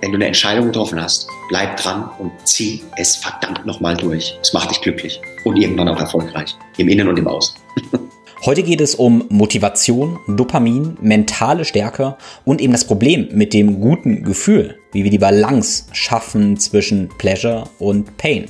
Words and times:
wenn 0.00 0.12
du 0.12 0.16
eine 0.16 0.26
Entscheidung 0.26 0.66
getroffen 0.66 1.00
hast, 1.00 1.28
bleib 1.48 1.76
dran 1.76 2.10
und 2.18 2.32
zieh 2.44 2.82
es 2.96 3.16
verdammt 3.16 3.66
nochmal 3.66 3.96
durch. 3.96 4.38
Es 4.40 4.52
macht 4.52 4.70
dich 4.70 4.80
glücklich 4.80 5.20
und 5.44 5.56
irgendwann 5.56 5.88
auch 5.88 6.00
erfolgreich. 6.00 6.56
Im 6.76 6.88
Innen 6.88 7.08
und 7.08 7.18
im 7.18 7.26
Außen. 7.26 7.56
Heute 8.44 8.62
geht 8.62 8.80
es 8.80 8.94
um 8.94 9.24
Motivation, 9.30 10.20
Dopamin, 10.28 10.96
mentale 11.00 11.64
Stärke 11.64 12.16
und 12.44 12.60
eben 12.60 12.72
das 12.72 12.86
Problem 12.86 13.28
mit 13.32 13.52
dem 13.52 13.80
guten 13.80 14.22
Gefühl, 14.22 14.78
wie 14.92 15.02
wir 15.02 15.10
die 15.10 15.18
Balance 15.18 15.86
schaffen 15.92 16.56
zwischen 16.56 17.08
Pleasure 17.18 17.64
und 17.80 18.16
Pain. 18.16 18.46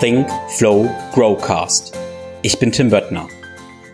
Think, 0.00 0.28
Flow, 0.56 0.90
Growcast. 1.14 1.92
Ich 2.42 2.58
bin 2.58 2.70
Tim 2.70 2.90
Böttner. 2.90 3.28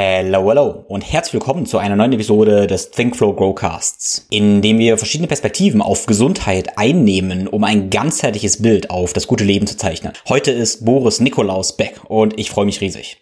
Hello, 0.00 0.48
hello 0.48 0.84
und 0.86 1.00
herzlich 1.00 1.32
willkommen 1.32 1.66
zu 1.66 1.78
einer 1.78 1.96
neuen 1.96 2.12
Episode 2.12 2.68
des 2.68 2.92
Think 2.92 3.16
Flow 3.16 3.34
Growcasts, 3.34 4.28
in 4.30 4.62
dem 4.62 4.78
wir 4.78 4.96
verschiedene 4.96 5.26
Perspektiven 5.26 5.82
auf 5.82 6.06
Gesundheit 6.06 6.78
einnehmen, 6.78 7.48
um 7.48 7.64
ein 7.64 7.90
ganzheitliches 7.90 8.62
Bild 8.62 8.90
auf 8.90 9.12
das 9.12 9.26
gute 9.26 9.42
Leben 9.42 9.66
zu 9.66 9.76
zeichnen. 9.76 10.12
Heute 10.28 10.52
ist 10.52 10.84
Boris 10.84 11.18
Nikolaus 11.18 11.76
Beck 11.76 12.00
und 12.06 12.38
ich 12.38 12.48
freue 12.48 12.66
mich 12.66 12.80
riesig. 12.80 13.20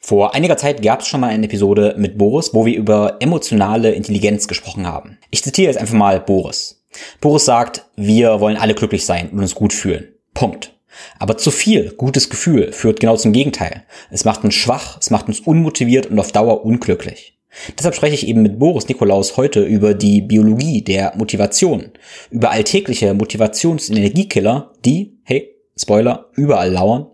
Vor 0.00 0.34
einiger 0.34 0.56
Zeit 0.56 0.82
gab 0.82 1.02
es 1.02 1.06
schon 1.06 1.20
mal 1.20 1.30
eine 1.30 1.46
Episode 1.46 1.94
mit 1.96 2.18
Boris, 2.18 2.52
wo 2.52 2.66
wir 2.66 2.74
über 2.74 3.18
emotionale 3.20 3.92
Intelligenz 3.92 4.48
gesprochen 4.48 4.84
haben. 4.84 5.18
Ich 5.30 5.44
zitiere 5.44 5.68
jetzt 5.68 5.78
einfach 5.78 5.94
mal 5.94 6.18
Boris. 6.18 6.84
Boris 7.20 7.44
sagt, 7.44 7.84
wir 7.94 8.40
wollen 8.40 8.56
alle 8.56 8.74
glücklich 8.74 9.06
sein 9.06 9.30
und 9.30 9.38
uns 9.38 9.54
gut 9.54 9.72
fühlen. 9.72 10.08
Punkt. 10.34 10.75
Aber 11.18 11.36
zu 11.36 11.50
viel 11.50 11.92
gutes 11.96 12.30
Gefühl 12.30 12.72
führt 12.72 13.00
genau 13.00 13.16
zum 13.16 13.32
Gegenteil. 13.32 13.84
Es 14.10 14.24
macht 14.24 14.44
uns 14.44 14.54
schwach, 14.54 14.98
es 15.00 15.10
macht 15.10 15.28
uns 15.28 15.40
unmotiviert 15.40 16.06
und 16.06 16.18
auf 16.18 16.32
Dauer 16.32 16.64
unglücklich. 16.64 17.38
Deshalb 17.78 17.94
spreche 17.94 18.14
ich 18.14 18.28
eben 18.28 18.42
mit 18.42 18.58
Boris 18.58 18.88
Nikolaus 18.88 19.36
heute 19.36 19.62
über 19.62 19.94
die 19.94 20.20
Biologie 20.20 20.82
der 20.82 21.14
Motivation, 21.16 21.90
über 22.30 22.50
alltägliche 22.50 23.14
Motivationsenergiekiller, 23.14 24.72
die, 24.84 25.18
hey, 25.24 25.56
Spoiler, 25.78 26.30
überall 26.32 26.72
lauern, 26.72 27.06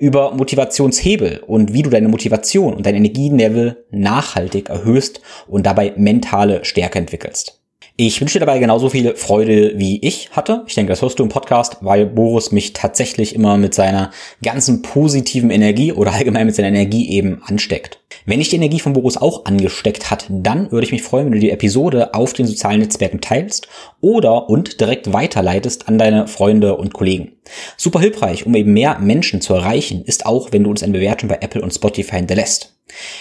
über 0.00 0.34
Motivationshebel 0.34 1.44
und 1.46 1.72
wie 1.72 1.82
du 1.82 1.90
deine 1.90 2.08
Motivation 2.08 2.74
und 2.74 2.84
dein 2.84 2.96
Energielevel 2.96 3.84
nachhaltig 3.92 4.70
erhöhst 4.70 5.20
und 5.46 5.66
dabei 5.66 5.92
mentale 5.96 6.64
Stärke 6.64 6.98
entwickelst. 6.98 7.57
Ich 8.00 8.20
wünsche 8.20 8.38
dir 8.38 8.46
dabei 8.46 8.60
genauso 8.60 8.90
viel 8.90 9.16
Freude 9.16 9.72
wie 9.74 9.98
ich 10.06 10.30
hatte. 10.30 10.62
Ich 10.68 10.76
denke, 10.76 10.90
das 10.90 11.02
hörst 11.02 11.18
du 11.18 11.24
im 11.24 11.30
Podcast, 11.30 11.78
weil 11.80 12.06
Boris 12.06 12.52
mich 12.52 12.72
tatsächlich 12.72 13.34
immer 13.34 13.56
mit 13.56 13.74
seiner 13.74 14.12
ganzen 14.40 14.82
positiven 14.82 15.50
Energie 15.50 15.92
oder 15.92 16.12
allgemein 16.12 16.46
mit 16.46 16.54
seiner 16.54 16.68
Energie 16.68 17.10
eben 17.10 17.42
ansteckt. 17.42 17.98
Wenn 18.24 18.38
dich 18.38 18.50
die 18.50 18.56
Energie 18.56 18.78
von 18.78 18.92
Boris 18.92 19.16
auch 19.16 19.46
angesteckt 19.46 20.12
hat, 20.12 20.26
dann 20.30 20.70
würde 20.70 20.86
ich 20.86 20.92
mich 20.92 21.02
freuen, 21.02 21.26
wenn 21.26 21.32
du 21.32 21.40
die 21.40 21.50
Episode 21.50 22.14
auf 22.14 22.34
den 22.34 22.46
sozialen 22.46 22.78
Netzwerken 22.78 23.20
teilst 23.20 23.66
oder 24.00 24.48
und 24.48 24.80
direkt 24.80 25.12
weiterleitest 25.12 25.88
an 25.88 25.98
deine 25.98 26.28
Freunde 26.28 26.76
und 26.76 26.94
Kollegen. 26.94 27.32
Super 27.76 28.00
hilfreich, 28.00 28.46
um 28.46 28.54
eben 28.54 28.72
mehr 28.72 28.98
Menschen 28.98 29.40
zu 29.40 29.54
erreichen, 29.54 30.02
ist 30.04 30.26
auch, 30.26 30.52
wenn 30.52 30.64
du 30.64 30.70
uns 30.70 30.82
eine 30.82 30.92
Bewertung 30.92 31.28
bei 31.28 31.38
Apple 31.40 31.62
und 31.62 31.74
Spotify 31.74 32.16
hinterlässt. 32.16 32.74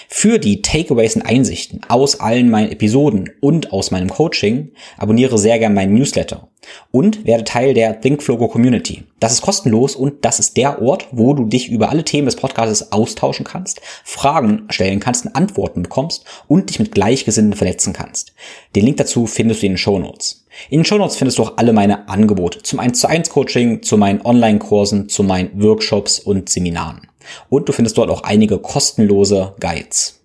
Für 0.07 0.39
die 0.39 0.61
Takeaways 0.61 1.15
und 1.15 1.23
Einsichten 1.23 1.81
aus 1.87 2.19
allen 2.19 2.49
meinen 2.49 2.71
Episoden 2.71 3.31
und 3.41 3.73
aus 3.73 3.91
meinem 3.91 4.09
Coaching 4.09 4.71
abonniere 4.97 5.37
sehr 5.37 5.59
gerne 5.59 5.75
meinen 5.75 5.93
Newsletter 5.93 6.47
und 6.91 7.25
werde 7.25 7.43
Teil 7.43 7.73
der 7.73 7.99
ThinkFlogo 7.99 8.47
Community. 8.47 9.03
Das 9.19 9.33
ist 9.33 9.41
kostenlos 9.41 9.95
und 9.95 10.25
das 10.25 10.39
ist 10.39 10.57
der 10.57 10.81
Ort, 10.81 11.07
wo 11.11 11.33
du 11.33 11.45
dich 11.45 11.69
über 11.69 11.89
alle 11.89 12.03
Themen 12.03 12.25
des 12.25 12.35
Podcasts 12.35 12.91
austauschen 12.91 13.45
kannst, 13.45 13.81
Fragen 14.03 14.67
stellen 14.69 14.99
kannst 14.99 15.35
Antworten 15.35 15.83
bekommst 15.83 16.25
und 16.47 16.69
dich 16.69 16.79
mit 16.79 16.91
Gleichgesinnten 16.91 17.53
vernetzen 17.53 17.93
kannst. 17.93 18.33
Den 18.75 18.85
Link 18.85 18.97
dazu 18.97 19.25
findest 19.27 19.61
du 19.61 19.65
in 19.67 19.73
den 19.73 19.77
Show 19.77 19.99
Notes. 19.99 20.46
In 20.69 20.79
den 20.79 20.85
Show 20.85 20.97
Notes 20.97 21.17
findest 21.17 21.37
du 21.37 21.43
auch 21.43 21.57
alle 21.57 21.73
meine 21.73 22.09
Angebote 22.09 22.61
zum 22.63 22.79
1 22.79 22.99
zu 22.99 23.07
1 23.07 23.29
Coaching, 23.29 23.83
zu 23.83 23.97
meinen 23.97 24.21
Online-Kursen, 24.21 25.09
zu 25.09 25.23
meinen 25.23 25.61
Workshops 25.61 26.19
und 26.19 26.49
Seminaren. 26.49 27.01
Und 27.49 27.67
du 27.69 27.73
findest 27.73 27.97
dort 27.97 28.09
auch 28.09 28.23
einige 28.23 28.57
kostenlose 28.57 29.53
Guides. 29.59 30.19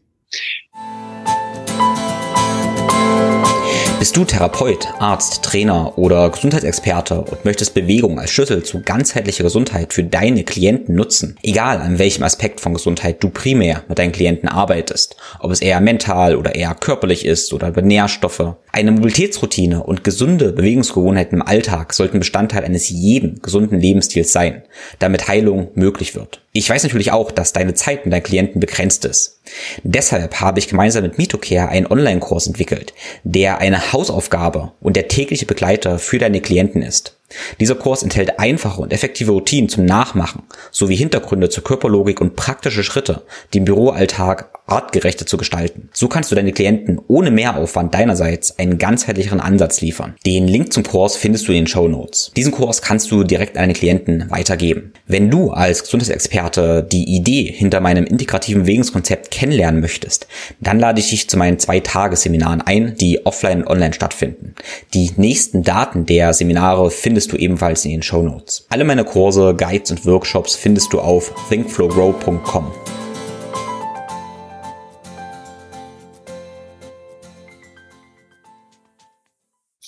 Bist 4.03 4.17
du 4.17 4.25
Therapeut, 4.25 4.89
Arzt, 4.99 5.45
Trainer 5.45 5.97
oder 5.97 6.29
Gesundheitsexperte 6.29 7.21
und 7.21 7.45
möchtest 7.45 7.73
Bewegung 7.73 8.19
als 8.19 8.33
Schlüssel 8.33 8.65
zu 8.65 8.83
ganzheitlicher 8.83 9.45
Gesundheit 9.45 9.93
für 9.93 10.03
deine 10.03 10.43
Klienten 10.43 10.97
nutzen? 10.97 11.37
Egal 11.41 11.79
an 11.79 12.01
welchem 12.01 12.25
Aspekt 12.25 12.61
von 12.61 12.75
Gesundheit 12.75 13.23
du 13.23 13.31
primär 13.31 13.85
mit 13.87 14.01
deinen 14.01 14.11
Klienten 14.11 14.49
arbeitest, 14.49 15.15
ob 15.39 15.53
es 15.53 15.61
eher 15.61 15.81
mental 15.81 16.35
oder 16.35 16.57
eher 16.57 16.75
körperlich 16.75 17.25
ist 17.25 17.53
oder 17.53 17.69
über 17.69 17.81
Nährstoffe. 17.81 18.57
Eine 18.73 18.91
Mobilitätsroutine 18.91 19.85
und 19.85 20.03
gesunde 20.03 20.51
Bewegungsgewohnheiten 20.51 21.39
im 21.39 21.47
Alltag 21.47 21.93
sollten 21.93 22.19
Bestandteil 22.19 22.65
eines 22.65 22.89
jeden 22.89 23.41
gesunden 23.41 23.79
Lebensstils 23.79 24.33
sein, 24.33 24.65
damit 24.99 25.29
Heilung 25.29 25.69
möglich 25.77 26.17
wird. 26.17 26.42
Ich 26.55 26.69
weiß 26.69 26.83
natürlich 26.83 27.13
auch, 27.13 27.31
dass 27.31 27.55
deine 27.55 27.73
Zeit 27.73 28.05
mit 28.05 28.13
deinen 28.13 28.23
Klienten 28.23 28.61
begrenzt 28.61 29.07
ist. 29.07 29.41
Deshalb 29.85 30.41
habe 30.41 30.59
ich 30.59 30.69
gemeinsam 30.69 31.03
mit 31.03 31.17
MitoCare 31.17 31.71
einen 31.71 31.87
Online-Kurs 31.87 32.47
entwickelt, 32.47 32.93
der 33.25 33.59
eine 33.59 33.93
Hausaufgabe 33.93 34.73
und 34.81 34.95
der 34.95 35.09
tägliche 35.09 35.47
Begleiter 35.47 35.99
für 35.99 36.19
deine 36.19 36.43
Klienten 36.43 36.83
ist. 36.83 37.17
Dieser 37.61 37.75
Kurs 37.75 38.03
enthält 38.03 38.39
einfache 38.39 38.81
und 38.81 38.93
effektive 38.93 39.33
Routinen 39.33 39.69
zum 39.69 39.85
Nachmachen 39.85 40.43
sowie 40.71 40.97
Hintergründe 40.97 41.49
zur 41.49 41.65
Körperlogik 41.65 42.21
und 42.21 42.37
praktische 42.37 42.85
Schritte, 42.85 43.23
die 43.53 43.59
im 43.59 43.65
Büroalltag 43.65 44.51
artgerechter 44.67 45.27
zu 45.27 45.37
gestalten. 45.37 45.89
So 45.93 46.09
kannst 46.09 46.31
du 46.31 46.35
deine 46.35 46.53
Klienten 46.53 47.01
ohne 47.09 47.31
Mehraufwand 47.31 47.93
deinerseits 47.95 48.59
einen 48.59 48.79
ganzheitlicheren 48.79 49.41
Ansatz 49.41 49.81
liefern. 49.81 50.15
Den 50.25 50.47
Link 50.47 50.73
zum 50.73 50.83
Kurs 50.83 51.17
findest 51.17 51.49
du 51.49 51.53
in 51.53 51.59
den 51.59 51.67
Show 51.67 51.89
Notes. 51.89 52.33
Diesen 52.37 52.53
Kurs 52.53 52.81
kannst 52.81 53.11
du 53.11 53.25
direkt 53.25 53.57
an 53.57 53.63
deine 53.63 53.75
Klienten 53.75 54.31
weitergeben. 54.31 54.93
Wenn 55.07 55.31
du 55.31 55.51
als 55.51 55.83
Gesundheitsexperte 55.83 56.87
die 56.91 57.15
Idee 57.15 57.45
hinter 57.45 57.81
meinem 57.81 58.05
integrativen 58.05 58.63
Bewegungskonzept 58.63 59.31
kennenlernen 59.31 59.81
möchtest, 59.81 60.27
dann 60.61 60.79
lade 60.79 61.01
ich 61.01 61.11
dich 61.11 61.29
zu 61.29 61.37
meinen 61.37 61.59
zwei 61.59 61.81
Tagesseminaren 61.81 62.61
ein, 62.61 62.97
die 62.97 63.25
offline 63.27 63.63
und 63.63 63.69
online 63.69 63.95
stattfinden. 63.95 64.55
Die 64.95 65.11
nächsten 65.17 65.63
Daten 65.63 66.07
der 66.07 66.35
Seminare 66.35 66.91
findest 66.91 67.22
du 67.31 67.37
ebenfalls 67.37 67.85
in 67.85 67.93
den 67.93 68.03
Show 68.03 68.23
Notes. 68.23 68.67
Alle 68.71 68.85
meine 68.85 69.05
Kurse, 69.05 69.55
Guides 69.55 69.91
und 69.91 70.07
Workshops 70.07 70.57
findest 70.57 70.93
du 70.93 71.01
auf 71.01 71.33
thinkflowgrow.com. 71.49 72.73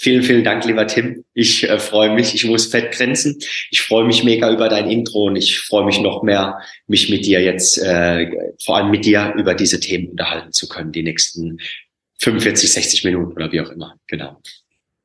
Vielen, 0.04 0.22
vielen 0.22 0.44
Dank, 0.44 0.66
lieber 0.66 0.86
Tim. 0.86 1.24
Ich 1.32 1.66
äh, 1.66 1.78
freue 1.78 2.14
mich. 2.14 2.34
Ich 2.34 2.44
muss 2.44 2.66
fett 2.66 2.92
grenzen. 2.92 3.38
Ich 3.70 3.80
freue 3.80 4.04
mich 4.04 4.22
mega 4.22 4.52
über 4.52 4.68
dein 4.68 4.90
Intro 4.90 5.28
und 5.28 5.36
ich 5.36 5.60
freue 5.60 5.86
mich 5.86 5.98
noch 5.98 6.22
mehr, 6.22 6.58
mich 6.86 7.08
mit 7.08 7.24
dir 7.24 7.40
jetzt, 7.40 7.78
äh, 7.78 8.30
vor 8.62 8.76
allem 8.76 8.90
mit 8.90 9.06
dir, 9.06 9.32
über 9.38 9.54
diese 9.54 9.80
Themen 9.80 10.10
unterhalten 10.10 10.52
zu 10.52 10.68
können, 10.68 10.92
die 10.92 11.02
nächsten 11.02 11.58
45, 12.18 12.70
60 12.70 13.04
Minuten 13.04 13.32
oder 13.32 13.50
wie 13.50 13.62
auch 13.62 13.70
immer. 13.70 13.96
Genau. 14.06 14.42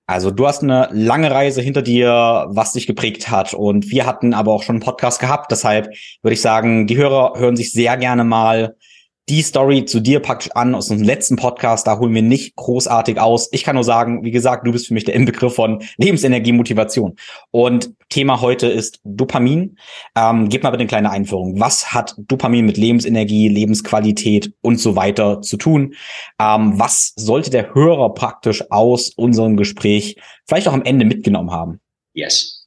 Also 0.09 0.31
du 0.31 0.47
hast 0.47 0.63
eine 0.63 0.89
lange 0.91 1.29
Reise 1.29 1.61
hinter 1.61 1.83
dir, 1.83 2.47
was 2.49 2.73
dich 2.73 2.87
geprägt 2.87 3.29
hat. 3.29 3.53
Und 3.53 3.91
wir 3.91 4.07
hatten 4.07 4.33
aber 4.33 4.51
auch 4.51 4.63
schon 4.63 4.77
einen 4.77 4.83
Podcast 4.83 5.19
gehabt. 5.19 5.51
Deshalb 5.51 5.93
würde 6.23 6.33
ich 6.33 6.41
sagen, 6.41 6.87
die 6.87 6.97
Hörer 6.97 7.33
hören 7.37 7.55
sich 7.55 7.71
sehr 7.71 7.95
gerne 7.95 8.23
mal 8.23 8.75
die 9.29 9.43
Story 9.43 9.85
zu 9.85 9.99
dir 9.99 10.19
praktisch 10.19 10.51
an 10.53 10.73
aus 10.73 10.89
unserem 10.89 11.05
letzten 11.05 11.35
Podcast. 11.35 11.85
Da 11.85 11.99
holen 11.99 12.13
wir 12.13 12.23
nicht 12.23 12.55
großartig 12.55 13.19
aus. 13.19 13.47
Ich 13.51 13.63
kann 13.63 13.75
nur 13.75 13.83
sagen, 13.83 14.23
wie 14.23 14.31
gesagt, 14.31 14.65
du 14.65 14.71
bist 14.71 14.87
für 14.87 14.93
mich 14.93 15.05
der 15.05 15.13
Inbegriff 15.13 15.53
von 15.53 15.83
Lebensenergie, 15.97 16.51
Motivation. 16.51 17.15
Und 17.51 17.91
Thema 18.09 18.41
heute 18.41 18.67
ist 18.67 18.99
Dopamin. 19.03 19.77
Ähm, 20.15 20.49
gib 20.49 20.63
mal 20.63 20.71
bitte 20.71 20.81
eine 20.81 20.87
kleine 20.87 21.11
Einführung. 21.11 21.59
Was 21.59 21.93
hat 21.93 22.15
Dopamin 22.17 22.65
mit 22.65 22.77
Lebensenergie, 22.77 23.47
Lebensqualität 23.47 24.53
und 24.61 24.79
so 24.79 24.95
weiter 24.95 25.41
zu 25.41 25.57
tun? 25.57 25.93
Ähm, 26.39 26.79
was 26.79 27.13
sollte 27.15 27.51
der 27.51 27.75
Hörer 27.75 28.13
praktisch 28.15 28.63
aus 28.71 29.09
unserem 29.09 29.57
Gespräch 29.57 30.17
vielleicht 30.47 30.67
auch 30.67 30.73
am 30.73 30.83
Ende 30.83 31.05
mitgenommen 31.05 31.51
haben? 31.51 31.79
Yes. 32.13 32.65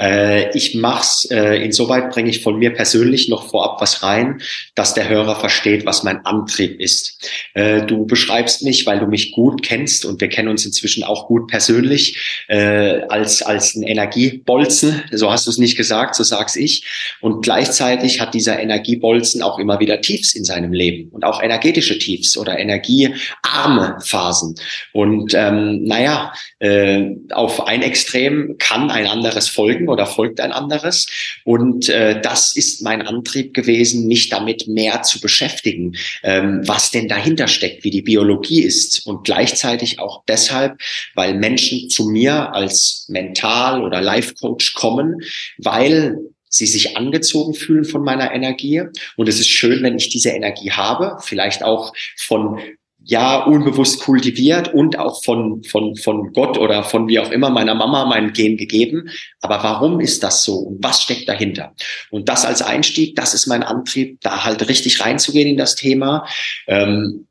Äh, 0.00 0.56
ich 0.56 0.74
mach's, 0.74 1.26
äh, 1.30 1.62
insoweit 1.62 2.10
bringe 2.10 2.30
ich 2.30 2.42
von 2.42 2.58
mir 2.58 2.72
persönlich 2.72 3.28
noch 3.28 3.50
vorab 3.50 3.80
was 3.80 4.02
rein, 4.02 4.40
dass 4.74 4.94
der 4.94 5.08
Hörer 5.08 5.36
versteht, 5.36 5.84
was 5.84 6.02
mein 6.02 6.24
Antrieb 6.24 6.80
ist. 6.80 7.28
Äh, 7.54 7.82
du 7.82 8.06
beschreibst 8.06 8.62
mich, 8.62 8.86
weil 8.86 9.00
du 9.00 9.06
mich 9.06 9.32
gut 9.32 9.62
kennst 9.62 10.04
und 10.04 10.20
wir 10.20 10.28
kennen 10.28 10.48
uns 10.48 10.64
inzwischen 10.64 11.04
auch 11.04 11.26
gut 11.26 11.46
persönlich, 11.48 12.44
äh, 12.48 13.02
als, 13.08 13.42
als 13.42 13.74
ein 13.74 13.82
Energiebolzen. 13.82 15.04
So 15.12 15.30
hast 15.30 15.46
du 15.46 15.50
es 15.50 15.58
nicht 15.58 15.76
gesagt, 15.76 16.14
so 16.14 16.24
sag's 16.24 16.56
ich. 16.56 16.84
Und 17.20 17.42
gleichzeitig 17.42 18.20
hat 18.20 18.34
dieser 18.34 18.58
Energiebolzen 18.58 19.42
auch 19.42 19.58
immer 19.58 19.78
wieder 19.78 20.00
Tiefs 20.00 20.34
in 20.34 20.44
seinem 20.44 20.72
Leben 20.72 21.10
und 21.10 21.24
auch 21.24 21.42
energetische 21.42 21.98
Tiefs 21.98 22.36
oder 22.38 22.58
energiearme 22.58 23.98
Phasen. 24.02 24.54
Und 24.92 25.34
ähm, 25.34 25.84
naja, 25.84 26.32
äh, 26.60 27.10
auf 27.30 27.66
ein 27.66 27.82
Extrem 27.82 28.56
kann 28.58 28.90
ein 28.90 29.06
anderes 29.06 29.48
folgen 29.48 29.81
oder 29.88 30.06
folgt 30.06 30.40
ein 30.40 30.52
anderes. 30.52 31.06
Und 31.44 31.88
äh, 31.88 32.20
das 32.20 32.56
ist 32.56 32.82
mein 32.82 33.02
Antrieb 33.02 33.54
gewesen, 33.54 34.06
mich 34.06 34.28
damit 34.28 34.68
mehr 34.68 35.02
zu 35.02 35.20
beschäftigen, 35.20 35.96
ähm, 36.22 36.62
was 36.64 36.90
denn 36.90 37.08
dahinter 37.08 37.48
steckt, 37.48 37.84
wie 37.84 37.90
die 37.90 38.02
Biologie 38.02 38.62
ist. 38.62 39.06
Und 39.06 39.24
gleichzeitig 39.24 39.98
auch 39.98 40.24
deshalb, 40.28 40.80
weil 41.14 41.34
Menschen 41.34 41.88
zu 41.88 42.08
mir 42.08 42.54
als 42.54 43.06
Mental- 43.08 43.82
oder 43.82 44.00
Life-Coach 44.00 44.74
kommen, 44.74 45.16
weil 45.58 46.16
sie 46.48 46.66
sich 46.66 46.96
angezogen 46.96 47.54
fühlen 47.54 47.84
von 47.84 48.04
meiner 48.04 48.32
Energie. 48.32 48.82
Und 49.16 49.28
es 49.28 49.40
ist 49.40 49.48
schön, 49.48 49.82
wenn 49.82 49.96
ich 49.96 50.10
diese 50.10 50.30
Energie 50.30 50.70
habe, 50.70 51.16
vielleicht 51.22 51.64
auch 51.64 51.94
von 52.18 52.60
ja 53.04 53.44
unbewusst 53.44 54.00
kultiviert 54.00 54.72
und 54.72 54.98
auch 54.98 55.22
von, 55.24 55.62
von, 55.64 55.96
von 55.96 56.32
Gott 56.32 56.58
oder 56.58 56.84
von 56.84 57.08
wie 57.08 57.18
auch 57.18 57.30
immer 57.30 57.50
meiner 57.50 57.74
Mama 57.74 58.04
mein 58.04 58.32
Gen 58.32 58.56
gegeben. 58.56 59.08
Aber 59.40 59.62
warum 59.62 60.00
ist 60.00 60.22
das 60.22 60.44
so 60.44 60.54
und 60.54 60.82
was 60.82 61.02
steckt 61.02 61.28
dahinter? 61.28 61.74
Und 62.10 62.28
das 62.28 62.44
als 62.44 62.62
Einstieg, 62.62 63.16
das 63.16 63.34
ist 63.34 63.46
mein 63.46 63.62
Antrieb, 63.62 64.20
da 64.20 64.44
halt 64.44 64.68
richtig 64.68 65.00
reinzugehen 65.00 65.48
in 65.48 65.56
das 65.56 65.74
Thema. 65.74 66.26
Ähm, 66.66 67.26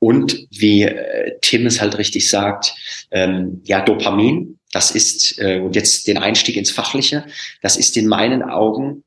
und 0.00 0.48
wie 0.50 0.82
äh, 0.82 1.38
Tim 1.42 1.66
es 1.66 1.80
halt 1.80 1.96
richtig 1.96 2.28
sagt, 2.28 2.74
ähm, 3.12 3.62
ja, 3.64 3.82
Dopamin, 3.82 4.58
das 4.72 4.90
ist, 4.90 5.38
äh, 5.38 5.60
und 5.60 5.76
jetzt 5.76 6.08
den 6.08 6.18
Einstieg 6.18 6.56
ins 6.56 6.72
Fachliche, 6.72 7.24
das 7.60 7.76
ist 7.76 7.96
in 7.96 8.08
meinen 8.08 8.42
Augen 8.42 9.04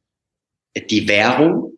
die 0.90 1.08
Währung 1.08 1.78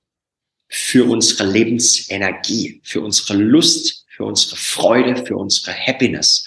für 0.69 1.09
unsere 1.09 1.49
Lebensenergie, 1.49 2.81
für 2.83 3.01
unsere 3.01 3.35
Lust, 3.35 3.96
für 4.17 4.25
unsere 4.25 4.55
Freude, 4.55 5.15
für 5.15 5.37
unsere 5.37 5.73
Happiness. 5.73 6.45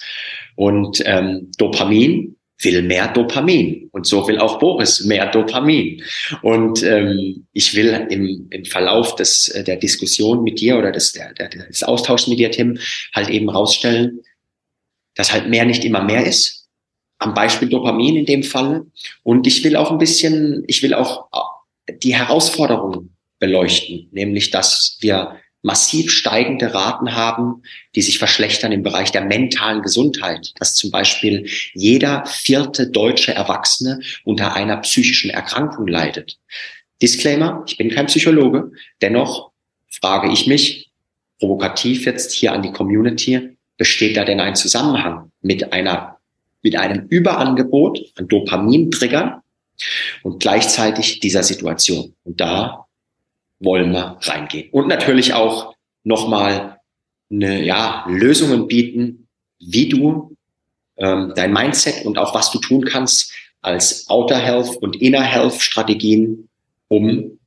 Und 0.55 1.01
ähm, 1.05 1.49
Dopamin 1.57 2.35
will 2.59 2.83
mehr 2.83 3.07
Dopamin. 3.07 3.89
Und 3.91 4.05
so 4.05 4.27
will 4.27 4.37
auch 4.39 4.59
Boris 4.59 5.03
mehr 5.05 5.31
Dopamin. 5.31 6.03
Und 6.41 6.83
ähm, 6.83 7.47
ich 7.53 7.73
will 7.73 8.07
im, 8.09 8.47
im 8.51 8.65
Verlauf 8.65 9.15
des, 9.15 9.47
äh, 9.47 9.63
der 9.63 9.77
Diskussion 9.77 10.43
mit 10.43 10.59
dir 10.59 10.77
oder 10.77 10.91
des, 10.91 11.13
der, 11.13 11.33
des 11.33 11.81
Austauschs 11.81 12.27
mit 12.27 12.39
dir, 12.39 12.51
Tim, 12.51 12.77
halt 13.15 13.29
eben 13.29 13.49
rausstellen, 13.49 14.19
dass 15.15 15.31
halt 15.31 15.49
mehr 15.49 15.65
nicht 15.65 15.85
immer 15.85 16.03
mehr 16.03 16.25
ist. 16.25 16.67
Am 17.19 17.33
Beispiel 17.33 17.69
Dopamin 17.69 18.17
in 18.17 18.25
dem 18.25 18.43
Fall. 18.43 18.85
Und 19.23 19.47
ich 19.47 19.63
will 19.63 19.77
auch 19.77 19.91
ein 19.91 19.97
bisschen, 19.97 20.63
ich 20.67 20.83
will 20.83 20.93
auch 20.93 21.29
die 22.03 22.15
Herausforderungen 22.15 23.15
beleuchten, 23.39 24.09
nämlich 24.11 24.51
dass 24.51 24.97
wir 24.99 25.37
massiv 25.61 26.11
steigende 26.11 26.73
Raten 26.73 27.15
haben, 27.15 27.63
die 27.95 28.01
sich 28.01 28.17
verschlechtern 28.17 28.71
im 28.71 28.83
Bereich 28.83 29.11
der 29.11 29.25
mentalen 29.25 29.81
Gesundheit, 29.81 30.53
dass 30.59 30.75
zum 30.75 30.91
Beispiel 30.91 31.47
jeder 31.73 32.25
vierte 32.25 32.89
deutsche 32.89 33.33
Erwachsene 33.33 33.99
unter 34.23 34.55
einer 34.55 34.77
psychischen 34.77 35.29
Erkrankung 35.29 35.87
leidet. 35.87 36.39
Disclaimer, 37.01 37.63
ich 37.67 37.77
bin 37.77 37.89
kein 37.89 38.07
Psychologe, 38.07 38.71
dennoch 39.01 39.51
frage 39.89 40.31
ich 40.31 40.47
mich 40.47 40.91
provokativ 41.39 42.05
jetzt 42.05 42.31
hier 42.31 42.53
an 42.53 42.61
die 42.61 42.71
Community, 42.71 43.57
besteht 43.77 44.17
da 44.17 44.23
denn 44.23 44.39
ein 44.39 44.55
Zusammenhang 44.55 45.31
mit 45.41 45.73
einer 45.73 46.17
mit 46.63 46.75
einem 46.75 47.07
Überangebot 47.07 47.99
an 48.15 48.27
Dopamintriggern 48.27 49.41
und 50.23 50.39
gleichzeitig 50.39 51.19
dieser 51.19 51.43
Situation. 51.43 52.13
Und 52.23 52.39
da 52.39 52.85
wollen 53.61 53.91
wir 53.91 54.17
reingehen. 54.21 54.69
Und 54.71 54.87
natürlich 54.87 55.33
auch 55.33 55.75
nochmal 56.03 56.79
eine, 57.31 57.63
ja, 57.63 58.05
Lösungen 58.09 58.67
bieten, 58.67 59.27
wie 59.59 59.87
du 59.87 60.35
ähm, 60.97 61.33
dein 61.35 61.53
Mindset 61.53 62.05
und 62.05 62.17
auch 62.17 62.35
was 62.35 62.51
du 62.51 62.59
tun 62.59 62.83
kannst 62.83 63.33
als 63.61 64.09
Outer 64.09 64.39
Health 64.39 64.77
und 64.77 65.01
Inner 65.01 65.23
Health 65.23 65.61
Strategien, 65.61 66.49
um 66.87 67.39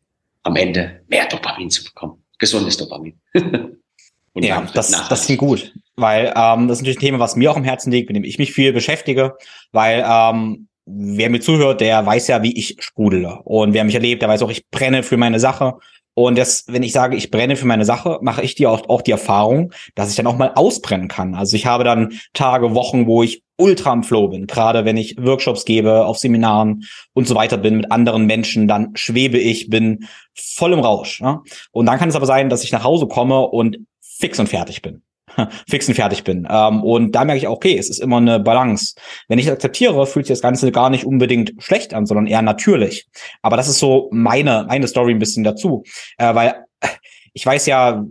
am 0.42 0.56
Ende 0.56 1.02
mehr 1.08 1.26
Dopamin 1.26 1.70
zu 1.70 1.84
bekommen. 1.84 2.22
Gesundes 2.38 2.76
Dopamin. 2.76 3.18
ja, 4.34 4.66
das, 4.72 4.90
das 4.90 5.26
klingt 5.26 5.40
gut, 5.40 5.72
weil 5.96 6.32
ähm, 6.36 6.68
das 6.68 6.78
ist 6.78 6.82
natürlich 6.82 6.98
ein 6.98 7.06
Thema, 7.06 7.18
was 7.18 7.36
mir 7.36 7.50
auch 7.50 7.56
im 7.56 7.64
Herzen 7.64 7.90
liegt, 7.90 8.08
mit 8.08 8.16
dem 8.16 8.24
ich 8.24 8.38
mich 8.38 8.52
viel 8.52 8.72
beschäftige, 8.72 9.36
weil 9.72 10.04
ähm, 10.06 10.68
wer 10.86 11.30
mir 11.30 11.40
zuhört, 11.40 11.80
der 11.80 12.04
weiß 12.04 12.28
ja, 12.28 12.42
wie 12.42 12.56
ich 12.56 12.76
sprudele. 12.80 13.40
Und 13.44 13.72
wer 13.72 13.84
mich 13.84 13.94
erlebt, 13.94 14.22
der 14.22 14.28
weiß 14.28 14.42
auch, 14.42 14.50
ich 14.50 14.68
brenne 14.70 15.02
für 15.02 15.16
meine 15.16 15.40
Sache. 15.40 15.74
Und 16.14 16.38
das, 16.38 16.64
wenn 16.68 16.82
ich 16.82 16.92
sage, 16.92 17.16
ich 17.16 17.30
brenne 17.30 17.56
für 17.56 17.66
meine 17.66 17.84
Sache, 17.84 18.18
mache 18.22 18.42
ich 18.42 18.54
dir 18.54 18.70
auch, 18.70 18.88
auch 18.88 19.02
die 19.02 19.10
Erfahrung, 19.10 19.72
dass 19.94 20.10
ich 20.10 20.16
dann 20.16 20.26
auch 20.26 20.36
mal 20.36 20.52
ausbrennen 20.54 21.08
kann. 21.08 21.34
Also 21.34 21.56
ich 21.56 21.66
habe 21.66 21.84
dann 21.84 22.12
Tage, 22.32 22.74
Wochen, 22.74 23.06
wo 23.06 23.22
ich 23.22 23.42
ultra 23.56 23.90
am 23.90 24.04
Flow 24.04 24.28
bin. 24.28 24.46
Gerade 24.46 24.84
wenn 24.84 24.96
ich 24.96 25.16
Workshops 25.18 25.64
gebe, 25.64 26.06
auf 26.06 26.18
Seminaren 26.18 26.84
und 27.12 27.26
so 27.28 27.34
weiter 27.34 27.56
bin 27.56 27.76
mit 27.76 27.90
anderen 27.92 28.26
Menschen, 28.26 28.68
dann 28.68 28.90
schwebe 28.94 29.38
ich, 29.38 29.68
bin 29.68 30.06
voll 30.34 30.72
im 30.72 30.80
Rausch. 30.80 31.20
Ja? 31.20 31.42
Und 31.72 31.86
dann 31.86 31.98
kann 31.98 32.08
es 32.08 32.16
aber 32.16 32.26
sein, 32.26 32.48
dass 32.48 32.64
ich 32.64 32.72
nach 32.72 32.84
Hause 32.84 33.06
komme 33.06 33.40
und 33.40 33.78
fix 34.00 34.38
und 34.38 34.48
fertig 34.48 34.82
bin. 34.82 35.03
fix 35.68 35.88
und 35.88 35.94
fertig 35.94 36.24
bin. 36.24 36.46
Ähm, 36.50 36.82
und 36.82 37.12
da 37.12 37.24
merke 37.24 37.38
ich 37.38 37.46
auch, 37.46 37.56
okay, 37.56 37.76
es 37.76 37.90
ist 37.90 38.00
immer 38.00 38.18
eine 38.18 38.40
Balance. 38.40 38.94
Wenn 39.28 39.38
ich 39.38 39.50
akzeptiere, 39.50 40.06
fühlt 40.06 40.26
sich 40.26 40.34
das 40.34 40.42
Ganze 40.42 40.72
gar 40.72 40.90
nicht 40.90 41.04
unbedingt 41.04 41.54
schlecht 41.58 41.94
an, 41.94 42.06
sondern 42.06 42.26
eher 42.26 42.42
natürlich. 42.42 43.06
Aber 43.42 43.56
das 43.56 43.68
ist 43.68 43.78
so 43.78 44.08
meine, 44.12 44.64
meine 44.68 44.86
Story 44.86 45.12
ein 45.12 45.18
bisschen 45.18 45.44
dazu. 45.44 45.84
Äh, 46.18 46.34
weil 46.34 46.64
ich 47.32 47.44
weiß 47.44 47.66
ja, 47.66 48.04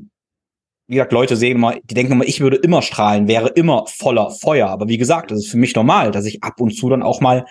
wie 0.88 0.96
gesagt, 0.96 1.14
Leute 1.14 1.38
sehen 1.38 1.58
immer, 1.58 1.76
die 1.84 1.94
denken 1.94 2.14
immer, 2.14 2.26
ich 2.26 2.42
würde 2.42 2.58
immer 2.58 2.82
strahlen, 2.82 3.28
wäre 3.28 3.48
immer 3.50 3.86
voller 3.88 4.30
Feuer. 4.32 4.70
Aber 4.70 4.88
wie 4.90 4.98
gesagt, 4.98 5.32
das 5.32 5.40
ist 5.40 5.52
für 5.52 5.58
mich 5.58 5.76
normal, 5.76 6.12
dass 6.12 6.26
ich 6.26 6.44
ab 6.44 6.60
und 6.60 6.76
zu 6.76 6.90
dann 6.90 7.04
auch 7.04 7.22
mal 7.22 7.46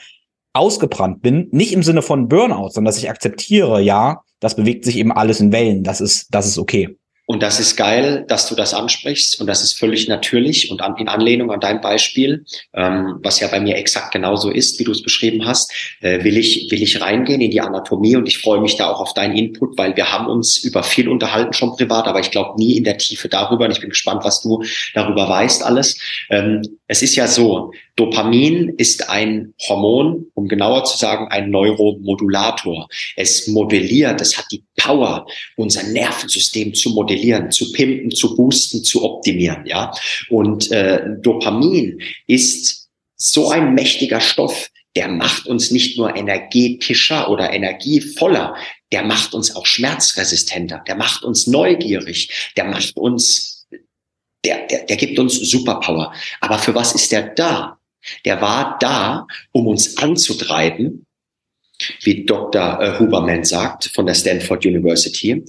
ausgebrannt 0.52 1.22
bin. 1.22 1.48
Nicht 1.50 1.72
im 1.72 1.82
Sinne 1.82 2.02
von 2.02 2.28
Burnout, 2.28 2.70
sondern 2.70 2.90
dass 2.92 2.98
ich 2.98 3.08
akzeptiere, 3.08 3.80
ja, 3.80 4.22
das 4.40 4.54
bewegt 4.56 4.84
sich 4.84 4.98
eben 4.98 5.12
alles 5.12 5.40
in 5.40 5.52
Wellen. 5.52 5.82
Das 5.82 6.00
ist, 6.00 6.26
das 6.30 6.46
ist 6.46 6.58
okay. 6.58 6.96
Und 7.32 7.43
das 7.43 7.58
ist 7.58 7.76
geil, 7.76 8.26
dass 8.29 8.46
du 8.50 8.54
das 8.54 8.75
ansprichst 8.75 9.40
und 9.40 9.47
das 9.47 9.62
ist 9.62 9.73
völlig 9.73 10.06
natürlich 10.06 10.71
und 10.71 10.83
an, 10.83 10.97
in 10.99 11.09
Anlehnung 11.09 11.50
an 11.50 11.61
dein 11.61 11.80
Beispiel, 11.80 12.45
ähm, 12.75 13.21
was 13.23 13.40
ja 13.40 13.49
bei 13.49 13.59
mir 13.59 13.76
exakt 13.78 14.12
genauso 14.12 14.50
ist, 14.50 14.78
wie 14.78 14.85
du 14.85 14.92
es 14.92 15.02
beschrieben 15.02 15.47
hast, 15.47 15.73
äh, 16.02 16.23
will 16.25 16.37
ich 16.37 16.71
will 16.71 16.83
ich 16.83 17.00
reingehen 17.00 17.40
in 17.40 17.50
die 17.50 17.62
Anatomie 17.62 18.16
und 18.16 18.28
ich 18.28 18.37
freue 18.37 18.61
mich 18.61 18.76
da 18.76 18.90
auch 18.90 19.00
auf 19.00 19.14
deinen 19.14 19.35
Input, 19.35 19.78
weil 19.78 19.97
wir 19.97 20.12
haben 20.12 20.26
uns 20.26 20.59
über 20.59 20.83
viel 20.83 21.09
unterhalten 21.09 21.54
schon 21.54 21.75
privat, 21.75 22.06
aber 22.06 22.21
ich 22.21 22.30
glaube 22.30 22.61
nie 22.61 22.76
in 22.76 22.85
der 22.85 22.99
Tiefe 22.99 23.30
darüber. 23.30 23.64
Und 23.64 23.71
ich 23.71 23.80
bin 23.80 23.88
gespannt, 23.88 24.25
was 24.25 24.42
du 24.42 24.62
darüber 24.92 25.26
weißt 25.26 25.64
alles. 25.64 25.99
Ähm, 26.28 26.61
es 26.92 27.00
ist 27.00 27.16
ja 27.16 27.26
so, 27.26 27.72
Dopamin 27.96 28.75
ist 28.76 29.08
ein 29.08 29.54
Hormon, 29.66 30.26
um 30.34 30.46
genauer 30.46 30.84
zu 30.84 30.99
sagen, 30.99 31.28
ein 31.28 31.49
Neuromodulator. 31.49 32.87
Es 33.16 33.49
modelliert, 33.49 34.20
es 34.20 34.37
hat 34.37 34.44
die 34.52 34.62
Power, 34.76 35.26
unser 35.56 35.84
Nervensystem 35.84 36.75
zu 36.75 36.90
modellieren, 36.90 37.50
zu 37.50 37.72
pimpen, 37.72 38.11
zu 38.11 38.37
boosten, 38.37 38.84
zu 38.84 39.02
optimieren. 39.04 39.64
Ja, 39.64 39.90
und 40.28 40.70
äh, 40.70 41.00
Dopamin 41.22 42.02
ist 42.26 42.90
so 43.16 43.49
ein 43.49 43.72
mächtiger 43.72 44.20
Stoff, 44.20 44.68
der 44.94 45.08
macht 45.08 45.46
uns 45.46 45.70
nicht 45.70 45.96
nur 45.96 46.14
energetischer 46.14 47.30
oder 47.30 47.54
energievoller, 47.54 48.54
der 48.92 49.02
macht 49.02 49.32
uns 49.32 49.56
auch 49.56 49.64
schmerzresistenter, 49.64 50.82
der 50.87 50.96
macht 50.96 51.25
uns 51.25 51.46
neugierig, 51.46 52.52
der 52.54 52.64
macht 52.64 52.99
uns, 52.99 53.62
der, 54.44 54.66
der, 54.66 54.84
der 54.84 54.96
gibt 54.96 55.18
uns 55.18 55.34
Superpower. 55.34 56.12
Aber 56.40 56.58
für 56.58 56.75
was 56.75 56.94
ist 56.94 57.12
der 57.12 57.28
da? 57.34 57.78
Der 58.25 58.40
war 58.40 58.78
da, 58.80 59.26
um 59.52 59.68
uns 59.68 59.96
anzutreiben, 59.96 61.06
wie 62.02 62.25
Dr. 62.25 62.80
Äh, 62.80 62.99
Huberman 62.99 63.44
sagt 63.44 63.90
von 63.94 64.06
der 64.06 64.14
Stanford 64.14 64.64
University, 64.66 65.44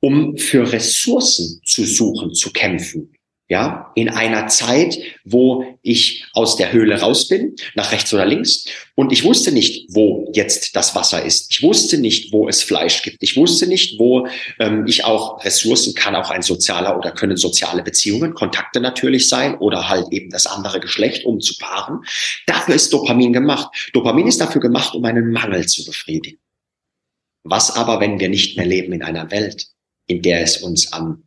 um 0.00 0.36
für 0.36 0.70
Ressourcen 0.70 1.60
zu 1.64 1.84
suchen, 1.84 2.34
zu 2.34 2.52
kämpfen. 2.52 3.13
Ja, 3.46 3.92
in 3.94 4.08
einer 4.08 4.46
Zeit, 4.46 4.98
wo 5.22 5.78
ich 5.82 6.24
aus 6.32 6.56
der 6.56 6.72
Höhle 6.72 6.98
raus 7.00 7.28
bin, 7.28 7.54
nach 7.74 7.92
rechts 7.92 8.14
oder 8.14 8.24
links, 8.24 8.64
und 8.94 9.12
ich 9.12 9.22
wusste 9.22 9.52
nicht, 9.52 9.94
wo 9.94 10.30
jetzt 10.32 10.74
das 10.74 10.94
Wasser 10.94 11.22
ist. 11.22 11.50
Ich 11.50 11.62
wusste 11.62 11.98
nicht, 11.98 12.32
wo 12.32 12.48
es 12.48 12.62
Fleisch 12.62 13.02
gibt. 13.02 13.22
Ich 13.22 13.36
wusste 13.36 13.66
nicht, 13.66 13.98
wo 13.98 14.26
ähm, 14.58 14.86
ich 14.86 15.04
auch 15.04 15.44
Ressourcen 15.44 15.94
kann, 15.94 16.16
auch 16.16 16.30
ein 16.30 16.40
sozialer 16.40 16.96
oder 16.96 17.10
können 17.10 17.36
soziale 17.36 17.82
Beziehungen, 17.82 18.32
Kontakte 18.32 18.80
natürlich 18.80 19.28
sein 19.28 19.58
oder 19.58 19.90
halt 19.90 20.06
eben 20.10 20.30
das 20.30 20.46
andere 20.46 20.80
Geschlecht, 20.80 21.26
um 21.26 21.40
zu 21.40 21.54
paaren. 21.58 22.00
Dafür 22.46 22.74
ist 22.74 22.94
Dopamin 22.94 23.34
gemacht. 23.34 23.90
Dopamin 23.92 24.26
ist 24.26 24.40
dafür 24.40 24.62
gemacht, 24.62 24.94
um 24.94 25.04
einen 25.04 25.32
Mangel 25.32 25.66
zu 25.66 25.84
befriedigen. 25.84 26.38
Was 27.42 27.76
aber, 27.76 28.00
wenn 28.00 28.18
wir 28.18 28.30
nicht 28.30 28.56
mehr 28.56 28.64
leben 28.64 28.94
in 28.94 29.02
einer 29.02 29.30
Welt, 29.30 29.66
in 30.06 30.22
der 30.22 30.40
es 30.40 30.62
uns 30.62 30.90
an 30.94 31.24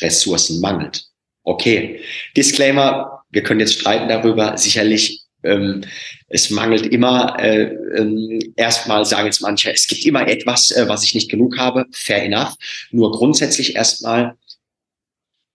Ressourcen 0.00 0.60
mangelt? 0.60 1.11
Okay, 1.44 2.00
Disclaimer, 2.36 3.24
wir 3.30 3.42
können 3.42 3.60
jetzt 3.60 3.80
streiten 3.80 4.08
darüber. 4.08 4.56
Sicherlich, 4.56 5.22
ähm, 5.42 5.84
es 6.28 6.50
mangelt 6.50 6.86
immer, 6.86 7.36
äh, 7.40 7.64
äh, 7.64 8.52
erstmal 8.56 9.04
sagen 9.04 9.26
jetzt 9.26 9.40
manche, 9.40 9.72
es 9.72 9.88
gibt 9.88 10.04
immer 10.04 10.26
etwas, 10.28 10.70
äh, 10.70 10.88
was 10.88 11.02
ich 11.02 11.14
nicht 11.14 11.30
genug 11.30 11.58
habe. 11.58 11.86
Fair 11.92 12.22
enough. 12.22 12.54
Nur 12.90 13.10
grundsätzlich 13.10 13.74
erstmal, 13.74 14.36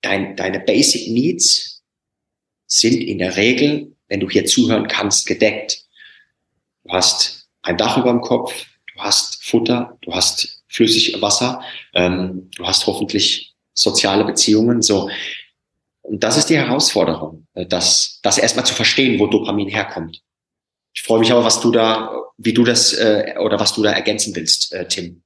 dein, 0.02 0.36
deine 0.36 0.60
Basic 0.60 1.10
Needs 1.10 1.84
sind 2.66 3.02
in 3.02 3.20
der 3.20 3.38
Regel, 3.38 3.96
wenn 4.10 4.20
du 4.20 4.30
hier 4.30 4.46
zuhören 4.46 4.88
kannst, 4.88 5.26
gedeckt. 5.26 5.86
Du 6.84 6.92
hast 6.92 7.48
ein 7.62 7.78
Dach 7.78 7.98
über 7.98 8.12
dem 8.12 8.22
Kopf, 8.22 8.54
du 8.94 9.02
hast 9.02 9.44
Futter, 9.44 9.98
du 10.02 10.14
hast 10.14 10.64
flüssig 10.68 11.22
Wasser, 11.22 11.62
ähm, 11.94 12.50
du 12.56 12.66
hast 12.66 12.88
hoffentlich 12.88 13.56
soziale 13.74 14.26
Beziehungen. 14.26 14.82
So, 14.82 15.10
und 16.08 16.24
das 16.24 16.38
ist 16.38 16.50
die 16.50 16.58
Herausforderung, 16.58 17.48
äh, 17.54 17.66
das, 17.66 18.20
das 18.24 18.38
erstmal 18.38 18.66
zu 18.66 18.74
verstehen, 18.74 19.20
wo 19.20 19.28
Dopamin 19.28 19.68
herkommt. 19.68 20.22
Ich 20.94 21.04
freue 21.04 21.20
mich 21.20 21.32
aber, 21.32 21.44
was 21.44 21.60
du 21.60 21.72
da, 21.72 22.12
wie 22.38 22.54
du 22.54 22.64
das 22.64 22.94
äh, 22.94 23.36
oder 23.40 23.60
was 23.60 23.74
du 23.74 23.84
da 23.84 23.92
ergänzen 23.92 24.36
willst, 24.36 24.74
äh, 24.74 24.88
Tim. 24.88 25.22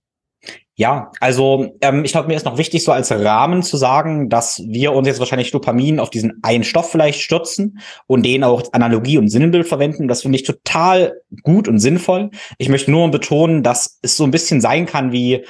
Ja, 0.75 1.11
also 1.19 1.75
ähm, 1.81 2.03
ich 2.03 2.13
glaube, 2.13 2.29
mir 2.29 2.35
ist 2.35 2.45
noch 2.45 2.57
wichtig, 2.57 2.83
so 2.83 2.91
als 2.91 3.11
Rahmen 3.11 3.61
zu 3.61 3.77
sagen, 3.77 4.29
dass 4.29 4.63
wir 4.65 4.93
uns 4.93 5.07
jetzt 5.07 5.19
wahrscheinlich 5.19 5.51
Dopamin 5.51 5.99
auf 5.99 6.09
diesen 6.09 6.39
einen 6.41 6.63
Stoff 6.63 6.89
vielleicht 6.89 7.21
stürzen 7.21 7.79
und 8.07 8.25
den 8.25 8.43
auch 8.43 8.63
Analogie 8.71 9.19
und 9.19 9.27
Sinnbild 9.27 9.67
verwenden. 9.67 10.07
Das 10.07 10.23
finde 10.23 10.37
ich 10.37 10.43
total 10.43 11.21
gut 11.43 11.67
und 11.67 11.77
sinnvoll. 11.77 12.31
Ich 12.57 12.69
möchte 12.69 12.89
nur 12.89 13.11
betonen, 13.11 13.61
dass 13.61 13.99
es 14.01 14.17
so 14.17 14.23
ein 14.23 14.31
bisschen 14.31 14.61
sein 14.61 14.87
kann 14.87 15.11
wie 15.11 15.45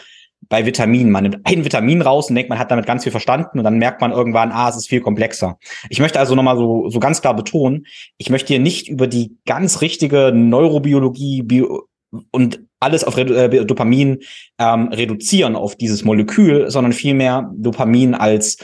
bei 0.50 0.66
Vitaminen. 0.66 1.12
Man 1.12 1.24
nimmt 1.24 1.40
ein 1.44 1.64
Vitamin 1.64 2.02
raus 2.02 2.30
und 2.30 2.36
denkt, 2.36 2.50
man 2.50 2.60
hat 2.60 2.72
damit 2.72 2.86
ganz 2.86 3.04
viel 3.04 3.12
verstanden 3.12 3.58
und 3.58 3.64
dann 3.64 3.78
merkt 3.78 4.02
man 4.02 4.12
irgendwann, 4.12 4.52
ah, 4.52 4.70
es 4.70 4.76
ist 4.76 4.88
viel 4.88 5.02
komplexer. 5.02 5.58
Ich 5.90 6.00
möchte 6.00 6.20
also 6.20 6.36
nochmal 6.36 6.58
so, 6.58 6.90
so 6.90 7.00
ganz 7.00 7.22
klar 7.22 7.36
betonen, 7.36 7.86
ich 8.18 8.30
möchte 8.30 8.48
hier 8.50 8.60
nicht 8.60 8.90
über 8.90 9.08
die 9.08 9.38
ganz 9.46 9.82
richtige 9.82 10.32
Neurobiologie 10.34 11.44
Bio 11.44 11.88
und 12.32 12.62
alles 12.80 13.04
auf 13.04 13.18
äh, 13.18 13.66
Dopamin 13.66 14.20
ähm, 14.60 14.88
reduzieren 14.90 15.56
auf 15.56 15.76
dieses 15.76 16.04
Molekül, 16.04 16.70
sondern 16.70 16.94
vielmehr 16.94 17.50
Dopamin 17.56 18.16
als 18.16 18.58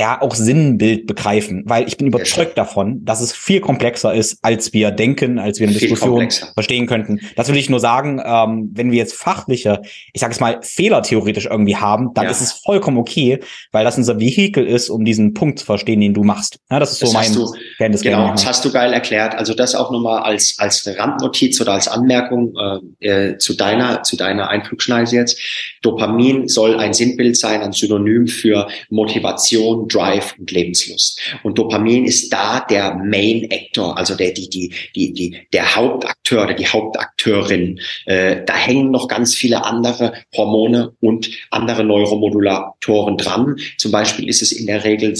ja 0.00 0.20
auch 0.20 0.34
Sinnbild 0.34 1.06
begreifen, 1.06 1.62
weil 1.66 1.86
ich 1.86 1.96
bin 1.96 2.08
überzeugt 2.08 2.58
davon, 2.58 3.04
dass 3.04 3.20
es 3.20 3.32
viel 3.32 3.60
komplexer 3.60 4.12
ist, 4.12 4.38
als 4.42 4.72
wir 4.72 4.90
denken, 4.90 5.38
als 5.38 5.60
wir 5.60 5.68
eine 5.68 5.78
viel 5.78 5.88
Diskussion 5.88 6.18
komplexer. 6.18 6.48
verstehen 6.52 6.86
könnten. 6.86 7.20
Das 7.36 7.48
will 7.48 7.56
ich 7.56 7.70
nur 7.70 7.78
sagen, 7.78 8.20
ähm, 8.24 8.70
wenn 8.74 8.90
wir 8.90 8.98
jetzt 8.98 9.14
fachliche, 9.14 9.82
ich 10.12 10.20
sage 10.20 10.32
es 10.32 10.40
mal, 10.40 10.58
Fehler 10.62 11.02
theoretisch 11.02 11.46
irgendwie 11.46 11.76
haben, 11.76 12.12
dann 12.14 12.24
ja. 12.24 12.30
ist 12.32 12.40
es 12.40 12.52
vollkommen 12.52 12.98
okay, 12.98 13.38
weil 13.70 13.84
das 13.84 13.96
unser 13.96 14.18
Vehikel 14.18 14.66
ist, 14.66 14.90
um 14.90 15.04
diesen 15.04 15.32
Punkt 15.32 15.60
zu 15.60 15.64
verstehen, 15.64 16.00
den 16.00 16.12
du 16.12 16.24
machst. 16.24 16.58
Ja, 16.72 16.80
das 16.80 16.92
ist 16.92 16.98
so 16.98 17.06
das 17.06 17.14
mein 17.14 17.48
Kenntnis. 17.78 18.02
Genau, 18.02 18.32
das 18.32 18.46
hast 18.46 18.64
du 18.64 18.72
geil 18.72 18.92
erklärt. 18.92 19.36
Also 19.36 19.54
das 19.54 19.76
auch 19.76 19.92
nochmal 19.92 20.24
als 20.24 20.56
als 20.58 20.84
Randnotiz 20.98 21.60
oder 21.60 21.72
als 21.72 21.86
Anmerkung 21.86 22.52
äh, 23.00 23.30
äh, 23.30 23.38
zu 23.38 23.54
deiner 23.54 24.02
zu 24.02 24.16
deiner 24.16 24.48
Einflugschneise 24.48 25.14
jetzt. 25.14 25.38
Dopamin 25.82 26.48
soll 26.48 26.76
ein 26.76 26.94
Sinnbild 26.94 27.36
sein, 27.36 27.62
ein 27.62 27.72
Synonym 27.72 28.26
für 28.26 28.66
Motivation 28.90 29.83
Drive 29.88 30.34
und 30.38 30.50
Lebenslust. 30.50 31.20
Und 31.42 31.58
Dopamin 31.58 32.04
ist 32.04 32.32
da 32.32 32.60
der 32.60 32.94
Main 32.94 33.48
Actor, 33.50 33.96
also 33.96 34.14
der, 34.14 34.32
die, 34.32 34.48
die, 34.48 34.72
die, 34.94 35.12
die, 35.12 35.46
der 35.52 35.74
Hauptakteur 35.74 36.44
oder 36.44 36.54
die 36.54 36.66
Hauptakteurin. 36.66 37.80
Äh, 38.06 38.44
da 38.44 38.54
hängen 38.54 38.90
noch 38.90 39.08
ganz 39.08 39.34
viele 39.34 39.64
andere 39.64 40.14
Hormone 40.36 40.94
und 41.00 41.30
andere 41.50 41.84
Neuromodulatoren 41.84 43.16
dran. 43.16 43.56
Zum 43.78 43.90
Beispiel 43.90 44.28
ist 44.28 44.42
es 44.42 44.52
in 44.52 44.66
der 44.66 44.84
Regel 44.84 45.14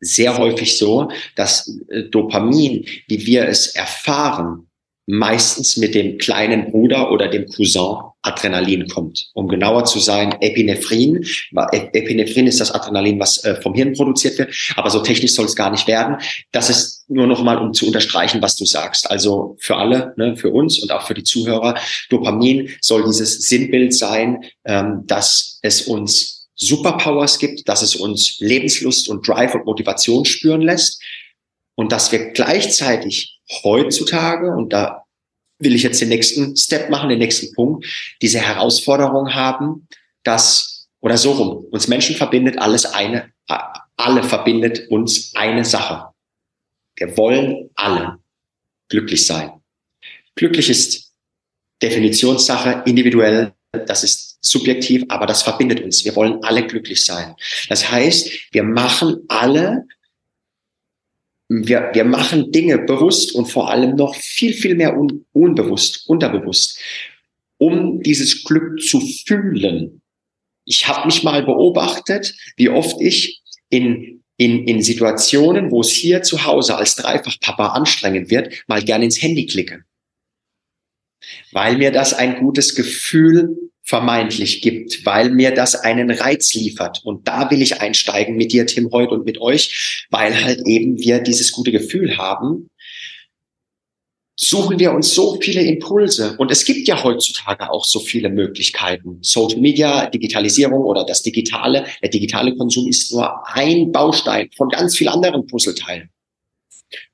sehr 0.00 0.38
häufig 0.38 0.78
so, 0.78 1.10
dass 1.36 1.68
äh, 1.88 2.04
Dopamin, 2.04 2.86
wie 3.08 3.26
wir 3.26 3.48
es 3.48 3.68
erfahren, 3.68 4.68
meistens 5.06 5.76
mit 5.76 5.94
dem 5.94 6.18
kleinen 6.18 6.70
Bruder 6.70 7.10
oder 7.10 7.28
dem 7.28 7.46
Cousin 7.46 7.96
Adrenalin 8.22 8.88
kommt. 8.88 9.30
Um 9.34 9.48
genauer 9.48 9.84
zu 9.84 10.00
sein, 10.00 10.36
Epinephrin. 10.40 11.24
Epinephrin 11.72 12.46
ist 12.46 12.60
das 12.60 12.72
Adrenalin, 12.72 13.20
was 13.20 13.44
äh, 13.44 13.60
vom 13.62 13.74
Hirn 13.74 13.94
produziert 13.94 14.38
wird, 14.38 14.54
aber 14.76 14.90
so 14.90 15.00
technisch 15.00 15.34
soll 15.34 15.46
es 15.46 15.54
gar 15.56 15.70
nicht 15.70 15.86
werden. 15.86 16.16
Das 16.50 16.68
ist 16.68 17.08
nur 17.08 17.26
noch 17.26 17.42
mal, 17.42 17.58
um 17.58 17.72
zu 17.72 17.86
unterstreichen, 17.86 18.42
was 18.42 18.56
du 18.56 18.64
sagst. 18.64 19.10
Also 19.10 19.56
für 19.60 19.76
alle, 19.76 20.14
ne, 20.16 20.36
für 20.36 20.50
uns 20.50 20.78
und 20.78 20.90
auch 20.92 21.06
für 21.06 21.14
die 21.14 21.22
Zuhörer, 21.22 21.76
Dopamin 22.10 22.70
soll 22.80 23.04
dieses 23.04 23.48
Sinnbild 23.48 23.94
sein, 23.94 24.44
ähm, 24.64 25.04
dass 25.06 25.58
es 25.62 25.82
uns 25.82 26.48
Superpowers 26.56 27.38
gibt, 27.38 27.68
dass 27.68 27.82
es 27.82 27.94
uns 27.94 28.38
Lebenslust 28.40 29.08
und 29.08 29.26
Drive 29.26 29.54
und 29.54 29.64
Motivation 29.64 30.24
spüren 30.24 30.60
lässt 30.60 31.00
und 31.76 31.92
dass 31.92 32.10
wir 32.10 32.32
gleichzeitig 32.32 33.38
heutzutage, 33.62 34.50
und 34.50 34.72
da 34.72 35.04
will 35.58 35.74
ich 35.74 35.82
jetzt 35.82 36.00
den 36.00 36.08
nächsten 36.08 36.56
Step 36.56 36.90
machen, 36.90 37.08
den 37.08 37.18
nächsten 37.18 37.52
Punkt, 37.54 37.86
diese 38.22 38.40
Herausforderung 38.40 39.34
haben, 39.34 39.88
dass, 40.22 40.88
oder 41.00 41.16
so 41.16 41.32
rum, 41.32 41.64
uns 41.70 41.88
Menschen 41.88 42.16
verbindet 42.16 42.58
alles 42.58 42.86
eine, 42.86 43.32
alle 43.96 44.22
verbindet 44.22 44.88
uns 44.90 45.32
eine 45.34 45.64
Sache. 45.64 46.12
Wir 46.96 47.16
wollen 47.16 47.70
alle 47.74 48.18
glücklich 48.88 49.26
sein. 49.26 49.52
Glücklich 50.34 50.70
ist 50.70 51.12
Definitionssache, 51.82 52.82
individuell, 52.86 53.52
das 53.86 54.02
ist 54.02 54.38
subjektiv, 54.40 55.04
aber 55.08 55.26
das 55.26 55.42
verbindet 55.42 55.80
uns. 55.80 56.04
Wir 56.04 56.16
wollen 56.16 56.42
alle 56.42 56.66
glücklich 56.66 57.04
sein. 57.04 57.34
Das 57.68 57.90
heißt, 57.90 58.52
wir 58.52 58.62
machen 58.62 59.24
alle 59.28 59.86
wir, 61.48 61.90
wir 61.94 62.04
machen 62.04 62.52
Dinge 62.52 62.78
bewusst 62.78 63.34
und 63.34 63.46
vor 63.46 63.70
allem 63.70 63.96
noch 63.96 64.14
viel, 64.14 64.52
viel 64.52 64.74
mehr 64.74 64.96
un, 64.96 65.24
unbewusst, 65.32 66.08
unterbewusst, 66.08 66.78
um 67.56 68.02
dieses 68.02 68.44
Glück 68.44 68.80
zu 68.82 69.00
fühlen. 69.00 70.02
Ich 70.64 70.86
habe 70.86 71.06
mich 71.06 71.22
mal 71.22 71.42
beobachtet, 71.42 72.34
wie 72.56 72.68
oft 72.68 73.00
ich 73.00 73.42
in, 73.70 74.22
in, 74.36 74.68
in 74.68 74.82
Situationen, 74.82 75.70
wo 75.70 75.80
es 75.80 75.90
hier 75.90 76.22
zu 76.22 76.44
Hause 76.44 76.76
als 76.76 76.96
Dreifachpapa 76.96 77.68
anstrengend 77.68 78.30
wird, 78.30 78.64
mal 78.66 78.82
gern 78.82 79.02
ins 79.02 79.20
Handy 79.22 79.46
klicke. 79.46 79.84
Weil 81.52 81.78
mir 81.78 81.90
das 81.90 82.12
ein 82.12 82.38
gutes 82.40 82.74
Gefühl 82.74 83.70
vermeintlich 83.88 84.60
gibt, 84.60 85.06
weil 85.06 85.30
mir 85.30 85.50
das 85.50 85.74
einen 85.74 86.10
Reiz 86.10 86.52
liefert. 86.52 87.00
Und 87.04 87.26
da 87.26 87.50
will 87.50 87.62
ich 87.62 87.80
einsteigen 87.80 88.36
mit 88.36 88.52
dir, 88.52 88.66
Tim, 88.66 88.90
heute 88.92 89.14
und 89.14 89.24
mit 89.24 89.40
euch, 89.40 90.06
weil 90.10 90.44
halt 90.44 90.60
eben 90.66 90.98
wir 90.98 91.20
dieses 91.20 91.52
gute 91.52 91.72
Gefühl 91.72 92.18
haben, 92.18 92.68
suchen 94.36 94.78
wir 94.78 94.92
uns 94.92 95.14
so 95.14 95.40
viele 95.40 95.62
Impulse. 95.62 96.36
Und 96.36 96.50
es 96.50 96.66
gibt 96.66 96.86
ja 96.86 97.02
heutzutage 97.02 97.70
auch 97.70 97.86
so 97.86 97.98
viele 97.98 98.28
Möglichkeiten. 98.28 99.20
Social 99.22 99.58
Media, 99.58 100.10
Digitalisierung 100.10 100.84
oder 100.84 101.06
das 101.06 101.22
Digitale, 101.22 101.86
der 102.02 102.10
digitale 102.10 102.54
Konsum 102.56 102.88
ist 102.88 103.10
nur 103.10 103.48
ein 103.48 103.90
Baustein 103.90 104.50
von 104.54 104.68
ganz 104.68 104.98
vielen 104.98 105.14
anderen 105.14 105.46
Puzzleteilen. 105.46 106.10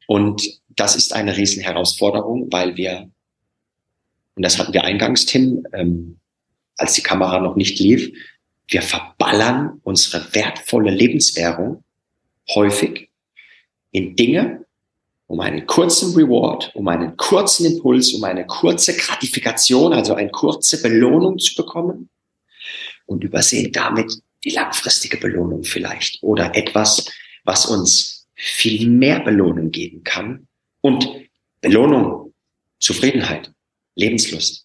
Und 0.09 0.43
das 0.71 0.97
ist 0.97 1.13
eine 1.13 1.37
riesen 1.37 1.63
Herausforderung, 1.63 2.49
weil 2.51 2.77
wir, 2.77 3.09
und 4.35 4.45
das 4.45 4.59
hatten 4.59 4.73
wir 4.73 4.83
eingangs, 4.83 5.25
Tim, 5.25 5.65
ähm, 5.73 6.19
als 6.77 6.95
die 6.95 7.03
Kamera 7.03 7.41
noch 7.41 7.57
nicht 7.57 7.79
lief, 7.79 8.13
wir 8.69 8.83
verballern 8.83 9.81
unsere 9.83 10.35
wertvolle 10.35 10.91
Lebenswährung 10.91 11.85
häufig 12.55 13.11
in 13.91 14.17
Dinge, 14.17 14.65
um 15.27 15.41
einen 15.41 15.67
kurzen 15.67 16.15
Reward, 16.15 16.75
um 16.75 16.89
einen 16.89 17.17
kurzen 17.17 17.67
Impuls, 17.67 18.13
um 18.13 18.25
eine 18.25 18.47
kurze 18.47 18.97
Gratifikation, 18.97 19.93
also 19.93 20.15
eine 20.15 20.31
kurze 20.31 20.83
Belohnung 20.83 21.39
zu 21.39 21.55
bekommen 21.55 22.09
und 23.07 23.25
übersehen 23.25 23.73
damit 23.73 24.13
die 24.45 24.51
langfristige 24.51 25.17
Belohnung 25.17 25.65
vielleicht 25.65 26.23
oder 26.23 26.55
etwas, 26.55 27.07
was 27.45 27.67
uns 27.67 28.27
viel 28.35 28.89
mehr 28.89 29.21
Belohnung 29.21 29.71
geben 29.71 30.03
kann 30.05 30.47
und 30.81 31.09
Belohnung, 31.61 32.35
Zufriedenheit, 32.79 33.53
Lebenslust. 33.95 34.64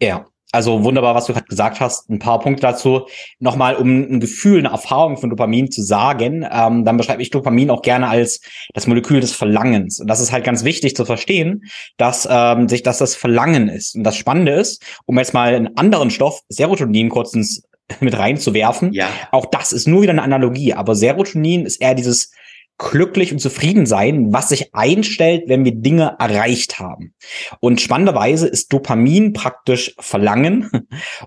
Ja, 0.00 0.26
Also 0.52 0.84
wunderbar, 0.84 1.14
was 1.14 1.26
du 1.26 1.32
gerade 1.32 1.46
gesagt 1.46 1.80
hast. 1.80 2.08
Ein 2.08 2.18
paar 2.18 2.40
Punkte 2.40 2.62
dazu. 2.62 3.06
Nochmal, 3.40 3.76
um 3.76 3.88
ein 3.88 4.20
Gefühl, 4.20 4.60
eine 4.60 4.68
Erfahrung 4.68 5.16
von 5.16 5.28
Dopamin 5.28 5.70
zu 5.70 5.82
sagen, 5.82 6.46
ähm, 6.50 6.84
dann 6.84 6.96
beschreibe 6.96 7.20
ich 7.20 7.30
Dopamin 7.30 7.68
auch 7.70 7.82
gerne 7.82 8.08
als 8.08 8.40
das 8.72 8.86
Molekül 8.86 9.20
des 9.20 9.32
Verlangens. 9.32 10.00
Und 10.00 10.06
das 10.06 10.20
ist 10.20 10.32
halt 10.32 10.44
ganz 10.44 10.64
wichtig 10.64 10.96
zu 10.96 11.04
verstehen, 11.04 11.64
dass 11.96 12.26
ähm, 12.30 12.68
sich 12.68 12.82
dass 12.82 12.98
das 12.98 13.16
Verlangen 13.16 13.68
ist. 13.68 13.96
Und 13.96 14.04
das 14.04 14.16
Spannende 14.16 14.52
ist, 14.52 14.82
um 15.04 15.18
jetzt 15.18 15.34
mal 15.34 15.54
einen 15.54 15.76
anderen 15.76 16.10
Stoff, 16.10 16.40
Serotonin, 16.48 17.08
kurz 17.08 17.34
ins, 17.34 17.64
mit 18.00 18.16
reinzuwerfen. 18.16 18.92
Ja. 18.92 19.08
Auch 19.32 19.46
das 19.46 19.72
ist 19.72 19.88
nur 19.88 20.02
wieder 20.02 20.12
eine 20.12 20.22
Analogie. 20.22 20.74
Aber 20.74 20.94
Serotonin 20.94 21.66
ist 21.66 21.82
eher 21.82 21.94
dieses 21.94 22.30
glücklich 22.78 23.32
und 23.32 23.38
zufrieden 23.38 23.86
sein, 23.86 24.32
was 24.32 24.50
sich 24.50 24.74
einstellt, 24.74 25.44
wenn 25.46 25.64
wir 25.64 25.74
Dinge 25.74 26.16
erreicht 26.18 26.78
haben. 26.78 27.14
Und 27.60 27.80
spannenderweise 27.80 28.46
ist 28.46 28.72
Dopamin 28.72 29.32
praktisch 29.32 29.94
Verlangen. 29.98 30.70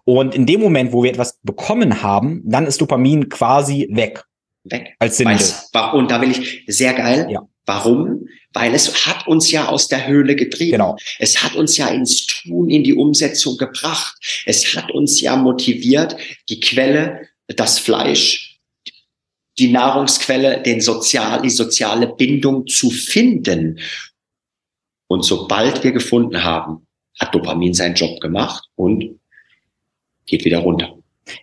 Und 0.05 0.35
in 0.35 0.45
dem 0.45 0.61
Moment, 0.61 0.93
wo 0.93 1.03
wir 1.03 1.11
etwas 1.11 1.39
bekommen 1.43 2.03
haben, 2.03 2.41
dann 2.45 2.67
ist 2.67 2.81
Dopamin 2.81 3.29
quasi 3.29 3.87
weg. 3.91 4.23
Weg. 4.63 4.95
Als 4.99 5.17
Sinnbild. 5.17 5.55
Und 5.93 6.11
da 6.11 6.21
will 6.21 6.31
ich, 6.31 6.63
sehr 6.67 6.93
geil. 6.93 7.27
Ja. 7.29 7.47
Warum? 7.65 8.25
Weil 8.53 8.73
es 8.73 9.05
hat 9.05 9.27
uns 9.27 9.51
ja 9.51 9.67
aus 9.67 9.87
der 9.87 10.07
Höhle 10.07 10.35
getrieben. 10.35 10.71
Genau. 10.71 10.97
Es 11.19 11.43
hat 11.43 11.55
uns 11.55 11.77
ja 11.77 11.87
ins 11.87 12.25
Tun, 12.25 12.69
in 12.69 12.83
die 12.83 12.95
Umsetzung 12.95 13.57
gebracht. 13.57 14.17
Es 14.45 14.75
hat 14.75 14.91
uns 14.91 15.21
ja 15.21 15.35
motiviert, 15.35 16.15
die 16.49 16.59
Quelle, 16.59 17.27
das 17.47 17.79
Fleisch, 17.79 18.48
die 19.59 19.71
Nahrungsquelle, 19.71 20.61
den 20.61 20.81
sozial, 20.81 21.41
die 21.41 21.49
soziale 21.49 22.07
Bindung 22.07 22.65
zu 22.67 22.89
finden. 22.89 23.79
Und 25.07 25.23
sobald 25.23 25.83
wir 25.83 25.91
gefunden 25.91 26.43
haben, 26.43 26.87
hat 27.19 27.35
Dopamin 27.35 27.73
seinen 27.73 27.95
Job 27.95 28.19
gemacht 28.21 28.63
und 28.75 29.19
geht 30.25 30.45
wieder 30.45 30.59
runter. 30.59 30.95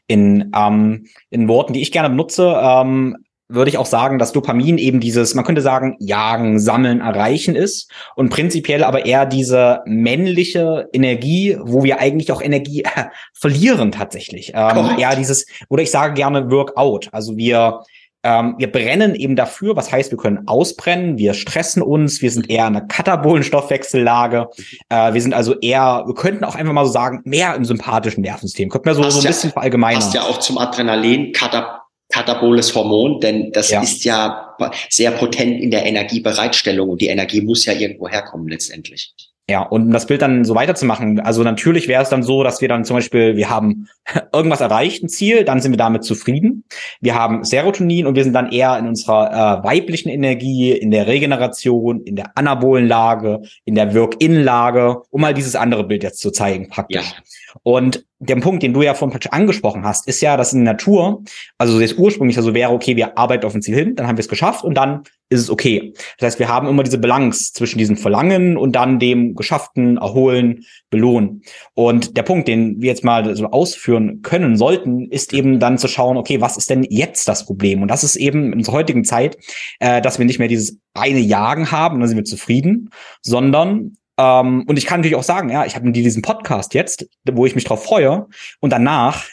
In, 0.06 0.50
ähm, 0.54 1.06
in 1.30 1.48
Worten, 1.48 1.72
die 1.72 1.82
ich 1.82 1.92
gerne 1.92 2.08
benutze, 2.08 2.56
ähm, 2.60 3.16
würde 3.48 3.70
ich 3.70 3.78
auch 3.78 3.86
sagen, 3.86 4.18
dass 4.18 4.32
Dopamin 4.32 4.76
eben 4.78 4.98
dieses, 4.98 5.34
man 5.34 5.44
könnte 5.44 5.62
sagen, 5.62 5.96
jagen, 6.00 6.58
sammeln, 6.58 7.00
erreichen 7.00 7.54
ist 7.54 7.90
und 8.16 8.30
prinzipiell 8.30 8.82
aber 8.82 9.06
eher 9.06 9.24
diese 9.24 9.82
männliche 9.86 10.88
Energie, 10.92 11.56
wo 11.60 11.84
wir 11.84 12.00
eigentlich 12.00 12.32
auch 12.32 12.42
Energie 12.42 12.82
äh, 12.82 13.04
verlieren 13.32 13.92
tatsächlich. 13.92 14.52
Ähm, 14.54 14.98
eher 14.98 15.14
dieses, 15.14 15.46
oder 15.68 15.82
ich 15.82 15.90
sage 15.90 16.14
gerne 16.14 16.50
Workout. 16.50 17.08
Also 17.12 17.36
wir 17.36 17.82
ähm, 18.26 18.56
wir 18.58 18.72
brennen 18.72 19.14
eben 19.14 19.36
dafür, 19.36 19.76
was 19.76 19.92
heißt, 19.92 20.10
wir 20.10 20.18
können 20.18 20.48
ausbrennen, 20.48 21.16
wir 21.16 21.32
stressen 21.32 21.80
uns, 21.80 22.22
wir 22.22 22.32
sind 22.32 22.50
eher 22.50 22.66
in 22.66 22.74
einer 22.74 22.80
katabolen 22.80 23.44
Stoffwechsellage, 23.44 24.48
äh, 24.88 25.14
wir 25.14 25.22
sind 25.22 25.32
also 25.32 25.56
eher, 25.60 26.02
wir 26.06 26.14
könnten 26.14 26.42
auch 26.42 26.56
einfach 26.56 26.72
mal 26.72 26.84
so 26.84 26.90
sagen, 26.90 27.20
mehr 27.24 27.54
im 27.54 27.64
sympathischen 27.64 28.22
Nervensystem. 28.22 28.68
Könnten 28.68 28.86
wir 28.86 28.94
so, 28.94 29.08
so 29.10 29.18
ein 29.20 29.22
ja, 29.22 29.30
bisschen 29.30 29.52
verallgemeinern. 29.52 30.00
Passt 30.00 30.14
ja 30.14 30.22
auch 30.22 30.40
zum 30.40 30.58
Adrenalin, 30.58 31.32
Katab 31.32 31.82
kataboles 32.08 32.74
Hormon, 32.74 33.20
denn 33.20 33.52
das 33.52 33.70
ja. 33.70 33.82
ist 33.82 34.04
ja 34.04 34.56
sehr 34.90 35.10
potent 35.12 35.60
in 35.60 35.70
der 35.70 35.86
Energiebereitstellung 35.86 36.88
und 36.88 37.00
die 37.00 37.08
Energie 37.08 37.40
muss 37.40 37.64
ja 37.64 37.72
irgendwo 37.72 38.08
herkommen 38.08 38.48
letztendlich. 38.48 39.12
Ja, 39.48 39.62
und 39.62 39.82
um 39.82 39.90
das 39.92 40.06
Bild 40.06 40.22
dann 40.22 40.44
so 40.44 40.56
weiterzumachen, 40.56 41.20
also 41.20 41.44
natürlich 41.44 41.86
wäre 41.86 42.02
es 42.02 42.08
dann 42.08 42.24
so, 42.24 42.42
dass 42.42 42.60
wir 42.60 42.68
dann 42.68 42.84
zum 42.84 42.96
Beispiel, 42.96 43.36
wir 43.36 43.48
haben 43.48 43.88
irgendwas 44.32 44.60
erreicht, 44.60 45.04
ein 45.04 45.08
Ziel, 45.08 45.44
dann 45.44 45.60
sind 45.60 45.70
wir 45.70 45.76
damit 45.78 46.02
zufrieden. 46.02 46.64
Wir 47.00 47.14
haben 47.14 47.44
Serotonin 47.44 48.06
und 48.06 48.16
wir 48.16 48.24
sind 48.24 48.32
dann 48.32 48.50
eher 48.50 48.76
in 48.76 48.88
unserer 48.88 49.60
äh, 49.60 49.64
weiblichen 49.64 50.08
Energie, 50.08 50.72
in 50.72 50.90
der 50.90 51.06
Regeneration, 51.06 52.00
in 52.00 52.16
der 52.16 52.36
anabolen 52.36 52.88
Lage, 52.88 53.42
in 53.64 53.76
der 53.76 53.94
Work-in-Lage, 53.94 55.02
um 55.10 55.20
mal 55.20 55.32
dieses 55.32 55.54
andere 55.54 55.84
Bild 55.84 56.02
jetzt 56.02 56.20
zu 56.20 56.32
zeigen 56.32 56.68
praktisch. 56.68 57.08
Ja. 57.08 57.60
Und 57.62 58.04
der 58.18 58.36
Punkt, 58.36 58.62
den 58.62 58.72
du 58.72 58.82
ja 58.82 58.94
vorhin 58.94 59.12
praktisch 59.12 59.32
angesprochen 59.32 59.84
hast, 59.84 60.08
ist 60.08 60.22
ja, 60.22 60.36
dass 60.36 60.52
in 60.52 60.64
der 60.64 60.74
Natur, 60.74 61.22
also 61.58 61.78
das 61.78 61.92
ursprünglich 61.94 62.38
also 62.38 62.54
wäre, 62.54 62.72
okay, 62.72 62.96
wir 62.96 63.18
arbeiten 63.18 63.44
auf 63.44 63.54
ein 63.54 63.60
Ziel 63.60 63.74
hin, 63.74 63.94
dann 63.94 64.06
haben 64.06 64.16
wir 64.16 64.22
es 64.22 64.28
geschafft 64.28 64.64
und 64.64 64.74
dann 64.74 65.02
ist 65.28 65.40
es 65.40 65.50
okay. 65.50 65.92
Das 66.18 66.26
heißt, 66.26 66.38
wir 66.38 66.48
haben 66.48 66.66
immer 66.66 66.82
diese 66.82 66.98
Balance 66.98 67.52
zwischen 67.52 67.78
diesem 67.78 67.96
Verlangen 67.96 68.56
und 68.56 68.72
dann 68.72 68.98
dem 68.98 69.34
Geschafften, 69.34 69.98
Erholen, 69.98 70.64
Belohnen. 70.88 71.42
Und 71.74 72.16
der 72.16 72.22
Punkt, 72.22 72.48
den 72.48 72.80
wir 72.80 72.88
jetzt 72.88 73.04
mal 73.04 73.34
so 73.36 73.46
ausführen 73.46 74.22
können 74.22 74.56
sollten, 74.56 75.10
ist 75.10 75.34
eben 75.34 75.58
dann 75.58 75.76
zu 75.76 75.88
schauen, 75.88 76.16
okay, 76.16 76.40
was 76.40 76.56
ist 76.56 76.70
denn 76.70 76.84
jetzt 76.84 77.28
das 77.28 77.44
Problem? 77.44 77.82
Und 77.82 77.88
das 77.88 78.04
ist 78.04 78.16
eben 78.16 78.52
in 78.52 78.58
unserer 78.58 78.76
heutigen 78.76 79.04
Zeit, 79.04 79.36
äh, 79.80 80.00
dass 80.00 80.18
wir 80.18 80.24
nicht 80.24 80.38
mehr 80.38 80.48
dieses 80.48 80.78
eine 80.94 81.20
Jagen 81.20 81.70
haben, 81.70 82.00
dann 82.00 82.08
sind 82.08 82.16
wir 82.16 82.24
zufrieden, 82.24 82.90
sondern 83.20 83.96
ähm, 84.18 84.64
und 84.66 84.78
ich 84.78 84.86
kann 84.86 85.00
natürlich 85.00 85.16
auch 85.16 85.22
sagen, 85.22 85.50
ja, 85.50 85.64
ich 85.64 85.76
habe 85.76 85.90
diesen 85.92 86.22
Podcast 86.22 86.74
jetzt, 86.74 87.06
wo 87.30 87.46
ich 87.46 87.54
mich 87.54 87.64
drauf 87.64 87.84
freue, 87.84 88.26
und 88.60 88.70
danach 88.70 89.24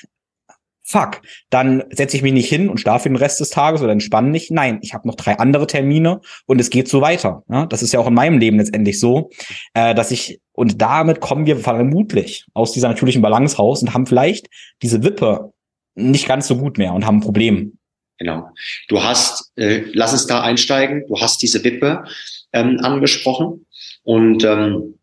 fuck, 0.85 1.21
dann 1.49 1.83
setze 1.91 2.17
ich 2.17 2.23
mich 2.23 2.33
nicht 2.33 2.49
hin 2.49 2.69
und 2.69 2.79
schlafe 2.79 3.07
den 3.09 3.15
Rest 3.15 3.39
des 3.39 3.49
Tages 3.49 3.81
oder 3.81 3.91
entspanne 3.91 4.29
nicht. 4.29 4.51
Nein, 4.51 4.79
ich 4.81 4.93
habe 4.93 5.07
noch 5.07 5.15
drei 5.15 5.39
andere 5.39 5.65
Termine 5.65 6.21
und 6.45 6.59
es 6.59 6.69
geht 6.69 6.87
so 6.87 7.01
weiter. 7.01 7.43
Ja, 7.49 7.65
das 7.65 7.81
ist 7.81 7.93
ja 7.93 7.99
auch 7.99 8.07
in 8.07 8.13
meinem 8.13 8.37
Leben 8.37 8.57
letztendlich 8.57 8.99
so, 8.99 9.29
äh, 9.73 9.95
dass 9.95 10.11
ich, 10.11 10.39
und 10.51 10.81
damit 10.81 11.21
kommen 11.21 11.45
wir 11.45 11.57
vermutlich 11.57 12.45
aus 12.53 12.73
dieser 12.73 12.89
natürlichen 12.89 13.21
Balance 13.21 13.57
raus 13.57 13.81
und 13.81 13.93
haben 13.93 14.05
vielleicht 14.05 14.47
diese 14.81 15.03
Wippe 15.03 15.53
nicht 15.95 16.27
ganz 16.27 16.47
so 16.47 16.57
gut 16.57 16.77
mehr 16.77 16.93
und 16.93 17.05
haben 17.05 17.17
ein 17.17 17.21
Problem. 17.21 17.77
Genau. 18.19 18.49
Du 18.89 19.03
hast, 19.03 19.51
äh, 19.55 19.83
lass 19.93 20.13
uns 20.13 20.27
da 20.27 20.41
einsteigen, 20.41 21.05
du 21.07 21.19
hast 21.19 21.41
diese 21.41 21.63
Wippe 21.63 22.03
ähm, 22.51 22.79
angesprochen. 22.81 23.65
Und 24.03 24.43
ähm, 24.43 24.99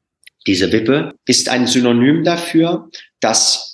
diese 0.47 0.73
Wippe 0.73 1.15
ist 1.27 1.49
ein 1.49 1.67
Synonym 1.67 2.25
dafür, 2.25 2.89
dass 3.21 3.71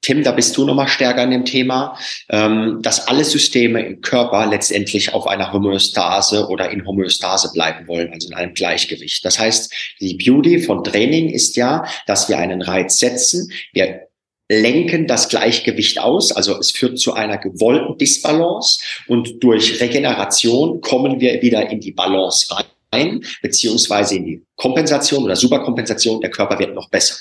Tim, 0.00 0.22
da 0.22 0.32
bist 0.32 0.56
du 0.56 0.64
nochmal 0.64 0.88
stärker 0.88 1.24
in 1.24 1.32
dem 1.32 1.44
Thema, 1.44 1.98
ähm, 2.28 2.78
dass 2.82 3.08
alle 3.08 3.24
Systeme 3.24 3.84
im 3.84 4.00
Körper 4.00 4.46
letztendlich 4.46 5.12
auf 5.12 5.26
einer 5.26 5.52
Homöostase 5.52 6.48
oder 6.48 6.70
in 6.70 6.86
Homöostase 6.86 7.50
bleiben 7.52 7.86
wollen, 7.88 8.12
also 8.12 8.28
in 8.28 8.34
einem 8.34 8.54
Gleichgewicht. 8.54 9.24
Das 9.24 9.38
heißt, 9.38 9.70
die 10.00 10.14
Beauty 10.14 10.60
von 10.60 10.84
Training 10.84 11.28
ist 11.28 11.56
ja, 11.56 11.84
dass 12.06 12.28
wir 12.28 12.38
einen 12.38 12.62
Reiz 12.62 12.98
setzen, 12.98 13.52
wir 13.72 14.08
lenken 14.50 15.06
das 15.06 15.28
Gleichgewicht 15.28 15.98
aus, 15.98 16.32
also 16.32 16.56
es 16.58 16.70
führt 16.70 16.98
zu 16.98 17.12
einer 17.12 17.36
gewollten 17.36 17.98
Disbalance 17.98 18.80
und 19.08 19.42
durch 19.42 19.80
Regeneration 19.80 20.80
kommen 20.80 21.20
wir 21.20 21.42
wieder 21.42 21.68
in 21.70 21.80
die 21.80 21.92
Balance 21.92 22.54
rein 22.54 22.64
ein, 22.90 23.24
beziehungsweise 23.42 24.16
in 24.16 24.24
die 24.24 24.42
Kompensation 24.56 25.24
oder 25.24 25.36
Superkompensation, 25.36 26.20
der 26.20 26.30
Körper 26.30 26.58
wird 26.58 26.74
noch 26.74 26.88
besser. 26.90 27.16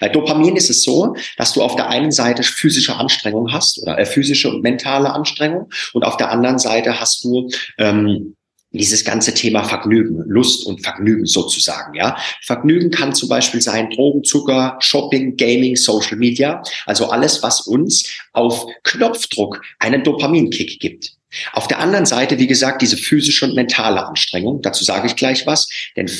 Bei 0.00 0.08
Dopamin 0.08 0.56
ist 0.56 0.70
es 0.70 0.82
so, 0.82 1.14
dass 1.36 1.52
du 1.52 1.62
auf 1.62 1.76
der 1.76 1.88
einen 1.88 2.12
Seite 2.12 2.42
physische 2.42 2.96
Anstrengung 2.96 3.52
hast 3.52 3.80
oder 3.82 3.98
äh, 3.98 4.06
physische 4.06 4.48
und 4.48 4.62
mentale 4.62 5.12
Anstrengung 5.12 5.70
und 5.92 6.04
auf 6.04 6.16
der 6.16 6.30
anderen 6.30 6.58
Seite 6.58 7.00
hast 7.00 7.24
du 7.24 7.48
ähm, 7.78 8.36
dieses 8.72 9.04
ganze 9.04 9.34
Thema 9.34 9.64
Vergnügen, 9.64 10.22
Lust 10.26 10.66
und 10.66 10.82
Vergnügen 10.82 11.26
sozusagen, 11.26 11.94
ja. 11.94 12.16
Vergnügen 12.40 12.90
kann 12.90 13.14
zum 13.14 13.28
Beispiel 13.28 13.60
sein 13.60 13.90
Drogen, 13.90 14.24
Zucker, 14.24 14.76
Shopping, 14.80 15.36
Gaming, 15.36 15.76
Social 15.76 16.16
Media, 16.16 16.62
also 16.86 17.10
alles, 17.10 17.42
was 17.42 17.62
uns 17.66 18.10
auf 18.32 18.66
Knopfdruck 18.82 19.60
einen 19.78 20.02
Dopaminkick 20.02 20.80
gibt. 20.80 21.12
Auf 21.52 21.68
der 21.68 21.78
anderen 21.78 22.06
Seite, 22.06 22.38
wie 22.38 22.46
gesagt, 22.46 22.82
diese 22.82 22.96
physische 22.96 23.44
und 23.46 23.54
mentale 23.54 24.06
Anstrengung. 24.06 24.62
Dazu 24.62 24.84
sage 24.84 25.06
ich 25.06 25.16
gleich 25.16 25.46
was, 25.46 25.68
denn, 25.96 26.10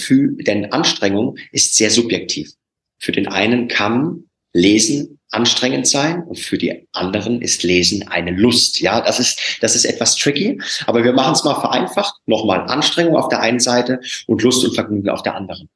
denn 0.47 0.73
Anstrengung 0.73 1.37
ist 1.51 1.77
sehr 1.77 1.91
subjektiv. 1.91 2.53
Für 2.99 3.13
den 3.13 3.29
einen 3.29 3.69
kann 3.69 4.25
Lesen 4.53 5.19
anstrengend 5.31 5.89
sein 5.89 6.23
und 6.25 6.39
für 6.39 6.59
die 6.59 6.87
anderen 6.93 7.41
ist 7.41 7.63
Lesen 7.63 8.07
eine 8.07 8.31
Lust. 8.31 8.81
Ja, 8.81 9.01
das 9.01 9.19
ist, 9.19 9.59
das 9.61 9.75
ist 9.75 9.87
etwas 9.87 10.17
tricky, 10.17 10.61
aber 10.87 11.05
wir 11.05 11.15
machen 11.15 11.33
es 11.33 11.45
mal 11.45 11.59
vereinfacht. 11.59 12.15
Nochmal 12.27 12.61
Anstrengung 12.69 13.17
auf 13.17 13.29
der 13.29 13.41
einen 13.41 13.61
Seite 13.61 14.01
und 14.27 14.43
Lust 14.43 14.65
und 14.65 14.75
Vergnügen 14.75 15.09
auf 15.09 15.23
der 15.23 15.35
anderen. 15.35 15.69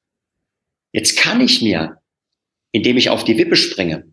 Jetzt 0.92 1.16
kann 1.16 1.40
ich 1.40 1.62
mir, 1.62 1.98
indem 2.72 2.96
ich 2.96 3.10
auf 3.10 3.24
die 3.24 3.38
Wippe 3.38 3.56
springe, 3.56 4.12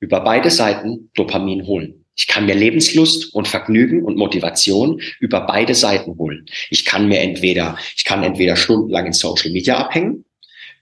über 0.00 0.20
beide 0.20 0.50
Seiten 0.50 1.10
Dopamin 1.14 1.66
holen. 1.66 2.05
Ich 2.16 2.26
kann 2.26 2.46
mir 2.46 2.54
Lebenslust 2.54 3.34
und 3.34 3.46
Vergnügen 3.46 4.02
und 4.02 4.16
Motivation 4.16 5.00
über 5.20 5.42
beide 5.42 5.74
Seiten 5.74 6.16
holen. 6.16 6.46
Ich 6.70 6.84
kann 6.86 7.08
mir 7.08 7.20
entweder, 7.20 7.78
ich 7.94 8.04
kann 8.04 8.22
entweder 8.22 8.56
stundenlang 8.56 9.06
in 9.06 9.12
Social 9.12 9.50
Media 9.50 9.76
abhängen 9.76 10.24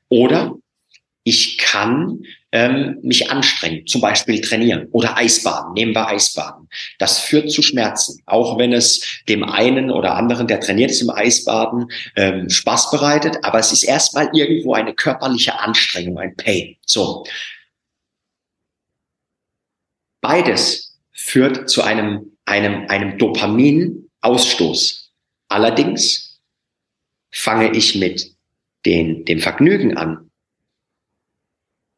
oder 0.08 0.54
ich 1.24 1.58
kann 1.58 2.22
ähm, 2.52 2.98
mich 3.02 3.30
anstrengen, 3.30 3.86
zum 3.86 4.00
Beispiel 4.00 4.40
trainieren 4.40 4.88
oder 4.92 5.16
Eisbaden. 5.16 5.72
Nehmen 5.72 5.94
wir 5.94 6.06
Eisbaden. 6.06 6.68
Das 6.98 7.18
führt 7.18 7.50
zu 7.50 7.62
Schmerzen, 7.62 8.22
auch 8.26 8.58
wenn 8.58 8.72
es 8.72 9.22
dem 9.28 9.42
einen 9.42 9.90
oder 9.90 10.14
anderen, 10.14 10.46
der 10.46 10.60
trainiert 10.60 10.90
ist 10.90 11.00
im 11.00 11.10
Eisbaden, 11.10 11.90
ähm, 12.14 12.48
Spaß 12.48 12.90
bereitet. 12.92 13.38
Aber 13.42 13.58
es 13.58 13.72
ist 13.72 13.82
erstmal 13.82 14.28
irgendwo 14.34 14.74
eine 14.74 14.94
körperliche 14.94 15.58
Anstrengung, 15.58 16.18
ein 16.18 16.36
Pain. 16.36 16.76
So. 16.86 17.26
Beides 20.20 20.83
führt 21.24 21.70
zu 21.70 21.82
einem, 21.82 22.36
einem, 22.44 22.86
einem 22.88 23.16
Dopaminausstoß. 23.16 25.10
Allerdings 25.48 26.38
fange 27.32 27.74
ich 27.74 27.94
mit 27.94 28.36
den, 28.84 29.24
dem 29.24 29.40
Vergnügen 29.40 29.96
an, 29.96 30.30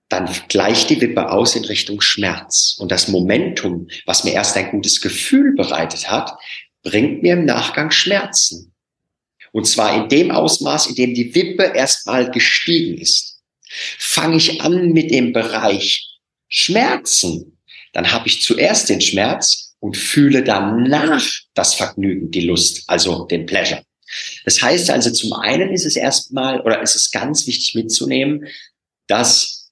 dann 0.09 0.33
gleicht 0.49 0.91
die 0.91 1.01
Wippe 1.01 1.33
aus 1.33 1.57
in 1.57 1.65
Richtung 1.65 2.01
Schmerz. 2.01 2.77
Und 2.79 2.93
das 2.93 3.09
Momentum, 3.09 3.89
was 4.07 4.23
mir 4.23 4.33
erst 4.33 4.57
ein 4.57 4.71
gutes 4.71 5.01
Gefühl 5.01 5.57
bereitet 5.57 6.09
hat, 6.09 6.39
bringt 6.85 7.25
mir 7.25 7.33
im 7.33 7.45
Nachgang 7.45 7.91
Schmerzen. 7.91 8.73
Und 9.51 9.67
zwar 9.67 9.97
in 9.97 10.09
dem 10.09 10.31
Ausmaß, 10.31 10.87
in 10.87 10.95
dem 10.95 11.15
die 11.15 11.35
Wippe 11.35 11.65
erstmal 11.65 12.31
gestiegen 12.31 12.97
ist. 12.97 13.43
Fange 13.99 14.37
ich 14.37 14.61
an 14.61 14.93
mit 14.93 15.11
dem 15.11 15.33
Bereich 15.33 16.21
Schmerzen, 16.47 17.56
dann 17.97 18.13
habe 18.13 18.29
ich 18.29 18.43
zuerst 18.43 18.91
den 18.91 19.01
Schmerz 19.01 19.75
und 19.81 19.97
fühle 19.97 20.45
danach 20.45 21.27
das 21.55 21.73
Vergnügen, 21.73 22.31
die 22.31 22.43
Lust, 22.43 22.85
also 22.89 23.25
den 23.25 23.47
Pleasure. 23.47 23.83
Das 24.45 24.61
heißt 24.61 24.91
also, 24.91 25.11
zum 25.11 25.33
einen 25.33 25.73
ist 25.73 25.87
es 25.87 25.97
erstmal 25.97 26.61
oder 26.61 26.83
ist 26.83 26.95
es 26.95 27.11
ganz 27.11 27.47
wichtig 27.47 27.75
mitzunehmen, 27.75 28.49
dass 29.07 29.71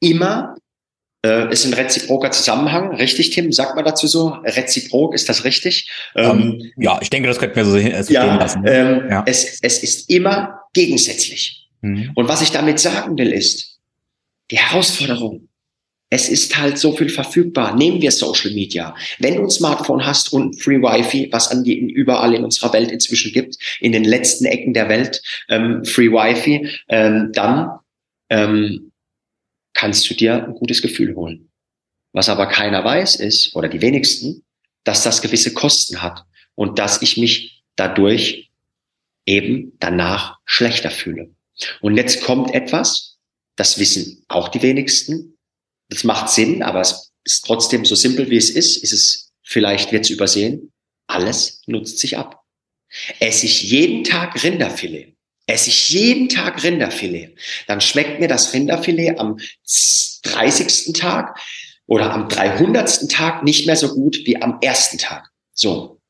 immer 0.00 0.56
äh, 1.26 1.52
ist 1.52 1.66
ein 1.66 1.74
reziproker 1.74 2.30
Zusammenhang, 2.30 2.96
richtig, 2.96 3.32
Tim? 3.32 3.52
Sagt 3.52 3.76
man 3.76 3.84
dazu 3.84 4.06
so? 4.06 4.28
Reziprok, 4.42 5.14
ist 5.14 5.28
das 5.28 5.44
richtig? 5.44 5.90
Ähm, 6.14 6.58
ähm, 6.58 6.72
ja, 6.78 6.98
ich 7.02 7.10
denke, 7.10 7.28
das 7.28 7.38
könnte 7.38 7.56
man 7.56 7.66
so, 7.66 7.72
so 7.72 8.12
ja, 8.14 8.34
lassen. 8.34 8.64
Ähm, 8.66 9.10
ja. 9.10 9.22
Es, 9.26 9.58
es 9.60 9.82
ist 9.82 10.08
immer 10.08 10.62
gegensätzlich. 10.72 11.68
Mhm. 11.82 12.12
Und 12.14 12.28
was 12.28 12.40
ich 12.40 12.50
damit 12.50 12.80
sagen 12.80 13.18
will, 13.18 13.30
ist, 13.30 13.78
die 14.50 14.58
Herausforderung, 14.58 15.45
es 16.08 16.28
ist 16.28 16.56
halt 16.56 16.78
so 16.78 16.96
viel 16.96 17.08
verfügbar. 17.08 17.74
Nehmen 17.74 18.00
wir 18.00 18.12
Social 18.12 18.52
Media. 18.52 18.94
Wenn 19.18 19.36
du 19.36 19.42
ein 19.42 19.50
Smartphone 19.50 20.06
hast 20.06 20.32
und 20.32 20.60
Free 20.60 20.80
Wi-Fi, 20.80 21.30
was 21.32 21.48
an 21.50 21.64
die 21.64 21.78
überall 21.78 22.34
in 22.34 22.44
unserer 22.44 22.72
Welt 22.72 22.92
inzwischen 22.92 23.32
gibt, 23.32 23.56
in 23.80 23.92
den 23.92 24.04
letzten 24.04 24.44
Ecken 24.44 24.72
der 24.72 24.88
Welt, 24.88 25.20
ähm, 25.48 25.84
Free 25.84 26.10
Wi-Fi, 26.10 26.68
ähm, 26.88 27.30
dann 27.32 27.70
ähm, 28.30 28.92
kannst 29.74 30.08
du 30.08 30.14
dir 30.14 30.46
ein 30.46 30.54
gutes 30.54 30.80
Gefühl 30.80 31.14
holen. 31.16 31.50
Was 32.12 32.28
aber 32.28 32.46
keiner 32.46 32.84
weiß 32.84 33.16
ist, 33.16 33.54
oder 33.56 33.68
die 33.68 33.82
wenigsten, 33.82 34.44
dass 34.84 35.02
das 35.02 35.20
gewisse 35.20 35.52
Kosten 35.52 36.02
hat 36.02 36.24
und 36.54 36.78
dass 36.78 37.02
ich 37.02 37.16
mich 37.16 37.64
dadurch 37.74 38.50
eben 39.26 39.72
danach 39.80 40.38
schlechter 40.44 40.90
fühle. 40.90 41.34
Und 41.80 41.96
jetzt 41.96 42.22
kommt 42.22 42.54
etwas, 42.54 43.18
das 43.56 43.78
wissen 43.78 44.24
auch 44.28 44.48
die 44.48 44.62
wenigsten. 44.62 45.35
Das 45.88 46.04
macht 46.04 46.30
Sinn, 46.30 46.62
aber 46.62 46.80
es 46.80 47.12
ist 47.24 47.44
trotzdem 47.44 47.84
so 47.84 47.94
simpel 47.94 48.30
wie 48.30 48.36
es 48.36 48.50
ist, 48.50 48.76
ist 48.78 48.92
es, 48.92 49.32
vielleicht 49.42 49.92
wird 49.92 50.04
es 50.04 50.10
übersehen. 50.10 50.72
Alles 51.06 51.62
nutzt 51.66 51.98
sich 51.98 52.16
ab. 52.16 52.42
Esse 53.20 53.46
ich 53.46 53.62
jeden 53.64 54.04
Tag 54.04 54.42
Rinderfilet, 54.42 55.16
esse 55.46 55.70
ich 55.70 55.90
jeden 55.90 56.28
Tag 56.28 56.62
Rinderfilet, 56.62 57.36
dann 57.66 57.80
schmeckt 57.80 58.20
mir 58.20 58.28
das 58.28 58.52
Rinderfilet 58.52 59.18
am 59.18 59.38
30. 60.22 60.92
Tag 60.92 61.38
oder 61.86 62.12
am 62.12 62.28
300. 62.28 63.10
Tag 63.10 63.42
nicht 63.42 63.66
mehr 63.66 63.76
so 63.76 63.94
gut 63.94 64.20
wie 64.24 64.40
am 64.40 64.58
ersten 64.60 64.98
Tag. 64.98 65.30
So. 65.52 66.00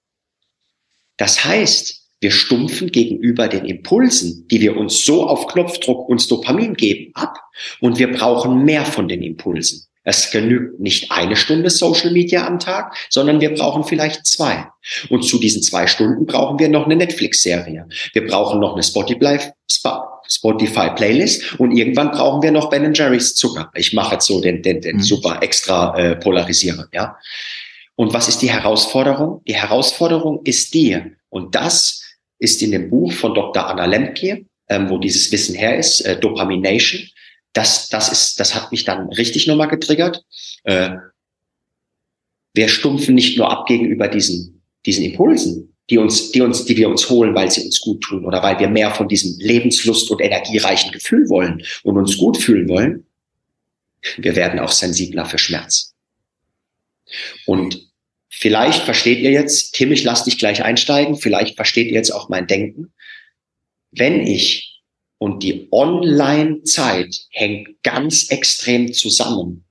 Das 1.17 1.45
heißt, 1.45 2.06
wir 2.21 2.31
stumpfen 2.31 2.91
gegenüber 2.91 3.49
den 3.49 3.65
Impulsen, 3.67 4.47
die 4.49 4.61
wir 4.61 4.77
uns 4.77 5.05
so 5.05 5.27
auf 5.27 5.47
Knopfdruck 5.49 6.09
uns 6.09 6.29
Dopamin 6.29 6.75
geben, 6.75 7.13
ab 7.15 7.39
und 7.81 7.99
wir 7.99 8.11
brauchen 8.13 8.65
mehr 8.65 8.85
von 8.85 9.09
den 9.09 9.23
Impulsen. 9.23 9.87
Es 10.09 10.31
genügt 10.31 10.79
nicht 10.79 11.11
eine 11.11 11.35
Stunde 11.35 11.69
Social 11.69 12.13
Media 12.13 12.47
am 12.47 12.61
Tag, 12.61 12.95
sondern 13.11 13.41
wir 13.41 13.53
brauchen 13.53 13.83
vielleicht 13.83 14.25
zwei. 14.25 14.69
Und 15.09 15.25
zu 15.25 15.41
diesen 15.41 15.65
zwei 15.65 15.89
Stunden 15.89 16.27
brauchen 16.27 16.61
wir 16.61 16.69
noch 16.69 16.85
eine 16.85 16.95
Netflix-Serie. 16.95 17.89
Wir 18.13 18.27
brauchen 18.27 18.61
noch 18.61 18.75
eine 18.75 18.85
Spotify, 18.85 19.39
Spotify 20.29 20.91
Playlist 20.95 21.59
und 21.59 21.73
irgendwann 21.73 22.13
brauchen 22.13 22.41
wir 22.41 22.53
noch 22.53 22.71
Ben 22.71 22.95
Jerry's 22.95 23.35
Zucker. 23.35 23.73
Ich 23.75 23.95
mache 23.95 24.15
jetzt 24.15 24.27
so 24.27 24.41
den, 24.41 24.63
den, 24.63 24.81
den 24.81 24.99
mhm. 24.99 25.03
super 25.03 25.43
extra 25.43 25.99
äh, 25.99 26.15
polarisieren, 26.15 26.87
ja. 26.93 27.17
Und 27.97 28.15
was 28.15 28.29
ist 28.29 28.43
die 28.43 28.51
Herausforderung? 28.51 29.43
Die 29.49 29.57
Herausforderung 29.57 30.43
ist 30.45 30.73
die, 30.75 31.03
und 31.31 31.55
das 31.55 32.06
ist 32.39 32.63
in 32.63 32.73
dem 32.73 32.91
Buch 32.91 33.13
von 33.13 33.35
Dr. 33.35 33.67
Anna 33.67 33.87
Lemke, 33.87 34.47
ähm, 34.69 34.91
wo 34.91 34.99
dieses 34.99 35.31
Wissen 35.33 35.55
her 35.55 35.79
ist, 35.79 36.01
äh, 36.03 36.19
Dopamination 36.19 37.03
das, 37.57 37.89
das 37.89 38.13
ist, 38.13 38.39
das 38.39 38.55
hat 38.55 38.71
mich 38.71 38.85
dann 38.85 39.09
richtig 39.09 39.47
nochmal 39.47 39.69
getriggert. 39.69 40.23
Äh, 40.65 40.91
wir 42.53 42.69
stumpfen 42.69 43.15
nicht 43.15 43.39
nur 43.39 43.51
ab 43.51 43.67
gegenüber 43.67 44.09
diesen, 44.09 44.63
diesen 44.85 45.05
Impulsen, 45.05 45.75
die 45.89 45.99
uns, 45.99 46.33
die 46.33 46.43
uns, 46.43 46.65
die 46.67 46.77
wir 46.77 46.89
uns 46.89 47.09
holen, 47.09 47.35
weil 47.35 47.51
sie 47.51 47.65
uns 47.65 47.81
gut 47.81 48.03
tun 48.03 48.27
oder 48.27 48.43
weil 48.43 48.59
wir 48.59 48.69
mehr 48.69 48.91
von 48.91 49.09
diesem 49.09 49.39
Lebenslust 49.39 50.11
und 50.11 50.21
energiereichen 50.21 50.93
Gefühl 50.93 51.29
wollen 51.29 51.63
und 51.83 51.97
uns 51.97 52.19
gut 52.19 52.37
fühlen 52.37 52.69
wollen. 52.69 53.07
Wir 54.19 54.37
werden 54.37 54.61
auch 54.61 54.71
sensibler 54.71 55.25
für 55.25 55.39
Schmerz. 55.39 55.95
Und 57.47 57.86
vielleicht 58.39 58.83
versteht 58.83 59.21
ihr 59.21 59.31
jetzt, 59.31 59.75
Tim, 59.75 59.93
ich 59.93 60.05
lass 60.05 60.25
dich 60.25 60.39
gleich 60.39 60.63
einsteigen, 60.63 61.17
vielleicht 61.17 61.57
versteht 61.57 61.89
ihr 61.89 61.95
jetzt 61.95 62.11
auch 62.11 62.29
mein 62.29 62.47
Denken. 62.47 62.93
Wenn 63.93 64.27
ich 64.27 64.77
und 65.19 65.43
die 65.43 65.69
Online-Zeit 65.73 67.27
hängt 67.31 67.83
ganz 67.83 68.31
extrem 68.31 68.93
zusammen 68.93 69.65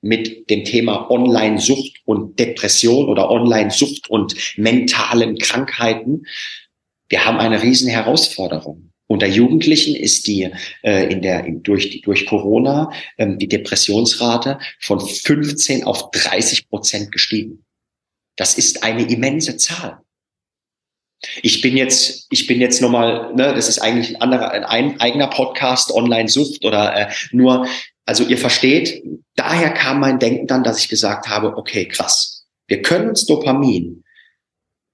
mit 0.00 0.50
dem 0.50 0.64
Thema 0.64 1.10
Online-Sucht 1.10 2.02
und 2.04 2.38
Depression 2.38 3.08
oder 3.08 3.30
Online-Sucht 3.30 4.10
und 4.10 4.34
mentalen 4.56 5.38
Krankheiten. 5.38 6.24
Wir 7.08 7.24
haben 7.24 7.38
eine 7.38 7.62
riesen 7.62 7.88
Herausforderung. 7.88 8.90
Unter 9.06 9.26
Jugendlichen 9.26 9.94
ist 9.94 10.26
die 10.26 10.50
äh, 10.82 11.12
in 11.12 11.22
der 11.22 11.44
in, 11.44 11.62
durch 11.62 11.90
die 11.90 12.00
durch 12.00 12.24
Corona 12.26 12.90
ähm, 13.18 13.38
die 13.38 13.48
Depressionsrate 13.48 14.58
von 14.80 15.00
15 15.00 15.84
auf 15.84 16.10
30 16.12 16.68
Prozent 16.68 17.12
gestiegen. 17.12 17.61
Das 18.36 18.56
ist 18.56 18.82
eine 18.82 19.02
immense 19.02 19.56
Zahl. 19.56 20.00
Ich 21.42 21.60
bin 21.60 21.76
jetzt, 21.76 22.26
ich 22.30 22.46
bin 22.46 22.60
jetzt 22.60 22.82
nochmal, 22.82 23.32
ne, 23.34 23.54
das 23.54 23.68
ist 23.68 23.78
eigentlich 23.78 24.10
ein 24.10 24.20
anderer, 24.20 24.50
ein 24.68 25.00
eigener 25.00 25.28
Podcast, 25.28 25.92
Online-Sucht 25.92 26.64
oder 26.64 26.96
äh, 26.96 27.12
nur, 27.30 27.66
also 28.04 28.24
ihr 28.24 28.38
versteht, 28.38 29.02
daher 29.36 29.70
kam 29.70 30.00
mein 30.00 30.18
Denken 30.18 30.48
dann, 30.48 30.64
dass 30.64 30.80
ich 30.80 30.88
gesagt 30.88 31.28
habe, 31.28 31.56
okay, 31.56 31.86
krass, 31.86 32.44
wir 32.66 32.82
können 32.82 33.08
uns 33.08 33.24
Dopamin 33.26 34.02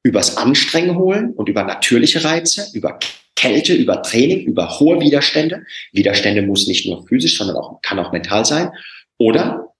übers 0.03 0.37
Anstrengen 0.37 0.97
holen 0.97 1.33
und 1.33 1.49
über 1.49 1.65
natürliche 1.65 2.23
Reize, 2.23 2.69
über 2.75 2.99
Kälte, 3.35 3.75
über 3.75 4.03
Training, 4.03 4.47
über 4.47 4.81
hohe 4.81 5.01
Widerstände. 5.01 5.65
Widerstände 5.93 6.43
muss 6.43 6.67
nicht 6.67 6.87
nur 6.87 7.07
physisch, 7.07 7.39
sondern 7.39 7.57
auch, 7.57 7.81
kann 7.83 7.99
auch 7.99 8.13
mental 8.13 8.45
sein. 8.45 8.71
Oder 9.19 9.73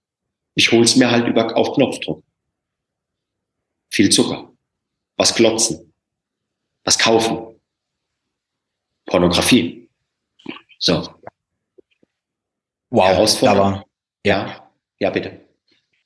ich 0.55 0.71
hole 0.71 0.83
es 0.83 0.95
mir 0.95 1.11
halt 1.11 1.27
über, 1.27 1.55
auf 1.55 1.73
Knopfdruck. 1.73 2.23
Viel 3.89 4.09
Zucker. 4.09 4.51
Was 5.17 5.35
glotzen 5.35 5.89
was 6.89 6.97
kaufen. 6.97 7.59
Pornografie. 9.05 9.89
So. 10.79 11.07
Wow, 12.89 13.07
Herausforderung. 13.07 13.83
Ja, 14.25 14.71
ja, 14.99 15.09
bitte. 15.11 15.41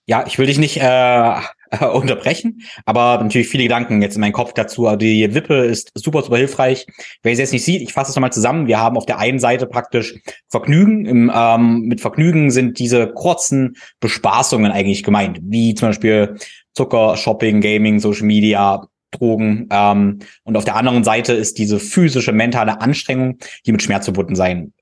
Ja, 0.06 0.26
ich 0.28 0.38
will 0.38 0.48
dich 0.48 0.58
nicht 0.58 0.78
äh, 0.78 1.39
unterbrechen, 1.93 2.63
aber 2.86 3.24
natürlich 3.24 3.48
viele 3.48 3.63
Gedanken 3.63 4.02
jetzt 4.02 4.15
in 4.15 4.22
meinem 4.22 4.34
Kopf 4.34 4.52
dazu. 4.54 4.93
Die 4.98 5.34
Wippe 5.34 5.63
ist 5.63 5.91
super, 5.96 6.22
super 6.24 6.36
hilfreich. 6.36 6.86
Wer 7.22 7.32
es 7.32 7.39
jetzt 7.39 7.54
nicht 7.54 7.63
sieht, 7.63 7.82
ich 7.82 7.93
fasse 7.93 8.10
es 8.10 8.15
nochmal 8.17 8.34
zusammen. 8.34 8.67
Wir 8.67 8.80
haben 8.80 8.98
auf 8.98 9.06
der 9.06 9.19
einen 9.19 9.39
Seite 9.39 9.65
praktisch 9.65 10.19
Vergnügen. 10.50 11.06
Im, 11.06 11.32
ähm, 11.34 11.84
mit 11.84 12.02
Vergnügen 12.02 12.52
sind 12.52 12.80
diese 12.80 13.08
kurzen 13.08 13.78
Bespaßungen 14.02 14.74
eigentlich 14.74 15.04
gemeint, 15.04 15.39
wie 15.43 15.74
zum 15.76 15.89
Beispiel 15.89 16.36
Zucker, 16.73 17.17
Shopping, 17.17 17.62
Gaming, 17.62 17.99
Social 17.99 18.25
Media, 18.25 18.88
Drogen. 19.12 19.67
Ähm, 19.71 20.19
und 20.43 20.57
auf 20.57 20.65
der 20.65 20.75
anderen 20.75 21.03
Seite 21.03 21.33
ist 21.33 21.57
diese 21.57 21.79
physische, 21.79 22.31
mentale 22.31 22.81
Anstrengung, 22.81 23.38
die 23.65 23.71
mit 23.71 23.81
Schmerz 23.81 24.05
verbunden 24.05 24.36
sein 24.36 24.73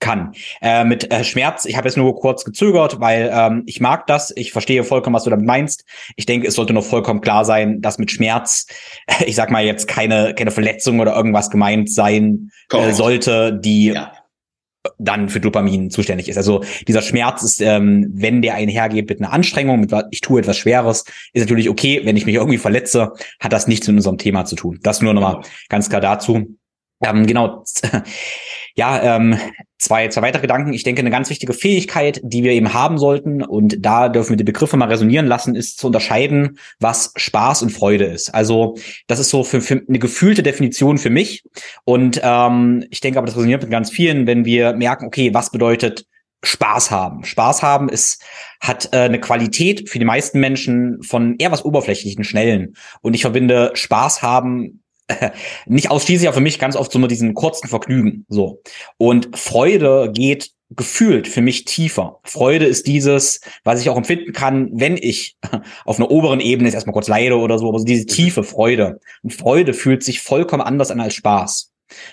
kann. 0.00 0.32
Äh, 0.62 0.84
mit 0.84 1.12
äh, 1.12 1.22
Schmerz, 1.24 1.66
ich 1.66 1.76
habe 1.76 1.86
jetzt 1.86 1.96
nur 1.96 2.16
kurz 2.16 2.44
gezögert, 2.44 3.00
weil 3.00 3.30
ähm, 3.32 3.62
ich 3.66 3.80
mag 3.80 4.06
das, 4.06 4.32
ich 4.34 4.50
verstehe 4.50 4.82
vollkommen, 4.82 5.14
was 5.14 5.24
du 5.24 5.30
damit 5.30 5.46
meinst. 5.46 5.84
Ich 6.16 6.26
denke, 6.26 6.48
es 6.48 6.54
sollte 6.54 6.72
noch 6.72 6.84
vollkommen 6.84 7.20
klar 7.20 7.44
sein, 7.44 7.80
dass 7.82 7.98
mit 7.98 8.10
Schmerz, 8.10 8.66
ich 9.26 9.36
sag 9.36 9.50
mal 9.50 9.64
jetzt 9.64 9.86
keine 9.86 10.34
keine 10.34 10.50
Verletzung 10.50 11.00
oder 11.00 11.14
irgendwas 11.14 11.50
gemeint 11.50 11.92
sein 11.92 12.50
äh, 12.72 12.92
sollte, 12.92 13.52
die 13.52 13.88
ja 13.88 14.12
dann 14.98 15.28
für 15.28 15.40
Dopamin 15.40 15.90
zuständig 15.90 16.28
ist. 16.28 16.36
Also 16.36 16.62
dieser 16.88 17.02
Schmerz 17.02 17.42
ist, 17.42 17.60
ähm, 17.60 18.10
wenn 18.14 18.42
der 18.42 18.54
einhergeht 18.54 19.08
mit 19.08 19.20
einer 19.20 19.32
Anstrengung, 19.32 19.80
mit 19.80 19.92
ich 20.10 20.20
tue 20.20 20.40
etwas 20.40 20.56
Schweres, 20.56 21.04
ist 21.32 21.42
natürlich 21.42 21.68
okay. 21.68 22.00
Wenn 22.04 22.16
ich 22.16 22.26
mich 22.26 22.36
irgendwie 22.36 22.58
verletze, 22.58 23.12
hat 23.40 23.52
das 23.52 23.66
nichts 23.66 23.86
mit 23.88 23.96
unserem 23.96 24.18
Thema 24.18 24.44
zu 24.44 24.56
tun. 24.56 24.78
Das 24.82 25.02
nur 25.02 25.12
nochmal 25.12 25.42
ganz 25.68 25.88
klar 25.88 26.00
dazu. 26.00 26.56
Ähm, 27.02 27.26
genau. 27.26 27.64
Ja, 28.80 29.16
ähm, 29.16 29.36
zwei, 29.76 30.08
zwei 30.08 30.22
weitere 30.22 30.40
Gedanken. 30.40 30.72
Ich 30.72 30.84
denke, 30.84 31.00
eine 31.00 31.10
ganz 31.10 31.28
wichtige 31.28 31.52
Fähigkeit, 31.52 32.18
die 32.24 32.42
wir 32.42 32.52
eben 32.52 32.72
haben 32.72 32.96
sollten, 32.96 33.42
und 33.42 33.84
da 33.84 34.08
dürfen 34.08 34.30
wir 34.30 34.36
die 34.38 34.44
Begriffe 34.44 34.78
mal 34.78 34.88
resonieren 34.88 35.26
lassen, 35.26 35.54
ist 35.54 35.78
zu 35.78 35.88
unterscheiden, 35.88 36.58
was 36.78 37.12
Spaß 37.14 37.60
und 37.60 37.72
Freude 37.72 38.06
ist. 38.06 38.32
Also 38.34 38.78
das 39.06 39.18
ist 39.18 39.28
so 39.28 39.44
für, 39.44 39.60
für 39.60 39.82
eine 39.86 39.98
gefühlte 39.98 40.42
Definition 40.42 40.96
für 40.96 41.10
mich. 41.10 41.44
Und 41.84 42.22
ähm, 42.24 42.86
ich 42.88 43.00
denke 43.00 43.18
aber, 43.18 43.26
das 43.26 43.36
resoniert 43.36 43.60
mit 43.60 43.70
ganz 43.70 43.90
vielen, 43.90 44.26
wenn 44.26 44.46
wir 44.46 44.72
merken, 44.72 45.04
okay, 45.04 45.34
was 45.34 45.50
bedeutet 45.50 46.06
Spaß 46.42 46.90
haben. 46.90 47.24
Spaß 47.24 47.62
haben 47.62 47.90
ist, 47.90 48.24
hat 48.62 48.94
äh, 48.94 49.00
eine 49.00 49.20
Qualität 49.20 49.90
für 49.90 49.98
die 49.98 50.06
meisten 50.06 50.40
Menschen 50.40 51.02
von 51.02 51.36
eher 51.36 51.52
was 51.52 51.66
oberflächlichen, 51.66 52.24
schnellen. 52.24 52.76
Und 53.02 53.12
ich 53.12 53.20
verbinde 53.20 53.72
Spaß 53.74 54.22
haben 54.22 54.80
nicht 55.66 55.90
ausschließlich, 55.90 56.28
aber 56.28 56.36
für 56.36 56.42
mich 56.42 56.58
ganz 56.58 56.76
oft 56.76 56.92
so 56.92 56.98
mit 56.98 57.10
diesen 57.10 57.34
kurzen 57.34 57.68
Vergnügen. 57.68 58.24
So. 58.28 58.62
Und 58.96 59.36
Freude 59.36 60.10
geht 60.12 60.50
gefühlt 60.70 61.26
für 61.26 61.42
mich 61.42 61.64
tiefer. 61.64 62.20
Freude 62.22 62.64
ist 62.66 62.86
dieses, 62.86 63.40
was 63.64 63.80
ich 63.80 63.90
auch 63.90 63.96
empfinden 63.96 64.32
kann, 64.32 64.70
wenn 64.72 64.96
ich 64.96 65.36
auf 65.84 65.98
einer 65.98 66.10
oberen 66.10 66.40
Ebene 66.40 66.68
jetzt 66.68 66.74
erstmal 66.74 66.94
kurz 66.94 67.08
leide 67.08 67.36
oder 67.36 67.58
so, 67.58 67.68
aber 67.68 67.78
so 67.78 67.84
diese 67.84 68.06
tiefe 68.06 68.44
Freude. 68.44 69.00
Und 69.22 69.34
Freude 69.34 69.74
fühlt 69.74 70.04
sich 70.04 70.20
vollkommen 70.20 70.62
anders 70.62 70.90
an 70.90 71.00
als 71.00 71.14
Spaß. 71.14 71.69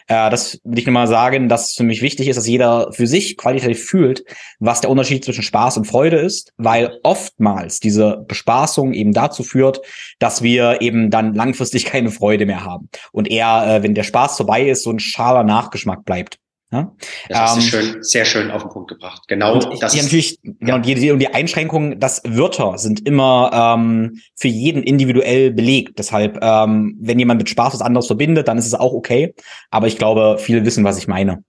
Äh, 0.08 0.30
das 0.30 0.60
will 0.64 0.80
ich 0.80 0.86
nur 0.86 0.94
mal 0.94 1.08
sagen, 1.08 1.50
dass 1.50 1.74
für 1.74 1.84
mich 1.84 2.02
wichtig 2.02 2.28
ist, 2.28 2.36
dass 2.36 2.48
jeder 2.48 2.92
für 2.94 3.08
sich 3.08 3.38
qualitativ 3.38 3.84
fühlt, 3.84 4.24
was 4.60 4.82
der 4.82 4.90
Unterschied 4.90 5.24
zwischen 5.24 5.44
Spaß 5.44 5.78
und 5.78 5.86
Freude 5.86 6.18
ist, 6.18 6.54
weil 6.58 7.00
oftmals 7.04 7.80
diese 7.80 8.24
Bespaßung 8.28 8.94
eben 8.94 9.14
dazu 9.14 9.44
führt, 9.44 9.82
dass 10.20 10.42
wir 10.42 10.82
eben 10.82 11.10
dann 11.10 11.34
langfristig 11.34 11.86
keine 11.98 12.12
Freude 12.12 12.46
mehr 12.46 12.64
haben 12.64 12.90
und 13.12 13.30
eher, 13.30 13.66
äh, 13.68 13.84
wenn 13.84 13.96
der 13.96 14.04
Spaß 14.04 14.38
vorbei 14.38 14.70
ist, 14.70 14.84
so 14.84 14.92
ein 14.92 15.00
schaler 15.00 15.44
Nachgeschmack 15.44 16.06
bleibt. 16.06 16.40
Ja? 16.72 16.92
Das 17.30 17.56
ähm, 17.56 17.62
schön, 17.62 18.04
sehr 18.04 18.26
schön 18.26 18.52
auf 18.52 18.64
den 18.64 18.72
Punkt 18.72 18.90
gebracht. 18.90 19.24
Genau 19.28 19.54
und 19.54 19.82
das. 19.82 19.94
Die 19.94 20.02
natürlich, 20.02 20.38
ja. 20.44 20.52
genau, 20.60 20.80
die, 20.80 21.12
und 21.12 21.20
die 21.20 21.34
Einschränkung, 21.34 22.00
dass 22.00 22.22
Wörter 22.26 22.78
sind 22.78 23.08
immer 23.08 23.52
ähm, 23.54 24.20
für 24.36 24.50
jeden 24.50 24.84
individuell 24.84 25.52
belegt. 25.52 25.98
Deshalb, 25.98 26.40
ähm, 26.42 26.98
wenn 27.00 27.20
jemand 27.20 27.40
mit 27.40 27.50
Spaß 27.50 27.74
was 27.74 27.82
anderes 27.82 28.08
verbindet, 28.08 28.48
dann 28.48 28.58
ist 28.58 28.68
es 28.68 28.74
auch 28.74 28.94
okay. 28.94 29.34
Aber 29.72 29.88
ich 29.88 29.98
glaube, 29.98 30.38
viele 30.40 30.66
wissen, 30.66 30.84
was 30.84 30.98
ich 30.98 31.08
meine. 31.08 31.44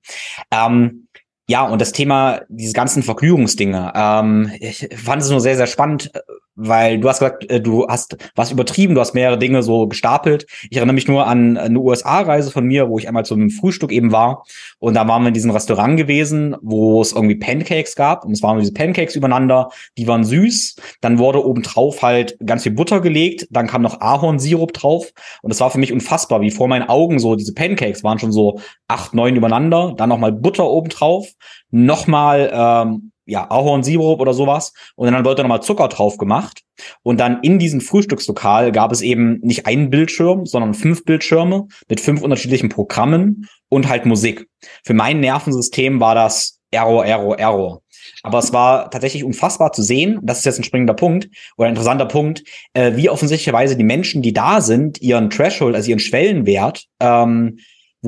Ähm, 0.52 1.08
ja, 1.48 1.66
und 1.66 1.80
das 1.80 1.92
Thema, 1.92 2.42
diese 2.48 2.74
ganzen 2.74 3.02
Vergnügungsdinge, 3.02 3.92
ähm, 3.96 4.52
ich 4.60 4.88
fand 4.94 5.22
es 5.22 5.30
nur 5.30 5.40
sehr, 5.40 5.56
sehr 5.56 5.66
spannend, 5.66 6.12
weil 6.58 6.98
du 6.98 7.08
hast 7.08 7.20
gesagt, 7.20 7.48
äh, 7.50 7.60
du 7.60 7.86
hast 7.86 8.16
was 8.34 8.50
übertrieben, 8.50 8.94
du 8.94 9.00
hast 9.00 9.14
mehrere 9.14 9.38
Dinge 9.38 9.62
so 9.62 9.86
gestapelt. 9.86 10.46
Ich 10.70 10.76
erinnere 10.76 10.94
mich 10.94 11.06
nur 11.06 11.26
an 11.26 11.56
eine 11.56 11.78
USA-Reise 11.78 12.50
von 12.50 12.66
mir, 12.66 12.88
wo 12.88 12.98
ich 12.98 13.06
einmal 13.06 13.24
zum 13.24 13.48
Frühstück 13.50 13.92
eben 13.92 14.10
war. 14.10 14.44
Und 14.80 14.94
da 14.94 15.06
waren 15.06 15.22
wir 15.22 15.28
in 15.28 15.34
diesem 15.34 15.52
Restaurant 15.52 15.96
gewesen, 15.96 16.56
wo 16.60 17.00
es 17.00 17.12
irgendwie 17.12 17.36
Pancakes 17.36 17.94
gab. 17.94 18.24
Und 18.24 18.32
es 18.32 18.42
waren 18.42 18.58
diese 18.58 18.72
Pancakes 18.72 19.14
übereinander, 19.14 19.70
die 19.96 20.08
waren 20.08 20.24
süß. 20.24 20.76
Dann 21.00 21.18
wurde 21.18 21.46
obendrauf 21.46 22.02
halt 22.02 22.36
ganz 22.44 22.64
viel 22.64 22.72
Butter 22.72 23.00
gelegt, 23.00 23.46
dann 23.50 23.68
kam 23.68 23.82
noch 23.82 24.00
Ahornsirup 24.00 24.72
drauf. 24.72 25.12
Und 25.42 25.52
es 25.52 25.60
war 25.60 25.70
für 25.70 25.78
mich 25.78 25.92
unfassbar, 25.92 26.40
wie 26.40 26.50
vor 26.50 26.66
meinen 26.66 26.88
Augen 26.88 27.20
so 27.20 27.36
diese 27.36 27.54
Pancakes 27.54 28.02
waren 28.02 28.18
schon 28.18 28.32
so 28.32 28.60
acht, 28.88 29.14
neun 29.14 29.36
übereinander, 29.36 29.94
dann 29.96 30.08
nochmal 30.08 30.32
Butter 30.32 30.68
obendrauf, 30.68 31.28
nochmal 31.70 32.50
ähm, 32.52 33.12
ja, 33.28 33.48
Ahornsirup 33.50 34.20
oder 34.20 34.34
sowas. 34.34 34.72
Und 34.96 35.12
dann 35.12 35.24
wurde 35.24 35.42
nochmal 35.42 35.62
Zucker 35.62 35.88
drauf 35.88 36.18
gemacht. 36.18 36.62
Und 37.02 37.20
dann 37.20 37.40
in 37.42 37.58
diesem 37.58 37.80
Frühstückslokal 37.80 38.72
gab 38.72 38.90
es 38.92 39.02
eben 39.02 39.38
nicht 39.40 39.66
einen 39.66 39.90
Bildschirm, 39.90 40.46
sondern 40.46 40.74
fünf 40.74 41.04
Bildschirme 41.04 41.66
mit 41.88 42.00
fünf 42.00 42.22
unterschiedlichen 42.22 42.68
Programmen 42.68 43.48
und 43.68 43.88
halt 43.88 44.06
Musik. 44.06 44.48
Für 44.84 44.94
mein 44.94 45.20
Nervensystem 45.20 46.00
war 46.00 46.14
das 46.14 46.58
Error, 46.70 47.04
Error, 47.04 47.38
Error. 47.38 47.82
Aber 48.22 48.38
es 48.38 48.52
war 48.52 48.90
tatsächlich 48.90 49.24
unfassbar 49.24 49.72
zu 49.72 49.82
sehen, 49.82 50.20
das 50.22 50.38
ist 50.38 50.44
jetzt 50.44 50.58
ein 50.58 50.64
springender 50.64 50.94
Punkt 50.94 51.28
oder 51.56 51.68
ein 51.68 51.72
interessanter 51.72 52.06
Punkt, 52.06 52.42
äh, 52.72 52.96
wie 52.96 53.10
offensichtlicherweise 53.10 53.76
die 53.76 53.84
Menschen, 53.84 54.22
die 54.22 54.32
da 54.32 54.60
sind, 54.60 55.00
ihren 55.00 55.30
Threshold, 55.30 55.74
also 55.74 55.90
ihren 55.90 55.98
Schwellenwert, 55.98 56.86
ähm, 57.00 57.58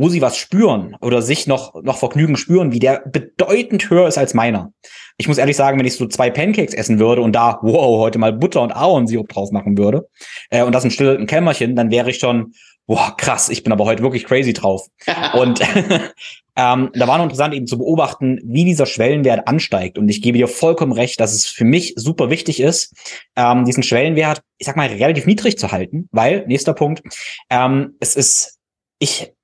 wo 0.01 0.09
sie 0.09 0.23
was 0.23 0.37
spüren 0.37 0.97
oder 1.03 1.21
sich 1.21 1.47
noch, 1.47 1.75
noch 1.83 1.99
Vergnügen 1.99 2.37
spüren, 2.37 2.73
wie 2.73 2.79
der 2.79 3.03
bedeutend 3.07 3.91
höher 3.91 4.09
ist 4.09 4.17
als 4.17 4.33
meiner. 4.33 4.73
Ich 5.19 5.29
muss 5.29 5.37
ehrlich 5.37 5.57
sagen, 5.57 5.79
wenn 5.79 5.87
ich 5.87 5.97
so 5.97 6.07
zwei 6.07 6.31
Pancakes 6.31 6.73
essen 6.73 6.99
würde 6.99 7.21
und 7.21 7.33
da, 7.33 7.59
wow, 7.61 7.99
heute 7.99 8.19
mal 8.19 8.33
Butter 8.33 8.63
und 8.63 8.73
Ahornsirup 8.73 9.29
drauf 9.29 9.51
machen 9.51 9.77
würde, 9.77 10.09
äh, 10.49 10.63
und 10.63 10.75
das 10.75 10.85
ein 10.85 10.91
stilles 10.91 11.27
Kämmerchen, 11.27 11.77
dann 11.77 11.91
wäre 11.91 12.09
ich 12.09 12.19
schon, 12.19 12.55
boah, 12.87 13.15
krass, 13.19 13.51
ich 13.51 13.63
bin 13.63 13.73
aber 13.73 13.85
heute 13.85 14.03
wirklich 14.03 14.25
crazy 14.25 14.55
drauf. 14.55 14.87
und 15.35 15.61
ähm, 16.57 16.91
da 16.95 17.07
war 17.07 17.19
noch 17.19 17.25
interessant 17.25 17.53
eben 17.55 17.67
zu 17.67 17.77
beobachten, 17.77 18.41
wie 18.43 18.65
dieser 18.65 18.87
Schwellenwert 18.87 19.47
ansteigt. 19.47 19.99
Und 19.99 20.09
ich 20.09 20.23
gebe 20.23 20.39
dir 20.39 20.49
vollkommen 20.49 20.93
recht, 20.93 21.21
dass 21.21 21.35
es 21.35 21.45
für 21.45 21.65
mich 21.65 21.93
super 21.97 22.31
wichtig 22.31 22.59
ist, 22.59 22.95
ähm, 23.37 23.67
diesen 23.67 23.83
Schwellenwert, 23.83 24.41
ich 24.57 24.67
sag 24.67 24.77
mal, 24.77 24.89
relativ 24.89 25.27
niedrig 25.27 25.59
zu 25.59 25.71
halten, 25.71 26.09
weil, 26.11 26.47
nächster 26.47 26.73
Punkt, 26.73 27.03
ähm, 27.51 27.97
es 28.01 28.17
ist, 28.17 28.57
ich 28.99 29.35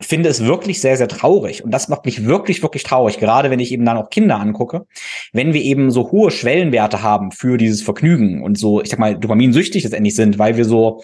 finde 0.00 0.28
es 0.28 0.44
wirklich 0.44 0.80
sehr, 0.80 0.96
sehr 0.96 1.08
traurig. 1.08 1.62
Und 1.62 1.70
das 1.72 1.88
macht 1.88 2.06
mich 2.06 2.24
wirklich, 2.24 2.62
wirklich 2.62 2.82
traurig, 2.82 3.18
gerade 3.18 3.50
wenn 3.50 3.60
ich 3.60 3.72
eben 3.72 3.84
dann 3.84 3.96
auch 3.96 4.10
Kinder 4.10 4.40
angucke. 4.40 4.86
Wenn 5.32 5.52
wir 5.52 5.62
eben 5.62 5.90
so 5.90 6.10
hohe 6.10 6.30
Schwellenwerte 6.30 7.02
haben 7.02 7.32
für 7.32 7.58
dieses 7.58 7.82
Vergnügen 7.82 8.42
und 8.42 8.58
so, 8.58 8.80
ich 8.80 8.88
sag 8.88 8.98
mal, 8.98 9.16
dopaminsüchtig 9.16 9.84
letztendlich 9.84 10.16
sind, 10.16 10.38
weil 10.38 10.56
wir 10.56 10.64
so 10.64 11.02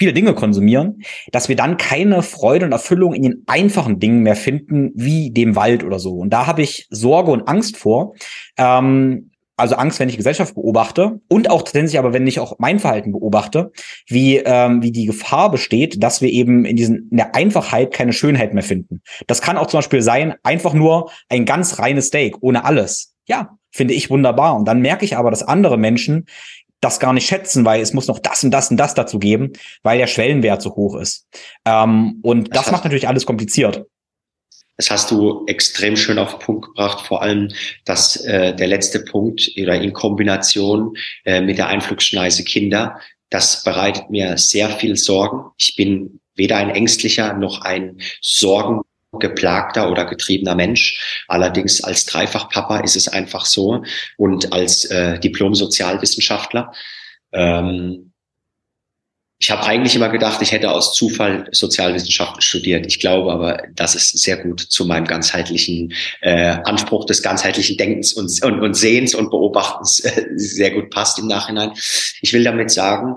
viele 0.00 0.14
Dinge 0.14 0.32
konsumieren, 0.32 1.02
dass 1.30 1.50
wir 1.50 1.56
dann 1.56 1.76
keine 1.76 2.22
Freude 2.22 2.64
und 2.64 2.72
Erfüllung 2.72 3.12
in 3.12 3.22
den 3.22 3.44
einfachen 3.46 4.00
Dingen 4.00 4.22
mehr 4.22 4.36
finden, 4.36 4.92
wie 4.94 5.30
dem 5.30 5.56
Wald 5.56 5.84
oder 5.84 5.98
so. 5.98 6.14
Und 6.14 6.30
da 6.30 6.46
habe 6.46 6.62
ich 6.62 6.86
Sorge 6.88 7.30
und 7.30 7.46
Angst 7.46 7.76
vor, 7.76 8.14
ähm, 8.56 9.29
also 9.60 9.76
Angst, 9.76 10.00
wenn 10.00 10.08
ich 10.08 10.16
Gesellschaft 10.16 10.54
beobachte 10.54 11.20
und 11.28 11.50
auch 11.50 11.62
tatsächlich 11.62 11.98
aber, 11.98 12.12
wenn 12.12 12.26
ich 12.26 12.40
auch 12.40 12.58
mein 12.58 12.78
Verhalten 12.78 13.12
beobachte, 13.12 13.72
wie, 14.06 14.38
ähm, 14.38 14.82
wie 14.82 14.92
die 14.92 15.06
Gefahr 15.06 15.50
besteht, 15.50 16.02
dass 16.02 16.20
wir 16.20 16.30
eben 16.30 16.64
in 16.64 16.76
diesen, 16.76 17.08
in 17.10 17.16
der 17.16 17.34
Einfachheit 17.34 17.92
keine 17.92 18.12
Schönheit 18.12 18.54
mehr 18.54 18.62
finden. 18.62 19.02
Das 19.26 19.40
kann 19.40 19.56
auch 19.56 19.66
zum 19.66 19.78
Beispiel 19.78 20.02
sein, 20.02 20.34
einfach 20.42 20.74
nur 20.74 21.10
ein 21.28 21.44
ganz 21.44 21.78
reines 21.78 22.08
Steak, 22.08 22.36
ohne 22.40 22.64
alles. 22.64 23.14
Ja, 23.26 23.56
finde 23.70 23.94
ich 23.94 24.10
wunderbar. 24.10 24.56
Und 24.56 24.66
dann 24.66 24.80
merke 24.80 25.04
ich 25.04 25.16
aber, 25.16 25.30
dass 25.30 25.42
andere 25.42 25.78
Menschen 25.78 26.26
das 26.80 26.98
gar 26.98 27.12
nicht 27.12 27.26
schätzen, 27.26 27.64
weil 27.64 27.80
es 27.80 27.92
muss 27.92 28.08
noch 28.08 28.18
das 28.18 28.42
und 28.42 28.50
das 28.50 28.70
und 28.70 28.78
das 28.78 28.94
dazu 28.94 29.18
geben, 29.18 29.52
weil 29.82 29.98
der 29.98 30.06
Schwellenwert 30.06 30.62
so 30.62 30.74
hoch 30.74 30.96
ist. 30.96 31.26
Ähm, 31.66 32.20
und 32.22 32.54
das 32.56 32.70
macht 32.70 32.84
natürlich 32.84 33.08
alles 33.08 33.26
kompliziert. 33.26 33.84
Das 34.80 34.90
hast 34.90 35.10
du 35.10 35.44
extrem 35.46 35.94
schön 35.94 36.18
auf 36.18 36.30
den 36.30 36.38
Punkt 36.38 36.68
gebracht, 36.68 37.06
vor 37.06 37.20
allem 37.20 37.52
dass 37.84 38.16
äh, 38.16 38.56
der 38.56 38.66
letzte 38.66 39.00
Punkt 39.00 39.50
oder 39.60 39.78
in 39.78 39.92
Kombination 39.92 40.96
äh, 41.26 41.42
mit 41.42 41.58
der 41.58 41.66
Einflugsschneise 41.66 42.44
Kinder. 42.44 42.98
Das 43.28 43.62
bereitet 43.62 44.08
mir 44.08 44.38
sehr 44.38 44.70
viel 44.70 44.96
Sorgen. 44.96 45.50
Ich 45.58 45.76
bin 45.76 46.20
weder 46.34 46.56
ein 46.56 46.70
ängstlicher 46.70 47.34
noch 47.34 47.60
ein 47.60 48.00
sorgengeplagter 48.22 49.90
oder 49.90 50.06
getriebener 50.06 50.54
Mensch. 50.54 51.24
Allerdings 51.28 51.84
als 51.84 52.06
Dreifachpapa 52.06 52.80
ist 52.80 52.96
es 52.96 53.06
einfach 53.06 53.44
so 53.44 53.84
und 54.16 54.50
als 54.50 54.86
äh, 54.86 55.18
Diplom-Sozialwissenschaftler. 55.18 56.72
Ähm, 57.32 58.09
ich 59.42 59.50
habe 59.50 59.64
eigentlich 59.64 59.96
immer 59.96 60.10
gedacht, 60.10 60.42
ich 60.42 60.52
hätte 60.52 60.70
aus 60.70 60.92
Zufall 60.92 61.48
Sozialwissenschaften 61.50 62.42
studiert. 62.42 62.86
Ich 62.86 63.00
glaube 63.00 63.32
aber, 63.32 63.62
dass 63.74 63.94
es 63.94 64.10
sehr 64.10 64.36
gut 64.36 64.60
zu 64.60 64.84
meinem 64.84 65.06
ganzheitlichen 65.06 65.94
äh, 66.20 66.58
Anspruch 66.64 67.06
des 67.06 67.22
ganzheitlichen 67.22 67.78
Denkens 67.78 68.12
und, 68.12 68.30
und, 68.44 68.60
und 68.60 68.74
Sehens 68.74 69.14
und 69.14 69.30
Beobachtens 69.30 70.00
äh, 70.00 70.26
sehr 70.36 70.72
gut 70.72 70.90
passt 70.90 71.18
im 71.18 71.26
Nachhinein. 71.26 71.72
Ich 72.20 72.34
will 72.34 72.44
damit 72.44 72.70
sagen, 72.70 73.16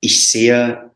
ich 0.00 0.28
sehe, 0.28 0.90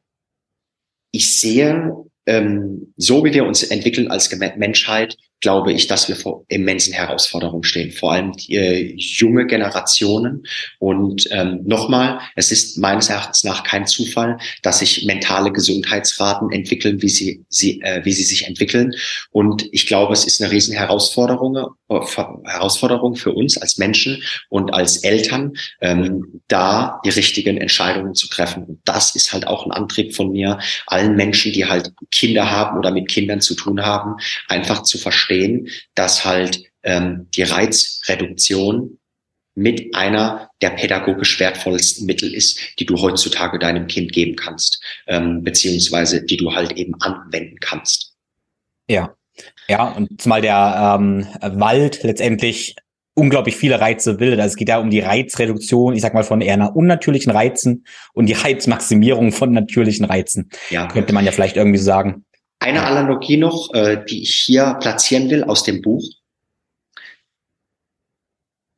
ich 1.12 1.38
sehe, 1.38 1.92
ähm, 2.26 2.92
so 2.96 3.24
wie 3.24 3.34
wir 3.34 3.44
uns 3.44 3.62
entwickeln 3.62 4.10
als 4.10 4.34
Menschheit, 4.56 5.16
glaube 5.44 5.74
ich, 5.74 5.86
dass 5.88 6.08
wir 6.08 6.16
vor 6.16 6.46
immensen 6.48 6.94
Herausforderungen 6.94 7.64
stehen, 7.64 7.92
vor 7.92 8.12
allem 8.12 8.32
die, 8.32 8.56
äh, 8.56 8.94
junge 8.96 9.46
Generationen. 9.46 10.46
Und 10.78 11.28
ähm, 11.32 11.60
nochmal, 11.66 12.18
es 12.34 12.50
ist 12.50 12.78
meines 12.78 13.10
Erachtens 13.10 13.44
nach 13.44 13.62
kein 13.62 13.86
Zufall, 13.86 14.38
dass 14.62 14.78
sich 14.78 15.04
mentale 15.04 15.52
Gesundheitsraten 15.52 16.50
entwickeln, 16.50 17.02
wie 17.02 17.10
sie, 17.10 17.44
sie, 17.50 17.82
äh, 17.82 18.02
wie 18.06 18.12
sie 18.12 18.22
sich 18.22 18.46
entwickeln. 18.46 18.92
Und 19.32 19.68
ich 19.70 19.86
glaube, 19.86 20.14
es 20.14 20.24
ist 20.24 20.40
eine 20.40 20.50
riesen 20.50 20.74
Herausforderung, 20.74 21.74
äh, 21.90 22.00
Herausforderung 22.46 23.14
für 23.14 23.32
uns 23.32 23.58
als 23.58 23.76
Menschen 23.76 24.22
und 24.48 24.72
als 24.72 24.96
Eltern, 25.04 25.52
ähm, 25.82 26.40
da 26.48 27.02
die 27.04 27.10
richtigen 27.10 27.58
Entscheidungen 27.58 28.14
zu 28.14 28.28
treffen. 28.28 28.64
Und 28.64 28.80
das 28.86 29.14
ist 29.14 29.34
halt 29.34 29.46
auch 29.46 29.66
ein 29.66 29.72
Antrieb 29.72 30.16
von 30.16 30.32
mir, 30.32 30.58
allen 30.86 31.16
Menschen, 31.16 31.52
die 31.52 31.66
halt 31.66 31.92
Kinder 32.10 32.50
haben 32.50 32.78
oder 32.78 32.90
mit 32.90 33.08
Kindern 33.08 33.42
zu 33.42 33.54
tun 33.54 33.82
haben, 33.82 34.16
einfach 34.48 34.84
zu 34.84 34.96
verstehen, 34.96 35.33
verstehen, 35.34 35.68
dass 35.94 36.24
halt 36.24 36.62
ähm, 36.82 37.28
die 37.34 37.42
Reizreduktion 37.42 38.98
mit 39.56 39.94
einer 39.94 40.50
der 40.62 40.70
pädagogisch 40.70 41.38
wertvollsten 41.38 42.06
Mittel 42.06 42.34
ist, 42.34 42.58
die 42.78 42.86
du 42.86 43.00
heutzutage 43.00 43.58
deinem 43.58 43.86
Kind 43.86 44.12
geben 44.12 44.34
kannst, 44.36 44.82
ähm, 45.06 45.44
beziehungsweise 45.44 46.24
die 46.24 46.36
du 46.36 46.52
halt 46.52 46.72
eben 46.72 46.94
anwenden 47.00 47.58
kannst. 47.60 48.14
Ja, 48.88 49.14
ja, 49.68 49.92
und 49.92 50.20
zumal 50.20 50.42
der 50.42 50.98
ähm, 50.98 51.26
Wald 51.40 52.02
letztendlich 52.02 52.76
unglaublich 53.14 53.56
viele 53.56 53.80
Reize 53.80 54.18
will. 54.18 54.32
Also 54.32 54.52
es 54.52 54.56
geht 54.56 54.68
ja 54.68 54.78
um 54.78 54.90
die 54.90 55.00
Reizreduktion, 55.00 55.94
ich 55.94 56.02
sag 56.02 56.14
mal, 56.14 56.24
von 56.24 56.40
eher 56.40 56.74
unnatürlichen 56.74 57.30
Reizen 57.30 57.86
und 58.12 58.26
die 58.26 58.32
Reizmaximierung 58.32 59.30
von 59.30 59.52
natürlichen 59.52 60.04
Reizen. 60.04 60.50
Ja. 60.70 60.88
Könnte 60.88 61.12
man 61.12 61.24
ja 61.24 61.30
vielleicht 61.30 61.56
irgendwie 61.56 61.78
so 61.78 61.84
sagen. 61.84 62.23
Eine 62.58 62.84
Analogie 62.84 63.36
noch, 63.36 63.72
äh, 63.74 64.04
die 64.08 64.22
ich 64.22 64.34
hier 64.34 64.76
platzieren 64.80 65.30
will 65.30 65.44
aus 65.44 65.64
dem 65.64 65.82
Buch. 65.82 66.04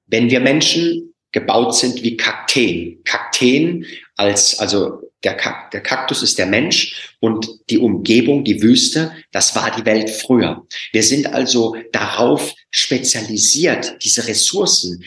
wenn 0.07 0.31
wir 0.31 0.41
Menschen 0.41 1.15
gebaut 1.33 1.75
sind 1.75 2.03
wie 2.03 2.17
Kakteen. 2.17 3.03
Kakteen 3.05 3.85
als, 4.17 4.59
also 4.59 5.03
der, 5.25 5.35
Kak 5.35 5.71
der 5.73 5.83
Kaktus 5.83 6.23
ist 6.23 6.39
der 6.39 6.47
Mensch 6.47 7.17
und 7.21 7.49
die 7.69 7.79
Umgebung, 7.79 8.45
die 8.45 8.63
Wüste, 8.63 9.13
das 9.33 9.55
war 9.55 9.75
die 9.77 9.85
Welt 9.85 10.09
früher. 10.09 10.67
Wir 10.93 11.03
sind 11.03 11.27
also 11.27 11.77
darauf 11.93 12.55
spezialisiert, 12.71 14.03
diese 14.03 14.27
Ressourcen 14.27 15.05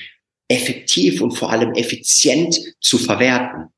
effektiv 0.48 1.22
und 1.22 1.32
vor 1.32 1.52
allem 1.52 1.74
effizient 1.74 2.60
zu 2.82 2.98
verwerten. 2.98 3.70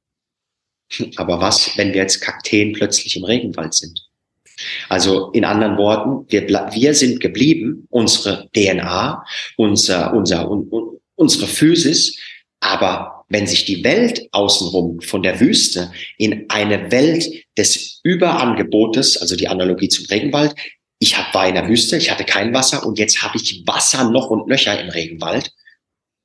Aber 1.15 1.39
was, 1.39 1.77
wenn 1.77 1.93
wir 1.93 2.01
jetzt 2.01 2.19
Kakteen 2.19 2.73
plötzlich 2.73 3.15
im 3.15 3.23
Regenwald 3.23 3.73
sind? 3.73 4.10
Also 4.89 5.31
in 5.31 5.45
anderen 5.45 5.77
Worten, 5.77 6.25
wir, 6.29 6.47
wir 6.47 6.93
sind 6.93 7.19
geblieben, 7.19 7.87
unsere 7.89 8.49
DNA, 8.53 9.25
unser, 9.57 10.13
unser, 10.13 10.49
un, 10.49 10.69
unsere 11.15 11.47
Physis, 11.47 12.17
aber 12.59 13.25
wenn 13.29 13.47
sich 13.47 13.65
die 13.65 13.83
Welt 13.83 14.27
außenrum 14.31 15.01
von 15.01 15.23
der 15.23 15.39
Wüste 15.39 15.91
in 16.17 16.45
eine 16.49 16.91
Welt 16.91 17.25
des 17.57 17.99
Überangebotes, 18.03 19.17
also 19.17 19.35
die 19.35 19.47
Analogie 19.47 19.89
zum 19.89 20.05
Regenwald, 20.05 20.53
ich 20.99 21.17
war 21.33 21.47
in 21.47 21.55
der 21.55 21.67
Wüste, 21.67 21.97
ich 21.97 22.11
hatte 22.11 22.25
kein 22.25 22.53
Wasser 22.53 22.85
und 22.85 22.99
jetzt 22.99 23.23
habe 23.23 23.37
ich 23.37 23.63
Wasser 23.65 24.11
noch 24.11 24.29
und 24.29 24.47
nöcher 24.47 24.79
im 24.79 24.89
Regenwald. 24.89 25.51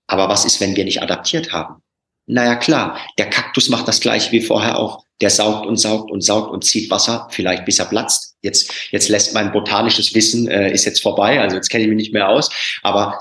Aber 0.06 0.28
was 0.28 0.44
ist, 0.44 0.60
wenn 0.60 0.76
wir 0.76 0.84
nicht 0.84 1.02
adaptiert 1.02 1.52
haben? 1.52 1.82
Naja, 2.26 2.56
klar, 2.56 2.98
der 3.18 3.30
Kaktus 3.30 3.70
macht 3.70 3.88
das 3.88 4.00
gleiche 4.00 4.32
wie 4.32 4.42
vorher 4.42 4.78
auch. 4.78 5.05
Der 5.20 5.30
saugt 5.30 5.66
und 5.66 5.76
saugt 5.76 6.10
und 6.10 6.22
saugt 6.22 6.50
und 6.50 6.64
zieht 6.64 6.90
Wasser, 6.90 7.28
vielleicht 7.30 7.64
bis 7.64 7.78
er 7.78 7.86
platzt. 7.86 8.36
Jetzt, 8.42 8.72
jetzt 8.90 9.08
lässt 9.08 9.34
mein 9.34 9.52
botanisches 9.52 10.14
Wissen, 10.14 10.48
äh, 10.48 10.72
ist 10.72 10.84
jetzt 10.84 11.02
vorbei, 11.02 11.40
also 11.40 11.56
jetzt 11.56 11.70
kenne 11.70 11.84
ich 11.84 11.88
mich 11.88 11.96
nicht 11.96 12.12
mehr 12.12 12.28
aus. 12.28 12.50
Aber 12.82 13.18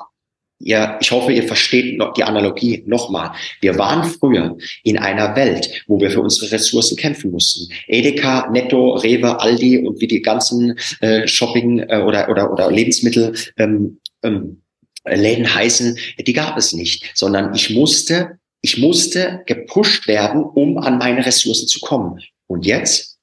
ja, 0.59 0.97
ich 1.01 1.11
hoffe, 1.11 1.33
ihr 1.33 1.43
versteht 1.43 1.97
noch 1.97 2.13
die 2.13 2.23
Analogie 2.23 2.83
nochmal. 2.85 3.31
Wir 3.59 3.77
waren 3.77 4.03
früher 4.03 4.57
in 4.83 4.97
einer 4.97 5.35
Welt, 5.35 5.83
wo 5.87 5.99
wir 5.99 6.09
für 6.09 6.21
unsere 6.21 6.51
Ressourcen 6.51 6.95
kämpfen 6.95 7.31
mussten. 7.31 7.71
Edeka, 7.87 8.49
Netto, 8.51 8.95
Rewe, 8.95 9.39
Aldi 9.39 9.79
und 9.79 9.99
wie 9.99 10.07
die 10.07 10.21
ganzen 10.21 10.77
äh, 11.01 11.27
Shopping 11.27 11.79
äh, 11.79 12.01
oder, 12.05 12.29
oder, 12.29 12.51
oder 12.51 12.71
Lebensmittel 12.71 13.35
ähm, 13.57 13.99
ähm, 14.23 14.61
Läden 15.07 15.53
heißen, 15.53 15.97
die 16.25 16.33
gab 16.33 16.57
es 16.57 16.73
nicht, 16.73 17.11
sondern 17.13 17.53
ich 17.53 17.69
musste, 17.69 18.39
ich 18.65 18.79
musste 18.79 19.43
gepusht 19.45 20.07
werden, 20.07 20.43
um 20.43 20.79
an 20.79 20.97
meine 20.97 21.23
Ressourcen 21.23 21.67
zu 21.67 21.79
kommen. 21.81 22.19
Und 22.47 22.65
jetzt, 22.65 23.19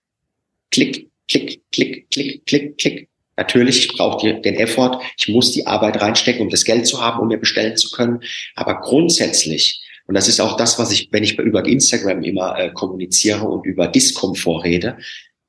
klick, 0.71 1.11
klick, 1.27 1.61
klick, 1.73 2.09
klick, 2.13 2.47
klick, 2.47 2.79
klick, 2.79 3.09
Natürlich, 3.37 3.87
ich 3.87 3.89
brauche 3.89 4.41
den 4.41 4.55
Effort, 4.55 5.01
ich 5.19 5.27
muss 5.27 5.51
die 5.51 5.67
Arbeit 5.67 6.01
reinstecken, 6.01 6.43
um 6.43 6.49
das 6.49 6.65
Geld 6.65 6.87
zu 6.87 7.01
haben, 7.01 7.19
um 7.19 7.27
mir 7.27 7.39
bestellen 7.39 7.77
zu 7.77 7.91
können. 7.91 8.21
Aber 8.55 8.79
grundsätzlich, 8.79 9.83
und 10.07 10.15
das 10.15 10.29
ist 10.29 10.39
auch 10.39 10.57
das, 10.57 10.79
was 10.79 10.93
ich, 10.93 11.09
wenn 11.11 11.25
ich 11.25 11.37
über 11.37 11.67
Instagram 11.67 12.23
immer 12.23 12.57
äh, 12.57 12.71
kommuniziere 12.71 13.43
und 13.49 13.67
über 13.67 13.89
Diskomfort 13.89 14.63
rede, 14.63 14.97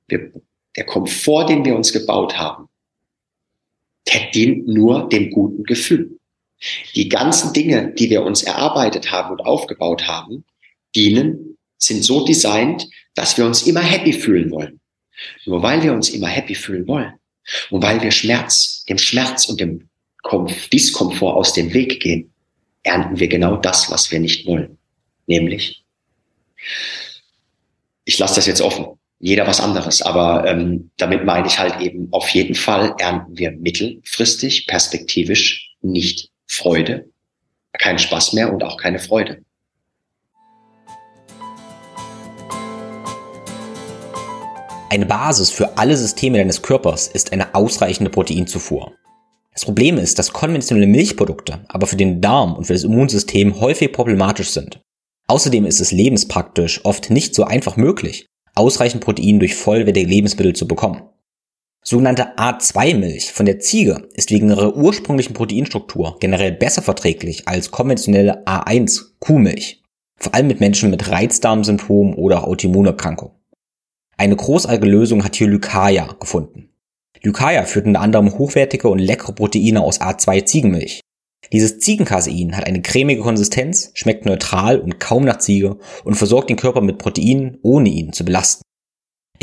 wir, 0.07 0.31
der 0.75 0.85
Komfort, 0.85 1.49
den 1.49 1.65
wir 1.65 1.75
uns 1.75 1.93
gebaut 1.93 2.35
haben, 2.35 2.67
der 4.11 4.31
dient 4.33 4.67
nur 4.67 5.07
dem 5.07 5.29
guten 5.29 5.63
Gefühl. 5.65 6.12
Die 6.95 7.09
ganzen 7.09 7.53
Dinge, 7.53 7.93
die 7.93 8.09
wir 8.09 8.23
uns 8.23 8.43
erarbeitet 8.43 9.11
haben 9.11 9.31
und 9.31 9.41
aufgebaut 9.41 10.07
haben, 10.07 10.45
dienen, 10.95 11.57
sind 11.77 12.03
so 12.03 12.25
designt, 12.25 12.87
dass 13.15 13.37
wir 13.37 13.45
uns 13.45 13.63
immer 13.63 13.81
happy 13.81 14.13
fühlen 14.13 14.51
wollen. 14.51 14.79
Nur 15.45 15.61
weil 15.61 15.83
wir 15.83 15.93
uns 15.93 16.09
immer 16.09 16.27
happy 16.27 16.55
fühlen 16.55 16.87
wollen, 16.87 17.13
und 17.69 17.83
weil 17.83 18.01
wir 18.01 18.11
Schmerz, 18.11 18.85
dem 18.85 18.97
Schmerz 18.97 19.47
und 19.47 19.59
dem 19.59 19.89
Diskomfort 20.71 21.35
aus 21.35 21.53
dem 21.53 21.73
Weg 21.73 21.99
gehen, 22.01 22.33
ernten 22.83 23.19
wir 23.19 23.27
genau 23.27 23.57
das, 23.57 23.91
was 23.91 24.11
wir 24.11 24.19
nicht 24.19 24.45
wollen. 24.45 24.77
Nämlich, 25.27 25.83
ich 28.05 28.17
lasse 28.19 28.35
das 28.35 28.45
jetzt 28.45 28.61
offen, 28.61 28.85
jeder 29.19 29.47
was 29.47 29.59
anderes, 29.59 30.01
aber 30.01 30.45
ähm, 30.45 30.91
damit 30.97 31.25
meine 31.25 31.47
ich 31.47 31.59
halt 31.59 31.79
eben, 31.81 32.07
auf 32.11 32.29
jeden 32.29 32.55
Fall 32.55 32.95
ernten 32.97 33.37
wir 33.37 33.51
mittelfristig, 33.51 34.67
perspektivisch 34.67 35.75
nicht 35.81 36.29
Freude, 36.55 37.09
keinen 37.79 37.97
Spaß 37.97 38.33
mehr 38.33 38.53
und 38.53 38.63
auch 38.63 38.77
keine 38.77 38.99
Freude. 38.99 39.41
Eine 44.89 45.07
Basis 45.07 45.49
für 45.49 45.79
alle 45.79 45.97
Systeme 45.97 46.37
deines 46.37 46.61
Körpers 46.61 47.07
ist 47.07 47.33
eine 47.33 47.55
ausreichende 47.55 48.11
Proteinzufuhr. 48.11 48.93
Das 49.51 49.65
Problem 49.65 49.97
ist, 49.97 50.19
dass 50.19 50.33
konventionelle 50.33 50.85
Milchprodukte 50.85 51.65
aber 51.67 51.87
für 51.87 51.95
den 51.95 52.21
Darm 52.21 52.55
und 52.55 52.65
für 52.65 52.73
das 52.73 52.83
Immunsystem 52.83 53.59
häufig 53.59 53.91
problematisch 53.91 54.51
sind. 54.51 54.79
Außerdem 55.25 55.65
ist 55.65 55.79
es 55.79 55.91
lebenspraktisch 55.91 56.85
oft 56.85 57.09
nicht 57.09 57.33
so 57.33 57.45
einfach 57.45 57.77
möglich, 57.77 58.27
ausreichend 58.53 59.03
Protein 59.03 59.39
durch 59.39 59.55
vollwertige 59.55 60.07
Lebensmittel 60.07 60.53
zu 60.53 60.67
bekommen. 60.67 61.01
Sogenannte 61.85 62.37
A2-Milch 62.37 63.33
von 63.33 63.45
der 63.45 63.59
Ziege 63.59 64.07
ist 64.13 64.31
wegen 64.31 64.49
ihrer 64.49 64.75
ursprünglichen 64.77 65.33
Proteinstruktur 65.33 66.15
generell 66.21 66.53
besser 66.53 66.81
verträglich 66.81 67.45
als 67.45 67.71
konventionelle 67.71 68.47
A1-Kuhmilch, 68.47 69.83
vor 70.15 70.33
allem 70.33 70.47
mit 70.47 70.61
Menschen 70.61 70.91
mit 70.91 71.11
Reizdarmsymptomen 71.11 72.15
oder 72.15 72.47
Autoimmunerkrankungen. 72.47 73.35
Eine 74.15 74.37
großartige 74.37 74.87
Lösung 74.87 75.25
hat 75.25 75.35
hier 75.35 75.47
Lycaia 75.47 76.15
gefunden. 76.21 76.69
Lycaia 77.21 77.63
führt 77.65 77.85
unter 77.85 77.99
anderem 77.99 78.37
hochwertige 78.37 78.87
und 78.87 78.99
leckere 78.99 79.33
Proteine 79.33 79.81
aus 79.81 79.99
A2 79.99 80.45
Ziegenmilch. 80.45 81.01
Dieses 81.51 81.79
Ziegencasein 81.79 82.55
hat 82.55 82.65
eine 82.65 82.81
cremige 82.81 83.21
Konsistenz, 83.21 83.91
schmeckt 83.93 84.25
neutral 84.25 84.79
und 84.79 85.01
kaum 85.01 85.25
nach 85.25 85.39
Ziege 85.39 85.77
und 86.05 86.15
versorgt 86.15 86.49
den 86.49 86.57
Körper 86.57 86.79
mit 86.79 86.97
Proteinen, 86.97 87.59
ohne 87.61 87.89
ihn 87.89 88.13
zu 88.13 88.23
belasten. 88.23 88.63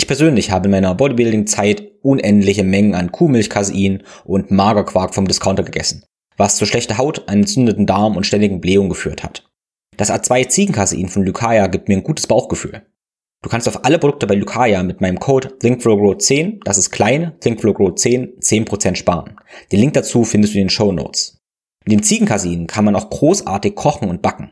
Ich 0.01 0.07
persönlich 0.07 0.51
habe 0.51 0.65
in 0.65 0.71
meiner 0.71 0.95
Bodybuilding-Zeit 0.95 1.83
unendliche 2.01 2.65
Mengen 2.65 2.95
an 2.95 3.13
Kuhmilchcasein 3.13 4.03
und 4.25 4.51
Magerquark 4.51 5.15
vom 5.15 5.29
Discounter 5.29 5.63
gegessen, 5.63 6.07
was 6.39 6.57
zu 6.57 6.65
schlechter 6.65 6.97
Haut, 6.97 7.29
einen 7.29 7.43
entzündeten 7.43 7.85
Darm 7.85 8.17
und 8.17 8.25
ständigen 8.25 8.63
Blähungen 8.63 8.89
geführt 8.89 9.23
hat. 9.23 9.47
Das 9.99 10.11
A2 10.11 10.49
Ziegencasein 10.49 11.09
von 11.09 11.23
Lycaia 11.23 11.67
gibt 11.67 11.89
mir 11.89 11.99
ein 11.99 12.03
gutes 12.03 12.27
Bauchgefühl. 12.27 12.81
Du 13.43 13.51
kannst 13.51 13.69
auf 13.69 13.85
alle 13.85 13.99
Produkte 13.99 14.27
bei 14.27 14.37
Lucaya 14.37 14.83
mit 14.83 15.03
meinem 15.03 15.21
Code 15.21 15.49
ThinkFlowGrow10, 15.61 16.61
das 16.65 16.79
ist 16.79 16.93
klein, 16.93 17.33
ThinkFlowGrow10, 17.43 18.41
10% 18.41 18.95
sparen. 18.95 19.37
Den 19.71 19.81
Link 19.81 19.93
dazu 19.93 20.25
findest 20.25 20.55
du 20.55 20.61
in 20.61 20.65
den 20.65 20.71
Show 20.71 20.93
Notes. 20.93 21.37
Mit 21.85 21.93
dem 21.93 22.03
Ziegenkasin 22.03 22.67
kann 22.69 22.87
man 22.87 22.97
auch 22.97 23.11
großartig 23.11 23.75
kochen 23.75 24.09
und 24.09 24.23
backen. 24.23 24.51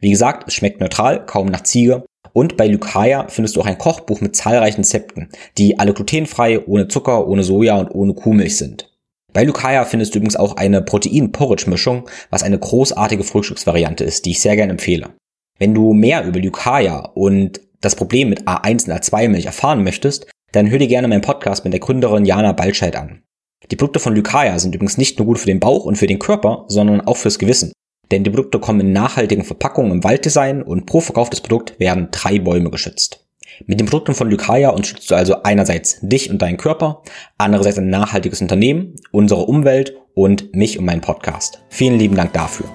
Wie 0.00 0.10
gesagt, 0.10 0.48
es 0.48 0.54
schmeckt 0.54 0.80
neutral, 0.80 1.26
kaum 1.26 1.48
nach 1.48 1.64
Ziege. 1.64 2.06
Und 2.36 2.58
bei 2.58 2.66
Lucaya 2.68 3.28
findest 3.28 3.56
du 3.56 3.62
auch 3.62 3.66
ein 3.66 3.78
Kochbuch 3.78 4.20
mit 4.20 4.36
zahlreichen 4.36 4.82
Rezepten, 4.82 5.30
die 5.56 5.78
alle 5.78 5.94
glutenfrei, 5.94 6.66
ohne 6.66 6.86
Zucker, 6.86 7.26
ohne 7.26 7.42
Soja 7.42 7.76
und 7.76 7.88
ohne 7.94 8.12
Kuhmilch 8.12 8.58
sind. 8.58 8.94
Bei 9.32 9.42
Lucaya 9.42 9.86
findest 9.86 10.14
du 10.14 10.18
übrigens 10.18 10.36
auch 10.36 10.56
eine 10.56 10.82
Protein-Porridge-Mischung, 10.82 12.10
was 12.28 12.42
eine 12.42 12.58
großartige 12.58 13.24
Frühstücksvariante 13.24 14.04
ist, 14.04 14.26
die 14.26 14.32
ich 14.32 14.42
sehr 14.42 14.54
gerne 14.54 14.72
empfehle. 14.72 15.14
Wenn 15.58 15.72
du 15.72 15.94
mehr 15.94 16.26
über 16.26 16.38
Lucaya 16.38 17.10
und 17.14 17.62
das 17.80 17.96
Problem 17.96 18.28
mit 18.28 18.42
A1 18.46 18.84
und 18.84 18.92
A2-Milch 18.92 19.46
erfahren 19.46 19.82
möchtest, 19.82 20.26
dann 20.52 20.68
hör 20.68 20.78
dir 20.78 20.88
gerne 20.88 21.08
meinen 21.08 21.22
Podcast 21.22 21.64
mit 21.64 21.72
der 21.72 21.80
Gründerin 21.80 22.26
Jana 22.26 22.52
Balscheid 22.52 22.96
an. 22.96 23.22
Die 23.70 23.76
Produkte 23.76 23.98
von 23.98 24.14
Lycaia 24.14 24.58
sind 24.58 24.74
übrigens 24.74 24.98
nicht 24.98 25.18
nur 25.18 25.24
gut 25.24 25.38
für 25.38 25.46
den 25.46 25.60
Bauch 25.60 25.86
und 25.86 25.96
für 25.96 26.06
den 26.06 26.18
Körper, 26.18 26.66
sondern 26.68 27.00
auch 27.00 27.16
fürs 27.16 27.38
Gewissen. 27.38 27.72
Denn 28.10 28.22
die 28.22 28.30
Produkte 28.30 28.60
kommen 28.60 28.80
in 28.80 28.92
nachhaltigen 28.92 29.44
Verpackungen 29.44 29.92
im 29.92 30.04
Walddesign 30.04 30.62
und 30.62 30.86
pro 30.86 31.00
verkauftes 31.00 31.40
Produkt 31.40 31.78
werden 31.80 32.08
drei 32.12 32.38
Bäume 32.38 32.70
geschützt. 32.70 33.26
Mit 33.64 33.80
den 33.80 33.86
Produkten 33.86 34.14
von 34.14 34.30
Lycaia 34.30 34.70
unterstützt 34.70 35.10
du 35.10 35.14
also 35.14 35.42
einerseits 35.42 35.98
dich 36.02 36.30
und 36.30 36.42
deinen 36.42 36.58
Körper, 36.58 37.02
andererseits 37.38 37.78
ein 37.78 37.88
nachhaltiges 37.88 38.42
Unternehmen, 38.42 38.94
unsere 39.12 39.46
Umwelt 39.46 39.94
und 40.14 40.54
mich 40.54 40.78
und 40.78 40.84
meinen 40.84 41.00
Podcast. 41.00 41.62
Vielen 41.68 41.98
lieben 41.98 42.16
Dank 42.16 42.32
dafür. 42.32 42.66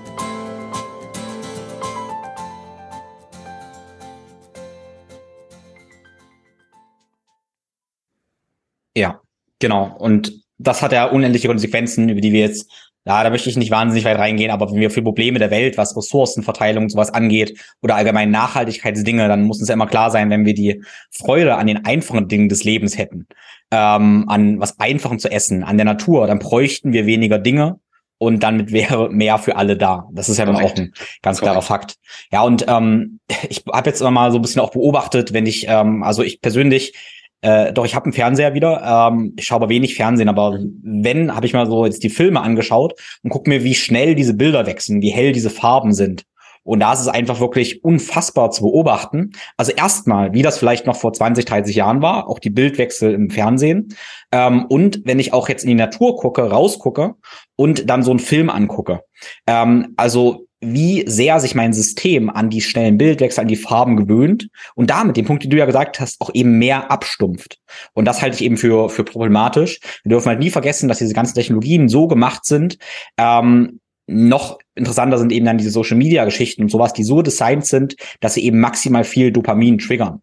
Ja, 8.95 9.21
genau. 9.59 9.95
Und 9.97 10.41
das 10.57 10.81
hat 10.81 10.91
ja 10.91 11.05
unendliche 11.05 11.47
Konsequenzen, 11.47 12.09
über 12.09 12.21
die 12.21 12.33
wir 12.33 12.41
jetzt, 12.41 12.69
ja, 13.05 13.23
da 13.23 13.29
möchte 13.31 13.49
ich 13.49 13.57
nicht 13.57 13.71
wahnsinnig 13.71 14.05
weit 14.05 14.19
reingehen, 14.19 14.51
aber 14.51 14.69
wenn 14.71 14.79
wir 14.79 14.91
für 14.91 15.01
Probleme 15.01 15.39
der 15.39 15.49
Welt, 15.49 15.77
was 15.77 15.97
Ressourcenverteilung 15.97 16.83
und 16.83 16.89
sowas 16.89 17.11
angeht 17.11 17.59
oder 17.81 17.95
allgemein 17.95 18.29
Nachhaltigkeitsdinge, 18.29 19.27
dann 19.27 19.43
muss 19.43 19.59
uns 19.59 19.69
ja 19.69 19.73
immer 19.73 19.87
klar 19.87 20.11
sein, 20.11 20.29
wenn 20.29 20.45
wir 20.45 20.53
die 20.53 20.83
Freude 21.09 21.55
an 21.55 21.67
den 21.67 21.85
einfachen 21.85 22.27
Dingen 22.27 22.47
des 22.47 22.63
Lebens 22.63 22.97
hätten, 22.97 23.27
ähm, 23.71 24.25
an 24.27 24.59
was 24.59 24.79
Einfachem 24.79 25.17
zu 25.17 25.31
essen, 25.31 25.63
an 25.63 25.77
der 25.77 25.85
Natur, 25.85 26.27
dann 26.27 26.39
bräuchten 26.39 26.93
wir 26.93 27.07
weniger 27.07 27.39
Dinge 27.39 27.80
und 28.19 28.43
damit 28.43 28.71
wäre 28.71 29.09
mehr 29.09 29.39
für 29.39 29.55
alle 29.55 29.78
da. 29.78 30.07
Das 30.11 30.30
ist 30.30 30.38
ja 30.38 30.45
dann 30.45 30.57
auch 30.57 30.76
ein 30.76 30.93
ganz 31.23 31.39
Correct. 31.39 31.53
klarer 31.53 31.61
Fakt. 31.63 31.95
Ja, 32.32 32.43
und 32.43 32.65
ähm, 32.67 33.19
ich 33.49 33.63
habe 33.73 33.89
jetzt 33.89 34.01
immer 34.01 34.11
mal 34.11 34.32
so 34.32 34.38
ein 34.38 34.43
bisschen 34.43 34.61
auch 34.61 34.71
beobachtet, 34.71 35.34
wenn 35.34 35.47
ich, 35.47 35.65
ähm, 35.67 36.03
also 36.03 36.21
ich 36.21 36.39
persönlich 36.39 36.93
Äh, 37.41 37.73
doch, 37.73 37.85
ich 37.85 37.95
habe 37.95 38.05
einen 38.05 38.13
Fernseher 38.13 38.53
wieder. 38.53 39.09
Ähm, 39.11 39.33
ich 39.37 39.45
schaue 39.45 39.57
aber 39.57 39.69
wenig 39.69 39.95
Fernsehen, 39.95 40.29
aber 40.29 40.59
wenn, 40.83 41.35
habe 41.35 41.45
ich 41.45 41.53
mal 41.53 41.65
so 41.65 41.85
jetzt 41.85 42.03
die 42.03 42.09
Filme 42.09 42.41
angeschaut 42.41 42.93
und 43.23 43.29
guck 43.29 43.47
mir, 43.47 43.63
wie 43.63 43.75
schnell 43.75 44.15
diese 44.15 44.33
Bilder 44.33 44.65
wechseln, 44.65 45.01
wie 45.01 45.09
hell 45.09 45.31
diese 45.31 45.49
Farben 45.49 45.93
sind. 45.93 46.25
Und 46.63 46.79
da 46.81 46.93
ist 46.93 47.01
es 47.01 47.07
einfach 47.07 47.39
wirklich 47.39 47.83
unfassbar 47.83 48.51
zu 48.51 48.61
beobachten. 48.61 49.31
Also 49.57 49.71
erstmal, 49.71 50.33
wie 50.33 50.43
das 50.43 50.59
vielleicht 50.59 50.85
noch 50.85 50.95
vor 50.95 51.11
20, 51.11 51.45
30 51.45 51.75
Jahren 51.75 52.03
war, 52.03 52.27
auch 52.27 52.37
die 52.37 52.51
Bildwechsel 52.51 53.13
im 53.13 53.31
Fernsehen. 53.31 53.95
Ähm, 54.31 54.65
und 54.65 55.01
wenn 55.05 55.19
ich 55.19 55.33
auch 55.33 55.49
jetzt 55.49 55.63
in 55.63 55.69
die 55.69 55.75
Natur 55.75 56.17
gucke, 56.17 56.43
rausgucke 56.43 57.15
und 57.55 57.89
dann 57.89 58.03
so 58.03 58.11
einen 58.11 58.19
Film 58.19 58.51
angucke. 58.51 59.03
Ähm, 59.47 59.93
also 59.97 60.45
wie 60.62 61.03
sehr 61.07 61.39
sich 61.39 61.55
mein 61.55 61.74
System 61.74 62.30
an 62.30 62.49
die 62.49 62.62
schnellen 62.62 62.97
Bildwechsel, 62.97 63.41
an 63.41 63.47
die 63.47 63.55
Farben 63.55 63.97
gewöhnt 63.97 64.47
und 64.76 64.89
damit, 64.89 65.18
den 65.18 65.26
Punkt, 65.26 65.43
den 65.43 65.49
du 65.49 65.57
ja 65.57 65.66
gesagt 65.66 65.99
hast, 65.99 66.22
auch 66.22 66.30
eben 66.34 66.59
mehr 66.59 66.91
abstumpft. 66.91 67.57
Und 67.93 68.05
das 68.05 68.22
halte 68.22 68.36
ich 68.36 68.43
eben 68.43 68.57
für, 68.57 68.89
für 68.89 69.03
problematisch. 69.03 69.80
Wir 70.03 70.12
dürfen 70.12 70.30
halt 70.30 70.39
nie 70.39 70.51
vergessen, 70.51 70.88
dass 70.88 70.99
diese 70.99 71.16
ganzen 71.16 71.36
Technologien 71.36 71.89
so 71.89 72.07
gemacht 72.07 72.45
sind, 72.45 72.78
ähm, 73.18 73.80
noch 74.07 74.59
interessanter 74.76 75.18
sind 75.18 75.32
eben 75.32 75.45
dann 75.45 75.57
diese 75.57 75.70
Social 75.70 75.97
Media 75.97 76.26
Geschichten 76.26 76.64
und 76.64 76.70
sowas, 76.70 76.93
die 76.93 77.03
so 77.03 77.22
designt 77.22 77.66
sind, 77.66 77.95
dass 78.20 78.34
sie 78.34 78.43
eben 78.43 78.59
maximal 78.59 79.03
viel 79.03 79.32
Dopamin 79.32 79.78
triggern. 79.78 80.22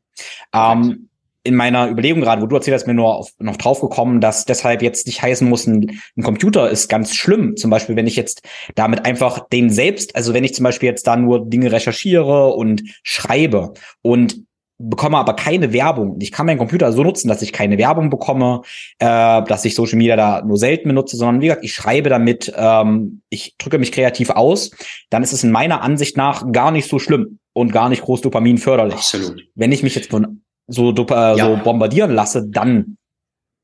Ähm, 0.52 1.07
in 1.48 1.54
meiner 1.54 1.88
Überlegung 1.88 2.20
gerade, 2.20 2.42
wo 2.42 2.46
du 2.46 2.56
erzählst, 2.56 2.86
mir 2.86 2.92
nur 2.92 3.16
auf, 3.16 3.30
noch 3.38 3.56
drauf 3.56 3.80
gekommen, 3.80 4.20
dass 4.20 4.44
deshalb 4.44 4.82
jetzt 4.82 5.06
nicht 5.06 5.22
heißen 5.22 5.48
muss, 5.48 5.66
ein, 5.66 5.98
ein, 6.16 6.22
Computer 6.22 6.68
ist 6.68 6.88
ganz 6.88 7.14
schlimm. 7.14 7.56
Zum 7.56 7.70
Beispiel, 7.70 7.96
wenn 7.96 8.06
ich 8.06 8.16
jetzt 8.16 8.42
damit 8.74 9.06
einfach 9.06 9.48
den 9.48 9.70
selbst, 9.70 10.14
also 10.14 10.34
wenn 10.34 10.44
ich 10.44 10.54
zum 10.54 10.64
Beispiel 10.64 10.90
jetzt 10.90 11.06
da 11.06 11.16
nur 11.16 11.48
Dinge 11.48 11.72
recherchiere 11.72 12.48
und 12.48 12.82
schreibe 13.02 13.72
und 14.02 14.42
bekomme 14.76 15.16
aber 15.16 15.34
keine 15.34 15.72
Werbung. 15.72 16.18
Ich 16.20 16.30
kann 16.30 16.44
meinen 16.44 16.58
Computer 16.58 16.92
so 16.92 17.02
nutzen, 17.02 17.28
dass 17.28 17.40
ich 17.40 17.52
keine 17.52 17.78
Werbung 17.78 18.10
bekomme, 18.10 18.60
äh, 18.98 19.42
dass 19.42 19.64
ich 19.64 19.74
Social 19.74 19.96
Media 19.96 20.16
da 20.16 20.42
nur 20.42 20.58
selten 20.58 20.88
benutze, 20.88 21.16
sondern 21.16 21.40
wie 21.40 21.46
gesagt, 21.46 21.64
ich 21.64 21.72
schreibe 21.72 22.10
damit, 22.10 22.52
ähm, 22.56 23.22
ich 23.30 23.56
drücke 23.56 23.78
mich 23.78 23.90
kreativ 23.90 24.30
aus, 24.30 24.70
dann 25.08 25.22
ist 25.22 25.32
es 25.32 25.42
in 25.42 25.50
meiner 25.50 25.80
Ansicht 25.80 26.16
nach 26.16 26.52
gar 26.52 26.70
nicht 26.70 26.88
so 26.88 26.98
schlimm 26.98 27.38
und 27.54 27.72
gar 27.72 27.88
nicht 27.88 28.02
groß 28.02 28.20
Dopamin 28.20 28.58
förderlich. 28.58 28.96
Absolut. 28.96 29.42
Wenn 29.54 29.72
ich 29.72 29.82
mich 29.82 29.94
jetzt 29.94 30.10
von 30.10 30.42
so, 30.68 30.90
äh, 30.90 31.04
ja. 31.10 31.36
so 31.36 31.62
bombardieren 31.62 32.14
lasse, 32.14 32.46
dann 32.48 32.96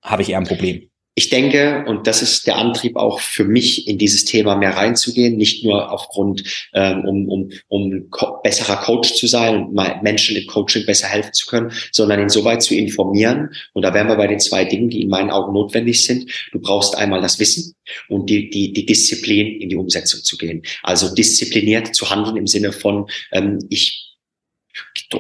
habe 0.03 0.23
ich 0.23 0.31
eher 0.31 0.39
ein 0.39 0.47
Problem 0.47 0.89
ich 1.17 1.31
denke, 1.31 1.85
und 1.87 2.09
das 2.09 2.23
ist 2.23 2.47
der 2.49 2.57
Antrieb 2.57 2.97
auch 2.97 3.21
für 3.21 3.45
mich, 3.45 3.87
in 3.87 3.99
dieses 3.99 4.25
Thema 4.25 4.57
mehr 4.57 4.77
reinzugehen, 4.77 5.37
nicht 5.37 5.65
nur 5.65 5.93
aufgrund, 5.93 6.43
ähm, 6.75 7.05
um, 7.05 7.29
um, 7.29 7.51
um 7.69 8.11
co 8.11 8.41
besserer 8.43 8.77
Coach 8.79 9.15
zu 9.15 9.29
sein 9.29 9.67
und 9.67 10.03
Menschen 10.03 10.37
im 10.37 10.47
Coaching 10.49 10.85
besser 10.87 11.07
helfen 11.07 11.33
zu 11.33 11.47
können, 11.47 11.71
sondern 11.93 12.19
insoweit 12.19 12.63
zu 12.63 12.75
informieren. 12.75 13.51
Und 13.75 13.83
da 13.83 13.95
wären 13.95 14.09
wir 14.09 14.17
bei 14.17 14.27
den 14.27 14.41
zwei 14.41 14.65
Dingen, 14.65 14.91
die 14.91 15.03
in 15.03 15.09
meinen 15.09 15.31
Augen 15.31 15.53
notwendig 15.53 16.05
sind. 16.05 16.29
Du 16.51 16.59
brauchst 16.59 16.97
einmal 16.99 17.21
das 17.21 17.39
Wissen 17.39 17.77
und 18.09 18.29
die, 18.29 18.51
die, 18.51 18.73
die 18.73 18.85
Disziplin, 18.85 19.61
in 19.61 19.69
die 19.69 19.77
Umsetzung 19.77 20.21
zu 20.25 20.37
gehen. 20.37 20.63
Also 20.83 21.15
diszipliniert 21.15 21.95
zu 21.95 22.11
handeln 22.11 22.37
im 22.37 22.49
Sinne 22.49 22.73
von, 22.73 23.07
ähm, 23.31 23.61
ich, 23.71 24.17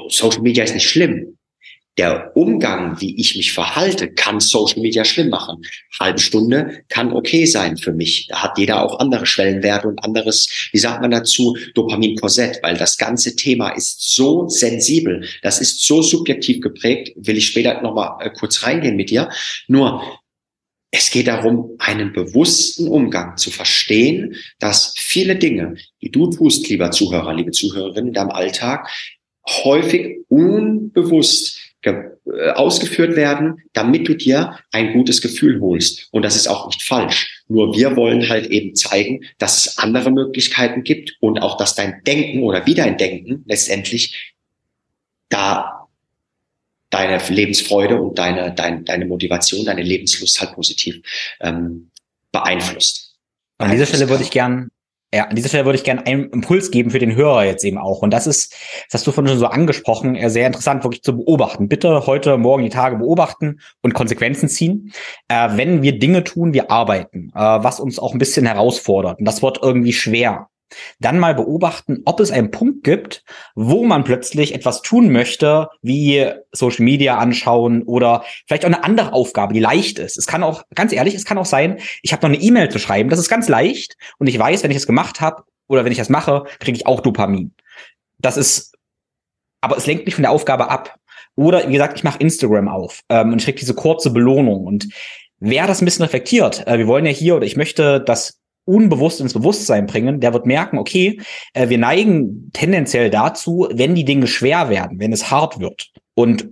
Social 0.08 0.42
Media 0.42 0.64
ist 0.64 0.74
nicht 0.74 0.88
schlimm 0.88 1.36
der 1.96 2.36
Umgang, 2.36 3.00
wie 3.00 3.18
ich 3.20 3.36
mich 3.36 3.52
verhalte, 3.52 4.12
kann 4.12 4.40
Social 4.40 4.82
Media 4.82 5.04
schlimm 5.04 5.28
machen. 5.28 5.62
Halbe 5.98 6.18
Stunde 6.18 6.82
kann 6.88 7.12
okay 7.12 7.46
sein 7.46 7.76
für 7.76 7.92
mich. 7.92 8.26
Da 8.28 8.42
hat 8.42 8.58
jeder 8.58 8.82
auch 8.82 8.98
andere 8.98 9.26
Schwellenwerte 9.26 9.86
und 9.86 10.02
anderes, 10.02 10.68
wie 10.72 10.78
sagt 10.78 11.02
man 11.02 11.12
dazu, 11.12 11.56
Dopamin-Korsett, 11.74 12.60
weil 12.62 12.76
das 12.76 12.98
ganze 12.98 13.36
Thema 13.36 13.70
ist 13.70 14.14
so 14.14 14.48
sensibel, 14.48 15.24
das 15.42 15.60
ist 15.60 15.84
so 15.84 16.02
subjektiv 16.02 16.60
geprägt, 16.60 17.12
will 17.16 17.36
ich 17.36 17.46
später 17.46 17.80
nochmal 17.80 18.26
äh, 18.26 18.30
kurz 18.30 18.64
reingehen 18.64 18.96
mit 18.96 19.10
dir. 19.10 19.30
Nur, 19.68 20.02
es 20.90 21.10
geht 21.10 21.26
darum, 21.26 21.76
einen 21.78 22.12
bewussten 22.12 22.86
Umgang 22.86 23.36
zu 23.36 23.50
verstehen, 23.50 24.36
dass 24.60 24.94
viele 24.96 25.36
Dinge, 25.36 25.76
die 26.00 26.10
du 26.10 26.30
tust, 26.30 26.68
lieber 26.68 26.92
Zuhörer, 26.92 27.34
liebe 27.34 27.50
Zuhörerinnen, 27.50 28.08
in 28.08 28.14
deinem 28.14 28.30
Alltag, 28.30 28.88
häufig 29.46 30.18
unbewusst 30.28 31.63
ausgeführt 32.54 33.16
werden, 33.16 33.62
damit 33.72 34.08
du 34.08 34.14
dir 34.14 34.58
ein 34.72 34.92
gutes 34.92 35.20
Gefühl 35.20 35.60
holst. 35.60 36.08
Und 36.10 36.22
das 36.22 36.36
ist 36.36 36.46
auch 36.46 36.66
nicht 36.66 36.82
falsch. 36.82 37.42
Nur 37.48 37.76
wir 37.76 37.96
wollen 37.96 38.28
halt 38.28 38.46
eben 38.46 38.74
zeigen, 38.74 39.24
dass 39.38 39.66
es 39.66 39.78
andere 39.78 40.10
Möglichkeiten 40.10 40.82
gibt 40.82 41.16
und 41.20 41.38
auch, 41.38 41.56
dass 41.56 41.74
dein 41.74 42.02
Denken 42.04 42.42
oder 42.42 42.66
wie 42.66 42.74
dein 42.74 42.96
Denken 42.96 43.44
letztendlich 43.46 44.34
da 45.28 45.88
deine 46.90 47.20
Lebensfreude 47.28 48.00
und 48.00 48.18
deine, 48.18 48.54
deine, 48.54 48.82
deine 48.82 49.04
Motivation, 49.04 49.64
deine 49.66 49.82
Lebenslust 49.82 50.40
halt 50.40 50.52
positiv 50.52 51.02
ähm, 51.40 51.90
beeinflusst. 52.30 53.16
An 53.58 53.70
dieser 53.70 53.86
Stelle 53.86 54.08
würde 54.08 54.22
ich 54.22 54.30
gern 54.30 54.70
ja, 55.14 55.24
an 55.26 55.36
dieser 55.36 55.48
Stelle 55.48 55.64
würde 55.64 55.78
ich 55.78 55.84
gerne 55.84 56.06
einen 56.06 56.30
Impuls 56.30 56.70
geben 56.70 56.90
für 56.90 56.98
den 56.98 57.14
Hörer 57.14 57.44
jetzt 57.44 57.64
eben 57.64 57.78
auch. 57.78 58.02
Und 58.02 58.10
das 58.10 58.26
ist, 58.26 58.52
das 58.90 59.00
hast 59.00 59.06
du 59.06 59.12
vorhin 59.12 59.28
schon 59.28 59.38
so 59.38 59.46
angesprochen, 59.46 60.16
sehr 60.28 60.46
interessant 60.46 60.82
wirklich 60.84 61.02
zu 61.02 61.16
beobachten. 61.16 61.68
Bitte 61.68 62.06
heute, 62.06 62.36
morgen 62.36 62.64
die 62.64 62.70
Tage 62.70 62.96
beobachten 62.96 63.60
und 63.82 63.94
Konsequenzen 63.94 64.48
ziehen. 64.48 64.92
Äh, 65.28 65.50
wenn 65.52 65.82
wir 65.82 65.98
Dinge 65.98 66.24
tun, 66.24 66.52
wir 66.52 66.70
arbeiten, 66.70 67.30
äh, 67.34 67.38
was 67.38 67.80
uns 67.80 67.98
auch 67.98 68.12
ein 68.12 68.18
bisschen 68.18 68.46
herausfordert. 68.46 69.18
Und 69.18 69.24
das 69.24 69.42
wird 69.42 69.60
irgendwie 69.62 69.92
schwer 69.92 70.48
dann 70.98 71.18
mal 71.18 71.34
beobachten, 71.34 72.02
ob 72.04 72.20
es 72.20 72.30
einen 72.30 72.50
Punkt 72.50 72.84
gibt, 72.84 73.24
wo 73.54 73.84
man 73.84 74.04
plötzlich 74.04 74.54
etwas 74.54 74.82
tun 74.82 75.10
möchte, 75.10 75.68
wie 75.82 76.30
Social 76.52 76.84
Media 76.84 77.18
anschauen 77.18 77.82
oder 77.82 78.24
vielleicht 78.46 78.64
auch 78.64 78.68
eine 78.68 78.84
andere 78.84 79.12
Aufgabe, 79.12 79.54
die 79.54 79.60
leicht 79.60 79.98
ist. 79.98 80.16
Es 80.16 80.26
kann 80.26 80.42
auch, 80.42 80.62
ganz 80.74 80.92
ehrlich, 80.92 81.14
es 81.14 81.24
kann 81.24 81.38
auch 81.38 81.46
sein, 81.46 81.78
ich 82.02 82.12
habe 82.12 82.26
noch 82.26 82.34
eine 82.34 82.42
E-Mail 82.42 82.68
zu 82.68 82.78
schreiben, 82.78 83.10
das 83.10 83.18
ist 83.18 83.28
ganz 83.28 83.48
leicht 83.48 83.96
und 84.18 84.26
ich 84.26 84.38
weiß, 84.38 84.62
wenn 84.62 84.70
ich 84.70 84.76
es 84.76 84.86
gemacht 84.86 85.20
habe 85.20 85.44
oder 85.66 85.84
wenn 85.84 85.92
ich 85.92 85.98
das 85.98 86.08
mache, 86.08 86.44
kriege 86.58 86.76
ich 86.76 86.86
auch 86.86 87.00
Dopamin. 87.00 87.52
Das 88.18 88.36
ist, 88.36 88.76
aber 89.60 89.76
es 89.76 89.86
lenkt 89.86 90.06
mich 90.06 90.14
von 90.14 90.22
der 90.22 90.30
Aufgabe 90.30 90.70
ab. 90.70 90.96
Oder 91.36 91.68
wie 91.68 91.72
gesagt, 91.72 91.98
ich 91.98 92.04
mache 92.04 92.18
Instagram 92.18 92.68
auf 92.68 93.00
ähm, 93.08 93.32
und 93.32 93.38
ich 93.38 93.44
kriege 93.44 93.58
diese 93.58 93.74
kurze 93.74 94.10
Belohnung 94.10 94.64
und 94.64 94.88
wer 95.40 95.66
das 95.66 95.82
ein 95.82 95.84
bisschen 95.84 96.04
reflektiert, 96.04 96.66
äh, 96.66 96.78
wir 96.78 96.86
wollen 96.86 97.06
ja 97.06 97.12
hier 97.12 97.36
oder 97.36 97.44
ich 97.44 97.56
möchte, 97.56 98.00
dass 98.00 98.40
unbewusst 98.64 99.20
ins 99.20 99.34
Bewusstsein 99.34 99.86
bringen, 99.86 100.20
der 100.20 100.32
wird 100.32 100.46
merken, 100.46 100.78
okay, 100.78 101.20
äh, 101.52 101.68
wir 101.68 101.78
neigen 101.78 102.50
tendenziell 102.52 103.10
dazu, 103.10 103.68
wenn 103.72 103.94
die 103.94 104.04
Dinge 104.04 104.26
schwer 104.26 104.68
werden, 104.70 104.98
wenn 105.00 105.12
es 105.12 105.30
hart 105.30 105.60
wird 105.60 105.90
und 106.14 106.48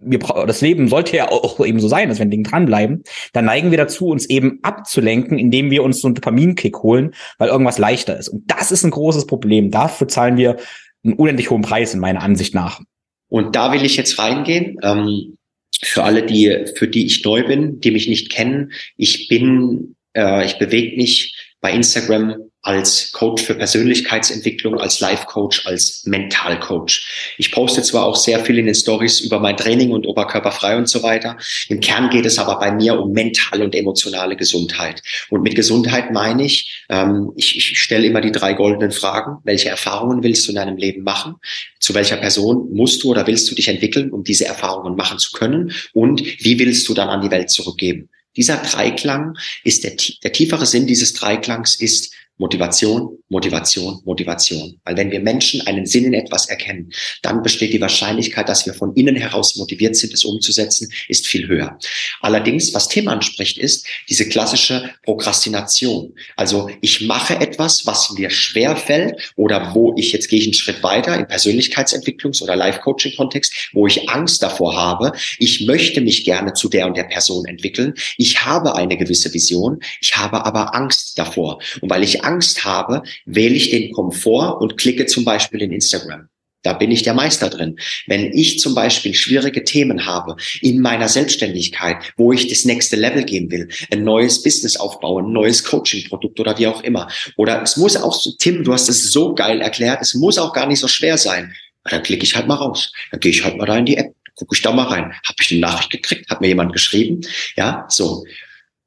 wir, 0.00 0.18
das 0.18 0.60
Leben 0.60 0.88
sollte 0.88 1.16
ja 1.16 1.28
auch 1.28 1.64
eben 1.64 1.80
so 1.80 1.88
sein, 1.88 2.08
dass 2.08 2.20
wenn 2.20 2.30
Dinge 2.30 2.44
dranbleiben, 2.44 3.02
dann 3.32 3.44
neigen 3.44 3.70
wir 3.70 3.78
dazu, 3.78 4.06
uns 4.08 4.26
eben 4.26 4.60
abzulenken, 4.62 5.38
indem 5.38 5.70
wir 5.70 5.82
uns 5.82 6.00
so 6.00 6.08
einen 6.08 6.14
Dopaminkick 6.14 6.78
holen, 6.84 7.14
weil 7.38 7.48
irgendwas 7.48 7.78
leichter 7.78 8.16
ist. 8.16 8.28
Und 8.28 8.44
das 8.48 8.70
ist 8.70 8.84
ein 8.84 8.90
großes 8.90 9.26
Problem. 9.26 9.70
Dafür 9.70 10.08
zahlen 10.08 10.36
wir 10.36 10.56
einen 11.04 11.14
unendlich 11.14 11.50
hohen 11.50 11.62
Preis, 11.62 11.94
in 11.94 12.00
meiner 12.00 12.22
Ansicht 12.22 12.54
nach. 12.54 12.80
Und 13.28 13.56
da 13.56 13.72
will 13.72 13.84
ich 13.84 13.96
jetzt 13.96 14.18
reingehen. 14.18 14.78
Ähm, 14.82 15.36
für 15.80 16.02
alle, 16.02 16.24
die, 16.24 16.66
für 16.74 16.88
die 16.88 17.06
ich 17.06 17.24
neu 17.24 17.46
bin, 17.46 17.80
die 17.80 17.90
mich 17.90 18.08
nicht 18.08 18.30
kennen, 18.30 18.72
ich 18.96 19.28
bin 19.28 19.94
äh, 20.14 20.44
ich 20.44 20.58
bewege 20.58 20.96
mich 20.96 21.34
bei 21.60 21.72
Instagram 21.72 22.36
als 22.62 23.12
Coach 23.12 23.44
für 23.44 23.54
Persönlichkeitsentwicklung, 23.54 24.78
als 24.78 25.00
Life-Coach, 25.00 25.66
als 25.66 26.04
Mental-Coach. 26.04 27.34
Ich 27.38 27.50
poste 27.50 27.82
zwar 27.82 28.04
auch 28.04 28.16
sehr 28.16 28.44
viel 28.44 28.58
in 28.58 28.66
den 28.66 28.74
Stories 28.74 29.20
über 29.20 29.40
mein 29.40 29.56
Training 29.56 29.92
und 29.92 30.06
Oberkörperfrei 30.06 30.76
und 30.76 30.88
so 30.88 31.02
weiter. 31.02 31.36
Im 31.68 31.80
Kern 31.80 32.10
geht 32.10 32.26
es 32.26 32.38
aber 32.38 32.58
bei 32.58 32.70
mir 32.72 33.00
um 33.00 33.12
mentale 33.12 33.64
und 33.64 33.74
emotionale 33.74 34.36
Gesundheit. 34.36 35.02
Und 35.30 35.42
mit 35.42 35.54
Gesundheit 35.54 36.12
meine 36.12 36.44
ich, 36.44 36.84
ähm, 36.90 37.32
ich, 37.36 37.56
ich 37.56 37.80
stelle 37.80 38.06
immer 38.06 38.20
die 38.20 38.32
drei 38.32 38.52
goldenen 38.52 38.90
Fragen. 38.90 39.38
Welche 39.44 39.70
Erfahrungen 39.70 40.22
willst 40.22 40.46
du 40.46 40.52
in 40.52 40.56
deinem 40.56 40.76
Leben 40.76 41.04
machen? 41.04 41.36
Zu 41.80 41.94
welcher 41.94 42.16
Person 42.16 42.68
musst 42.72 43.02
du 43.02 43.10
oder 43.10 43.26
willst 43.26 43.50
du 43.50 43.54
dich 43.54 43.68
entwickeln, 43.68 44.10
um 44.10 44.24
diese 44.24 44.46
Erfahrungen 44.46 44.94
machen 44.96 45.18
zu 45.18 45.30
können? 45.30 45.72
Und 45.92 46.22
wie 46.44 46.58
willst 46.58 46.88
du 46.88 46.94
dann 46.94 47.08
an 47.08 47.22
die 47.22 47.30
Welt 47.30 47.50
zurückgeben? 47.50 48.10
Dieser 48.38 48.58
Dreiklang 48.58 49.36
ist 49.64 49.82
der, 49.82 49.96
der 50.22 50.32
tiefere 50.32 50.64
Sinn 50.64 50.86
dieses 50.86 51.12
Dreiklangs 51.12 51.74
ist 51.74 52.14
Motivation, 52.38 53.18
Motivation, 53.28 54.00
Motivation. 54.04 54.80
Weil 54.84 54.96
wenn 54.96 55.10
wir 55.10 55.20
Menschen 55.20 55.66
einen 55.66 55.86
Sinn 55.86 56.04
in 56.04 56.14
etwas 56.14 56.48
erkennen, 56.48 56.90
dann 57.22 57.42
besteht 57.42 57.72
die 57.72 57.80
Wahrscheinlichkeit, 57.80 58.48
dass 58.48 58.64
wir 58.64 58.74
von 58.74 58.94
innen 58.94 59.16
heraus 59.16 59.56
motiviert 59.56 59.96
sind, 59.96 60.14
es 60.14 60.24
umzusetzen, 60.24 60.90
ist 61.08 61.26
viel 61.26 61.46
höher. 61.46 61.78
Allerdings, 62.20 62.72
was 62.74 62.88
Tim 62.88 63.08
anspricht, 63.08 63.58
ist 63.58 63.86
diese 64.08 64.28
klassische 64.28 64.90
Prokrastination. 65.04 66.14
Also 66.36 66.70
ich 66.80 67.02
mache 67.02 67.36
etwas, 67.36 67.86
was 67.86 68.10
mir 68.12 68.30
schwer 68.30 68.76
fällt 68.76 69.32
oder 69.36 69.74
wo 69.74 69.94
ich, 69.96 70.12
jetzt 70.12 70.28
gehe 70.28 70.38
ich 70.38 70.46
einen 70.46 70.54
Schritt 70.54 70.82
weiter 70.82 71.16
im 71.16 71.26
Persönlichkeitsentwicklungs- 71.26 72.42
oder 72.42 72.56
Life-Coaching-Kontext, 72.56 73.70
wo 73.72 73.86
ich 73.86 74.08
Angst 74.08 74.42
davor 74.42 74.76
habe. 74.76 75.12
Ich 75.38 75.66
möchte 75.66 76.00
mich 76.00 76.24
gerne 76.24 76.54
zu 76.54 76.68
der 76.68 76.86
und 76.86 76.96
der 76.96 77.04
Person 77.04 77.44
entwickeln. 77.46 77.94
Ich 78.16 78.44
habe 78.44 78.74
eine 78.74 78.96
gewisse 78.96 79.32
Vision. 79.34 79.80
Ich 80.00 80.16
habe 80.16 80.44
aber 80.46 80.74
Angst 80.74 81.18
davor. 81.18 81.60
Und 81.80 81.90
weil 81.90 82.02
ich 82.02 82.24
Angst 82.28 82.64
habe, 82.64 83.02
wähle 83.24 83.54
ich 83.54 83.70
den 83.70 83.92
Komfort 83.92 84.60
und 84.60 84.76
klicke 84.76 85.06
zum 85.06 85.24
Beispiel 85.24 85.62
in 85.62 85.72
Instagram. 85.72 86.28
Da 86.62 86.72
bin 86.72 86.90
ich 86.90 87.02
der 87.02 87.14
Meister 87.14 87.48
drin. 87.50 87.78
Wenn 88.08 88.32
ich 88.32 88.58
zum 88.58 88.74
Beispiel 88.74 89.14
schwierige 89.14 89.64
Themen 89.64 90.06
habe 90.06 90.36
in 90.60 90.80
meiner 90.80 91.08
Selbstständigkeit, 91.08 91.96
wo 92.16 92.32
ich 92.32 92.48
das 92.48 92.64
nächste 92.64 92.96
Level 92.96 93.24
gehen 93.24 93.50
will, 93.50 93.68
ein 93.92 94.02
neues 94.02 94.42
Business 94.42 94.76
aufbauen, 94.76 95.26
ein 95.26 95.32
neues 95.32 95.64
Coaching-Produkt 95.64 96.40
oder 96.40 96.58
wie 96.58 96.66
auch 96.66 96.82
immer. 96.82 97.08
Oder 97.36 97.62
es 97.62 97.76
muss 97.76 97.96
auch, 97.96 98.20
Tim, 98.38 98.64
du 98.64 98.72
hast 98.72 98.88
es 98.88 99.12
so 99.12 99.34
geil 99.34 99.60
erklärt, 99.60 100.00
es 100.02 100.14
muss 100.14 100.36
auch 100.36 100.52
gar 100.52 100.66
nicht 100.66 100.80
so 100.80 100.88
schwer 100.88 101.16
sein. 101.16 101.54
Dann 101.84 102.02
klicke 102.02 102.24
ich 102.24 102.34
halt 102.34 102.48
mal 102.48 102.56
raus. 102.56 102.92
Dann 103.12 103.20
gehe 103.20 103.30
ich 103.30 103.44
halt 103.44 103.56
mal 103.56 103.66
da 103.66 103.78
in 103.78 103.86
die 103.86 103.96
App, 103.96 104.12
gucke 104.34 104.54
ich 104.54 104.62
da 104.62 104.72
mal 104.72 104.88
rein. 104.88 105.14
Habe 105.24 105.36
ich 105.40 105.52
eine 105.52 105.60
Nachricht 105.60 105.90
gekriegt? 105.90 106.28
Hat 106.28 106.40
mir 106.40 106.48
jemand 106.48 106.72
geschrieben? 106.72 107.20
Ja, 107.56 107.86
so. 107.88 108.24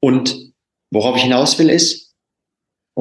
Und 0.02 0.36
worauf 0.92 1.16
ich 1.16 1.24
hinaus 1.24 1.58
will 1.58 1.70
ist, 1.70 2.11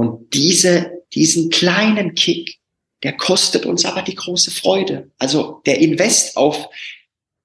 und 0.01 0.33
diese, 0.33 1.03
diesen 1.13 1.51
kleinen 1.51 2.15
Kick, 2.15 2.57
der 3.03 3.19
kostet 3.19 3.67
uns 3.67 3.85
aber 3.85 4.01
die 4.01 4.15
große 4.15 4.51
Freude. 4.51 5.11
Also 5.19 5.61
der 5.67 5.79
Invest 5.79 6.39
auf 6.39 6.71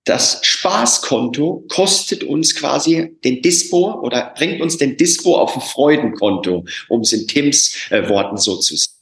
das 0.05 0.39
Spaßkonto 0.41 1.65
kostet 1.67 2.23
uns 2.23 2.55
quasi 2.55 3.17
den 3.25 3.41
Dispo 3.41 3.99
oder 3.99 4.33
bringt 4.37 4.61
uns 4.61 4.77
den 4.77 4.95
Dispo 4.95 5.35
auf 5.37 5.53
ein 5.53 5.61
Freudenkonto, 5.61 6.63
um 6.87 7.01
es 7.01 7.11
in 7.11 7.27
Tims 7.27 7.75
äh, 7.89 8.07
Worten 8.07 8.37
so 8.37 8.55
zu 8.55 8.77
sagen, 8.77 8.94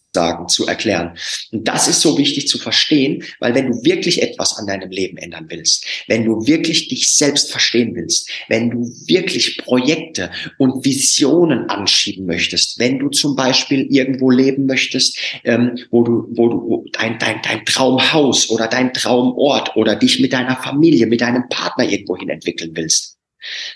zu 0.47 0.67
erklären. 0.67 1.17
Und 1.51 1.67
das 1.67 1.87
ist 1.87 2.01
so 2.01 2.17
wichtig 2.17 2.47
zu 2.47 2.57
verstehen, 2.57 3.23
weil 3.39 3.55
wenn 3.55 3.71
du 3.71 3.83
wirklich 3.83 4.21
etwas 4.21 4.57
an 4.57 4.67
deinem 4.67 4.89
Leben 4.89 5.17
ändern 5.17 5.47
willst, 5.49 5.85
wenn 6.07 6.23
du 6.23 6.45
wirklich 6.47 6.87
dich 6.87 7.13
selbst 7.13 7.51
verstehen 7.51 7.95
willst, 7.95 8.29
wenn 8.47 8.69
du 8.69 8.91
wirklich 9.07 9.57
Projekte 9.57 10.31
und 10.57 10.85
Visionen 10.85 11.69
anschieben 11.69 12.25
möchtest, 12.25 12.79
wenn 12.79 12.99
du 12.99 13.09
zum 13.09 13.35
Beispiel 13.35 13.87
irgendwo 13.89 14.29
leben 14.29 14.65
möchtest, 14.65 15.17
ähm, 15.43 15.77
wo 15.91 16.03
du, 16.03 16.27
wo 16.31 16.49
du 16.49 16.85
dein, 16.91 17.17
dein, 17.19 17.41
dein 17.41 17.65
Traumhaus 17.65 18.49
oder 18.49 18.67
dein 18.67 18.93
Traumort 18.93 19.75
oder 19.75 19.95
dich 19.95 20.19
mit 20.19 20.33
deiner 20.33 20.55
Familie, 20.57 21.07
mit 21.07 21.21
deinem 21.21 21.47
Partner 21.49 21.85
irgendwo 21.85 22.17
hin 22.17 22.29
entwickeln 22.29 22.71
willst, 22.75 23.17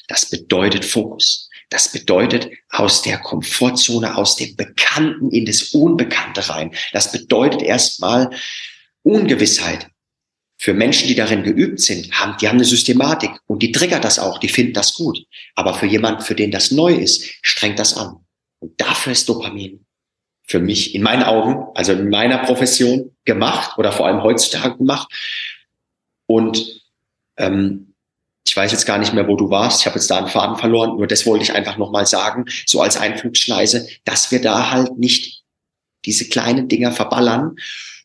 das 0.08 0.30
bedeutet 0.30 0.86
Fokus. 0.86 1.47
Das 1.70 1.92
bedeutet 1.92 2.50
aus 2.70 3.02
der 3.02 3.18
Komfortzone, 3.18 4.16
aus 4.16 4.38
dem 4.38 4.56
Bekannten 4.56 5.32
in 5.32 5.46
das 5.46 5.74
Unbekannte 5.74 6.48
rein. 6.50 6.74
Das 6.94 7.12
bedeutet 7.12 7.62
erstmal 7.62 8.30
Ungewissheit. 9.04 9.88
Für 10.60 10.74
Menschen, 10.74 11.08
die 11.08 11.16
darin 11.16 11.44
geübt 11.44 11.82
sind, 11.82 12.12
haben, 12.14 12.36
die 12.40 12.48
haben 12.48 12.56
eine 12.56 12.66
Systematik 12.66 13.32
und 13.46 13.62
die 13.62 13.72
triggert 13.72 14.04
das 14.04 14.18
auch, 14.18 14.40
die 14.40 14.50
finden 14.50 14.74
das 14.74 14.96
gut. 14.96 15.20
Aber 15.56 15.74
für 15.74 15.86
jemanden, 15.86 16.22
für 16.22 16.36
den 16.36 16.52
das 16.52 16.72
neu 16.72 16.94
ist, 16.96 17.24
strengt 17.44 17.78
das 17.78 17.96
an. 17.96 18.26
Und 18.60 18.80
dafür 18.82 19.12
ist 19.12 19.30
Dopamin 19.30 19.86
für 20.48 20.60
mich 20.60 20.96
in 20.96 21.04
meinen 21.04 21.24
Augen, 21.24 21.68
also 21.76 21.92
in 21.92 22.10
meiner 22.10 22.40
Profession 22.40 23.16
gemacht 23.26 23.78
oder 23.78 23.92
vor 23.92 24.08
allem 24.08 24.24
heutzutage 24.24 24.78
gemacht. 24.78 25.12
Und 26.26 26.82
ähm, 27.36 27.87
weiß 28.58 28.72
jetzt 28.72 28.86
gar 28.86 28.98
nicht 28.98 29.14
mehr, 29.14 29.28
wo 29.28 29.36
du 29.36 29.50
warst. 29.50 29.82
Ich 29.82 29.86
habe 29.86 29.96
jetzt 29.96 30.10
da 30.10 30.18
einen 30.18 30.28
Faden 30.28 30.58
verloren. 30.58 30.98
Nur 30.98 31.08
das 31.08 31.26
wollte 31.26 31.44
ich 31.44 31.54
einfach 31.54 31.78
nochmal 31.78 32.06
sagen, 32.06 32.46
so 32.66 32.82
als 32.82 32.98
Einflugschneise, 32.98 33.88
dass 34.04 34.32
wir 34.32 34.42
da 34.42 34.72
halt 34.72 34.98
nicht 34.98 35.44
diese 36.06 36.28
kleinen 36.28 36.68
Dinger 36.68 36.92
verballern 36.92 37.56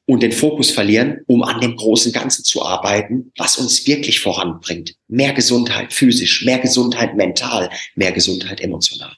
und 0.07 0.23
den 0.23 0.33
Fokus 0.33 0.71
verlieren, 0.71 1.21
um 1.27 1.43
an 1.43 1.61
dem 1.61 1.77
großen 1.77 2.13
Ganzen 2.13 2.45
zu 2.45 2.63
arbeiten, 2.63 3.33
was 3.37 3.57
uns 3.57 3.87
wirklich 3.87 4.21
voranbringt. 4.21 4.95
Mehr 5.09 5.33
Gesundheit 5.33 5.93
physisch, 5.93 6.45
mehr 6.45 6.59
Gesundheit 6.59 7.15
mental, 7.17 7.71
mehr 7.95 8.13
Gesundheit 8.13 8.61
emotional. 8.61 9.17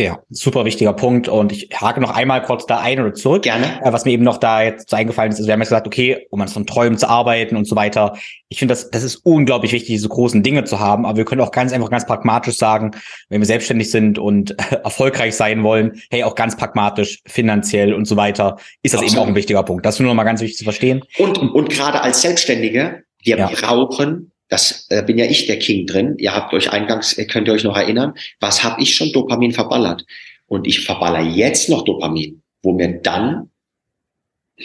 Ja, 0.00 0.20
super 0.30 0.64
wichtiger 0.64 0.94
Punkt. 0.94 1.28
Und 1.28 1.52
ich 1.52 1.68
hake 1.74 2.00
noch 2.00 2.10
einmal 2.10 2.42
kurz 2.42 2.64
da 2.64 2.78
ein 2.80 2.98
oder 2.98 3.12
zurück. 3.12 3.42
Gerne. 3.42 3.80
Äh, 3.84 3.92
was 3.92 4.06
mir 4.06 4.12
eben 4.12 4.24
noch 4.24 4.38
da 4.38 4.62
jetzt 4.62 4.88
so 4.88 4.96
eingefallen 4.96 5.30
ist, 5.30 5.36
also 5.36 5.48
wir 5.48 5.52
haben 5.52 5.60
jetzt 5.60 5.68
gesagt, 5.68 5.86
okay, 5.86 6.26
um 6.30 6.40
an 6.40 6.48
von 6.48 6.66
Träumen 6.66 6.96
zu 6.96 7.08
arbeiten 7.08 7.56
und 7.56 7.66
so 7.66 7.76
weiter. 7.76 8.16
Ich 8.48 8.58
finde, 8.58 8.72
das, 8.72 8.90
das 8.90 9.02
ist 9.02 9.16
unglaublich 9.16 9.72
wichtig, 9.72 9.88
diese 9.88 10.08
großen 10.08 10.42
Dinge 10.42 10.64
zu 10.64 10.80
haben. 10.80 11.04
Aber 11.04 11.18
wir 11.18 11.24
können 11.26 11.42
auch 11.42 11.50
ganz 11.50 11.72
einfach 11.72 11.90
ganz 11.90 12.06
pragmatisch 12.06 12.56
sagen, 12.56 12.92
wenn 13.28 13.42
wir 13.42 13.46
selbstständig 13.46 13.90
sind 13.90 14.18
und 14.18 14.58
erfolgreich 14.84 15.36
sein 15.36 15.62
wollen, 15.62 16.00
hey, 16.10 16.24
auch 16.24 16.34
ganz 16.34 16.56
pragmatisch, 16.56 17.20
finanziell 17.26 17.92
und 17.92 18.06
so 18.06 18.16
weiter, 18.16 18.56
ist 18.82 18.94
das 18.94 19.00
Absolut. 19.00 19.12
eben 19.12 19.22
auch 19.22 19.28
ein 19.28 19.34
wichtiger 19.34 19.62
Punkt. 19.62 19.84
Das 19.84 19.96
ist 19.96 20.00
nur 20.00 20.08
noch 20.08 20.14
mal 20.14 20.24
ganz 20.24 20.40
wichtig 20.40 20.56
zu 20.56 20.64
verstehen. 20.64 21.02
Und, 21.18 21.36
und, 21.36 21.50
und 21.50 21.68
gerade 21.68 22.00
als 22.00 22.22
Selbstständige, 22.22 23.04
wir 23.22 23.36
ja. 23.36 23.50
brauchen 23.52 24.31
das 24.52 24.86
äh, 24.90 25.02
bin 25.02 25.16
ja 25.16 25.24
ich 25.24 25.46
der 25.46 25.58
King 25.58 25.86
drin. 25.86 26.16
Ihr 26.18 26.34
habt 26.34 26.52
euch 26.52 26.70
eingangs, 26.70 27.16
äh, 27.16 27.24
könnt 27.24 27.48
ihr 27.48 27.54
euch 27.54 27.64
noch 27.64 27.76
erinnern, 27.76 28.12
was 28.38 28.62
habe 28.62 28.82
ich 28.82 28.94
schon 28.94 29.10
Dopamin 29.10 29.52
verballert? 29.52 30.04
Und 30.46 30.66
ich 30.66 30.84
verballer 30.84 31.22
jetzt 31.22 31.70
noch 31.70 31.84
Dopamin, 31.84 32.42
wo 32.62 32.72
mir 32.72 33.00
dann, 33.00 33.48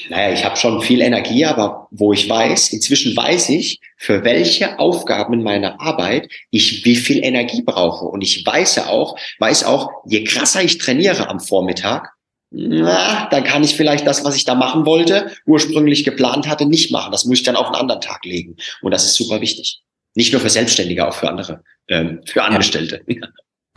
naja, 0.09 0.33
ich 0.33 0.43
habe 0.43 0.57
schon 0.57 0.81
viel 0.81 0.99
Energie, 0.99 1.45
aber 1.45 1.87
wo 1.91 2.11
ich 2.11 2.29
weiß, 2.29 2.73
inzwischen 2.73 3.15
weiß 3.15 3.47
ich, 3.49 3.79
für 3.95 4.25
welche 4.25 4.77
Aufgaben 4.77 5.35
in 5.35 5.43
meiner 5.43 5.79
Arbeit 5.79 6.29
ich 6.51 6.83
wie 6.83 6.97
viel 6.97 7.23
Energie 7.23 7.61
brauche. 7.61 8.05
Und 8.05 8.21
ich 8.21 8.45
weiß 8.45 8.75
ja 8.75 8.87
auch, 8.87 9.17
weiß 9.39 9.63
auch, 9.63 9.89
je 10.05 10.25
krasser 10.25 10.61
ich 10.61 10.79
trainiere 10.79 11.29
am 11.29 11.39
Vormittag, 11.39 12.11
na, 12.49 13.27
dann 13.29 13.43
kann 13.43 13.63
ich 13.63 13.75
vielleicht 13.75 14.07
das, 14.07 14.23
was 14.23 14.35
ich 14.35 14.45
da 14.45 14.55
machen 14.55 14.85
wollte, 14.85 15.31
ursprünglich 15.45 16.03
geplant 16.03 16.47
hatte, 16.47 16.65
nicht 16.65 16.91
machen. 16.91 17.11
Das 17.11 17.25
muss 17.25 17.39
ich 17.39 17.43
dann 17.43 17.57
auf 17.57 17.67
einen 17.67 17.75
anderen 17.75 18.01
Tag 18.01 18.23
legen. 18.23 18.55
Und 18.81 18.91
das 18.91 19.05
ist 19.05 19.15
super 19.15 19.41
wichtig. 19.41 19.81
Nicht 20.15 20.31
nur 20.31 20.41
für 20.41 20.49
Selbstständige, 20.49 21.07
auch 21.07 21.13
für 21.13 21.29
andere, 21.29 21.63
ähm, 21.89 22.21
für 22.25 22.43
Angestellte. 22.43 23.01
Ja. 23.07 23.27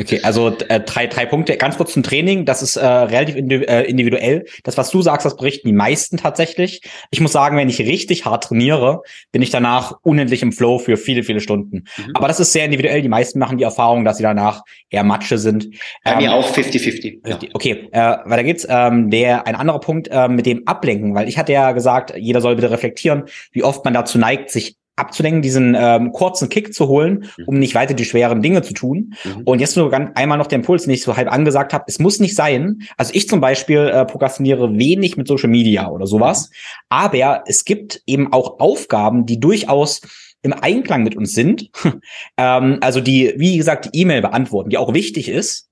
Okay, 0.01 0.21
also 0.23 0.57
äh, 0.69 0.81
drei, 0.81 1.07
drei 1.07 1.27
Punkte. 1.27 1.57
Ganz 1.59 1.77
kurz 1.77 1.93
zum 1.93 2.03
Training. 2.03 2.47
Das 2.47 2.63
ist 2.63 2.77
äh, 2.77 2.87
relativ 2.87 3.37
äh, 3.37 3.83
individuell. 3.83 4.47
Das, 4.65 4.79
was 4.79 4.91
du 4.91 5.03
sagst, 5.03 5.27
das 5.27 5.37
berichten 5.37 5.69
die 5.69 5.75
meisten 5.75 6.17
tatsächlich. 6.17 6.81
Ich 7.11 7.21
muss 7.21 7.33
sagen, 7.33 7.57
wenn 7.59 7.69
ich 7.69 7.81
richtig 7.81 8.25
hart 8.25 8.45
trainiere, 8.45 9.03
bin 9.31 9.43
ich 9.43 9.51
danach 9.51 9.99
unendlich 10.03 10.43
im 10.43 10.53
Flow 10.53 10.79
für 10.79 10.97
viele, 10.97 11.23
viele 11.23 11.41
Stunden. 11.41 11.85
Mhm. 11.97 12.13
Aber 12.15 12.29
das 12.29 12.41
ist 12.41 12.53
sehr 12.53 12.65
individuell. 12.65 13.03
Die 13.03 13.11
meisten 13.11 13.39
machen 13.39 13.59
die 13.59 13.65
Erfahrung, 13.65 14.05
dass 14.07 14.17
sie 14.17 14.23
danach 14.23 14.63
eher 14.89 15.05
Matsche 15.05 15.37
sind. 15.37 15.69
Bei 16.03 16.13
ähm, 16.13 16.19
mir 16.19 16.33
auch 16.33 16.51
50-50. 16.51 17.29
Ja. 17.29 17.39
Okay, 17.53 17.89
äh, 17.93 18.17
weiter 18.25 18.45
geht's. 18.45 18.67
Ähm, 18.71 19.11
der 19.11 19.47
ein 19.47 19.55
anderer 19.55 19.81
Punkt 19.81 20.09
äh, 20.11 20.29
mit 20.29 20.47
dem 20.47 20.67
Ablenken, 20.67 21.15
weil 21.15 21.29
ich 21.29 21.37
hatte 21.37 21.53
ja 21.53 21.73
gesagt, 21.73 22.15
jeder 22.17 22.41
soll 22.41 22.57
bitte 22.57 22.71
reflektieren, 22.71 23.25
wie 23.53 23.63
oft 23.63 23.85
man 23.85 23.93
dazu 23.93 24.19
neigt, 24.19 24.51
sich 24.51 24.77
abzulenken, 25.01 25.43
diesen 25.43 25.77
ähm, 25.79 26.13
kurzen 26.13 26.49
Kick 26.49 26.73
zu 26.75 26.89
holen, 26.89 27.25
mhm. 27.37 27.45
um 27.47 27.59
nicht 27.59 27.75
weiter 27.75 27.95
die 27.95 28.05
schweren 28.05 28.43
Dinge 28.43 28.63
zu 28.63 28.75
tun. 28.75 29.15
Mhm. 29.25 29.43
Und 29.45 29.61
jetzt 29.61 29.77
nur 29.77 29.91
ganz 29.91 30.11
einmal 30.15 30.39
noch 30.39 30.47
der 30.47 30.59
Impuls, 30.59 30.85
den 30.85 30.93
ich 30.93 31.03
so 31.03 31.17
halb 31.17 31.33
angesagt 31.33 31.73
habe, 31.73 31.85
es 31.87 31.99
muss 31.99 32.21
nicht 32.21 32.37
sein. 32.37 32.83
Also 32.97 33.13
ich 33.15 33.29
zum 33.29 33.41
Beispiel 33.41 33.79
äh, 33.79 34.05
prokrastiniere 34.05 34.79
wenig 34.79 35.17
mit 35.17 35.27
Social 35.27 35.49
Media 35.49 35.89
oder 35.89 36.07
sowas, 36.07 36.51
mhm. 36.51 36.55
aber 36.91 37.45
es 37.47 37.65
gibt 37.65 38.03
eben 38.07 38.33
auch 38.33 38.61
Aufgaben, 38.61 39.27
die 39.27 39.41
durchaus 39.41 40.01
im 40.43 40.53
Einklang 40.53 41.03
mit 41.03 41.17
uns 41.17 41.33
sind. 41.33 41.71
ähm, 42.37 42.79
also 42.81 43.01
die, 43.01 43.35
wie 43.37 43.57
gesagt, 43.57 43.87
die 43.87 44.01
E-Mail 44.01 44.23
beantworten, 44.23 44.71
die 44.71 44.79
auch 44.79 44.95
wichtig 44.95 45.29
ist, 45.29 45.70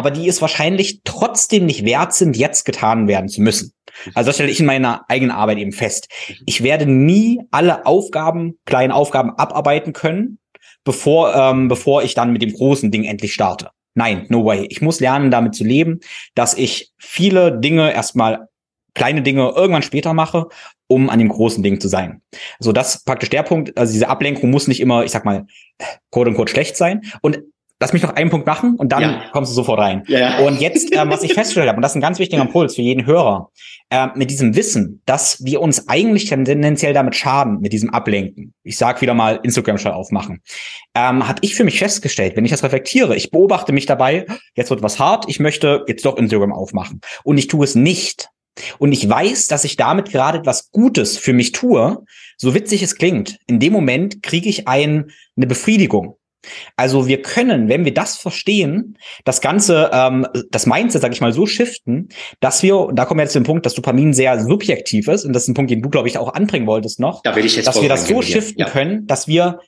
aber 0.00 0.10
die 0.10 0.26
es 0.26 0.40
wahrscheinlich 0.40 1.02
trotzdem 1.04 1.66
nicht 1.66 1.84
wert 1.84 2.14
sind, 2.14 2.34
jetzt 2.34 2.64
getan 2.64 3.06
werden 3.06 3.28
zu 3.28 3.42
müssen. 3.42 3.74
Also 4.14 4.28
das 4.28 4.36
stelle 4.36 4.50
ich 4.50 4.58
in 4.58 4.64
meiner 4.64 5.04
eigenen 5.08 5.30
Arbeit 5.30 5.58
eben 5.58 5.72
fest. 5.72 6.08
Ich 6.46 6.62
werde 6.62 6.86
nie 6.86 7.42
alle 7.50 7.84
Aufgaben, 7.84 8.58
kleinen 8.64 8.92
Aufgaben 8.92 9.32
abarbeiten 9.36 9.92
können, 9.92 10.38
bevor, 10.84 11.34
ähm, 11.34 11.68
bevor 11.68 12.02
ich 12.02 12.14
dann 12.14 12.32
mit 12.32 12.40
dem 12.40 12.50
großen 12.50 12.90
Ding 12.90 13.04
endlich 13.04 13.34
starte. 13.34 13.68
Nein, 13.92 14.24
no 14.30 14.42
way. 14.42 14.64
Ich 14.70 14.80
muss 14.80 15.00
lernen, 15.00 15.30
damit 15.30 15.54
zu 15.54 15.64
leben, 15.64 16.00
dass 16.34 16.54
ich 16.54 16.92
viele 16.96 17.60
Dinge 17.60 17.92
erstmal 17.92 18.48
kleine 18.94 19.20
Dinge 19.20 19.52
irgendwann 19.54 19.82
später 19.82 20.14
mache, 20.14 20.46
um 20.86 21.10
an 21.10 21.18
dem 21.18 21.28
großen 21.28 21.62
Ding 21.62 21.78
zu 21.78 21.88
sein. 21.88 22.22
So, 22.58 22.72
das 22.72 22.94
ist 22.94 23.04
praktisch 23.04 23.28
der 23.28 23.42
Punkt. 23.42 23.76
Also 23.76 23.92
diese 23.92 24.08
Ablenkung 24.08 24.48
muss 24.48 24.66
nicht 24.66 24.80
immer, 24.80 25.04
ich 25.04 25.10
sag 25.10 25.26
mal, 25.26 25.44
quote 26.10 26.30
unquote 26.30 26.50
schlecht 26.50 26.78
sein. 26.78 27.02
Und 27.20 27.40
Lass 27.82 27.94
mich 27.94 28.02
noch 28.02 28.14
einen 28.14 28.28
Punkt 28.28 28.46
machen 28.46 28.76
und 28.76 28.92
dann 28.92 29.02
ja. 29.02 29.22
kommst 29.32 29.50
du 29.50 29.54
sofort 29.54 29.80
rein. 29.80 30.04
Ja. 30.06 30.40
Und 30.40 30.60
jetzt, 30.60 30.94
ähm, 30.94 31.08
was 31.08 31.22
ich 31.22 31.32
festgestellt 31.32 31.66
habe, 31.66 31.76
und 31.76 31.82
das 31.82 31.92
ist 31.92 31.96
ein 31.96 32.02
ganz 32.02 32.18
wichtiger 32.18 32.42
Impuls 32.42 32.74
für 32.74 32.82
jeden 32.82 33.06
Hörer, 33.06 33.50
äh, 33.88 34.08
mit 34.14 34.30
diesem 34.30 34.54
Wissen, 34.54 35.00
dass 35.06 35.42
wir 35.42 35.62
uns 35.62 35.88
eigentlich 35.88 36.26
tendenziell 36.26 36.92
damit 36.92 37.16
schaden, 37.16 37.60
mit 37.60 37.72
diesem 37.72 37.88
Ablenken. 37.88 38.52
Ich 38.64 38.76
sag 38.76 39.00
wieder 39.00 39.14
mal 39.14 39.40
Instagram-Schall 39.42 39.92
aufmachen. 39.92 40.42
Ähm, 40.94 41.26
hat 41.26 41.38
ich 41.40 41.54
für 41.54 41.64
mich 41.64 41.78
festgestellt, 41.78 42.36
wenn 42.36 42.44
ich 42.44 42.50
das 42.50 42.62
reflektiere, 42.62 43.16
ich 43.16 43.30
beobachte 43.30 43.72
mich 43.72 43.86
dabei, 43.86 44.26
jetzt 44.54 44.68
wird 44.68 44.82
was 44.82 44.98
hart, 44.98 45.24
ich 45.28 45.40
möchte 45.40 45.84
jetzt 45.88 46.04
doch 46.04 46.18
Instagram 46.18 46.52
aufmachen. 46.52 47.00
Und 47.24 47.38
ich 47.38 47.48
tue 47.48 47.64
es 47.64 47.74
nicht. 47.74 48.28
Und 48.78 48.92
ich 48.92 49.08
weiß, 49.08 49.46
dass 49.46 49.64
ich 49.64 49.76
damit 49.76 50.10
gerade 50.10 50.38
etwas 50.38 50.70
Gutes 50.70 51.16
für 51.16 51.32
mich 51.32 51.52
tue, 51.52 52.04
so 52.36 52.54
witzig 52.54 52.82
es 52.82 52.96
klingt. 52.96 53.38
In 53.46 53.58
dem 53.58 53.72
Moment 53.72 54.22
kriege 54.22 54.50
ich 54.50 54.68
ein, 54.68 55.10
eine 55.36 55.46
Befriedigung. 55.46 56.16
Also 56.76 57.06
wir 57.06 57.22
können, 57.22 57.68
wenn 57.68 57.84
wir 57.84 57.94
das 57.94 58.16
verstehen, 58.16 58.98
das 59.24 59.40
Ganze, 59.40 59.90
ähm, 59.92 60.26
das 60.50 60.66
Mindset, 60.66 61.02
sag 61.02 61.12
ich 61.12 61.20
mal, 61.20 61.32
so 61.32 61.46
shiften, 61.46 62.08
dass 62.40 62.62
wir, 62.62 62.88
da 62.92 63.04
kommen 63.04 63.18
wir 63.18 63.24
jetzt 63.24 63.32
zu 63.32 63.40
dem 63.40 63.44
Punkt, 63.44 63.66
dass 63.66 63.74
Dopamin 63.74 64.12
sehr 64.12 64.42
subjektiv 64.42 65.08
ist, 65.08 65.24
und 65.24 65.32
das 65.32 65.44
ist 65.44 65.48
ein 65.48 65.54
Punkt, 65.54 65.70
den 65.70 65.82
du, 65.82 65.90
glaube 65.90 66.08
ich, 66.08 66.18
auch 66.18 66.32
anbringen 66.34 66.66
wolltest 66.66 67.00
noch, 67.00 67.22
da 67.22 67.36
will 67.36 67.44
ich 67.44 67.56
jetzt 67.56 67.66
dass 67.66 67.80
wir 67.80 67.88
das 67.88 68.06
so 68.06 68.22
shiften 68.22 68.60
ja. 68.60 68.68
können, 68.68 69.06
dass 69.06 69.28
wir 69.28 69.60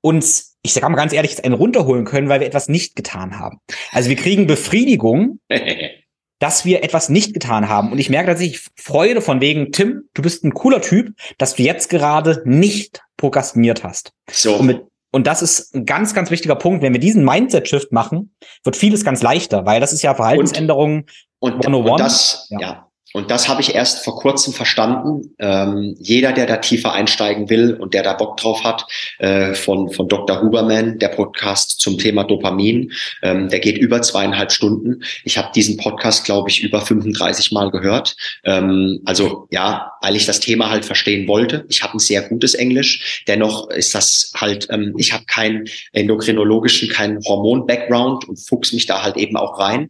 uns, 0.00 0.56
ich 0.62 0.72
sage 0.72 0.88
mal 0.88 0.96
ganz 0.96 1.12
ehrlich, 1.12 1.42
einen 1.44 1.54
runterholen 1.54 2.04
können, 2.04 2.28
weil 2.28 2.40
wir 2.40 2.46
etwas 2.46 2.68
nicht 2.68 2.96
getan 2.96 3.38
haben. 3.38 3.58
Also 3.90 4.08
wir 4.08 4.16
kriegen 4.16 4.46
Befriedigung 4.46 5.38
dass 6.42 6.64
wir 6.64 6.82
etwas 6.82 7.08
nicht 7.08 7.34
getan 7.34 7.68
haben. 7.68 7.92
Und 7.92 7.98
ich 7.98 8.10
merke 8.10 8.26
tatsächlich 8.26 8.66
Freude 8.74 9.20
von 9.20 9.40
wegen, 9.40 9.70
Tim, 9.70 10.08
du 10.12 10.22
bist 10.22 10.42
ein 10.42 10.52
cooler 10.52 10.80
Typ, 10.80 11.14
dass 11.38 11.54
du 11.54 11.62
jetzt 11.62 11.88
gerade 11.88 12.42
nicht 12.44 13.00
prokrastiniert 13.16 13.84
hast. 13.84 14.10
So. 14.28 14.56
Und, 14.56 14.66
mit, 14.66 14.80
und 15.12 15.26
das 15.26 15.42
ist 15.42 15.74
ein 15.74 15.84
ganz, 15.86 16.14
ganz 16.14 16.30
wichtiger 16.30 16.56
Punkt. 16.56 16.82
Wenn 16.82 16.92
wir 16.94 17.00
diesen 17.00 17.24
Mindset-Shift 17.24 17.92
machen, 17.92 18.34
wird 18.64 18.76
vieles 18.76 19.04
ganz 19.04 19.22
leichter, 19.22 19.66
weil 19.66 19.78
das 19.80 19.92
ist 19.92 20.02
ja 20.02 20.14
Verhaltensänderungen. 20.14 21.06
Und, 21.38 21.66
und, 21.66 21.74
und 21.74 22.00
das, 22.00 22.48
ja. 22.50 22.60
ja. 22.60 22.91
Und 23.12 23.30
das 23.30 23.48
habe 23.48 23.60
ich 23.60 23.74
erst 23.74 24.04
vor 24.04 24.16
kurzem 24.16 24.52
verstanden. 24.52 25.34
Ähm, 25.38 25.94
jeder, 25.98 26.32
der 26.32 26.46
da 26.46 26.56
tiefer 26.56 26.92
einsteigen 26.92 27.50
will 27.50 27.74
und 27.74 27.94
der 27.94 28.02
da 28.02 28.14
Bock 28.14 28.36
drauf 28.36 28.64
hat, 28.64 28.86
äh, 29.18 29.54
von, 29.54 29.90
von 29.90 30.08
Dr. 30.08 30.40
Huberman, 30.40 30.98
der 30.98 31.08
Podcast 31.08 31.80
zum 31.80 31.98
Thema 31.98 32.24
Dopamin, 32.24 32.92
ähm, 33.22 33.48
der 33.48 33.60
geht 33.60 33.78
über 33.78 34.00
zweieinhalb 34.02 34.52
Stunden. 34.52 35.02
Ich 35.24 35.36
habe 35.36 35.50
diesen 35.54 35.76
Podcast, 35.76 36.24
glaube 36.24 36.48
ich, 36.48 36.62
über 36.62 36.80
35 36.80 37.52
Mal 37.52 37.70
gehört. 37.70 38.16
Ähm, 38.44 39.00
also 39.04 39.46
ja, 39.50 39.92
weil 40.00 40.16
ich 40.16 40.26
das 40.26 40.40
Thema 40.40 40.70
halt 40.70 40.84
verstehen 40.84 41.28
wollte. 41.28 41.66
Ich 41.68 41.82
habe 41.82 41.96
ein 41.96 42.00
sehr 42.00 42.22
gutes 42.22 42.54
Englisch. 42.54 43.22
Dennoch 43.28 43.68
ist 43.70 43.94
das 43.94 44.32
halt, 44.34 44.68
ähm, 44.70 44.94
ich 44.96 45.12
habe 45.12 45.24
keinen 45.26 45.66
endokrinologischen, 45.92 46.88
keinen 46.88 47.22
Hormon-Background 47.24 48.28
und 48.28 48.36
fuchs 48.36 48.72
mich 48.72 48.86
da 48.86 49.02
halt 49.02 49.16
eben 49.16 49.36
auch 49.36 49.58
rein. 49.58 49.88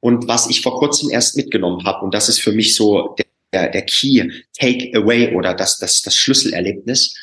Und 0.00 0.28
was 0.28 0.48
ich 0.48 0.60
vor 0.60 0.78
kurzem 0.78 1.10
erst 1.10 1.36
mitgenommen 1.36 1.84
habe, 1.84 2.04
und 2.04 2.14
das 2.14 2.28
ist 2.28 2.40
für 2.40 2.52
mich 2.58 2.74
so 2.74 3.16
der, 3.52 3.70
der 3.70 3.82
Key 3.82 4.28
Takeaway 4.58 5.34
oder 5.34 5.54
das, 5.54 5.78
das, 5.78 6.02
das 6.02 6.14
Schlüsselerlebnis, 6.16 7.14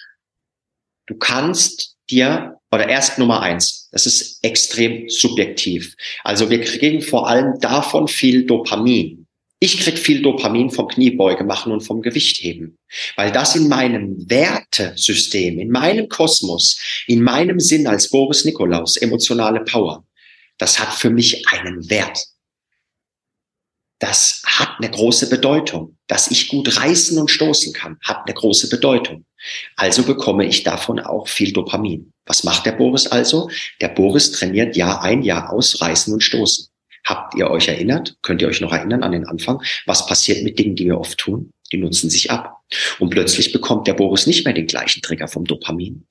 du 1.05 1.15
kannst 1.15 1.95
dir, 2.09 2.57
oder 2.71 2.89
erst 2.89 3.19
Nummer 3.19 3.41
eins, 3.41 3.89
das 3.91 4.05
ist 4.05 4.43
extrem 4.43 5.07
subjektiv. 5.09 5.95
Also 6.23 6.49
wir 6.49 6.61
kriegen 6.61 7.01
vor 7.01 7.27
allem 7.27 7.59
davon 7.59 8.07
viel 8.07 8.45
Dopamin. 8.45 9.27
Ich 9.59 9.79
krieg 9.79 9.97
viel 9.97 10.21
Dopamin 10.21 10.69
vom 10.69 10.87
Kniebeuge 10.87 11.43
machen 11.43 11.71
und 11.71 11.81
vom 11.81 12.01
Gewichtheben, 12.01 12.77
weil 13.15 13.31
das 13.31 13.55
in 13.55 13.69
meinem 13.69 14.29
Wertesystem, 14.29 15.59
in 15.59 15.69
meinem 15.69 16.09
Kosmos, 16.09 16.77
in 17.07 17.23
meinem 17.23 17.59
Sinn 17.59 17.87
als 17.87 18.09
Boris 18.09 18.45
Nikolaus, 18.45 18.97
emotionale 18.97 19.61
Power, 19.61 20.05
das 20.57 20.79
hat 20.79 20.93
für 20.93 21.09
mich 21.09 21.47
einen 21.47 21.89
Wert 21.89 22.19
das 24.05 24.43
hat 24.45 24.69
eine 24.77 24.91
große 24.91 25.29
Bedeutung. 25.29 25.97
Dass 26.07 26.29
ich 26.29 26.47
gut 26.47 26.77
reißen 26.79 27.17
und 27.17 27.31
stoßen 27.31 27.73
kann, 27.73 27.97
hat 28.03 28.21
eine 28.25 28.35
große 28.35 28.69
Bedeutung. 28.69 29.25
Also 29.75 30.03
bekomme 30.03 30.45
ich 30.45 30.63
davon 30.63 30.99
auch 30.99 31.27
viel 31.27 31.51
Dopamin. 31.51 32.11
Was 32.27 32.43
macht 32.43 32.67
der 32.67 32.73
Boris 32.73 33.07
also? 33.07 33.49
Der 33.81 33.87
Boris 33.87 34.31
trainiert 34.31 34.75
Jahr 34.75 35.01
ein, 35.01 35.23
Jahr 35.23 35.51
aus, 35.51 35.81
reißen 35.81 36.13
und 36.13 36.21
stoßen. 36.21 36.67
Habt 37.03 37.33
ihr 37.33 37.49
euch 37.49 37.67
erinnert? 37.67 38.15
Könnt 38.21 38.43
ihr 38.43 38.47
euch 38.47 38.61
noch 38.61 38.71
erinnern 38.71 39.01
an 39.01 39.11
den 39.11 39.25
Anfang? 39.25 39.59
Was 39.87 40.05
passiert 40.05 40.43
mit 40.43 40.59
Dingen, 40.59 40.75
die 40.75 40.85
wir 40.85 40.99
oft 40.99 41.17
tun? 41.17 41.49
Die 41.71 41.77
nutzen 41.77 42.11
sich 42.11 42.29
ab. 42.29 42.54
Und 42.99 43.11
plötzlich 43.11 43.51
bekommt 43.51 43.87
der 43.87 43.93
Boris 43.93 44.25
nicht 44.25 44.43
mehr 44.43 44.53
den 44.53 44.65
gleichen 44.65 45.01
Trigger 45.01 45.27
vom 45.27 45.45
Dopamin. 45.45 46.05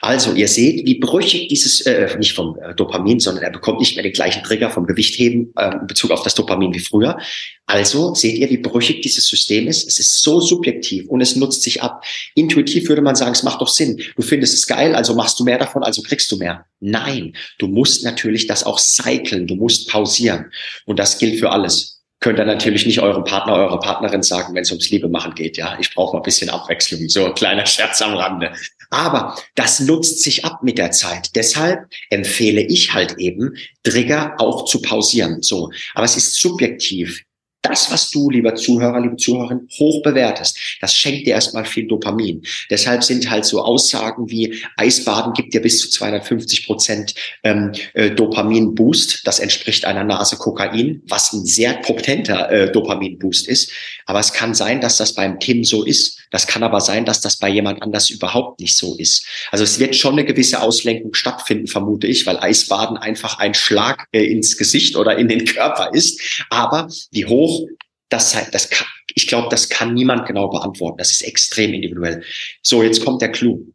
Also 0.00 0.32
ihr 0.32 0.46
seht, 0.46 0.86
wie 0.86 0.98
brüchig 1.00 1.48
dieses, 1.48 1.80
äh, 1.80 2.16
nicht 2.18 2.34
vom 2.34 2.56
äh, 2.62 2.74
Dopamin, 2.74 3.18
sondern 3.18 3.42
er 3.42 3.50
bekommt 3.50 3.80
nicht 3.80 3.96
mehr 3.96 4.04
den 4.04 4.12
gleichen 4.12 4.44
Trigger 4.44 4.70
vom 4.70 4.86
Gewichtheben 4.86 5.52
äh, 5.56 5.72
in 5.72 5.86
Bezug 5.88 6.12
auf 6.12 6.22
das 6.22 6.36
Dopamin 6.36 6.72
wie 6.72 6.78
früher. 6.78 7.18
Also 7.66 8.14
seht 8.14 8.38
ihr, 8.38 8.48
wie 8.48 8.58
brüchig 8.58 9.00
dieses 9.02 9.26
System 9.26 9.66
ist. 9.66 9.88
Es 9.88 9.98
ist 9.98 10.22
so 10.22 10.40
subjektiv 10.40 11.08
und 11.08 11.20
es 11.20 11.34
nutzt 11.34 11.62
sich 11.62 11.82
ab. 11.82 12.04
Intuitiv 12.34 12.88
würde 12.88 13.02
man 13.02 13.16
sagen, 13.16 13.32
es 13.32 13.42
macht 13.42 13.60
doch 13.60 13.68
Sinn. 13.68 14.00
Du 14.16 14.22
findest 14.22 14.54
es 14.54 14.66
geil, 14.66 14.94
also 14.94 15.14
machst 15.14 15.40
du 15.40 15.44
mehr 15.44 15.58
davon, 15.58 15.82
also 15.82 16.00
kriegst 16.02 16.30
du 16.30 16.36
mehr. 16.36 16.64
Nein, 16.80 17.34
du 17.58 17.66
musst 17.66 18.04
natürlich 18.04 18.46
das 18.46 18.62
auch 18.62 18.78
cyclen, 18.78 19.48
du 19.48 19.56
musst 19.56 19.88
pausieren. 19.90 20.52
Und 20.86 20.98
das 20.98 21.18
gilt 21.18 21.40
für 21.40 21.50
alles 21.50 21.97
könnt 22.20 22.38
ihr 22.38 22.44
natürlich 22.44 22.84
nicht 22.86 23.00
eurem 23.00 23.24
Partner, 23.24 23.54
eurer 23.54 23.80
Partnerin 23.80 24.22
sagen, 24.22 24.54
wenn 24.54 24.62
es 24.62 24.70
ums 24.70 24.90
Liebe 24.90 25.08
machen 25.08 25.34
geht. 25.34 25.56
Ja, 25.56 25.76
ich 25.78 25.94
brauche 25.94 26.14
mal 26.14 26.20
ein 26.20 26.24
bisschen 26.24 26.50
Abwechslung. 26.50 27.08
So 27.08 27.26
ein 27.26 27.34
kleiner 27.34 27.66
Scherz 27.66 28.02
am 28.02 28.14
Rande. 28.14 28.52
Aber 28.90 29.36
das 29.54 29.80
nutzt 29.80 30.22
sich 30.22 30.44
ab 30.44 30.62
mit 30.62 30.78
der 30.78 30.90
Zeit. 30.90 31.36
Deshalb 31.36 31.86
empfehle 32.10 32.62
ich 32.62 32.92
halt 32.94 33.18
eben, 33.18 33.54
Trigger 33.84 34.34
auch 34.38 34.64
zu 34.64 34.80
pausieren. 34.82 35.42
So. 35.42 35.70
Aber 35.94 36.04
es 36.04 36.16
ist 36.16 36.40
subjektiv 36.40 37.22
das, 37.62 37.90
was 37.90 38.10
du, 38.10 38.30
lieber 38.30 38.54
Zuhörer, 38.54 39.00
liebe 39.00 39.16
Zuhörerin, 39.16 39.68
hoch 39.78 40.02
bewertest, 40.02 40.58
das 40.80 40.94
schenkt 40.94 41.26
dir 41.26 41.34
erstmal 41.34 41.64
viel 41.64 41.86
Dopamin. 41.86 42.42
Deshalb 42.70 43.02
sind 43.02 43.28
halt 43.30 43.44
so 43.44 43.62
Aussagen 43.62 44.30
wie 44.30 44.62
Eisbaden 44.76 45.32
gibt 45.32 45.54
dir 45.54 45.60
bis 45.60 45.80
zu 45.80 45.90
250 45.90 46.66
Prozent 46.66 47.14
ähm, 47.42 47.72
äh, 47.94 48.10
Dopamin-Boost. 48.10 49.26
Das 49.26 49.40
entspricht 49.40 49.84
einer 49.84 50.04
Nase 50.04 50.36
Kokain, 50.36 51.02
was 51.06 51.32
ein 51.32 51.44
sehr 51.44 51.74
potenter 51.74 52.50
äh, 52.50 52.72
Dopamin-Boost 52.72 53.48
ist. 53.48 53.72
Aber 54.08 54.20
es 54.20 54.32
kann 54.32 54.54
sein, 54.54 54.80
dass 54.80 54.96
das 54.96 55.12
beim 55.12 55.38
Tim 55.38 55.64
so 55.64 55.84
ist. 55.84 56.18
Das 56.30 56.46
kann 56.46 56.62
aber 56.62 56.80
sein, 56.80 57.04
dass 57.04 57.20
das 57.20 57.36
bei 57.36 57.50
jemand 57.50 57.82
anders 57.82 58.08
überhaupt 58.08 58.58
nicht 58.58 58.74
so 58.74 58.96
ist. 58.96 59.26
Also 59.50 59.64
es 59.64 59.78
wird 59.78 59.94
schon 59.94 60.14
eine 60.14 60.24
gewisse 60.24 60.62
Auslenkung 60.62 61.12
stattfinden, 61.12 61.66
vermute 61.66 62.06
ich, 62.06 62.24
weil 62.24 62.38
Eisbaden 62.38 62.96
einfach 62.96 63.38
ein 63.38 63.52
Schlag 63.52 64.06
äh, 64.12 64.24
ins 64.24 64.56
Gesicht 64.56 64.96
oder 64.96 65.18
in 65.18 65.28
den 65.28 65.44
Körper 65.44 65.90
ist. 65.92 66.42
Aber 66.48 66.88
wie 67.10 67.26
hoch 67.26 67.66
das, 68.08 68.34
das 68.50 68.70
kann, 68.70 68.86
ich 69.14 69.26
glaube, 69.26 69.48
das 69.50 69.68
kann 69.68 69.92
niemand 69.92 70.26
genau 70.26 70.48
beantworten. 70.48 70.96
Das 70.96 71.12
ist 71.12 71.20
extrem 71.20 71.74
individuell. 71.74 72.22
So, 72.62 72.82
jetzt 72.82 73.04
kommt 73.04 73.20
der 73.20 73.30
Clou. 73.30 73.66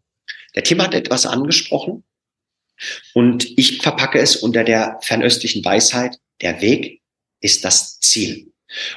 Der 0.55 0.63
Tim 0.63 0.81
hat 0.81 0.95
etwas 0.95 1.27
angesprochen 1.27 2.03
und 3.13 3.47
ich 3.55 3.83
verpacke 3.83 4.17
es 4.17 4.35
unter 4.35 4.63
der 4.63 4.97
fernöstlichen 5.03 5.63
Weisheit. 5.63 6.17
Der 6.41 6.59
Weg 6.59 7.01
ist 7.39 7.63
das 7.63 7.99
Ziel. 7.99 8.51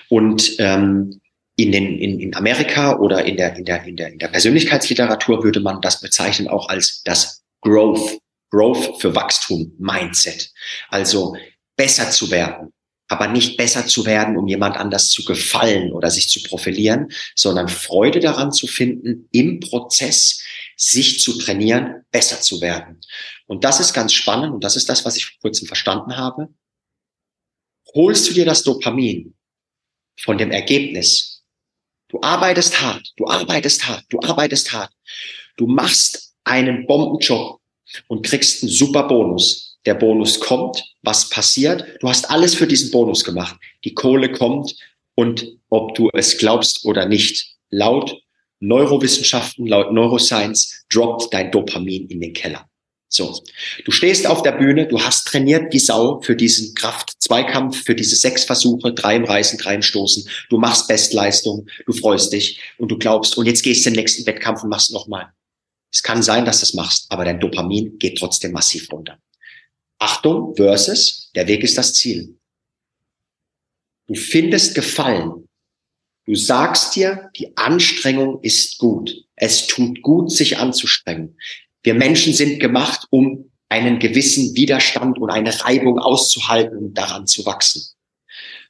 Und 0.09 0.57
ähm, 0.59 1.20
in, 1.57 1.72
den, 1.72 1.98
in, 1.98 2.20
in 2.20 2.34
Amerika 2.34 2.98
oder 2.98 3.24
in 3.24 3.36
der, 3.36 3.57
in, 3.57 3.64
der, 3.64 3.84
in, 3.84 3.96
der, 3.96 4.12
in 4.12 4.18
der 4.18 4.28
Persönlichkeitsliteratur 4.28 5.42
würde 5.42 5.61
man 5.61 5.80
das 5.80 6.00
bezeichnen 6.00 6.48
auch 6.48 6.68
als 6.68 7.02
das 7.02 7.42
Growth, 7.62 8.18
Growth 8.50 9.00
für 9.00 9.14
Wachstum, 9.14 9.72
Mindset. 9.78 10.52
Also 10.90 11.36
besser 11.74 12.11
zu 12.11 12.30
werden, 12.30 12.72
aber 13.09 13.28
nicht 13.28 13.57
besser 13.57 13.86
zu 13.86 14.04
werden, 14.04 14.36
um 14.36 14.46
jemand 14.46 14.76
anders 14.76 15.09
zu 15.09 15.24
gefallen 15.24 15.92
oder 15.92 16.11
sich 16.11 16.28
zu 16.28 16.42
profilieren, 16.42 17.09
sondern 17.34 17.68
Freude 17.68 18.20
daran 18.20 18.52
zu 18.52 18.66
finden, 18.66 19.28
im 19.32 19.61
Prozess 19.61 20.42
sich 20.76 21.20
zu 21.20 21.38
trainieren, 21.38 22.04
besser 22.11 22.40
zu 22.40 22.61
werden. 22.61 23.00
Und 23.46 23.64
das 23.64 23.80
ist 23.80 23.94
ganz 23.94 24.12
spannend 24.12 24.52
und 24.52 24.62
das 24.62 24.76
ist 24.76 24.90
das, 24.90 25.07
was 25.07 25.16
ich 25.16 25.26
vor 25.26 25.38
kurzem 25.40 25.66
verstanden 25.66 26.18
habe. 26.18 26.48
Holst 27.94 28.28
du 28.28 28.34
dir 28.34 28.44
das 28.44 28.62
Dopamin 28.62 29.34
von 30.18 30.36
dem 30.36 30.50
Ergebnis 30.50 31.36
Du 32.09 32.20
arbeitest 32.22 32.80
hart, 32.80 33.12
du 33.16 33.26
arbeitest 33.26 33.86
hart, 33.86 34.04
du 34.11 34.20
arbeitest 34.20 34.72
hart. 34.72 34.92
Du 35.57 35.66
machst 35.66 36.34
einen 36.44 36.86
Bombenjob 36.86 37.61
und 38.09 38.24
kriegst 38.24 38.62
einen 38.62 38.70
super 38.70 39.04
Bonus. 39.04 39.78
Der 39.86 39.94
Bonus 39.94 40.40
kommt, 40.40 40.82
was 41.02 41.28
passiert? 41.30 41.84
Du 42.00 42.09
hast 42.09 42.28
alles 42.30 42.54
für 42.54 42.66
diesen 42.66 42.90
Bonus 42.90 43.24
gemacht. 43.24 43.57
Die 43.84 43.94
Kohle 43.94 44.30
kommt 44.30 44.74
und 45.14 45.46
ob 45.68 45.94
du 45.94 46.11
es 46.12 46.38
glaubst 46.38 46.84
oder 46.84 47.07
nicht, 47.07 47.57
laut 47.70 48.16
Neurowissenschaften, 48.61 49.66
laut 49.66 49.92
Neuroscience 49.92 50.84
droppt 50.88 51.32
dein 51.32 51.50
Dopamin 51.50 52.09
in 52.09 52.20
den 52.20 52.32
Keller. 52.32 52.68
So, 53.09 53.42
du 53.84 53.92
stehst 53.92 54.26
auf 54.26 54.42
der 54.42 54.52
Bühne, 54.52 54.86
du 54.86 55.00
hast 55.00 55.26
trainiert 55.26 55.72
wie 55.72 55.78
Sau 55.78 56.20
für 56.20 56.34
diesen 56.34 56.74
Kraft-Zweikampf, 57.26 57.84
für 57.84 57.94
diese 57.94 58.16
sechs 58.16 58.44
Versuche, 58.44 58.92
drei 58.92 59.16
im 59.16 59.24
Reißen, 59.24 59.58
drei 59.58 59.74
im 59.74 59.82
Stoßen. 59.82 60.28
Du 60.48 60.58
machst 60.58 60.88
Bestleistung, 60.88 61.66
du 61.86 61.92
freust 61.92 62.32
dich 62.32 62.60
und 62.78 62.88
du 62.90 62.98
glaubst, 62.98 63.36
und 63.36 63.46
jetzt 63.46 63.62
gehst 63.62 63.84
du 63.84 63.90
den 63.90 63.96
nächsten 63.96 64.26
Wettkampf 64.26 64.62
und 64.62 64.70
machst 64.70 64.92
nochmal. 64.92 65.32
Es 65.92 66.02
kann 66.02 66.22
sein, 66.22 66.44
dass 66.44 66.60
du 66.60 66.64
es 66.64 66.74
machst, 66.74 67.06
aber 67.10 67.24
dein 67.24 67.40
Dopamin 67.40 67.98
geht 67.98 68.18
trotzdem 68.18 68.52
massiv 68.52 68.90
runter. 68.92 69.18
Achtung, 69.98 70.54
versus, 70.56 71.30
der 71.34 71.48
Weg 71.48 71.62
ist 71.62 71.78
das 71.78 71.94
Ziel. 71.94 72.38
Du 74.06 74.14
findest 74.14 74.74
Gefallen. 74.74 75.48
Du 76.26 76.34
sagst 76.34 76.96
dir, 76.96 77.30
die 77.36 77.56
Anstrengung 77.56 78.42
ist 78.42 78.78
gut. 78.78 79.14
Es 79.36 79.66
tut 79.66 80.02
gut, 80.02 80.30
sich 80.30 80.58
anzustrengen. 80.58 81.38
Wir 81.82 81.94
Menschen 81.94 82.34
sind 82.34 82.58
gemacht, 82.58 83.06
um 83.10 83.50
einen 83.68 83.98
gewissen 83.98 84.54
Widerstand 84.54 85.18
und 85.18 85.30
eine 85.30 85.52
Reibung 85.64 85.98
auszuhalten 85.98 86.78
und 86.78 86.94
daran 86.94 87.26
zu 87.26 87.44
wachsen. 87.46 87.82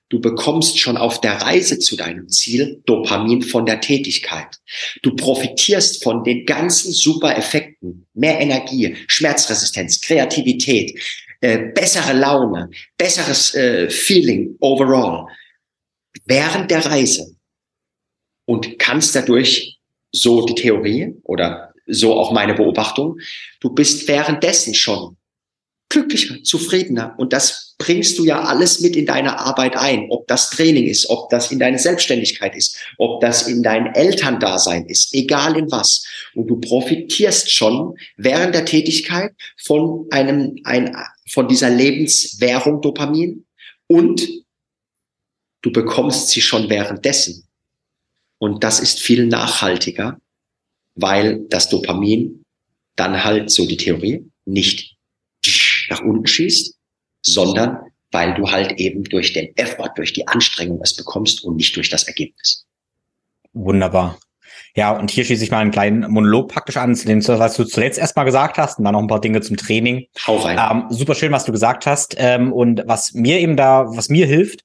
Du 0.09 0.21
bekommst 0.21 0.79
schon 0.79 0.97
auf 0.97 1.21
der 1.21 1.43
Reise 1.43 1.81
zu 1.81 1.97
deinem 1.97 2.29
Ziel 2.29 2.81
Dopamin 2.87 3.43
von 3.43 3.67
der 3.67 3.81
Tätigkeit. 3.81 4.61
Du 5.03 5.17
profitierst 5.17 6.05
von 6.05 6.23
den 6.23 6.47
ganzen 6.47 6.93
super 6.93 7.37
Effekten, 7.37 8.07
mehr 8.15 8.41
Energie, 8.41 8.97
Schmerzresistenz, 9.09 10.01
Kreativität, 10.01 10.97
äh, 11.41 11.59
bessere 11.75 12.13
Laune, 12.13 12.71
besseres 12.97 13.55
äh, 13.55 13.91
Feeling 13.91 14.57
overall 14.61 15.27
während 16.25 16.71
der 16.71 16.87
Reise 16.87 17.37
und 18.47 18.79
kannst 18.79 19.15
dadurch 19.15 19.79
so 20.13 20.47
die 20.47 20.55
Theorie 20.55 21.15
oder 21.25 21.75
so 21.87 22.15
auch 22.15 22.33
meine 22.33 22.55
Beobachtung. 22.55 23.19
Du 23.61 23.71
bist 23.71 24.09
währenddessen 24.09 24.75
schon 24.75 25.17
glücklicher, 25.89 26.43
zufriedener. 26.43 27.15
Und 27.17 27.33
das 27.33 27.75
bringst 27.79 28.19
du 28.19 28.25
ja 28.25 28.43
alles 28.43 28.81
mit 28.81 28.97
in 28.97 29.07
deine 29.07 29.39
Arbeit 29.39 29.77
ein. 29.77 30.07
Ob 30.11 30.27
das 30.27 30.51
Training 30.51 30.87
ist, 30.87 31.09
ob 31.09 31.31
das 31.31 31.53
in 31.53 31.59
deine 31.59 31.79
Selbstständigkeit 31.79 32.57
ist, 32.57 32.79
ob 32.99 33.21
das 33.21 33.47
in 33.47 33.63
dein 33.63 33.95
Elterndasein 33.95 34.87
ist, 34.87 35.15
egal 35.15 35.57
in 35.57 35.71
was. 35.71 36.07
Und 36.35 36.49
du 36.49 36.61
profitierst 36.61 37.51
schon 37.51 37.97
während 38.17 38.55
der 38.55 38.65
Tätigkeit 38.65 39.33
von 39.57 40.07
einem, 40.11 40.57
ein, 40.65 40.97
von 41.29 41.49
dieser 41.49 41.71
Lebenswährung 41.71 42.81
Dopamin 42.81 43.47
und 43.87 44.27
du 45.63 45.71
bekommst 45.73 46.31
sie 46.31 46.41
schon 46.41 46.69
währenddessen. 46.69 47.47
Und 48.39 48.65
das 48.65 48.81
ist 48.81 49.01
viel 49.01 49.27
nachhaltiger, 49.27 50.19
weil 50.97 51.47
das 51.49 51.69
Dopamin 51.69 52.43
dann 52.97 53.23
halt, 53.23 53.51
so 53.51 53.67
die 53.67 53.77
Theorie, 53.77 54.29
nicht 54.45 54.97
nach 55.91 56.03
unten 56.03 56.27
schießt, 56.27 56.75
sondern 57.23 57.79
weil 58.11 58.35
du 58.35 58.51
halt 58.51 58.73
eben 58.81 59.05
durch 59.05 59.33
den 59.33 59.55
Effort, 59.57 59.91
durch 59.97 60.13
die 60.13 60.27
Anstrengung 60.27 60.81
es 60.83 60.97
bekommst 60.97 61.45
und 61.45 61.57
nicht 61.57 61.77
durch 61.77 61.91
das 61.91 62.05
Ergebnis. 62.05 62.67
Wunderbar. 63.53 64.19
Ja, 64.75 64.91
und 64.91 65.11
hier 65.11 65.25
schließe 65.25 65.43
ich 65.43 65.51
mal 65.51 65.61
einen 65.61 65.71
kleinen 65.71 66.11
Monolog 66.11 66.49
praktisch 66.49 66.77
an, 66.77 66.95
zu 66.95 67.07
dem, 67.07 67.27
was 67.27 67.57
du 67.57 67.65
zuletzt 67.65 67.99
erstmal 67.99 68.27
gesagt 68.27 68.59
hast, 68.59 68.79
und 68.79 68.85
dann 68.85 68.93
noch 68.93 69.01
ein 69.01 69.07
paar 69.07 69.23
Dinge 69.23 69.41
zum 69.41 69.57
Training. 69.57 70.07
Hau 70.27 70.37
rein. 70.37 70.59
Ähm, 70.59 70.87
super 70.91 71.15
schön, 71.15 71.33
was 71.33 71.45
du 71.45 71.53
gesagt 71.53 71.87
hast. 71.87 72.15
Ähm, 72.19 72.53
und 72.53 72.83
was 72.87 73.15
mir 73.15 73.41
eben 73.41 73.57
da, 73.57 73.87
was 73.89 74.11
mir 74.11 74.27
hilft, 74.27 74.65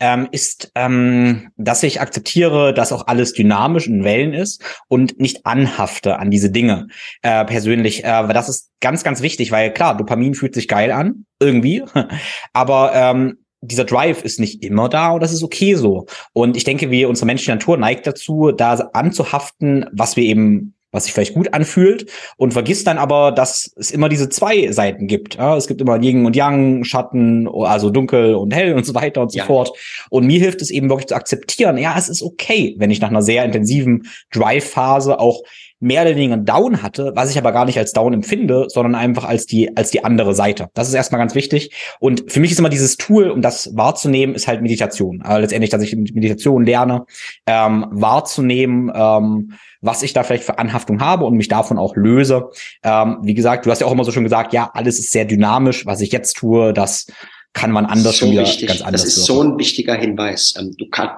ähm, 0.00 0.28
ist, 0.30 0.70
ähm, 0.74 1.50
dass 1.56 1.82
ich 1.82 2.00
akzeptiere, 2.00 2.72
dass 2.72 2.92
auch 2.92 3.06
alles 3.06 3.32
dynamisch 3.32 3.86
in 3.86 4.04
Wellen 4.04 4.32
ist 4.32 4.62
und 4.88 5.18
nicht 5.20 5.46
anhafte 5.46 6.18
an 6.18 6.30
diese 6.30 6.50
Dinge 6.50 6.88
äh, 7.22 7.44
persönlich. 7.44 8.04
Äh, 8.04 8.28
das 8.28 8.48
ist 8.48 8.70
ganz, 8.80 9.04
ganz 9.04 9.22
wichtig, 9.22 9.50
weil 9.50 9.72
klar, 9.72 9.96
Dopamin 9.96 10.34
fühlt 10.34 10.54
sich 10.54 10.68
geil 10.68 10.92
an, 10.92 11.26
irgendwie, 11.40 11.82
aber 12.52 12.92
ähm, 12.94 13.38
dieser 13.60 13.84
Drive 13.84 14.22
ist 14.22 14.38
nicht 14.38 14.62
immer 14.62 14.88
da 14.88 15.10
und 15.10 15.20
das 15.22 15.32
ist 15.32 15.42
okay 15.42 15.74
so. 15.74 16.06
Und 16.32 16.56
ich 16.56 16.64
denke, 16.64 16.90
wie 16.90 17.04
unsere 17.04 17.26
menschliche 17.26 17.52
Natur 17.52 17.76
neigt 17.76 18.06
dazu, 18.06 18.52
da 18.52 18.74
anzuhaften, 18.92 19.86
was 19.92 20.16
wir 20.16 20.24
eben 20.24 20.74
was 20.90 21.04
sich 21.04 21.12
vielleicht 21.12 21.34
gut 21.34 21.52
anfühlt 21.52 22.10
und 22.36 22.52
vergisst 22.52 22.86
dann 22.86 22.98
aber, 22.98 23.32
dass 23.32 23.72
es 23.76 23.90
immer 23.90 24.08
diese 24.08 24.28
zwei 24.28 24.72
Seiten 24.72 25.06
gibt. 25.06 25.36
Ja, 25.36 25.56
es 25.56 25.66
gibt 25.66 25.80
immer 25.80 26.02
Yin 26.02 26.24
und 26.24 26.34
Yang, 26.34 26.84
Schatten, 26.84 27.48
also 27.48 27.90
dunkel 27.90 28.34
und 28.34 28.54
hell 28.54 28.74
und 28.74 28.86
so 28.86 28.94
weiter 28.94 29.20
und 29.20 29.32
so 29.32 29.38
ja. 29.38 29.44
fort. 29.44 29.72
Und 30.10 30.26
mir 30.26 30.40
hilft 30.40 30.62
es 30.62 30.70
eben 30.70 30.88
wirklich 30.88 31.08
zu 31.08 31.14
akzeptieren, 31.14 31.76
ja, 31.78 31.94
es 31.98 32.08
ist 32.08 32.22
okay, 32.22 32.74
wenn 32.78 32.90
ich 32.90 33.00
nach 33.00 33.10
einer 33.10 33.22
sehr 33.22 33.44
intensiven 33.44 34.08
Drive-Phase 34.32 35.18
auch 35.20 35.42
mehr 35.80 36.02
oder 36.02 36.16
weniger 36.16 36.36
Down 36.36 36.82
hatte, 36.82 37.12
was 37.14 37.30
ich 37.30 37.38
aber 37.38 37.52
gar 37.52 37.64
nicht 37.64 37.78
als 37.78 37.92
Down 37.92 38.12
empfinde, 38.12 38.66
sondern 38.68 38.94
einfach 38.94 39.24
als 39.24 39.46
die, 39.46 39.76
als 39.76 39.90
die 39.90 40.04
andere 40.04 40.34
Seite. 40.34 40.68
Das 40.74 40.88
ist 40.88 40.94
erstmal 40.94 41.20
ganz 41.20 41.34
wichtig. 41.34 41.72
Und 42.00 42.30
für 42.30 42.40
mich 42.40 42.50
ist 42.50 42.58
immer 42.58 42.68
dieses 42.68 42.96
Tool, 42.96 43.30
um 43.30 43.42
das 43.42 43.76
wahrzunehmen, 43.76 44.34
ist 44.34 44.48
halt 44.48 44.60
Meditation. 44.60 45.22
Also 45.22 45.40
letztendlich, 45.40 45.70
dass 45.70 45.82
ich 45.82 45.94
Meditation 45.94 46.64
lerne, 46.64 47.04
ähm, 47.46 47.86
wahrzunehmen, 47.90 48.90
ähm, 48.94 49.52
was 49.80 50.02
ich 50.02 50.12
da 50.12 50.24
vielleicht 50.24 50.44
für 50.44 50.58
Anhaftung 50.58 51.00
habe 51.00 51.24
und 51.24 51.36
mich 51.36 51.48
davon 51.48 51.78
auch 51.78 51.94
löse. 51.94 52.50
Ähm, 52.82 53.18
wie 53.22 53.34
gesagt, 53.34 53.64
du 53.64 53.70
hast 53.70 53.80
ja 53.80 53.86
auch 53.86 53.92
immer 53.92 54.04
so 54.04 54.10
schon 54.10 54.24
gesagt, 54.24 54.52
ja, 54.52 54.70
alles 54.74 54.98
ist 54.98 55.12
sehr 55.12 55.24
dynamisch. 55.24 55.86
Was 55.86 56.00
ich 56.00 56.10
jetzt 56.10 56.36
tue, 56.36 56.72
das 56.72 57.06
kann 57.52 57.72
man 57.72 57.86
anders 57.86 58.18
so 58.18 58.30
wieder 58.30 58.42
wichtig. 58.42 58.68
ganz 58.68 58.82
anders. 58.82 59.02
Das 59.02 59.16
ist 59.16 59.24
so 59.24 59.42
ein 59.42 59.58
wichtiger 59.58 59.94
Hinweis. 59.94 60.54
Ähm, 60.58 60.74
du 60.76 60.88
kannst, 60.88 61.14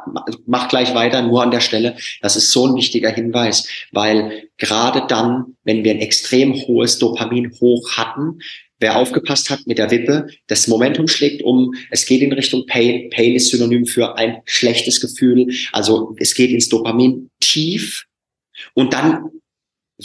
mach 0.47 0.69
gleich 0.69 0.95
weiter, 0.95 1.23
nur 1.23 1.43
an 1.43 1.51
der 1.51 1.61
Stelle. 1.61 1.97
Das 2.23 2.37
ist 2.37 2.51
so 2.51 2.67
ein 2.67 2.75
wichtiger 2.75 3.11
Hinweis, 3.11 3.69
weil 3.93 4.49
gerade 4.57 5.05
dann, 5.07 5.57
wenn 5.65 5.85
wir 5.85 5.93
ein 5.93 6.01
extrem 6.01 6.55
hohes 6.55 6.99
Dopamin 6.99 7.53
hoch 7.61 7.93
hatten, 7.97 8.39
Wer 8.81 8.97
aufgepasst 8.97 9.51
hat 9.51 9.67
mit 9.67 9.77
der 9.77 9.91
Wippe, 9.91 10.29
das 10.47 10.67
Momentum 10.67 11.07
schlägt 11.07 11.43
um, 11.43 11.75
es 11.91 12.07
geht 12.07 12.23
in 12.23 12.33
Richtung 12.33 12.65
Pain. 12.65 13.11
Pain 13.11 13.35
ist 13.35 13.51
synonym 13.51 13.85
für 13.85 14.17
ein 14.17 14.39
schlechtes 14.47 15.03
Gefühl. 15.03 15.53
Also 15.73 16.17
es 16.19 16.35
geht 16.35 16.51
ins 16.51 16.71
Dopamin 16.71 17.29
tief 17.41 18.07
und 18.73 18.95
dann 18.95 19.29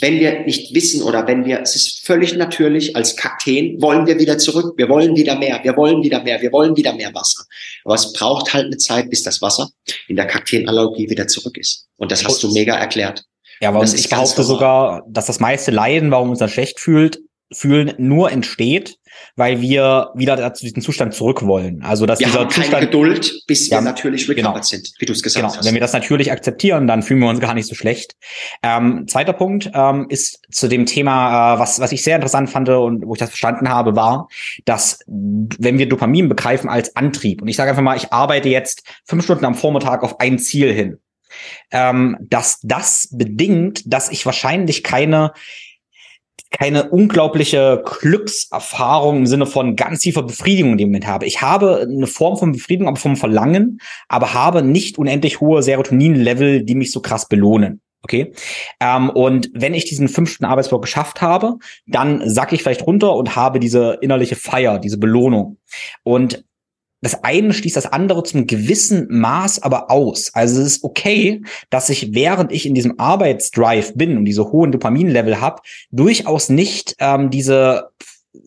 wenn 0.00 0.18
wir 0.20 0.40
nicht 0.40 0.74
wissen 0.74 1.02
oder 1.02 1.26
wenn 1.26 1.44
wir, 1.44 1.60
es 1.60 1.74
ist 1.76 2.06
völlig 2.06 2.36
natürlich, 2.36 2.94
als 2.96 3.16
Kakteen 3.16 3.80
wollen 3.80 4.06
wir 4.06 4.18
wieder 4.18 4.38
zurück, 4.38 4.74
wir 4.76 4.88
wollen 4.88 5.16
wieder 5.16 5.38
mehr, 5.38 5.60
wir 5.62 5.76
wollen 5.76 6.02
wieder 6.02 6.22
mehr, 6.22 6.40
wir 6.40 6.52
wollen 6.52 6.76
wieder 6.76 6.94
mehr 6.94 7.14
Wasser. 7.14 7.44
Aber 7.84 7.94
es 7.94 8.12
braucht 8.12 8.52
halt 8.52 8.66
eine 8.66 8.76
Zeit, 8.76 9.10
bis 9.10 9.22
das 9.22 9.40
Wasser 9.42 9.70
in 10.08 10.16
der 10.16 10.26
Kakteenanalogie 10.26 11.08
wieder 11.08 11.26
zurück 11.26 11.56
ist. 11.56 11.86
Und 11.96 12.12
das 12.12 12.24
hast 12.24 12.42
du 12.42 12.52
mega 12.52 12.76
erklärt. 12.76 13.24
Ja, 13.60 13.70
aber 13.70 13.82
ich 13.84 14.08
behaupte 14.08 14.42
sogar, 14.42 15.04
dass 15.08 15.26
das 15.26 15.40
meiste 15.40 15.70
Leiden, 15.70 16.10
warum 16.10 16.30
uns 16.30 16.40
dann 16.40 16.50
schlecht 16.50 16.78
fühlt, 16.78 17.20
fühlen, 17.52 17.94
nur 17.98 18.32
entsteht, 18.32 18.98
weil 19.36 19.60
wir 19.60 20.10
wieder 20.14 20.52
zu 20.54 20.64
diesem 20.64 20.82
Zustand 20.82 21.14
zurück 21.14 21.46
wollen. 21.46 21.82
Also 21.82 22.06
dass 22.06 22.18
wir 22.18 22.26
dieser 22.26 22.40
haben 22.40 22.48
keine 22.48 22.64
Zustand, 22.64 22.84
Geduld, 22.84 23.44
bis 23.46 23.70
wir 23.70 23.80
natürlich 23.80 24.28
recovered 24.28 24.54
genau, 24.54 24.62
sind, 24.62 24.92
wie 24.98 25.06
du 25.06 25.12
es 25.12 25.22
gesagt 25.22 25.44
genau. 25.44 25.56
hast. 25.56 25.64
Wenn 25.64 25.74
wir 25.74 25.80
das 25.80 25.92
natürlich 25.92 26.32
akzeptieren, 26.32 26.86
dann 26.86 27.02
fühlen 27.02 27.20
wir 27.20 27.28
uns 27.28 27.40
gar 27.40 27.54
nicht 27.54 27.66
so 27.66 27.74
schlecht. 27.74 28.16
Ähm, 28.62 29.06
zweiter 29.08 29.32
Punkt 29.32 29.70
ähm, 29.74 30.06
ist 30.08 30.40
zu 30.50 30.68
dem 30.68 30.86
Thema, 30.86 31.54
äh, 31.54 31.58
was 31.58 31.80
was 31.80 31.92
ich 31.92 32.02
sehr 32.02 32.16
interessant 32.16 32.50
fand 32.50 32.68
und 32.68 33.06
wo 33.06 33.14
ich 33.14 33.20
das 33.20 33.30
verstanden 33.30 33.68
habe, 33.68 33.96
war, 33.96 34.28
dass 34.64 35.00
wenn 35.06 35.78
wir 35.78 35.88
Dopamin 35.88 36.28
begreifen 36.28 36.68
als 36.68 36.96
Antrieb 36.96 37.42
und 37.42 37.48
ich 37.48 37.56
sage 37.56 37.70
einfach 37.70 37.82
mal, 37.82 37.96
ich 37.96 38.12
arbeite 38.12 38.48
jetzt 38.48 38.82
fünf 39.04 39.24
Stunden 39.24 39.44
am 39.44 39.54
Vormittag 39.54 40.02
auf 40.02 40.20
ein 40.20 40.38
Ziel 40.38 40.72
hin, 40.72 40.98
ähm, 41.70 42.16
dass 42.20 42.60
das 42.62 43.08
bedingt, 43.12 43.82
dass 43.86 44.10
ich 44.10 44.26
wahrscheinlich 44.26 44.82
keine 44.82 45.32
keine 46.50 46.90
unglaubliche 46.90 47.82
Glückserfahrung 48.00 49.18
im 49.18 49.26
Sinne 49.26 49.46
von 49.46 49.76
ganz 49.76 50.00
tiefer 50.00 50.22
Befriedigung 50.22 50.72
in 50.72 50.78
dem 50.78 50.88
Moment 50.88 51.06
habe. 51.06 51.26
Ich 51.26 51.42
habe 51.42 51.86
eine 51.88 52.06
Form 52.06 52.36
von 52.36 52.52
Befriedigung, 52.52 52.88
aber 52.88 52.96
vom 52.96 53.16
Verlangen, 53.16 53.78
aber 54.08 54.34
habe 54.34 54.62
nicht 54.62 54.98
unendlich 54.98 55.40
hohe 55.40 55.62
Serotonin-Level, 55.62 56.64
die 56.64 56.74
mich 56.74 56.92
so 56.92 57.00
krass 57.00 57.28
belohnen. 57.28 57.80
Okay. 58.02 58.32
Ähm, 58.78 59.10
und 59.10 59.50
wenn 59.52 59.74
ich 59.74 59.84
diesen 59.84 60.08
fünften 60.08 60.44
Arbeitsblock 60.44 60.82
geschafft 60.82 61.22
habe, 61.22 61.56
dann 61.86 62.28
sack 62.28 62.52
ich 62.52 62.62
vielleicht 62.62 62.86
runter 62.86 63.16
und 63.16 63.34
habe 63.34 63.58
diese 63.58 63.98
innerliche 64.00 64.36
Feier, 64.36 64.78
diese 64.78 64.98
Belohnung. 64.98 65.58
Und 66.04 66.44
das 67.06 67.22
eine 67.22 67.52
schließt 67.52 67.76
das 67.76 67.86
andere 67.86 68.24
zum 68.24 68.48
gewissen 68.48 69.06
Maß 69.08 69.62
aber 69.62 69.92
aus. 69.92 70.34
Also 70.34 70.60
es 70.60 70.66
ist 70.66 70.84
okay, 70.84 71.42
dass 71.70 71.88
ich, 71.88 72.14
während 72.14 72.50
ich 72.50 72.66
in 72.66 72.74
diesem 72.74 72.98
Arbeitsdrive 72.98 73.94
bin 73.94 74.18
und 74.18 74.24
diese 74.24 74.50
hohen 74.50 74.72
Dopaminlevel 74.72 75.40
habe, 75.40 75.62
durchaus 75.92 76.48
nicht 76.48 76.96
ähm, 76.98 77.30
diese 77.30 77.90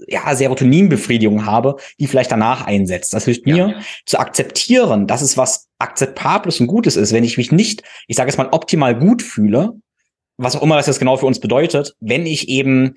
ja, 0.07 0.35
Serotoninbefriedigung 0.35 1.45
habe, 1.45 1.77
die 2.01 2.07
vielleicht 2.07 2.33
danach 2.33 2.67
einsetzt. 2.67 3.13
Das 3.13 3.23
hilft 3.23 3.45
mir 3.45 3.55
ja. 3.55 3.79
zu 4.05 4.19
akzeptieren, 4.19 5.07
dass 5.07 5.21
es 5.21 5.37
was 5.37 5.69
akzeptables 5.79 6.59
und 6.59 6.67
Gutes 6.67 6.97
ist, 6.97 7.13
wenn 7.13 7.23
ich 7.23 7.37
mich 7.37 7.53
nicht, 7.53 7.83
ich 8.07 8.17
sage 8.17 8.29
jetzt 8.29 8.37
mal, 8.37 8.49
optimal 8.51 8.93
gut 8.93 9.21
fühle, 9.21 9.79
was 10.35 10.57
auch 10.57 10.63
immer 10.63 10.75
das 10.75 10.87
jetzt 10.87 10.99
genau 10.99 11.15
für 11.15 11.27
uns 11.27 11.39
bedeutet, 11.39 11.95
wenn 12.01 12.25
ich 12.25 12.49
eben 12.49 12.95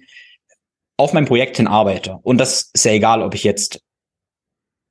auf 0.97 1.13
mein 1.13 1.25
Projekt 1.25 1.59
hin 1.59 1.69
arbeite. 1.69 2.19
Und 2.23 2.39
das 2.39 2.71
ist 2.73 2.85
ja 2.85 2.91
egal, 2.91 3.23
ob 3.23 3.35
ich 3.37 3.45
jetzt 3.45 3.81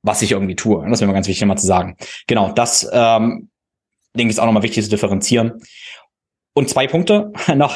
was 0.02 0.22
ich 0.22 0.32
irgendwie 0.32 0.56
tue. 0.56 0.84
Das 0.88 1.00
ist 1.00 1.06
mir 1.06 1.12
ganz 1.12 1.28
wichtig, 1.28 1.46
mal 1.46 1.56
zu 1.56 1.66
sagen. 1.66 1.96
Genau, 2.26 2.52
das 2.52 2.88
ähm, 2.92 3.48
denke 4.16 4.30
ich 4.30 4.36
ist 4.36 4.40
auch 4.40 4.46
nochmal 4.46 4.62
wichtig 4.62 4.84
zu 4.84 4.90
differenzieren. 4.90 5.62
Und 6.54 6.68
zwei 6.68 6.86
Punkte 6.86 7.32
noch 7.54 7.74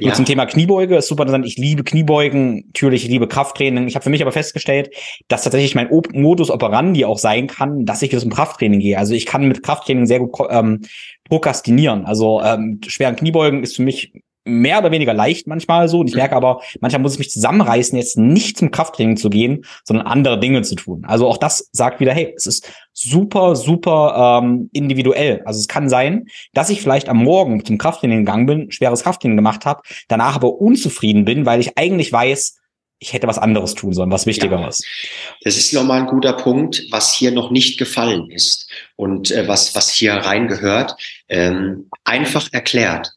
ja. 0.00 0.12
zum 0.12 0.24
Thema 0.24 0.46
Kniebeuge. 0.46 0.96
Ist 0.96 1.06
super 1.06 1.22
interessant. 1.22 1.46
Ich 1.46 1.58
liebe 1.58 1.84
Kniebeugen, 1.84 2.64
natürlich, 2.66 3.04
ich 3.04 3.10
liebe 3.10 3.28
Krafttraining. 3.28 3.86
Ich 3.86 3.94
habe 3.94 4.02
für 4.02 4.10
mich 4.10 4.22
aber 4.22 4.32
festgestellt, 4.32 4.90
dass 5.28 5.44
tatsächlich 5.44 5.76
mein 5.76 5.90
Op 5.92 6.12
Modus 6.12 6.50
operandi 6.50 7.04
auch 7.04 7.18
sein 7.18 7.46
kann, 7.46 7.84
dass 7.84 8.02
ich 8.02 8.10
wieder 8.10 8.20
zum 8.20 8.32
Krafttraining 8.32 8.80
gehe. 8.80 8.98
Also 8.98 9.14
ich 9.14 9.26
kann 9.26 9.46
mit 9.46 9.62
Krafttraining 9.62 10.06
sehr 10.06 10.18
gut 10.18 10.32
ähm, 10.50 10.82
prokrastinieren. 11.28 12.04
Also 12.04 12.42
ähm, 12.42 12.80
schweren 12.86 13.14
Kniebeugen 13.14 13.62
ist 13.62 13.76
für 13.76 13.82
mich 13.82 14.12
mehr 14.46 14.78
oder 14.78 14.90
weniger 14.90 15.12
leicht 15.12 15.46
manchmal 15.46 15.88
so. 15.88 16.00
Und 16.00 16.08
ich 16.08 16.14
mhm. 16.14 16.20
merke 16.20 16.36
aber, 16.36 16.62
manchmal 16.80 17.02
muss 17.02 17.14
ich 17.14 17.18
mich 17.18 17.30
zusammenreißen, 17.30 17.98
jetzt 17.98 18.16
nicht 18.16 18.56
zum 18.56 18.70
Krafttraining 18.70 19.16
zu 19.16 19.28
gehen, 19.28 19.64
sondern 19.84 20.06
andere 20.06 20.40
Dinge 20.40 20.62
zu 20.62 20.76
tun. 20.76 21.04
Also 21.06 21.26
auch 21.26 21.36
das 21.36 21.68
sagt 21.72 22.00
wieder, 22.00 22.12
hey, 22.12 22.32
es 22.36 22.46
ist 22.46 22.70
super, 22.92 23.56
super 23.56 24.40
ähm, 24.42 24.70
individuell. 24.72 25.42
Also 25.44 25.60
es 25.60 25.68
kann 25.68 25.88
sein, 25.88 26.26
dass 26.54 26.70
ich 26.70 26.80
vielleicht 26.80 27.08
am 27.08 27.22
Morgen 27.22 27.64
zum 27.64 27.78
Krafttraining 27.78 28.20
gegangen 28.20 28.46
bin, 28.46 28.70
schweres 28.70 29.02
Krafttraining 29.02 29.36
gemacht 29.36 29.66
habe, 29.66 29.82
danach 30.08 30.36
aber 30.36 30.60
unzufrieden 30.60 31.24
bin, 31.24 31.44
weil 31.44 31.60
ich 31.60 31.76
eigentlich 31.76 32.12
weiß, 32.12 32.58
ich 32.98 33.12
hätte 33.12 33.26
was 33.26 33.38
anderes 33.38 33.74
tun 33.74 33.92
sollen, 33.92 34.10
was 34.10 34.26
wichtiger 34.26 34.58
ja, 34.58 34.68
ist. 34.68 34.86
Das 35.42 35.56
ist 35.56 35.72
nochmal 35.74 36.00
ein 36.00 36.06
guter 36.06 36.32
Punkt, 36.32 36.82
was 36.90 37.12
hier 37.12 37.30
noch 37.30 37.50
nicht 37.50 37.78
gefallen 37.78 38.30
ist 38.30 38.70
und 38.96 39.30
äh, 39.30 39.46
was, 39.46 39.74
was 39.74 39.90
hier 39.90 40.14
reingehört. 40.14 40.96
Ähm, 41.28 41.90
einfach 42.04 42.48
erklärt 42.52 43.12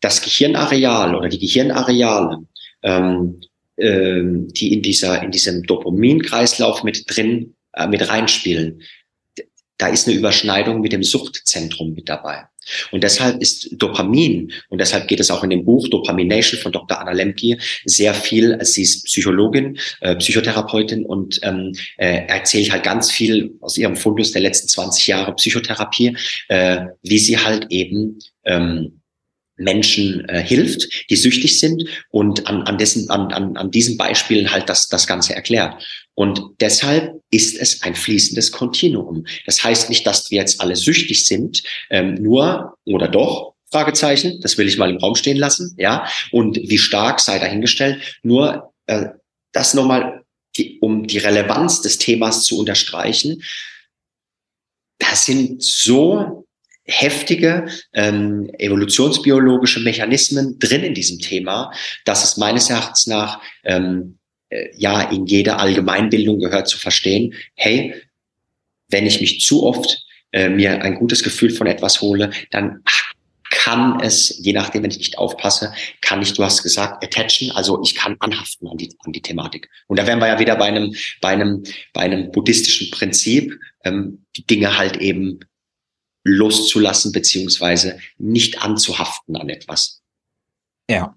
das 0.00 0.22
Gehirnareal 0.22 1.14
oder 1.14 1.28
die 1.28 1.38
Gehirnareale, 1.38 2.38
ähm, 2.82 3.40
ähm, 3.76 4.48
die 4.48 4.72
in 4.72 4.82
dieser 4.82 5.22
in 5.22 5.30
diesem 5.30 5.62
Dopaminkreislauf 5.62 6.82
mit 6.82 7.04
drin 7.06 7.54
äh, 7.72 7.86
mit 7.86 8.08
reinspielen, 8.08 8.82
da 9.78 9.88
ist 9.88 10.08
eine 10.08 10.16
Überschneidung 10.16 10.80
mit 10.80 10.92
dem 10.92 11.02
Suchtzentrum 11.04 11.94
mit 11.94 12.08
dabei. 12.08 12.44
Und 12.90 13.02
deshalb 13.02 13.40
ist 13.40 13.68
Dopamin, 13.72 14.52
und 14.68 14.78
deshalb 14.78 15.08
geht 15.08 15.20
es 15.20 15.30
auch 15.30 15.42
in 15.42 15.50
dem 15.50 15.64
Buch 15.64 15.88
Dopamination 15.88 16.60
von 16.60 16.72
Dr. 16.72 17.00
Anna 17.00 17.12
Lemke 17.12 17.56
sehr 17.84 18.12
viel, 18.12 18.58
sie 18.62 18.82
ist 18.82 19.04
Psychologin, 19.06 19.78
äh, 20.00 20.16
Psychotherapeutin 20.16 21.04
und 21.06 21.40
ähm, 21.42 21.72
äh, 21.96 22.26
erzählt 22.26 22.70
halt 22.70 22.82
ganz 22.82 23.10
viel 23.10 23.54
aus 23.60 23.78
ihrem 23.78 23.96
Fundus 23.96 24.32
der 24.32 24.42
letzten 24.42 24.68
20 24.68 25.06
Jahre 25.06 25.34
Psychotherapie, 25.34 26.16
äh, 26.48 26.86
wie 27.02 27.18
sie 27.18 27.38
halt 27.38 27.66
eben 27.70 28.18
ähm, 28.44 28.97
Menschen 29.58 30.28
äh, 30.28 30.42
hilft, 30.42 31.10
die 31.10 31.16
süchtig 31.16 31.60
sind 31.60 31.84
und 32.10 32.46
an, 32.46 32.62
an, 32.62 32.78
dessen, 32.78 33.10
an, 33.10 33.32
an, 33.32 33.56
an 33.56 33.70
diesen 33.70 33.96
Beispielen 33.96 34.50
halt 34.50 34.68
das, 34.68 34.88
das 34.88 35.06
Ganze 35.06 35.34
erklärt. 35.34 35.82
Und 36.14 36.40
deshalb 36.60 37.20
ist 37.30 37.56
es 37.56 37.82
ein 37.82 37.94
fließendes 37.94 38.50
Kontinuum. 38.50 39.24
Das 39.46 39.62
heißt 39.62 39.88
nicht, 39.88 40.06
dass 40.06 40.30
wir 40.30 40.40
jetzt 40.40 40.60
alle 40.60 40.74
süchtig 40.74 41.24
sind, 41.26 41.62
ähm, 41.90 42.14
nur 42.14 42.76
oder 42.84 43.08
doch, 43.08 43.54
Fragezeichen, 43.70 44.40
das 44.40 44.56
will 44.56 44.66
ich 44.66 44.78
mal 44.78 44.90
im 44.90 44.96
Raum 44.96 45.14
stehen 45.14 45.36
lassen, 45.36 45.74
ja, 45.76 46.08
und 46.32 46.56
wie 46.56 46.78
stark 46.78 47.20
sei 47.20 47.38
dahingestellt, 47.38 48.18
nur 48.22 48.72
äh, 48.86 49.06
das 49.52 49.74
nochmal, 49.74 50.24
die, 50.56 50.78
um 50.80 51.06
die 51.06 51.18
Relevanz 51.18 51.82
des 51.82 51.98
Themas 51.98 52.44
zu 52.44 52.58
unterstreichen, 52.58 53.42
das 54.98 55.26
sind 55.26 55.62
so 55.62 56.47
heftige 56.88 57.66
ähm, 57.92 58.50
evolutionsbiologische 58.58 59.80
Mechanismen 59.80 60.58
drin 60.58 60.82
in 60.82 60.94
diesem 60.94 61.18
Thema, 61.18 61.70
dass 62.04 62.24
es 62.24 62.36
meines 62.38 62.70
Erachtens 62.70 63.06
nach 63.06 63.40
ähm, 63.64 64.18
äh, 64.48 64.68
ja 64.76 65.02
in 65.02 65.26
jeder 65.26 65.60
Allgemeinbildung 65.60 66.40
gehört 66.40 66.68
zu 66.68 66.78
verstehen, 66.78 67.34
hey, 67.54 67.94
wenn 68.88 69.06
ich 69.06 69.20
mich 69.20 69.40
zu 69.40 69.64
oft 69.64 70.02
äh, 70.32 70.48
mir 70.48 70.82
ein 70.82 70.94
gutes 70.94 71.22
Gefühl 71.22 71.50
von 71.50 71.66
etwas 71.66 72.00
hole, 72.00 72.30
dann 72.50 72.82
kann 73.50 74.00
es, 74.00 74.38
je 74.42 74.52
nachdem, 74.52 74.82
wenn 74.82 74.90
ich 74.90 74.98
nicht 74.98 75.18
aufpasse, 75.18 75.72
kann 76.00 76.22
ich, 76.22 76.32
du 76.34 76.44
hast 76.44 76.62
gesagt, 76.62 77.02
attachen, 77.04 77.50
also 77.52 77.80
ich 77.82 77.94
kann 77.94 78.16
anhaften 78.20 78.68
an 78.68 78.76
die, 78.76 78.94
an 79.04 79.12
die 79.12 79.22
Thematik. 79.22 79.68
Und 79.86 79.98
da 79.98 80.06
wären 80.06 80.18
wir 80.18 80.26
ja 80.26 80.38
wieder 80.38 80.56
bei 80.56 80.66
einem, 80.66 80.94
bei 81.20 81.28
einem, 81.28 81.62
bei 81.92 82.02
einem 82.02 82.30
buddhistischen 82.30 82.90
Prinzip, 82.90 83.58
ähm, 83.84 84.24
die 84.36 84.46
Dinge 84.46 84.76
halt 84.76 84.98
eben 84.98 85.40
loszulassen, 86.24 87.12
beziehungsweise 87.12 87.98
nicht 88.18 88.62
anzuhaften 88.62 89.36
an 89.36 89.48
etwas. 89.48 90.02
Ja. 90.90 91.14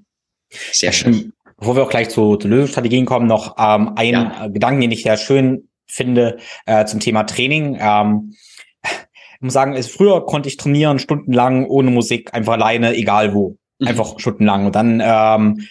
Sehr 0.50 0.92
schön. 0.92 1.34
Bevor 1.58 1.76
wir 1.76 1.84
auch 1.84 1.90
gleich 1.90 2.10
zu, 2.10 2.36
zu 2.38 2.48
Lösungsstrategien 2.48 3.06
kommen, 3.06 3.28
noch 3.28 3.56
ähm, 3.58 3.92
ein 3.96 4.14
ja. 4.14 4.48
Gedanken, 4.48 4.82
den 4.82 4.92
ich 4.92 5.04
sehr 5.04 5.18
schön 5.18 5.70
finde 5.88 6.40
äh, 6.66 6.86
zum 6.86 7.00
Thema 7.00 7.24
Training. 7.24 7.78
Ähm, 7.80 8.36
ich 8.84 9.42
muss 9.42 9.54
sagen, 9.54 9.74
ist, 9.74 9.92
früher 9.92 10.26
konnte 10.26 10.50
ich 10.50 10.58
trainieren 10.58 11.00
stundenlang 11.00 11.66
ohne 11.66 11.92
Musik, 11.92 12.34
einfach 12.34 12.54
alleine, 12.54 12.96
egal 12.96 13.34
wo. 13.34 13.58
Mhm. 13.80 13.88
Einfach 13.88 14.20
stundenlang. 14.20 14.66
Und 14.66 14.76
dann 14.76 15.02
ähm, 15.04 15.68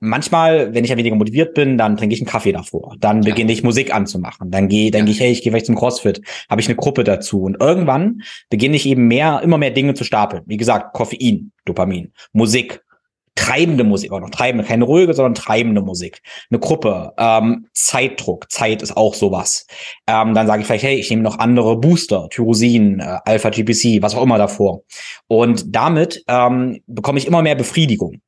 manchmal, 0.00 0.74
wenn 0.74 0.84
ich 0.84 0.90
ja 0.90 0.96
weniger 0.96 1.16
motiviert 1.16 1.54
bin, 1.54 1.78
dann 1.78 1.96
trinke 1.96 2.14
ich 2.14 2.20
einen 2.20 2.28
Kaffee 2.28 2.52
davor. 2.52 2.96
Dann 2.98 3.22
ja. 3.22 3.30
beginne 3.30 3.52
ich 3.52 3.62
Musik 3.62 3.94
anzumachen. 3.94 4.50
Dann 4.50 4.68
gehe, 4.68 4.90
dann 4.90 5.00
ja. 5.00 5.04
gehe 5.06 5.14
ich, 5.14 5.20
hey, 5.20 5.32
ich 5.32 5.42
gehe 5.42 5.52
vielleicht 5.52 5.66
zum 5.66 5.76
CrossFit. 5.76 6.20
Habe 6.48 6.60
ich 6.60 6.68
eine 6.68 6.76
Gruppe 6.76 7.04
dazu. 7.04 7.42
Und 7.42 7.60
irgendwann 7.60 8.22
beginne 8.48 8.76
ich 8.76 8.86
eben 8.86 9.06
mehr, 9.08 9.40
immer 9.42 9.58
mehr 9.58 9.70
Dinge 9.70 9.94
zu 9.94 10.04
stapeln. 10.04 10.42
Wie 10.46 10.56
gesagt, 10.56 10.92
Koffein, 10.94 11.52
Dopamin, 11.64 12.12
Musik, 12.32 12.82
treibende 13.34 13.84
Musik, 13.84 14.12
auch 14.12 14.20
noch 14.20 14.30
treibende, 14.30 14.64
keine 14.64 14.84
ruhige, 14.84 15.14
sondern 15.14 15.34
treibende 15.34 15.82
Musik. 15.82 16.20
Eine 16.50 16.60
Gruppe, 16.60 17.12
ähm, 17.18 17.66
Zeitdruck, 17.74 18.50
Zeit 18.50 18.82
ist 18.82 18.96
auch 18.96 19.14
sowas. 19.14 19.66
Ähm, 20.06 20.34
dann 20.34 20.46
sage 20.46 20.60
ich 20.60 20.66
vielleicht, 20.66 20.84
hey, 20.84 20.96
ich 20.96 21.10
nehme 21.10 21.22
noch 21.22 21.38
andere 21.38 21.78
Booster, 21.78 22.28
Tyrosin, 22.30 23.00
äh, 23.00 23.18
Alpha-GPC, 23.24 24.02
was 24.02 24.14
auch 24.14 24.22
immer 24.22 24.38
davor. 24.38 24.82
Und 25.26 25.64
damit 25.74 26.22
ähm, 26.28 26.80
bekomme 26.86 27.18
ich 27.18 27.26
immer 27.26 27.42
mehr 27.42 27.54
Befriedigung 27.54 28.20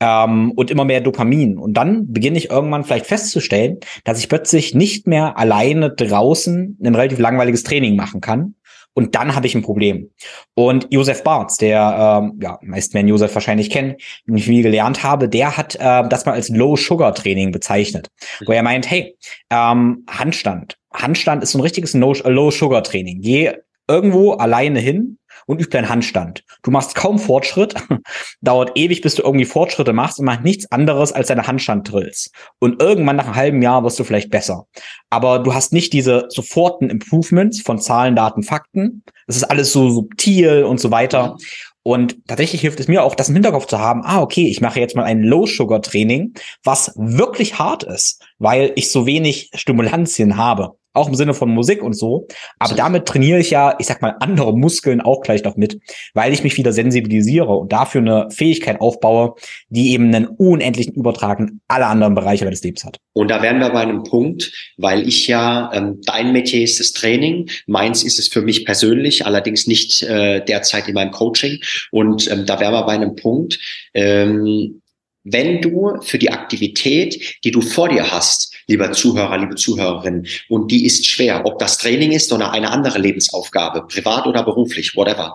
ähm, 0.00 0.52
und 0.52 0.70
immer 0.70 0.84
mehr 0.84 1.00
Dopamin. 1.00 1.58
Und 1.58 1.74
dann 1.74 2.12
beginne 2.12 2.38
ich 2.38 2.50
irgendwann 2.50 2.84
vielleicht 2.84 3.06
festzustellen, 3.06 3.78
dass 4.04 4.18
ich 4.18 4.28
plötzlich 4.28 4.74
nicht 4.74 5.06
mehr 5.06 5.38
alleine 5.38 5.90
draußen 5.90 6.78
ein 6.82 6.94
relativ 6.94 7.18
langweiliges 7.18 7.62
Training 7.62 7.96
machen 7.96 8.20
kann. 8.20 8.54
Und 8.96 9.14
dann 9.14 9.34
habe 9.34 9.46
ich 9.46 9.54
ein 9.54 9.60
Problem. 9.60 10.10
Und 10.54 10.86
Josef 10.90 11.22
Bartz, 11.22 11.58
der 11.58 12.22
ähm, 12.22 12.40
ja 12.42 12.58
meist 12.62 12.94
Menschen 12.94 13.08
Josef 13.08 13.34
wahrscheinlich 13.34 13.68
kennen, 13.68 13.96
den 14.26 14.36
ich 14.36 14.46
viel 14.46 14.62
gelernt 14.62 15.02
habe, 15.02 15.28
der 15.28 15.54
hat 15.58 15.74
äh, 15.74 16.08
das 16.08 16.24
mal 16.24 16.32
als 16.32 16.48
Low-Sugar-Training 16.48 17.52
bezeichnet, 17.52 18.08
wo 18.46 18.52
er 18.52 18.62
meint, 18.62 18.90
hey, 18.90 19.14
ähm, 19.50 20.06
Handstand. 20.08 20.78
Handstand 20.94 21.42
ist 21.42 21.52
so 21.52 21.58
ein 21.58 21.62
richtiges 21.62 21.92
Low-Sugar-Training. 21.92 23.20
Geh 23.20 23.52
irgendwo 23.86 24.32
alleine 24.32 24.80
hin 24.80 25.18
und 25.46 25.60
üb 25.60 25.70
deinen 25.70 25.88
Handstand. 25.88 26.44
Du 26.62 26.70
machst 26.70 26.94
kaum 26.94 27.18
Fortschritt, 27.18 27.74
dauert 28.40 28.72
ewig, 28.74 29.00
bis 29.00 29.14
du 29.14 29.22
irgendwie 29.22 29.44
Fortschritte 29.44 29.92
machst 29.92 30.18
und 30.18 30.26
machst 30.26 30.42
nichts 30.42 30.70
anderes 30.70 31.12
als 31.12 31.28
deine 31.28 31.46
Handstand-Drills. 31.46 32.30
Und 32.58 32.82
irgendwann 32.82 33.16
nach 33.16 33.26
einem 33.26 33.36
halben 33.36 33.62
Jahr 33.62 33.84
wirst 33.84 33.98
du 33.98 34.04
vielleicht 34.04 34.30
besser. 34.30 34.66
Aber 35.08 35.38
du 35.38 35.54
hast 35.54 35.72
nicht 35.72 35.92
diese 35.92 36.26
soforten 36.28 36.90
Improvements 36.90 37.62
von 37.62 37.78
Zahlen, 37.78 38.16
Daten, 38.16 38.42
Fakten. 38.42 39.02
Das 39.26 39.36
ist 39.36 39.44
alles 39.44 39.72
so 39.72 39.90
subtil 39.90 40.64
und 40.64 40.80
so 40.80 40.90
weiter. 40.90 41.36
Und 41.82 42.26
tatsächlich 42.26 42.62
hilft 42.62 42.80
es 42.80 42.88
mir 42.88 43.04
auch, 43.04 43.14
das 43.14 43.28
im 43.28 43.36
Hinterkopf 43.36 43.66
zu 43.66 43.78
haben, 43.78 44.02
ah, 44.04 44.20
okay, 44.20 44.48
ich 44.48 44.60
mache 44.60 44.80
jetzt 44.80 44.96
mal 44.96 45.04
ein 45.04 45.22
Low-Sugar-Training, 45.22 46.34
was 46.64 46.92
wirklich 46.96 47.60
hart 47.60 47.84
ist, 47.84 48.24
weil 48.38 48.72
ich 48.74 48.90
so 48.90 49.06
wenig 49.06 49.50
Stimulantien 49.54 50.36
habe 50.36 50.74
auch 50.96 51.08
im 51.08 51.14
Sinne 51.14 51.34
von 51.34 51.50
Musik 51.50 51.82
und 51.82 51.94
so. 51.94 52.26
Aber 52.58 52.74
damit 52.74 53.06
trainiere 53.06 53.38
ich 53.38 53.50
ja, 53.50 53.76
ich 53.78 53.86
sag 53.86 54.02
mal, 54.02 54.16
andere 54.20 54.56
Muskeln 54.56 55.00
auch 55.00 55.20
gleich 55.20 55.44
noch 55.44 55.56
mit, 55.56 55.78
weil 56.14 56.32
ich 56.32 56.42
mich 56.42 56.56
wieder 56.56 56.72
sensibilisiere 56.72 57.48
und 57.48 57.72
dafür 57.72 58.00
eine 58.00 58.28
Fähigkeit 58.30 58.80
aufbaue, 58.80 59.34
die 59.68 59.92
eben 59.92 60.14
einen 60.14 60.26
unendlichen 60.26 60.94
Übertrag 60.94 61.40
in 61.40 61.60
alle 61.68 61.86
anderen 61.86 62.14
Bereiche 62.14 62.44
meines 62.44 62.62
Lebens 62.62 62.84
hat. 62.84 62.98
Und 63.12 63.30
da 63.30 63.42
wären 63.42 63.60
wir 63.60 63.70
bei 63.70 63.80
einem 63.80 64.02
Punkt, 64.02 64.52
weil 64.76 65.06
ich 65.06 65.26
ja, 65.26 65.70
ähm, 65.72 66.00
dein 66.04 66.32
Metier 66.32 66.62
ist 66.62 66.80
das 66.80 66.92
Training, 66.92 67.48
meins 67.66 68.02
ist 68.02 68.18
es 68.18 68.28
für 68.28 68.42
mich 68.42 68.64
persönlich, 68.64 69.26
allerdings 69.26 69.66
nicht 69.66 70.02
äh, 70.02 70.44
derzeit 70.44 70.88
in 70.88 70.94
meinem 70.94 71.12
Coaching. 71.12 71.58
Und 71.90 72.30
ähm, 72.30 72.46
da 72.46 72.60
wären 72.60 72.72
wir 72.72 72.84
bei 72.84 72.92
einem 72.92 73.16
Punkt, 73.16 73.58
ähm, 73.94 74.82
wenn 75.28 75.60
du 75.60 76.00
für 76.02 76.18
die 76.18 76.30
Aktivität, 76.30 77.38
die 77.42 77.50
du 77.50 77.60
vor 77.60 77.88
dir 77.88 78.12
hast, 78.12 78.55
lieber 78.66 78.92
Zuhörer, 78.92 79.38
liebe 79.38 79.54
Zuhörerin, 79.54 80.26
und 80.48 80.70
die 80.70 80.84
ist 80.86 81.06
schwer, 81.06 81.44
ob 81.44 81.58
das 81.58 81.78
Training 81.78 82.12
ist 82.12 82.32
oder 82.32 82.52
eine 82.52 82.70
andere 82.70 82.98
Lebensaufgabe, 82.98 83.86
privat 83.86 84.26
oder 84.26 84.42
beruflich, 84.42 84.96
whatever, 84.96 85.34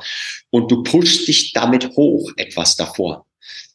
und 0.49 0.71
du 0.71 0.83
pushst 0.83 1.27
dich 1.27 1.53
damit 1.53 1.89
hoch 1.95 2.31
etwas 2.37 2.75
davor, 2.75 3.25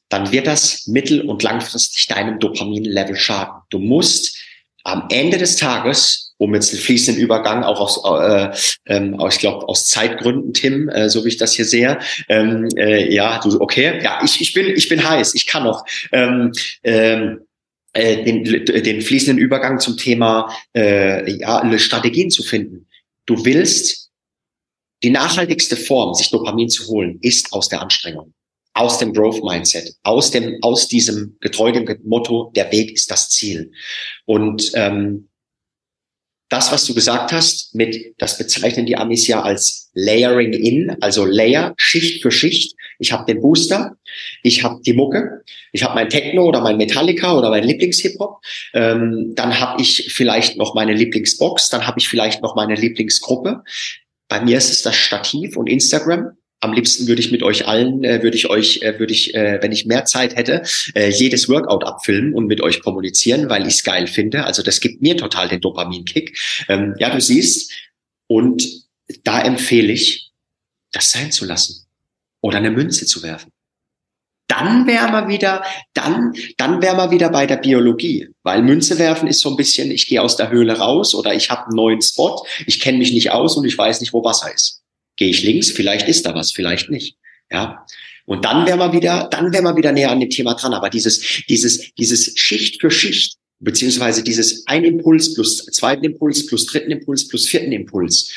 dann 0.08 0.30
wird 0.32 0.46
das 0.46 0.86
mittel- 0.86 1.22
und 1.22 1.42
langfristig 1.42 2.06
deinem 2.06 2.38
Dopamin-Level 2.38 3.16
schaden. 3.16 3.54
Du 3.70 3.78
musst 3.78 4.38
am 4.84 5.08
Ende 5.10 5.36
des 5.36 5.56
Tages 5.56 6.26
um 6.38 6.54
jetzt 6.54 6.72
den 6.72 6.78
fließenden 6.80 7.22
Übergang 7.22 7.64
auch 7.64 7.80
aus, 7.80 8.02
äh, 8.04 8.50
ähm, 8.86 9.18
ich 9.28 9.38
glaube 9.38 9.66
aus 9.68 9.86
Zeitgründen, 9.86 10.52
Tim, 10.52 10.88
äh, 10.88 11.08
so 11.08 11.24
wie 11.24 11.28
ich 11.28 11.38
das 11.38 11.54
hier 11.54 11.64
sehe. 11.64 11.98
Ähm, 12.28 12.68
äh, 12.76 13.12
ja, 13.12 13.40
du, 13.42 13.60
okay, 13.60 14.00
ja, 14.02 14.20
ich, 14.22 14.40
ich 14.40 14.52
bin, 14.52 14.66
ich 14.66 14.88
bin 14.88 15.08
heiß, 15.08 15.34
ich 15.34 15.46
kann 15.46 15.64
noch. 15.64 15.84
Ähm, 16.12 16.52
ähm, 16.82 17.40
äh, 17.96 18.22
den, 18.24 18.44
den 18.44 19.00
fließenden 19.00 19.38
Übergang 19.38 19.80
zum 19.80 19.96
Thema 19.96 20.54
äh, 20.76 21.30
ja, 21.38 21.78
Strategien 21.78 22.30
zu 22.30 22.42
finden. 22.42 22.86
Du 23.24 23.44
willst 23.44 24.10
die 25.02 25.10
nachhaltigste 25.10 25.76
Form, 25.76 26.14
sich 26.14 26.30
Dopamin 26.30 26.68
zu 26.68 26.86
holen, 26.88 27.18
ist 27.22 27.52
aus 27.52 27.68
der 27.68 27.80
Anstrengung, 27.80 28.34
aus 28.74 28.98
dem 28.98 29.12
Growth 29.12 29.42
Mindset, 29.42 29.94
aus 30.02 30.30
dem, 30.30 30.58
aus 30.62 30.88
diesem 30.88 31.36
getreu 31.40 31.72
Motto: 32.04 32.52
Der 32.54 32.70
Weg 32.70 32.92
ist 32.92 33.10
das 33.10 33.30
Ziel. 33.30 33.72
Und 34.26 34.72
ähm, 34.74 35.28
das, 36.48 36.70
was 36.70 36.84
du 36.84 36.94
gesagt 36.94 37.32
hast, 37.32 37.74
mit, 37.74 38.14
das 38.18 38.38
bezeichnen 38.38 38.86
die 38.86 38.96
Amis 38.96 39.26
ja 39.26 39.42
als 39.42 39.90
Layering 39.94 40.52
in, 40.52 40.96
also 41.00 41.24
Layer, 41.24 41.74
Schicht 41.76 42.22
für 42.22 42.30
Schicht. 42.30 42.76
Ich 42.98 43.12
habe 43.12 43.24
den 43.24 43.40
Booster, 43.40 43.96
ich 44.42 44.62
habe 44.62 44.80
die 44.84 44.92
Mucke, 44.92 45.42
ich 45.72 45.82
habe 45.82 45.94
mein 45.94 46.08
Techno 46.08 46.44
oder 46.44 46.60
mein 46.60 46.76
Metallica 46.76 47.36
oder 47.36 47.50
mein 47.50 47.64
Lieblings-Hip-Hop. 47.64 48.38
Ähm, 48.74 49.32
dann 49.34 49.58
habe 49.58 49.82
ich 49.82 50.12
vielleicht 50.12 50.56
noch 50.56 50.74
meine 50.74 50.94
Lieblingsbox, 50.94 51.68
dann 51.68 51.86
habe 51.86 51.98
ich 51.98 52.08
vielleicht 52.08 52.42
noch 52.42 52.54
meine 52.54 52.74
Lieblingsgruppe. 52.74 53.62
Bei 54.28 54.40
mir 54.40 54.58
ist 54.58 54.70
es 54.70 54.82
das 54.82 54.94
Stativ 54.94 55.56
und 55.56 55.68
Instagram 55.68 56.36
am 56.66 56.72
liebsten 56.72 57.06
würde 57.06 57.20
ich 57.20 57.30
mit 57.30 57.42
euch 57.42 57.66
allen, 57.66 58.04
äh, 58.04 58.22
würde 58.22 58.36
ich 58.36 58.50
euch, 58.50 58.82
äh, 58.82 58.98
würde 58.98 59.12
ich, 59.12 59.34
äh, 59.34 59.58
wenn 59.62 59.72
ich 59.72 59.86
mehr 59.86 60.04
Zeit 60.04 60.36
hätte, 60.36 60.62
äh, 60.94 61.10
jedes 61.10 61.48
Workout 61.48 61.84
abfilmen 61.84 62.34
und 62.34 62.46
mit 62.46 62.60
euch 62.60 62.80
kommunizieren, 62.80 63.48
weil 63.48 63.62
ich 63.62 63.74
es 63.74 63.84
geil 63.84 64.06
finde. 64.06 64.44
Also 64.44 64.62
das 64.62 64.80
gibt 64.80 65.00
mir 65.00 65.16
total 65.16 65.48
den 65.48 65.60
Dopaminkick. 65.60 66.36
Ähm, 66.68 66.94
ja, 66.98 67.10
du 67.10 67.20
siehst. 67.20 67.72
Und 68.26 68.66
da 69.22 69.40
empfehle 69.40 69.92
ich, 69.92 70.32
das 70.92 71.12
sein 71.12 71.30
zu 71.30 71.44
lassen 71.44 71.86
oder 72.40 72.58
eine 72.58 72.70
Münze 72.70 73.06
zu 73.06 73.22
werfen. 73.22 73.52
dann 74.48 74.86
wären 74.86 75.12
wir 75.12 75.28
wieder, 75.28 75.64
dann, 75.92 76.32
dann 76.56 76.80
wären 76.80 76.96
wir 76.96 77.10
wieder 77.10 77.30
bei 77.30 77.46
der 77.46 77.56
Biologie. 77.56 78.28
Weil 78.42 78.62
Münze 78.62 78.98
werfen 78.98 79.28
ist 79.28 79.40
so 79.40 79.50
ein 79.50 79.56
bisschen, 79.56 79.90
ich 79.90 80.06
gehe 80.06 80.22
aus 80.22 80.36
der 80.36 80.50
Höhle 80.50 80.78
raus 80.78 81.14
oder 81.14 81.34
ich 81.34 81.50
habe 81.50 81.66
einen 81.66 81.76
neuen 81.76 82.00
Spot, 82.02 82.46
ich 82.66 82.80
kenne 82.80 82.98
mich 82.98 83.12
nicht 83.12 83.32
aus 83.32 83.56
und 83.56 83.64
ich 83.64 83.76
weiß 83.76 84.00
nicht, 84.00 84.12
wo 84.12 84.24
Wasser 84.24 84.52
ist. 84.52 84.82
Gehe 85.16 85.28
ich 85.28 85.42
links, 85.42 85.70
vielleicht 85.70 86.08
ist 86.08 86.26
da 86.26 86.34
was, 86.34 86.52
vielleicht 86.52 86.90
nicht. 86.90 87.16
Ja. 87.50 87.86
Und 88.26 88.44
dann 88.44 88.66
wären 88.66 88.78
wir 88.78 88.92
wieder, 88.92 89.28
dann 89.30 89.52
wären 89.52 89.64
wir 89.64 89.76
wieder 89.76 89.92
näher 89.92 90.10
an 90.10 90.20
dem 90.20 90.30
Thema 90.30 90.54
dran. 90.54 90.74
Aber 90.74 90.90
dieses, 90.90 91.44
dieses, 91.48 91.94
dieses 91.94 92.38
Schicht 92.38 92.80
für 92.80 92.90
Schicht, 92.90 93.38
beziehungsweise 93.60 94.22
dieses 94.22 94.66
ein 94.66 94.84
Impuls 94.84 95.34
plus 95.34 95.64
zweiten 95.66 96.04
Impuls 96.04 96.46
plus 96.46 96.66
dritten 96.66 96.90
Impuls 96.90 97.28
plus 97.28 97.48
vierten 97.48 97.72
Impuls, 97.72 98.32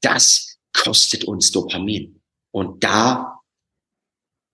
das 0.00 0.58
kostet 0.72 1.24
uns 1.24 1.50
Dopamin. 1.52 2.20
Und 2.50 2.82
da 2.82 3.40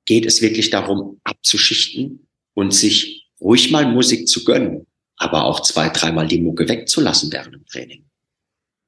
geht 0.07 0.27
es 0.27 0.43
wirklich 0.43 0.71
darum, 0.71 1.21
abzuschichten 1.25 2.29
und 2.55 2.73
sich 2.73 3.27
ruhig 3.41 3.71
mal 3.71 3.91
Musik 3.91 4.29
zu 4.29 4.45
gönnen, 4.45 4.87
aber 5.17 5.45
auch 5.45 5.61
zwei, 5.61 5.89
dreimal 5.89 6.29
die 6.29 6.41
Mucke 6.41 6.69
wegzulassen 6.69 7.33
während 7.33 7.55
dem 7.55 7.67
Training. 7.67 8.05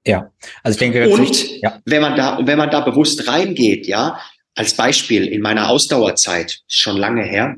Ja, 0.06 0.30
also 0.62 0.76
ich 0.76 0.78
denke, 0.78 1.08
und 1.08 1.20
nicht, 1.20 1.62
ja. 1.62 1.80
wenn 1.84 2.00
man 2.00 2.16
da, 2.16 2.38
wenn 2.40 2.58
man 2.58 2.70
da 2.70 2.80
bewusst 2.80 3.26
reingeht, 3.26 3.88
ja, 3.88 4.20
als 4.54 4.74
Beispiel 4.74 5.26
in 5.26 5.42
meiner 5.42 5.68
Ausdauerzeit, 5.68 6.60
schon 6.68 6.96
lange 6.96 7.24
her, 7.24 7.56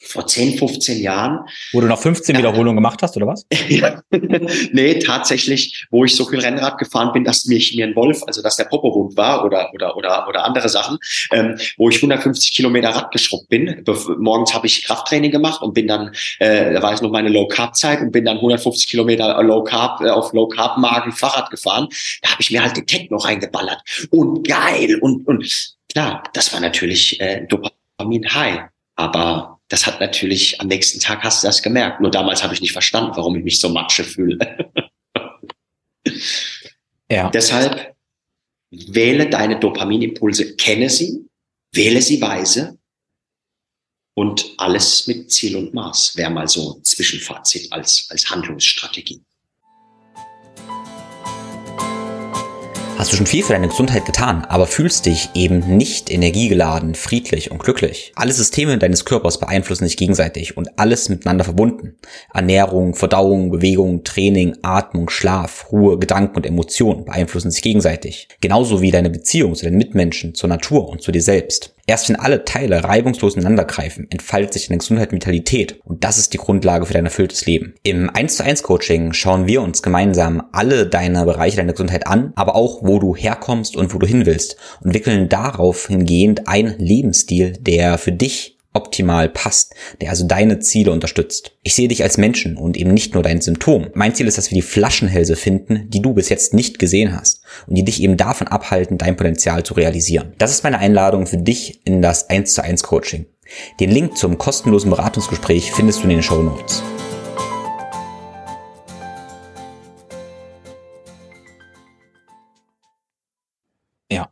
vor 0.00 0.26
10, 0.26 0.58
15 0.58 0.98
Jahren. 1.00 1.40
Wo 1.72 1.80
du 1.80 1.86
noch 1.86 2.00
15 2.00 2.34
ja. 2.34 2.38
Wiederholungen 2.38 2.76
gemacht 2.76 3.02
hast, 3.02 3.16
oder 3.16 3.26
was? 3.26 3.46
nee, 4.72 4.98
tatsächlich, 5.00 5.86
wo 5.90 6.04
ich 6.04 6.14
so 6.14 6.24
viel 6.26 6.40
Rennrad 6.40 6.78
gefahren 6.78 7.12
bin, 7.12 7.24
dass 7.24 7.46
mich 7.46 7.74
mir 7.74 7.86
ein 7.86 7.96
Wolf, 7.96 8.22
also 8.26 8.42
dass 8.42 8.56
der 8.56 8.64
Popohund 8.64 9.16
war 9.16 9.44
oder, 9.44 9.72
oder, 9.74 9.96
oder, 9.96 10.28
oder 10.28 10.44
andere 10.44 10.68
Sachen, 10.68 10.98
ähm, 11.32 11.58
wo 11.76 11.88
ich 11.88 11.96
150 11.96 12.54
Kilometer 12.54 12.90
Rad 12.90 13.10
geschrubbt 13.10 13.48
bin. 13.48 13.84
Morgens 14.18 14.54
habe 14.54 14.66
ich 14.66 14.84
Krafttraining 14.84 15.30
gemacht 15.30 15.62
und 15.62 15.74
bin 15.74 15.88
dann, 15.88 16.12
äh, 16.38 16.72
da 16.72 16.82
war 16.82 16.94
ich 16.94 17.00
noch 17.00 17.10
meine 17.10 17.28
Low 17.28 17.48
Carb 17.48 17.76
Zeit 17.76 18.00
und 18.00 18.12
bin 18.12 18.24
dann 18.24 18.36
150 18.36 18.88
Kilometer 18.88 19.42
Low 19.42 19.64
Carb, 19.64 20.00
äh, 20.00 20.10
auf 20.10 20.32
Low 20.32 20.48
Carb 20.48 20.78
Magen 20.78 21.12
Fahrrad 21.12 21.50
gefahren. 21.50 21.88
Da 22.22 22.30
habe 22.30 22.42
ich 22.42 22.50
mir 22.50 22.62
halt 22.62 22.76
den 22.76 22.86
Techno 22.86 23.16
reingeballert. 23.16 23.82
Und 24.10 24.46
geil 24.46 24.98
und, 25.00 25.26
und 25.26 25.76
klar, 25.90 26.22
das 26.32 26.52
war 26.52 26.60
natürlich 26.60 27.20
äh, 27.20 27.46
Dopamin 27.46 28.32
High. 28.32 28.60
Aber 28.96 29.57
das 29.68 29.86
hat 29.86 30.00
natürlich, 30.00 30.60
am 30.60 30.68
nächsten 30.68 30.98
Tag 30.98 31.22
hast 31.22 31.42
du 31.42 31.46
das 31.46 31.62
gemerkt. 31.62 32.00
Nur 32.00 32.10
damals 32.10 32.42
habe 32.42 32.54
ich 32.54 32.60
nicht 32.60 32.72
verstanden, 32.72 33.12
warum 33.14 33.36
ich 33.36 33.44
mich 33.44 33.60
so 33.60 33.68
matsche 33.68 34.02
fühle. 34.02 34.72
ja. 37.10 37.30
Deshalb 37.30 37.94
wähle 38.70 39.28
deine 39.28 39.58
Dopaminimpulse, 39.60 40.56
kenne 40.56 40.88
sie, 40.88 41.28
wähle 41.72 42.00
sie 42.00 42.20
weise 42.20 42.78
und 44.14 44.54
alles 44.56 45.06
mit 45.06 45.30
Ziel 45.30 45.56
und 45.56 45.74
Maß 45.74 46.16
wäre 46.16 46.30
mal 46.30 46.48
so 46.48 46.76
ein 46.76 46.84
Zwischenfazit 46.84 47.70
als, 47.72 48.08
als 48.10 48.28
Handlungsstrategie. 48.30 49.22
Hast 52.98 53.12
du 53.12 53.16
schon 53.16 53.26
viel 53.26 53.44
für 53.44 53.52
deine 53.52 53.68
Gesundheit 53.68 54.06
getan, 54.06 54.44
aber 54.48 54.66
fühlst 54.66 55.06
dich 55.06 55.28
eben 55.34 55.76
nicht 55.76 56.10
energiegeladen, 56.10 56.96
friedlich 56.96 57.52
und 57.52 57.62
glücklich. 57.62 58.10
Alle 58.16 58.32
Systeme 58.32 58.76
deines 58.76 59.04
Körpers 59.04 59.38
beeinflussen 59.38 59.84
sich 59.84 59.96
gegenseitig 59.96 60.56
und 60.56 60.80
alles 60.80 61.08
miteinander 61.08 61.44
verbunden. 61.44 61.94
Ernährung, 62.34 62.96
Verdauung, 62.96 63.52
Bewegung, 63.52 64.02
Training, 64.02 64.56
Atmung, 64.62 65.10
Schlaf, 65.10 65.70
Ruhe, 65.70 65.96
Gedanken 66.00 66.38
und 66.38 66.46
Emotionen 66.46 67.04
beeinflussen 67.04 67.52
sich 67.52 67.62
gegenseitig. 67.62 68.26
Genauso 68.40 68.82
wie 68.82 68.90
deine 68.90 69.10
Beziehung 69.10 69.54
zu 69.54 69.66
den 69.66 69.76
Mitmenschen, 69.76 70.34
zur 70.34 70.48
Natur 70.48 70.88
und 70.88 71.00
zu 71.00 71.12
dir 71.12 71.22
selbst. 71.22 71.77
Erst 71.88 72.10
wenn 72.10 72.16
alle 72.16 72.44
Teile 72.44 72.84
reibungslos 72.84 73.34
ineinandergreifen, 73.34 74.10
entfaltet 74.10 74.52
sich 74.52 74.68
deine 74.68 74.76
Gesundheit 74.76 75.10
und 75.10 75.16
Vitalität. 75.16 75.80
Und 75.84 76.04
das 76.04 76.18
ist 76.18 76.34
die 76.34 76.36
Grundlage 76.36 76.84
für 76.84 76.92
dein 76.92 77.06
erfülltes 77.06 77.46
Leben. 77.46 77.76
Im 77.82 78.10
1 78.10 78.36
zu 78.36 78.44
1 78.44 78.62
Coaching 78.62 79.14
schauen 79.14 79.46
wir 79.46 79.62
uns 79.62 79.82
gemeinsam 79.82 80.42
alle 80.52 80.86
deine 80.86 81.24
Bereiche 81.24 81.56
deiner 81.56 81.72
Gesundheit 81.72 82.06
an, 82.06 82.34
aber 82.36 82.56
auch, 82.56 82.82
wo 82.82 82.98
du 82.98 83.16
herkommst 83.16 83.74
und 83.74 83.94
wo 83.94 83.98
du 83.98 84.06
hin 84.06 84.26
willst 84.26 84.58
und 84.80 84.88
entwickeln 84.88 85.30
darauf 85.30 85.86
hingehend 85.86 86.46
einen 86.46 86.78
Lebensstil, 86.78 87.54
der 87.58 87.96
für 87.96 88.12
dich 88.12 88.57
optimal 88.78 89.28
passt, 89.28 89.74
der 90.00 90.10
also 90.10 90.26
deine 90.26 90.60
Ziele 90.60 90.92
unterstützt. 90.92 91.52
Ich 91.62 91.74
sehe 91.74 91.88
dich 91.88 92.02
als 92.02 92.16
Menschen 92.16 92.56
und 92.56 92.76
eben 92.76 92.94
nicht 92.94 93.12
nur 93.12 93.22
dein 93.22 93.40
Symptom. 93.40 93.88
Mein 93.94 94.14
Ziel 94.14 94.28
ist, 94.28 94.38
dass 94.38 94.50
wir 94.50 94.56
die 94.56 94.62
Flaschenhälse 94.62 95.36
finden, 95.36 95.90
die 95.90 96.00
du 96.00 96.14
bis 96.14 96.28
jetzt 96.28 96.54
nicht 96.54 96.78
gesehen 96.78 97.14
hast 97.14 97.42
und 97.66 97.74
die 97.74 97.84
dich 97.84 98.02
eben 98.02 98.16
davon 98.16 98.48
abhalten, 98.48 98.96
dein 98.96 99.16
Potenzial 99.16 99.64
zu 99.64 99.74
realisieren. 99.74 100.32
Das 100.38 100.52
ist 100.52 100.64
meine 100.64 100.78
Einladung 100.78 101.26
für 101.26 101.38
dich 101.38 101.80
in 101.84 102.00
das 102.00 102.30
1 102.30 102.54
zu 102.54 102.62
1 102.62 102.84
Coaching. 102.84 103.26
Den 103.80 103.90
Link 103.90 104.16
zum 104.16 104.38
kostenlosen 104.38 104.90
Beratungsgespräch 104.90 105.72
findest 105.72 106.00
du 106.00 106.04
in 106.04 106.10
den 106.10 106.22
Show 106.22 106.42
Notes. 106.42 106.82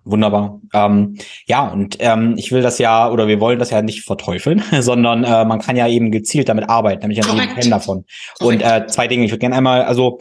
Wunderbar. 0.07 0.61
Ähm, 0.73 1.19
ja, 1.47 1.67
und 1.69 1.97
ähm, 2.01 2.35
ich 2.39 2.53
will 2.53 2.63
das 2.63 2.79
ja, 2.79 3.11
oder 3.11 3.29
wir 3.29 3.41
wollen 3.41 3.59
das 3.59 3.71
ja 3.71 3.83
nicht 3.83 4.05
verteufeln, 4.05 4.63
sondern 4.81 5.25
äh, 5.25 5.45
man 5.45 5.61
kann 5.61 5.77
ja 5.77 5.87
eben 5.89 6.11
gezielt 6.11 6.49
damit 6.49 6.69
arbeiten, 6.69 7.03
nämlich 7.03 7.23
ein 7.23 7.61
Fan 7.61 7.71
davon. 7.71 8.05
Korrekt. 8.39 8.63
Und 8.63 8.69
äh, 8.69 8.87
zwei 8.87 9.09
Dinge, 9.09 9.25
ich 9.25 9.33
würde 9.33 9.41
gerne 9.41 9.57
einmal, 9.57 9.83
also 9.83 10.19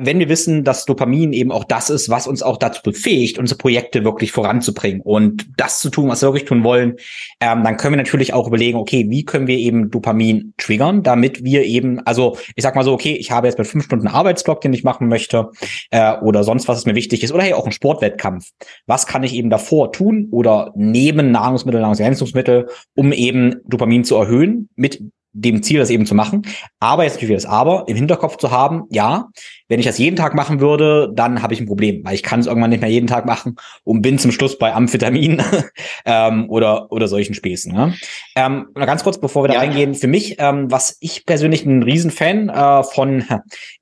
wenn 0.00 0.20
wir 0.20 0.28
wissen, 0.28 0.62
dass 0.62 0.84
Dopamin 0.84 1.32
eben 1.32 1.50
auch 1.50 1.64
das 1.64 1.90
ist, 1.90 2.08
was 2.08 2.28
uns 2.28 2.40
auch 2.40 2.56
dazu 2.56 2.82
befähigt, 2.84 3.36
unsere 3.36 3.58
Projekte 3.58 4.04
wirklich 4.04 4.30
voranzubringen 4.30 5.00
und 5.00 5.48
das 5.56 5.80
zu 5.80 5.90
tun, 5.90 6.08
was 6.08 6.22
wir 6.22 6.28
wirklich 6.28 6.44
tun 6.44 6.62
wollen, 6.62 6.94
ähm, 7.40 7.64
dann 7.64 7.76
können 7.76 7.94
wir 7.94 8.02
natürlich 8.02 8.32
auch 8.32 8.46
überlegen, 8.46 8.78
okay, 8.78 9.06
wie 9.08 9.24
können 9.24 9.48
wir 9.48 9.58
eben 9.58 9.90
Dopamin 9.90 10.54
triggern, 10.56 11.02
damit 11.02 11.42
wir 11.42 11.64
eben, 11.64 11.98
also 12.06 12.38
ich 12.54 12.62
sag 12.62 12.76
mal 12.76 12.84
so, 12.84 12.92
okay, 12.92 13.14
ich 13.14 13.32
habe 13.32 13.48
jetzt 13.48 13.58
mit 13.58 13.66
fünf 13.66 13.84
Stunden 13.84 14.06
Arbeitsblock, 14.06 14.60
den 14.60 14.72
ich 14.72 14.84
machen 14.84 15.08
möchte, 15.08 15.50
äh, 15.90 16.16
oder 16.18 16.44
sonst 16.44 16.68
was, 16.68 16.76
was 16.76 16.86
mir 16.86 16.94
wichtig 16.94 17.24
ist, 17.24 17.32
oder 17.32 17.42
hey, 17.42 17.54
auch 17.54 17.66
ein 17.66 17.72
Sportwettkampf. 17.72 18.50
Was 18.86 19.08
kann 19.08 19.24
ich 19.24 19.34
eben 19.34 19.50
davor 19.50 19.90
tun 19.90 20.28
oder 20.30 20.72
neben 20.76 21.32
Nahrungsmittel, 21.32 21.80
Nahrungsergänzungsmittel, 21.80 22.68
um 22.94 23.12
eben 23.12 23.56
Dopamin 23.64 24.04
zu 24.04 24.14
erhöhen 24.14 24.68
mit 24.76 25.02
dem 25.40 25.62
Ziel, 25.62 25.78
das 25.78 25.90
eben 25.90 26.06
zu 26.06 26.14
machen. 26.14 26.42
Aber 26.80 27.04
jetzt 27.04 27.14
natürlich 27.14 27.36
das 27.36 27.46
Aber 27.46 27.84
im 27.86 27.96
Hinterkopf 27.96 28.36
zu 28.36 28.50
haben, 28.50 28.84
ja, 28.90 29.28
wenn 29.68 29.80
ich 29.80 29.86
das 29.86 29.98
jeden 29.98 30.16
Tag 30.16 30.34
machen 30.34 30.60
würde, 30.60 31.10
dann 31.14 31.42
habe 31.42 31.52
ich 31.54 31.60
ein 31.60 31.66
Problem, 31.66 32.02
weil 32.04 32.14
ich 32.14 32.22
kann 32.22 32.40
es 32.40 32.46
irgendwann 32.46 32.70
nicht 32.70 32.80
mehr 32.80 32.90
jeden 32.90 33.06
Tag 33.06 33.26
machen 33.26 33.56
und 33.84 34.02
bin 34.02 34.18
zum 34.18 34.32
Schluss 34.32 34.58
bei 34.58 34.74
Amphetamin 34.74 35.42
ähm, 36.06 36.48
oder, 36.48 36.90
oder 36.90 37.06
solchen 37.06 37.34
Späßen. 37.34 37.72
Ne? 37.72 37.94
Ähm, 38.34 38.68
ganz 38.74 39.04
kurz, 39.04 39.20
bevor 39.20 39.44
wir 39.44 39.48
da 39.48 39.54
ja. 39.54 39.60
reingehen, 39.60 39.94
für 39.94 40.06
mich, 40.06 40.36
ähm, 40.38 40.70
was 40.70 40.96
ich 41.00 41.26
persönlich 41.26 41.66
ein 41.66 41.82
Riesenfan 41.82 42.48
äh, 42.48 42.82
von, 42.82 43.24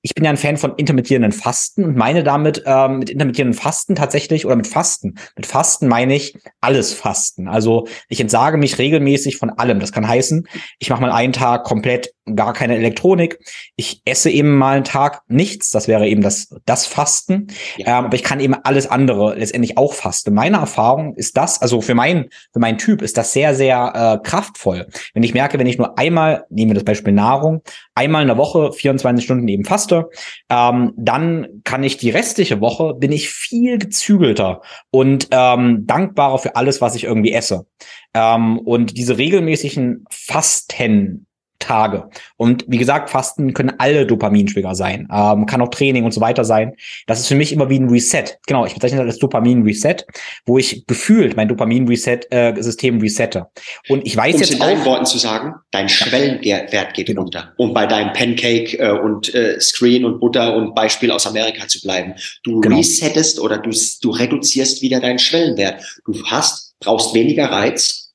ich 0.03 0.15
bin 0.15 0.25
ja 0.25 0.31
ein 0.31 0.37
Fan 0.37 0.57
von 0.57 0.75
intermittierenden 0.77 1.33
Fasten 1.33 1.85
und 1.85 1.97
meine 1.97 2.25
damit 2.25 2.65
ähm, 2.67 2.99
mit 2.99 3.11
intermittierenden 3.11 3.59
Fasten 3.59 3.95
tatsächlich 3.95 4.45
oder 4.45 4.57
mit 4.57 4.67
Fasten. 4.67 5.15
Mit 5.37 5.47
Fasten 5.47 5.87
meine 5.87 6.17
ich 6.17 6.37
alles 6.61 6.93
Fasten. 6.93 7.47
Also 7.47 7.87
ich 8.09 8.21
entsage 8.21 8.57
mich 8.57 8.79
regelmäßig 8.79 9.37
von 9.37 9.51
allem. 9.51 9.79
Das 9.79 9.93
kann 9.93 10.07
heißen, 10.07 10.49
ich 10.81 10.91
mache 10.91 11.01
mal 11.01 11.13
einen 11.13 11.33
Tag 11.33 11.46
komplett 11.59 12.13
gar 12.35 12.53
keine 12.53 12.77
Elektronik. 12.77 13.39
Ich 13.77 14.03
esse 14.05 14.31
eben 14.31 14.57
mal 14.57 14.77
einen 14.77 14.85
Tag 14.85 15.23
nichts 15.29 15.71
das 15.77 15.89
wäre 15.89 16.09
eben 16.09 16.23
das, 16.23 16.49
das 16.65 16.87
Fasten. 16.87 17.49
Ja. 17.77 17.99
Ähm, 17.99 18.07
aber 18.07 18.15
ich 18.15 18.23
kann 18.23 18.41
eben 18.41 18.55
alles 18.55 18.91
andere 18.91 19.35
letztendlich 19.35 19.77
auch 19.77 19.93
fasten. 19.93 20.33
Meine 20.33 20.57
Erfahrung 20.57 21.15
ist 21.15 21.37
das, 21.37 21.61
also 21.61 21.83
für 21.83 21.95
mein, 21.95 22.31
für 22.53 22.61
meinen 22.61 22.79
Typ 22.79 23.03
ist 23.03 23.19
das 23.19 23.35
sehr, 23.35 23.55
sehr 23.55 24.21
äh, 24.25 24.27
kraftvoll. 24.27 24.87
Wenn 25.13 25.23
ich 25.23 25.35
merke, 25.35 25.59
wenn 25.59 25.67
ich 25.67 25.77
nur 25.77 25.99
einmal, 25.99 26.47
nehmen 26.49 26.71
wir 26.71 26.75
das 26.77 26.85
Beispiel 26.85 27.13
Nahrung, 27.13 27.63
einmal 27.95 28.23
in 28.23 28.29
der 28.29 28.39
Woche 28.39 28.73
24 28.73 29.23
Stunden 29.23 29.47
eben 29.49 29.65
faste, 29.67 30.09
ähm, 30.49 30.95
dann 30.97 31.61
kann 31.65 31.85
ich 31.85 31.99
die 31.99 32.11
restliche 32.11 32.63
Woche, 32.63 32.95
bin 32.95 33.13
ich 33.13 33.29
viel 33.29 33.77
gezügelter 33.77 34.63
und 34.91 35.29
ähm, 35.31 35.87
dankbarer 35.87 36.39
für 36.39 36.57
alles, 36.57 36.81
was 36.81 36.95
ich 36.95 37.05
irgendwie 37.05 37.33
esse. 37.33 37.67
Ähm, 38.15 38.59
und 38.59 38.97
diese 38.97 39.19
regelmäßigen 39.19 40.07
Fasten 40.11 41.27
Tage. 41.59 42.09
Und 42.37 42.65
wie 42.69 42.79
gesagt, 42.79 43.11
Fasten 43.11 43.55
können 43.55 43.73
alle 43.79 44.07
Dopamintrigger 44.07 44.75
sein. 44.75 45.09
Ähm, 45.13 45.47
kann 45.47 45.61
auch 45.61 45.69
Training 45.69 46.05
und 46.05 46.13
so 46.13 46.21
weiter 46.21 46.45
sein. 46.45 46.75
Das 47.07 47.21
ist 47.21 47.29
für 47.29 47.35
mich 47.35 47.53
immer 47.53 47.71
wie 47.71 47.79
ein 47.79 47.89
Reset. 47.89 48.25
Genau, 48.47 48.67
ich 48.67 48.75
bezeichne 48.75 48.99
das 48.99 49.15
als 49.15 49.19
Dopamin-Reset, 49.19 50.05
wo 50.45 50.59
ich 50.59 50.87
gefühlt 50.87 51.37
mein 51.37 51.49
Dopamin-Reset-System 51.49 52.99
äh, 52.99 53.03
resette. 53.03 53.47
Und 53.89 54.07
ich 54.07 54.17
weiß 54.17 54.35
um 54.35 54.41
jetzt 54.41 54.53
in 54.53 54.59
deinen 54.59 54.85
Worten 54.85 55.07
zu 55.07 55.19
sagen, 55.19 55.55
dein 55.71 55.89
Schwellenwert 55.89 56.95
geht 56.95 57.07
genau. 57.07 57.23
runter. 57.23 57.53
Um 57.57 57.73
bei 57.75 57.87
deinem 57.87 58.13
Pancake 58.13 58.79
äh, 58.79 58.91
und 58.91 59.35
äh, 59.35 59.61
Screen 59.61 60.05
und 60.05 60.21
Butter 60.21 60.55
und 60.57 60.75
Beispiel 60.75 61.11
aus 61.11 61.27
Amerika 61.27 61.67
zu 61.69 61.81
bleiben. 61.81 62.15
Du 62.43 62.61
genau. 62.61 62.77
resettest 62.77 63.41
oder 63.41 63.59
du, 63.59 63.71
du 64.03 64.11
reduzierst 64.11 64.83
wieder 64.83 65.01
deinen 65.01 65.19
Schwellenwert. 65.19 65.83
Du 66.05 66.15
hast, 66.27 66.75
brauchst 66.81 67.15
weniger 67.15 67.47
Reiz, 67.47 68.06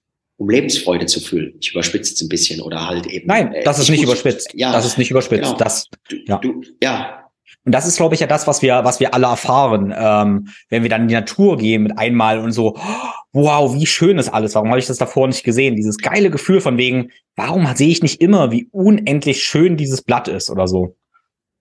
um 0.41 0.49
Lebensfreude 0.49 1.05
zu 1.05 1.19
fühlen. 1.19 1.53
Ich 1.61 1.71
überspitze 1.71 2.15
es 2.15 2.21
ein 2.21 2.27
bisschen 2.27 2.61
oder 2.61 2.87
halt 2.87 3.05
eben. 3.05 3.27
Nein, 3.27 3.53
äh, 3.53 3.63
das 3.63 3.77
ist 3.77 3.91
nicht 3.91 4.01
überspitzt. 4.01 4.49
Ja, 4.55 4.71
das 4.71 4.87
ist 4.87 4.97
nicht 4.97 5.11
überspitzt. 5.11 5.43
Genau. 5.43 5.57
Das, 5.57 5.87
du, 6.09 6.15
ja. 6.25 6.37
Du, 6.39 6.63
ja. 6.81 7.27
Und 7.63 7.73
das 7.73 7.85
ist, 7.85 7.97
glaube 7.97 8.15
ich, 8.15 8.21
ja 8.21 8.27
das, 8.27 8.47
was 8.47 8.63
wir, 8.63 8.83
was 8.83 8.99
wir 8.99 9.13
alle 9.13 9.27
erfahren, 9.27 9.93
ähm, 9.95 10.47
wenn 10.69 10.81
wir 10.81 10.89
dann 10.89 11.03
in 11.03 11.09
die 11.09 11.13
Natur 11.13 11.57
gehen 11.57 11.83
mit 11.83 11.95
einmal 11.95 12.39
und 12.39 12.53
so, 12.53 12.75
wow, 13.33 13.75
wie 13.75 13.85
schön 13.85 14.17
ist 14.17 14.29
alles. 14.29 14.55
Warum 14.55 14.69
habe 14.69 14.79
ich 14.79 14.87
das 14.87 14.97
davor 14.97 15.27
nicht 15.27 15.43
gesehen? 15.43 15.75
Dieses 15.75 15.99
geile 15.99 16.31
Gefühl 16.31 16.59
von 16.59 16.79
wegen, 16.79 17.11
warum 17.35 17.67
sehe 17.75 17.89
ich 17.89 18.01
nicht 18.01 18.19
immer, 18.19 18.51
wie 18.51 18.67
unendlich 18.71 19.43
schön 19.43 19.77
dieses 19.77 20.01
Blatt 20.01 20.27
ist 20.27 20.49
oder 20.49 20.67
so? 20.67 20.95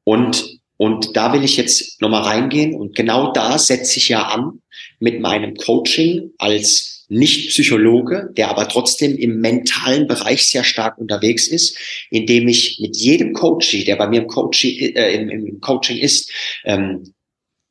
Und 0.04 0.58
und 0.78 1.14
da 1.14 1.34
will 1.34 1.44
ich 1.44 1.58
jetzt 1.58 2.00
nochmal 2.00 2.22
reingehen 2.22 2.74
und 2.74 2.96
genau 2.96 3.32
da 3.32 3.58
setze 3.58 3.98
ich 3.98 4.08
ja 4.08 4.22
an 4.22 4.62
mit 4.98 5.20
meinem 5.20 5.54
Coaching 5.56 6.30
als 6.38 6.99
nicht-Psychologe, 7.10 8.30
der 8.36 8.48
aber 8.48 8.68
trotzdem 8.68 9.16
im 9.16 9.40
mentalen 9.40 10.06
Bereich 10.06 10.46
sehr 10.46 10.64
stark 10.64 10.96
unterwegs 10.96 11.48
ist, 11.48 11.76
indem 12.08 12.48
ich 12.48 12.78
mit 12.80 12.96
jedem 12.96 13.32
Coaching, 13.32 13.84
der 13.84 13.96
bei 13.96 14.08
mir 14.08 14.22
im 14.22 14.28
Coaching, 14.28 14.94
äh, 14.94 15.14
im, 15.14 15.28
im 15.28 15.60
Coaching 15.60 15.98
ist, 15.98 16.32
ähm, 16.64 17.12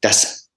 das, 0.02 0.50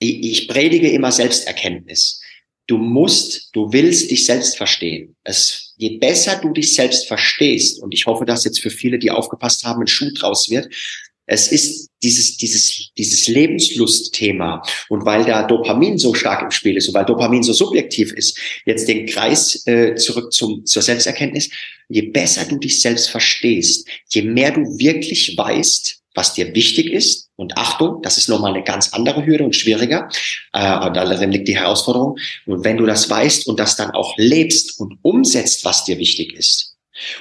ich 0.00 0.48
predige 0.48 0.90
immer 0.90 1.12
Selbsterkenntnis. 1.12 2.20
Du 2.66 2.78
musst, 2.78 3.50
du 3.52 3.72
willst 3.72 4.10
dich 4.10 4.24
selbst 4.24 4.56
verstehen. 4.56 5.16
Es, 5.24 5.74
je 5.76 5.98
besser 5.98 6.40
du 6.40 6.52
dich 6.52 6.72
selbst 6.72 7.06
verstehst, 7.06 7.82
und 7.82 7.94
ich 7.94 8.06
hoffe, 8.06 8.24
dass 8.24 8.44
jetzt 8.44 8.60
für 8.60 8.70
viele, 8.70 8.98
die 8.98 9.10
aufgepasst 9.10 9.64
haben, 9.64 9.82
ein 9.82 9.86
Schuh 9.86 10.10
draus 10.14 10.50
wird, 10.50 10.72
es 11.30 11.52
ist 11.52 11.90
dieses, 12.02 12.36
dieses, 12.36 12.90
dieses 12.98 13.28
Lebenslustthema. 13.28 14.62
Und 14.88 15.04
weil 15.04 15.24
da 15.24 15.44
Dopamin 15.44 15.96
so 15.96 16.12
stark 16.12 16.42
im 16.42 16.50
Spiel 16.50 16.76
ist 16.76 16.88
und 16.88 16.94
weil 16.94 17.04
Dopamin 17.04 17.44
so 17.44 17.52
subjektiv 17.52 18.12
ist, 18.12 18.36
jetzt 18.66 18.88
den 18.88 19.06
Kreis 19.06 19.64
äh, 19.66 19.94
zurück 19.94 20.32
zum, 20.32 20.66
zur 20.66 20.82
Selbsterkenntnis, 20.82 21.48
je 21.88 22.02
besser 22.02 22.46
du 22.46 22.58
dich 22.58 22.80
selbst 22.80 23.10
verstehst, 23.10 23.86
je 24.08 24.22
mehr 24.22 24.50
du 24.50 24.62
wirklich 24.78 25.36
weißt, 25.36 25.98
was 26.14 26.34
dir 26.34 26.52
wichtig 26.54 26.92
ist, 26.92 27.28
und 27.36 27.56
Achtung, 27.56 28.02
das 28.02 28.18
ist 28.18 28.28
nochmal 28.28 28.52
eine 28.52 28.64
ganz 28.64 28.92
andere 28.92 29.24
Hürde 29.24 29.44
und 29.44 29.56
schwieriger, 29.56 30.10
äh, 30.52 30.86
und 30.86 30.94
darin 30.94 31.30
liegt 31.30 31.48
die 31.48 31.56
Herausforderung. 31.56 32.18
Und 32.44 32.64
wenn 32.64 32.76
du 32.76 32.84
das 32.84 33.08
weißt 33.08 33.46
und 33.46 33.58
das 33.58 33.76
dann 33.76 33.92
auch 33.92 34.14
lebst 34.18 34.78
und 34.80 34.98
umsetzt, 35.02 35.64
was 35.64 35.84
dir 35.84 35.98
wichtig 35.98 36.34
ist, 36.34 36.69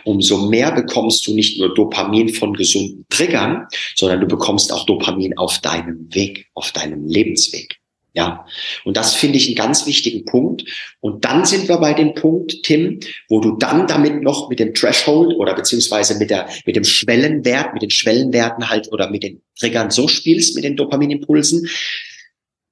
umso 0.03 0.49
mehr 0.49 0.71
bekommst 0.71 1.25
du 1.27 1.33
nicht 1.33 1.59
nur 1.59 1.73
Dopamin 1.73 2.29
von 2.29 2.53
gesunden 2.53 3.05
Triggern, 3.09 3.67
sondern 3.95 4.21
du 4.21 4.27
bekommst 4.27 4.71
auch 4.73 4.85
Dopamin 4.85 5.37
auf 5.37 5.59
deinem 5.59 6.13
Weg, 6.13 6.47
auf 6.53 6.71
deinem 6.71 7.07
Lebensweg. 7.07 7.79
Ja, 8.13 8.45
und 8.85 8.97
das 8.97 9.15
finde 9.15 9.37
ich 9.37 9.47
einen 9.47 9.55
ganz 9.55 9.85
wichtigen 9.85 10.25
Punkt. 10.25 10.65
Und 10.99 11.25
dann 11.25 11.45
sind 11.45 11.69
wir 11.69 11.77
bei 11.77 11.93
dem 11.93 12.15
Punkt, 12.15 12.63
Tim, 12.63 12.99
wo 13.29 13.39
du 13.39 13.55
dann 13.57 13.85
damit 13.85 14.23
noch 14.23 14.49
mit 14.49 14.59
dem 14.59 14.73
Threshold 14.73 15.35
oder 15.35 15.53
beziehungsweise 15.53 16.17
mit 16.17 16.31
der, 16.31 16.49
mit 16.65 16.75
dem 16.75 16.83
Schwellenwert, 16.83 17.73
mit 17.73 17.83
den 17.83 17.91
Schwellenwerten 17.91 18.69
halt 18.69 18.91
oder 18.91 19.09
mit 19.11 19.23
den 19.23 19.43
Triggern 19.59 19.91
so 19.91 20.07
spielst, 20.07 20.55
mit 20.55 20.63
den 20.63 20.75
Dopaminimpulsen, 20.75 21.69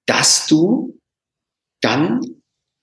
dass 0.07 0.47
du 0.47 0.99
dann 1.81 2.21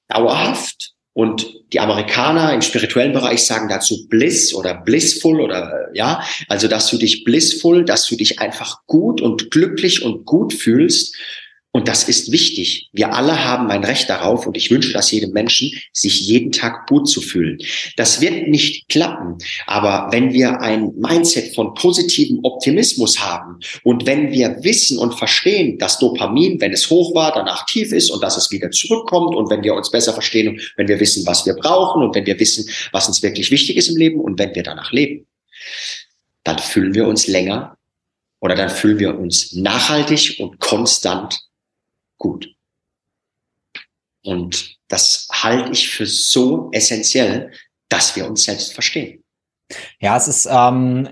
dauerhaft 0.09 0.94
und 1.15 1.55
die 1.73 1.81
Amerikaner 1.81 2.53
im 2.53 2.61
spirituellen 2.61 3.13
Bereich 3.13 3.45
sagen 3.45 3.69
dazu 3.69 4.07
Bliss 4.09 4.53
oder 4.53 4.75
blissful 4.75 5.41
oder 5.41 5.89
ja, 5.95 6.23
also 6.49 6.69
dass 6.69 6.89
du 6.89 6.99
dich 6.99 7.25
blissful, 7.25 7.85
dass 7.85 8.07
du 8.07 8.17
dich 8.17 8.41
einfach 8.41 8.85
gut 8.87 9.21
und 9.21 9.51
glücklich 9.51 10.05
und 10.05 10.27
gut 10.27 10.53
fühlst 10.53 11.17
und 11.77 11.89
das 11.89 12.09
ist 12.09 12.31
wichtig. 12.31 12.89
Wir 12.93 13.13
alle 13.15 13.45
haben 13.45 13.69
ein 13.69 13.83
Recht 13.83 14.09
darauf 14.09 14.47
und 14.47 14.57
ich 14.57 14.71
wünsche 14.71 14.93
das 14.93 15.11
jedem 15.11 15.33
Menschen, 15.33 15.73
sich 15.93 16.21
jeden 16.21 16.53
Tag 16.53 16.87
gut 16.87 17.09
zu 17.09 17.21
fühlen. 17.21 17.59
Das 17.97 18.21
wird 18.21 18.47
nicht 18.47 18.89
klappen, 18.89 19.39
aber 19.67 20.07
wenn 20.13 20.33
wir 20.33 20.61
ein 20.61 20.93
Mindset 20.95 21.53
von 21.53 21.75
positivem 21.75 22.39
Optimismus 22.45 23.19
haben 23.19 23.59
und 23.83 24.07
wenn 24.07 24.31
wir 24.31 24.57
wissen 24.63 24.99
und 24.99 25.15
verstehen, 25.19 25.77
dass 25.79 25.99
Dopamin, 25.99 26.61
wenn 26.61 26.73
es 26.73 26.89
hoch 26.91 27.13
war, 27.13 27.33
danach 27.35 27.67
tief 27.67 27.91
ist 27.91 28.09
und 28.11 28.23
dass 28.23 28.37
es 28.37 28.53
wieder 28.53 28.71
zurückkommt 28.71 29.35
und 29.35 29.51
wenn 29.51 29.65
wir 29.65 29.75
uns 29.75 29.91
besser 29.91 30.13
verstehen 30.13 30.51
und 30.51 30.61
wenn 30.77 30.87
wir 30.87 31.01
wissen, 31.01 31.27
was 31.27 31.45
wir 31.45 31.55
brauchen 31.55 32.05
und 32.05 32.15
wenn 32.15 32.25
wir 32.25 32.39
wissen, 32.39 32.71
was 32.93 33.09
uns 33.09 33.21
wirklich 33.21 33.51
wichtig 33.51 33.77
ist 33.77 33.89
im 33.89 33.97
Leben 33.97 34.21
und 34.21 34.39
wenn 34.39 34.55
wir 34.55 34.63
danach 34.63 34.93
leben, 34.93 35.27
dann 36.45 36.61
fühlen 36.61 36.95
wir 36.95 37.09
uns 37.09 37.27
länger 37.27 37.77
oder 38.39 38.55
dann 38.55 38.71
fühlen 38.71 39.01
wir 39.01 39.19
uns 39.19 39.55
nachhaltig 39.55 40.37
und 40.39 40.61
konstant 40.61 41.41
gut. 42.25 42.57
Und 44.25 44.79
das 44.89 45.29
halte 45.31 45.73
ich 45.73 45.91
für 45.91 46.07
so 46.07 46.71
essentiell, 46.73 47.53
dass 47.91 48.17
wir 48.17 48.27
uns 48.27 48.45
selbst 48.45 48.73
verstehen. 48.73 49.23
Ja, 50.01 50.17
es 50.17 50.27
ist 50.27 50.49
ähm, 50.51 51.11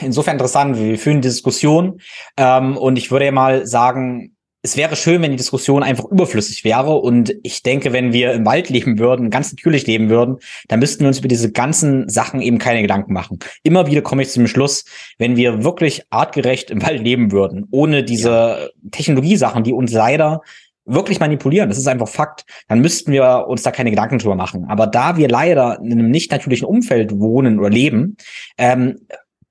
insofern 0.00 0.34
interessant. 0.34 0.78
Wir 0.78 0.96
führen 0.98 1.20
Diskussion 1.20 2.00
ähm, 2.36 2.76
und 2.76 2.96
ich 2.96 3.10
würde 3.10 3.32
mal 3.32 3.66
sagen, 3.66 4.31
es 4.62 4.76
wäre 4.76 4.94
schön, 4.94 5.20
wenn 5.22 5.32
die 5.32 5.36
Diskussion 5.36 5.82
einfach 5.82 6.04
überflüssig 6.04 6.62
wäre. 6.62 6.94
Und 6.94 7.34
ich 7.42 7.62
denke, 7.64 7.92
wenn 7.92 8.12
wir 8.12 8.32
im 8.32 8.46
Wald 8.46 8.70
leben 8.70 8.98
würden, 8.98 9.28
ganz 9.28 9.52
natürlich 9.52 9.86
leben 9.88 10.08
würden, 10.08 10.38
dann 10.68 10.78
müssten 10.78 11.00
wir 11.00 11.08
uns 11.08 11.18
über 11.18 11.28
diese 11.28 11.50
ganzen 11.50 12.08
Sachen 12.08 12.40
eben 12.40 12.58
keine 12.58 12.80
Gedanken 12.80 13.12
machen. 13.12 13.40
Immer 13.64 13.88
wieder 13.88 14.02
komme 14.02 14.22
ich 14.22 14.30
zu 14.30 14.38
dem 14.38 14.46
Schluss, 14.46 14.84
wenn 15.18 15.36
wir 15.36 15.64
wirklich 15.64 16.04
artgerecht 16.10 16.70
im 16.70 16.80
Wald 16.82 17.02
leben 17.02 17.32
würden, 17.32 17.66
ohne 17.72 18.04
diese 18.04 18.30
ja. 18.30 18.68
Technologiesachen, 18.92 19.64
die 19.64 19.72
uns 19.72 19.92
leider 19.92 20.42
wirklich 20.84 21.20
manipulieren, 21.20 21.68
das 21.68 21.78
ist 21.78 21.86
einfach 21.86 22.08
Fakt, 22.08 22.44
dann 22.68 22.80
müssten 22.80 23.12
wir 23.12 23.46
uns 23.48 23.62
da 23.62 23.70
keine 23.70 23.90
Gedanken 23.90 24.18
drüber 24.18 24.34
machen. 24.34 24.66
Aber 24.68 24.86
da 24.86 25.16
wir 25.16 25.28
leider 25.28 25.78
in 25.80 25.92
einem 25.92 26.10
nicht 26.10 26.30
natürlichen 26.30 26.66
Umfeld 26.66 27.18
wohnen 27.18 27.58
oder 27.58 27.70
leben, 27.70 28.16
ähm, 28.58 28.98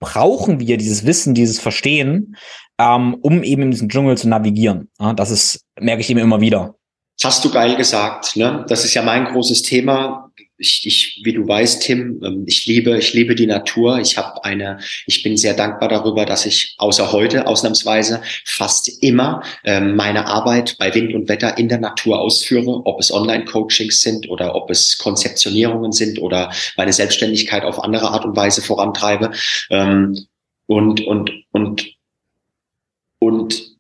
brauchen 0.02 0.60
wir 0.60 0.78
dieses 0.78 1.06
Wissen, 1.06 1.34
dieses 1.34 1.60
Verstehen, 1.60 2.36
ähm, 2.80 3.16
um 3.22 3.44
eben 3.44 3.64
in 3.64 3.72
diesem 3.72 3.90
Dschungel 3.90 4.18
zu 4.18 4.28
navigieren. 4.28 4.90
Ja, 5.00 5.14
das 5.14 5.32
ist, 5.32 5.66
merke 5.80 6.02
ich 6.02 6.10
eben 6.10 6.20
immer 6.20 6.42
wieder. 6.42 6.76
Das 7.22 7.36
hast 7.36 7.46
du 7.46 7.52
geil 7.52 7.76
gesagt. 7.76 8.36
Ne? 8.36 8.66
Das 8.68 8.84
ist 8.84 8.96
ja 8.96 9.04
mein 9.04 9.26
großes 9.26 9.62
Thema. 9.62 10.32
Ich, 10.58 10.88
ich, 10.88 11.22
wie 11.24 11.34
du 11.34 11.48
weißt, 11.48 11.84
Tim, 11.84 12.20
ähm, 12.24 12.46
ich 12.48 12.66
liebe, 12.66 12.98
ich 12.98 13.14
liebe 13.14 13.36
die 13.36 13.46
Natur. 13.46 14.00
Ich 14.00 14.18
habe 14.18 14.44
eine, 14.44 14.80
ich 15.06 15.22
bin 15.22 15.38
sehr 15.38 15.54
dankbar 15.54 15.90
darüber, 15.90 16.26
dass 16.26 16.48
ich 16.48 16.74
außer 16.80 17.12
heute 17.12 17.46
ausnahmsweise 17.46 18.24
fast 18.46 19.04
immer 19.04 19.44
ähm, 19.64 19.96
meine 19.96 20.26
Arbeit 20.26 20.78
bei 20.80 20.94
Wind 20.96 21.14
und 21.14 21.30
Wetter 21.30 21.60
in 21.60 21.70
der 21.70 21.80
Natur 21.80 22.20
ausführe, 22.20 22.82
ob 22.86 23.00
es 23.00 23.14
Online-Coachings 23.14 24.02
sind 24.02 24.28
oder 24.28 24.56
ob 24.56 24.72
es 24.72 24.98
Konzeptionierungen 24.98 25.92
sind 25.92 26.20
oder 26.20 26.52
meine 26.76 26.94
Selbstständigkeit 26.94 27.66
auf 27.66 27.84
andere 27.84 28.10
Art 28.10 28.26
und 28.26 28.36
Weise 28.36 28.64
vorantreibe. 28.64 29.30
Ähm, 29.70 30.26
und 30.66 31.02
und 31.02 31.32
und 31.52 32.01
und 33.22 33.78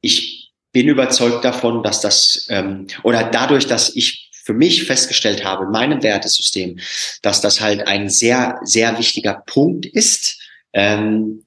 ich 0.00 0.52
bin 0.72 0.88
überzeugt 0.88 1.44
davon, 1.44 1.82
dass 1.82 2.00
das 2.00 2.46
ähm, 2.48 2.86
oder 3.02 3.24
dadurch, 3.24 3.66
dass 3.66 3.94
ich 3.96 4.30
für 4.44 4.54
mich 4.54 4.84
festgestellt 4.84 5.44
habe 5.44 5.64
in 5.64 5.70
meinem 5.70 6.02
Wertesystem, 6.02 6.78
dass 7.22 7.40
das 7.40 7.60
halt 7.60 7.86
ein 7.86 8.08
sehr, 8.08 8.58
sehr 8.62 8.98
wichtiger 8.98 9.42
Punkt 9.46 9.86
ist, 9.86 10.40
ähm, 10.72 11.44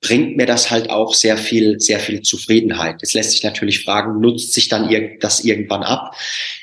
bringt 0.00 0.36
mir 0.36 0.46
das 0.46 0.70
halt 0.70 0.88
auch 0.88 1.14
sehr 1.14 1.36
viel, 1.36 1.78
sehr 1.78 2.00
viel 2.00 2.22
Zufriedenheit. 2.22 2.96
Jetzt 3.02 3.12
lässt 3.12 3.32
sich 3.32 3.42
natürlich 3.42 3.84
fragen, 3.84 4.20
nutzt 4.20 4.52
sich 4.52 4.68
dann 4.68 4.90
das 5.20 5.44
irgendwann 5.44 5.82
ab? 5.82 6.16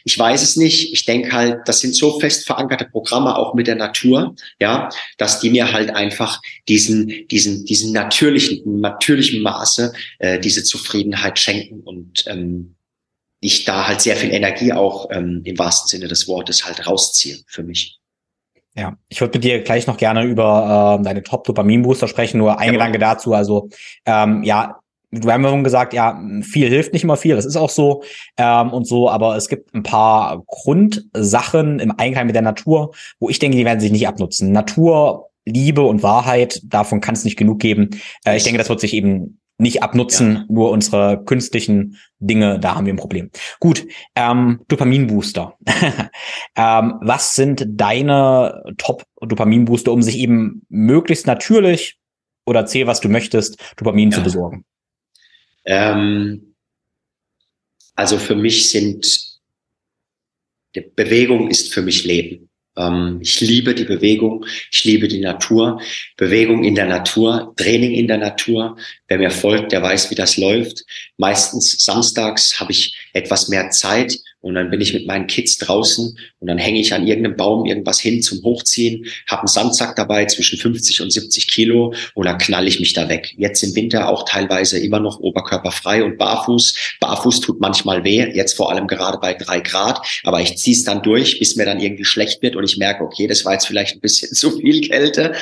Ich 0.04 0.18
weiß 0.18 0.42
es 0.42 0.56
nicht. 0.56 0.92
Ich 0.94 1.06
denke 1.06 1.32
halt, 1.32 1.60
das 1.66 1.80
sind 1.80 1.96
so 1.96 2.20
fest 2.20 2.48
verankerte 2.48 2.86
Programme 2.86 3.38
auch 3.38 3.54
mit 3.54 3.68
der 3.68 3.76
Natur, 3.76 4.36
ja, 4.60 4.90
dass 5.18 5.40
die 5.40 5.52
mir 5.52 5.72
halt 5.72 5.92
einfach 5.92 6.42
diesen, 6.68 7.28
diesen, 7.28 7.66
diesen 7.66 7.94
natürlichen, 7.94 8.80
natürlichen 8.82 9.42
Maße 9.42 9.94
äh, 10.20 10.40
diese 10.40 10.64
Zufriedenheit 10.64 11.38
schenken 11.38 11.82
und 11.82 12.26
ähm, 12.28 12.76
ich 13.40 13.66
da 13.66 13.88
halt 13.88 14.02
sehr 14.02 14.16
viel 14.16 14.32
Energie 14.32 14.74
auch 14.74 15.10
ähm, 15.12 15.42
im 15.44 15.60
wahrsten 15.60 15.88
Sinne 15.88 16.08
des 16.08 16.28
Wortes 16.28 16.66
halt 16.66 16.88
rausziehe 16.88 17.38
für 17.46 17.62
mich. 17.62 18.00
Ja, 18.78 18.96
ich 19.10 19.20
würde 19.22 19.38
mit 19.38 19.44
dir 19.44 19.64
gleich 19.64 19.88
noch 19.88 19.98
gerne 19.98 20.24
über 20.24 21.00
äh, 21.00 21.04
deine 21.04 21.24
Top-Dopamin-Booster 21.24 22.08
sprechen, 22.08 22.38
nur 22.38 22.60
ein 22.60 22.68
ja. 22.68 22.74
Gedanke 22.74 23.00
dazu. 23.00 23.34
Also 23.34 23.70
ähm, 24.06 24.44
ja, 24.44 24.80
du 25.12 25.32
haben 25.32 25.44
schon 25.44 25.64
gesagt, 25.64 25.94
ja, 25.94 26.22
viel 26.44 26.70
hilft 26.70 26.94
nicht 26.94 27.04
immer 27.04 27.18
viel, 27.18 27.36
das 27.36 27.46
ist 27.46 27.56
auch 27.56 27.72
so 27.72 28.04
ähm, 28.38 28.72
und 28.72 28.86
so, 28.86 29.10
aber 29.10 29.36
es 29.36 29.50
gibt 29.50 29.74
ein 29.74 29.82
paar 29.82 30.44
Grundsachen 30.46 31.80
im 31.80 31.92
Einklang 31.98 32.28
mit 32.28 32.36
der 32.36 32.44
Natur, 32.44 32.94
wo 33.20 33.30
ich 33.30 33.40
denke, 33.40 33.58
die 33.58 33.66
werden 33.66 33.80
sich 33.80 33.92
nicht 33.92 34.08
abnutzen. 34.08 34.52
Natur, 34.52 35.30
Liebe 35.46 35.82
und 35.82 36.04
Wahrheit, 36.04 36.62
davon 36.64 37.02
kann 37.02 37.16
es 37.16 37.24
nicht 37.24 37.38
genug 37.38 37.60
geben. 37.60 37.90
Äh, 38.26 38.38
ich 38.38 38.44
denke, 38.44 38.60
das 38.60 38.70
wird 38.70 38.80
sich 38.80 38.94
eben 38.94 39.40
nicht 39.58 39.82
abnutzen, 39.82 40.34
ja. 40.34 40.46
nur 40.50 40.72
unsere 40.72 41.24
künstlichen 41.24 41.98
Dinge, 42.20 42.60
da 42.60 42.76
haben 42.76 42.86
wir 42.86 42.94
ein 42.94 42.98
Problem. 42.98 43.32
Gut, 43.60 43.86
ähm, 44.16 44.62
Dopaminbooster. 44.68 45.58
ähm, 46.56 46.94
was 47.02 47.36
sind 47.36 47.66
deine 47.68 48.64
Top-Dopaminbooster, 48.78 49.92
um 49.92 50.02
sich 50.02 50.18
eben 50.18 50.66
möglichst 50.70 51.26
natürlich 51.26 51.98
oder 52.46 52.62
erzähl, 52.62 52.88
was 52.88 53.02
du 53.02 53.10
möchtest, 53.10 53.60
Dopamin 53.78 54.12
ja. 54.12 54.18
zu 54.18 54.24
besorgen? 54.24 54.66
Ähm, 55.66 56.56
also 57.96 58.18
für 58.18 58.36
mich 58.36 58.70
sind 58.70 59.28
Bewegung 60.96 61.50
ist 61.50 61.74
für 61.74 61.82
mich 61.82 62.04
Leben. 62.04 62.47
Ähm, 62.78 63.20
ich 63.22 63.42
liebe 63.42 63.74
die 63.76 63.84
Bewegung, 63.84 64.46
ich 64.72 64.84
liebe 64.84 65.08
die 65.08 65.20
Natur. 65.20 65.82
Bewegung 66.16 66.64
in 66.64 66.76
der 66.76 66.86
Natur, 66.86 67.54
Training 67.58 67.92
in 67.92 68.08
der 68.08 68.18
Natur. 68.18 68.78
Wer 69.08 69.18
mir 69.18 69.32
folgt, 69.32 69.72
der 69.72 69.82
weiß, 69.82 70.12
wie 70.12 70.16
das 70.16 70.38
läuft. 70.38 70.86
Meistens 71.18 71.84
samstags 71.84 72.60
habe 72.60 72.72
ich 72.72 72.96
etwas 73.18 73.50
mehr 73.50 73.70
Zeit 73.72 74.18
und 74.48 74.56
dann 74.56 74.70
bin 74.70 74.80
ich 74.80 74.94
mit 74.94 75.08
meinen 75.08 75.28
Kids 75.28 75.58
draußen 75.58 76.18
und 76.40 76.48
dann 76.48 76.58
hänge 76.58 76.80
ich 76.80 76.94
an 76.94 77.08
irgendeinem 77.08 77.36
Baum 77.36 77.66
irgendwas 77.66 78.00
hin 78.00 78.22
zum 78.22 78.42
Hochziehen, 78.44 79.06
habe 79.28 79.42
einen 79.42 79.48
Sandsack 79.48 79.96
dabei 79.96 80.26
zwischen 80.26 80.60
50 80.60 81.02
und 81.02 81.12
70 81.12 81.48
Kilo 81.48 81.94
und 82.14 82.26
dann 82.26 82.38
knall 82.38 82.68
ich 82.68 82.80
mich 82.80 82.94
da 82.94 83.10
weg. 83.10 83.34
Jetzt 83.38 83.64
im 83.64 83.76
Winter 83.76 84.08
auch 84.08 84.26
teilweise 84.26 84.80
immer 84.80 85.00
noch 85.00 85.20
oberkörperfrei 85.20 86.04
und 86.04 86.18
barfuß. 86.18 86.98
Barfuß 87.00 87.42
tut 87.42 87.60
manchmal 87.60 88.04
weh, 88.04 88.32
jetzt 88.34 88.54
vor 88.54 88.72
allem 88.72 88.88
gerade 88.88 89.18
bei 89.18 89.34
drei 89.34 89.60
Grad, 89.60 90.00
aber 90.24 90.40
ich 90.40 90.56
ziehe 90.58 90.76
es 90.76 90.84
dann 90.84 91.02
durch, 91.02 91.40
bis 91.40 91.56
mir 91.56 91.66
dann 91.66 91.82
irgendwie 91.82 92.06
schlecht 92.06 92.42
wird 92.42 92.56
und 92.56 92.64
ich 92.64 92.78
merke, 92.78 93.04
okay, 93.04 93.28
das 93.28 93.44
war 93.44 93.54
jetzt 93.54 93.68
vielleicht 93.68 93.96
ein 93.96 94.02
bisschen 94.02 94.32
zu 94.34 94.52
viel 94.52 94.82
Kälte. 94.88 95.34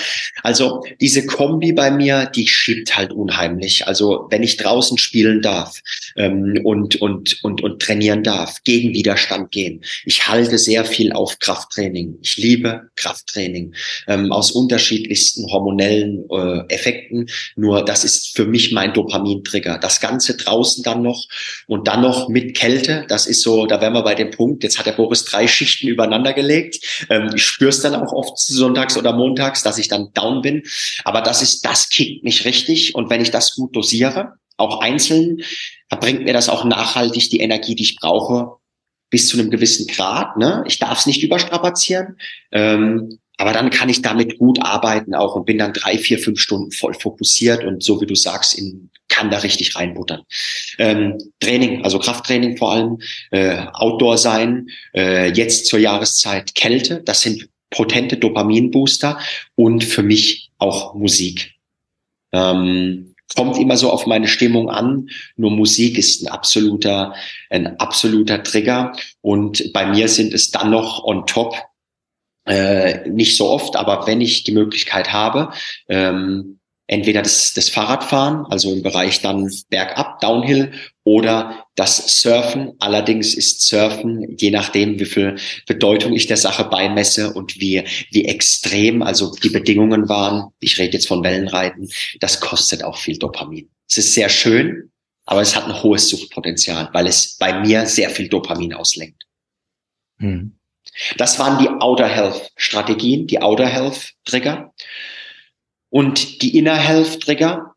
Also 0.42 0.84
diese 1.02 1.26
Kombi 1.26 1.74
bei 1.74 1.92
mir, 1.92 2.32
die 2.34 2.48
schiebt 2.48 2.96
halt 2.98 3.12
unheimlich. 3.12 3.88
Also 3.88 4.28
wenn 4.30 4.42
ich 4.42 4.58
draußen 4.58 4.98
spielen 4.98 5.42
darf 5.42 5.82
ähm, 6.16 6.62
und, 6.64 6.96
und, 7.02 7.44
und, 7.44 7.62
und 7.66 7.82
trainieren 7.82 8.22
darf, 8.22 8.62
gegen 8.64 8.94
Widerstand 8.94 9.50
gehen. 9.50 9.84
Ich 10.06 10.28
halte 10.28 10.60
sehr 10.60 10.86
viel 10.86 11.12
auf 11.14 11.40
Krafttraining. 11.40 12.20
Ich 12.22 12.38
liebe 12.38 12.92
Krafttraining 12.96 13.74
ähm, 14.08 14.32
aus 14.32 14.52
unterschiedlichsten 14.52 15.52
hormonellen 15.52 16.26
äh, 16.30 16.72
Effekten. 16.72 17.28
Nur 17.56 17.84
das 17.84 18.04
ist 18.04 18.36
für 18.36 18.46
mich 18.46 18.72
mein 18.72 18.94
Dopamintrigger. 18.94 19.80
Das 19.80 20.00
Ganze 20.00 20.38
draußen 20.38 20.84
dann 20.84 21.02
noch 21.02 21.26
und 21.66 21.88
dann 21.88 22.02
noch 22.02 22.30
mit 22.30 22.56
Kälte. 22.56 23.08
Das 23.10 23.26
ist 23.26 23.42
so, 23.42 23.66
da 23.66 23.82
wären 23.82 23.94
wir 23.94 24.04
bei 24.04 24.14
dem 24.14 24.30
Punkt. 24.30 24.62
Jetzt 24.62 24.78
hat 24.78 24.86
der 24.86 24.92
Boris 24.92 25.26
drei 25.26 25.48
Schichten 25.48 25.88
übereinander 25.88 26.34
gelegt. 26.34 27.06
Ähm, 27.10 27.32
ich 27.36 27.44
spüre 27.44 27.72
es 27.72 27.82
dann 27.82 27.96
auch 27.96 28.14
oft 28.14 28.38
sonntags 28.38 28.96
oder 28.96 29.12
montags, 29.12 29.64
dass 29.64 29.80
ich 29.80 29.88
dann 29.88 30.14
down 30.14 30.44
bin. 30.44 30.62
Aber 31.04 31.22
das 31.22 31.42
ist, 31.42 31.66
das 31.66 31.90
kickt 31.90 32.24
mich 32.24 32.46
richtig. 32.46 32.94
Und 32.94 33.10
wenn 33.10 33.22
ich 33.22 33.32
das 33.32 33.56
gut 33.56 33.76
dosiere, 33.76 34.34
auch 34.58 34.80
einzeln, 34.82 35.42
bringt 35.90 36.24
mir 36.24 36.34
das 36.34 36.50
auch 36.50 36.66
nachhaltig 36.66 37.30
die 37.30 37.40
Energie, 37.40 37.76
die 37.76 37.84
ich 37.84 37.98
brauche, 37.98 38.58
bis 39.10 39.28
zu 39.28 39.40
einem 39.40 39.52
gewissen 39.52 39.88
Grad. 39.88 40.38
Ne? 40.38 40.64
Ich 40.68 40.80
darf 40.80 41.00
es 41.00 41.06
nicht 41.06 41.24
überstrapazieren. 41.24 42.18
Ähm, 42.52 43.20
aber 43.38 43.52
dann 43.52 43.70
kann 43.70 43.90
ich 43.90 44.02
damit 44.02 44.38
gut 44.38 44.62
arbeiten 44.62 45.14
auch 45.14 45.36
und 45.36 45.46
bin 45.46 45.58
dann 45.58 45.74
drei, 45.74 45.98
vier, 45.98 46.20
fünf 46.20 46.40
Stunden 46.40 46.72
voll 46.72 46.94
fokussiert 46.94 47.64
und 47.64 47.84
so 47.84 48.00
wie 48.00 48.06
du 48.06 48.16
sagst, 48.16 48.58
in, 48.58 48.90
kann 49.10 49.30
da 49.30 49.40
richtig 49.40 49.76
reinbuttern. 49.76 50.22
Ähm, 50.78 51.18
Training, 51.40 51.84
also 51.84 52.00
Krafttraining 52.00 52.58
vor 52.58 52.72
allem, 52.72 53.00
äh, 53.32 53.66
Outdoor 53.74 54.18
sein, 54.18 54.68
äh, 54.96 55.32
jetzt 55.32 55.66
zur 55.66 55.80
Jahreszeit 55.80 56.56
Kälte, 56.56 57.02
das 57.04 57.22
sind 57.22 57.50
potente 57.70 58.18
Dopaminbooster 58.18 59.20
und 59.56 59.84
für 59.84 60.04
mich 60.04 60.52
auch 60.58 60.96
Musik. 60.96 61.56
Ähm, 62.32 63.15
kommt 63.36 63.58
immer 63.58 63.78
so 63.78 63.92
auf 63.92 64.06
meine 64.06 64.28
Stimmung 64.28 64.70
an. 64.70 65.10
Nur 65.36 65.52
Musik 65.52 65.98
ist 65.98 66.22
ein 66.22 66.28
absoluter, 66.28 67.16
ein 67.50 67.80
absoluter 67.80 68.44
Trigger. 68.44 68.94
Und 69.22 69.74
bei 69.74 69.86
mir 69.86 70.08
sind 70.08 70.34
es 70.34 70.52
dann 70.52 70.70
noch 70.70 71.04
on 71.04 71.26
top, 71.26 71.56
äh, 72.46 73.10
nicht 73.10 73.36
so 73.36 73.50
oft, 73.50 73.76
aber 73.76 74.06
wenn 74.06 74.22
ich 74.22 74.44
die 74.44 74.52
Möglichkeit 74.52 75.12
habe, 75.12 75.52
ähm, 75.90 76.60
entweder 76.88 77.22
das, 77.22 77.54
das 77.54 77.70
Fahrradfahren, 77.70 78.46
also 78.50 78.74
im 78.74 78.84
Bereich 78.84 79.22
dann 79.22 79.52
bergab, 79.70 80.20
Downhill, 80.20 80.72
oder 81.04 81.66
das 81.76 82.22
Surfen. 82.22 82.74
Allerdings 82.80 83.34
ist 83.34 83.62
Surfen, 83.62 84.36
je 84.38 84.52
nachdem, 84.52 85.00
wie 85.00 85.06
viel 85.06 85.36
Bedeutung 85.68 86.14
ich 86.14 86.28
der 86.28 86.38
Sache 86.38 86.66
beimesse 86.66 87.34
und 87.34 87.60
wie, 87.60 87.84
wie 88.12 88.26
extrem, 88.26 89.02
also 89.02 89.34
die 89.36 89.50
Bedingungen 89.50 90.10
waren, 90.10 90.52
ich 90.60 90.78
rede 90.78 90.94
jetzt 90.94 91.08
von 91.08 91.24
Wellenreiten, 91.24 91.90
das 92.20 92.40
kostet 92.40 92.84
auch 92.84 92.98
viel 92.98 93.18
Dopamin. 93.18 93.70
Es 93.88 93.98
ist 93.98 94.14
sehr 94.14 94.30
schön, 94.30 94.92
aber 95.26 95.42
es 95.42 95.56
hat 95.56 95.66
ein 95.66 95.84
hohes 95.84 96.10
Suchtpotenzial, 96.10 96.90
weil 96.94 97.08
es 97.08 97.38
bei 97.38 97.60
mir 97.62 97.86
sehr 97.86 98.10
viel 98.10 98.28
Dopamin 98.28 98.74
auslenkt. 98.74 99.24
Hm. 100.20 100.56
Das 101.18 101.40
waren 101.40 101.60
die 101.60 101.68
Outer 101.68 102.08
Health 102.08 102.52
Strategien, 102.56 103.28
die 103.28 103.42
Outer 103.42 103.68
Health 103.68 104.14
Trigger. 104.24 104.74
Und 105.96 106.42
die 106.42 106.58
Inner 106.58 106.76
Health 106.76 107.22
Trigger 107.22 107.74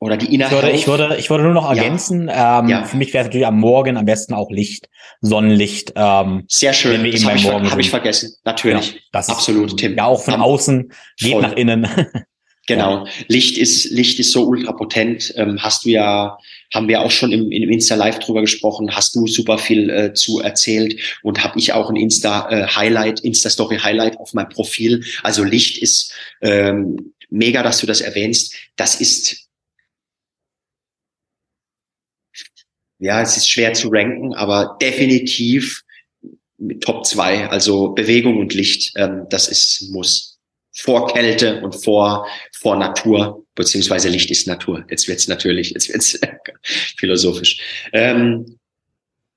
oder 0.00 0.18
die 0.18 0.34
Inner 0.34 0.48
ich 0.48 0.52
würde, 0.52 0.66
Health. 0.66 0.78
Ich 0.78 0.86
würde, 0.86 1.16
ich 1.16 1.30
würde 1.30 1.44
nur 1.44 1.54
noch 1.54 1.66
ergänzen, 1.66 2.28
ja. 2.28 2.58
Ähm, 2.58 2.68
ja. 2.68 2.84
für 2.84 2.98
mich 2.98 3.14
wäre 3.14 3.22
es 3.22 3.28
natürlich 3.28 3.46
am 3.46 3.58
Morgen 3.58 3.96
am 3.96 4.04
besten 4.04 4.34
auch 4.34 4.50
Licht, 4.50 4.90
Sonnenlicht. 5.22 5.94
Ähm, 5.96 6.44
Sehr 6.48 6.74
schön, 6.74 7.10
das 7.10 7.24
habe 7.24 7.38
ich, 7.38 7.48
hab 7.48 7.78
ich 7.78 7.88
vergessen. 7.88 8.34
Natürlich, 8.44 8.92
ja, 8.92 9.00
das 9.12 9.30
absolut, 9.30 9.78
Tim. 9.78 9.96
Ja, 9.96 10.04
auch 10.04 10.20
von 10.20 10.34
am, 10.34 10.42
außen, 10.42 10.92
geht 11.16 11.32
voll. 11.32 11.40
nach 11.40 11.54
innen. 11.54 11.88
Genau. 12.68 13.08
Licht 13.26 13.58
ist, 13.58 13.90
Licht 13.90 14.20
ist 14.20 14.30
so 14.30 14.46
ultrapotent. 14.46 15.34
Ähm, 15.36 15.60
hast 15.60 15.84
du 15.84 15.88
ja, 15.88 16.38
haben 16.72 16.86
wir 16.86 17.00
auch 17.00 17.10
schon 17.10 17.32
im, 17.32 17.50
im 17.50 17.70
Insta 17.70 17.96
Live 17.96 18.20
drüber 18.20 18.40
gesprochen, 18.40 18.94
hast 18.94 19.16
du 19.16 19.26
super 19.26 19.58
viel 19.58 19.90
äh, 19.90 20.12
zu 20.14 20.38
erzählt 20.40 20.96
und 21.24 21.42
habe 21.42 21.58
ich 21.58 21.72
auch 21.72 21.90
ein 21.90 21.96
Insta 21.96 22.48
äh, 22.50 22.68
Highlight, 22.68 23.18
Insta 23.20 23.50
Story 23.50 23.78
Highlight 23.78 24.16
auf 24.18 24.32
meinem 24.32 24.48
Profil. 24.48 25.02
Also 25.24 25.42
Licht 25.42 25.82
ist 25.82 26.14
ähm, 26.40 27.12
mega, 27.32 27.62
dass 27.62 27.78
du 27.78 27.86
das 27.86 28.00
erwähnst. 28.00 28.54
Das 28.76 29.00
ist 29.00 29.48
ja, 32.98 33.20
es 33.20 33.36
ist 33.36 33.50
schwer 33.50 33.74
zu 33.74 33.88
ranken, 33.88 34.32
aber 34.34 34.78
definitiv 34.80 35.82
Top 36.80 37.04
zwei. 37.04 37.48
Also 37.48 37.88
Bewegung 37.88 38.38
und 38.38 38.54
Licht, 38.54 38.92
ähm, 38.96 39.26
das 39.28 39.48
ist 39.48 39.90
muss 39.90 40.38
vor 40.74 41.12
Kälte 41.12 41.60
und 41.60 41.74
vor, 41.84 42.26
vor 42.52 42.76
Natur, 42.76 43.44
beziehungsweise 43.54 44.08
Licht 44.08 44.30
ist 44.30 44.46
Natur. 44.46 44.84
Jetzt 44.88 45.08
wird's 45.08 45.28
natürlich, 45.28 45.70
jetzt 45.70 45.88
wird's 45.88 46.18
philosophisch. 46.98 47.58
Ähm, 47.92 48.58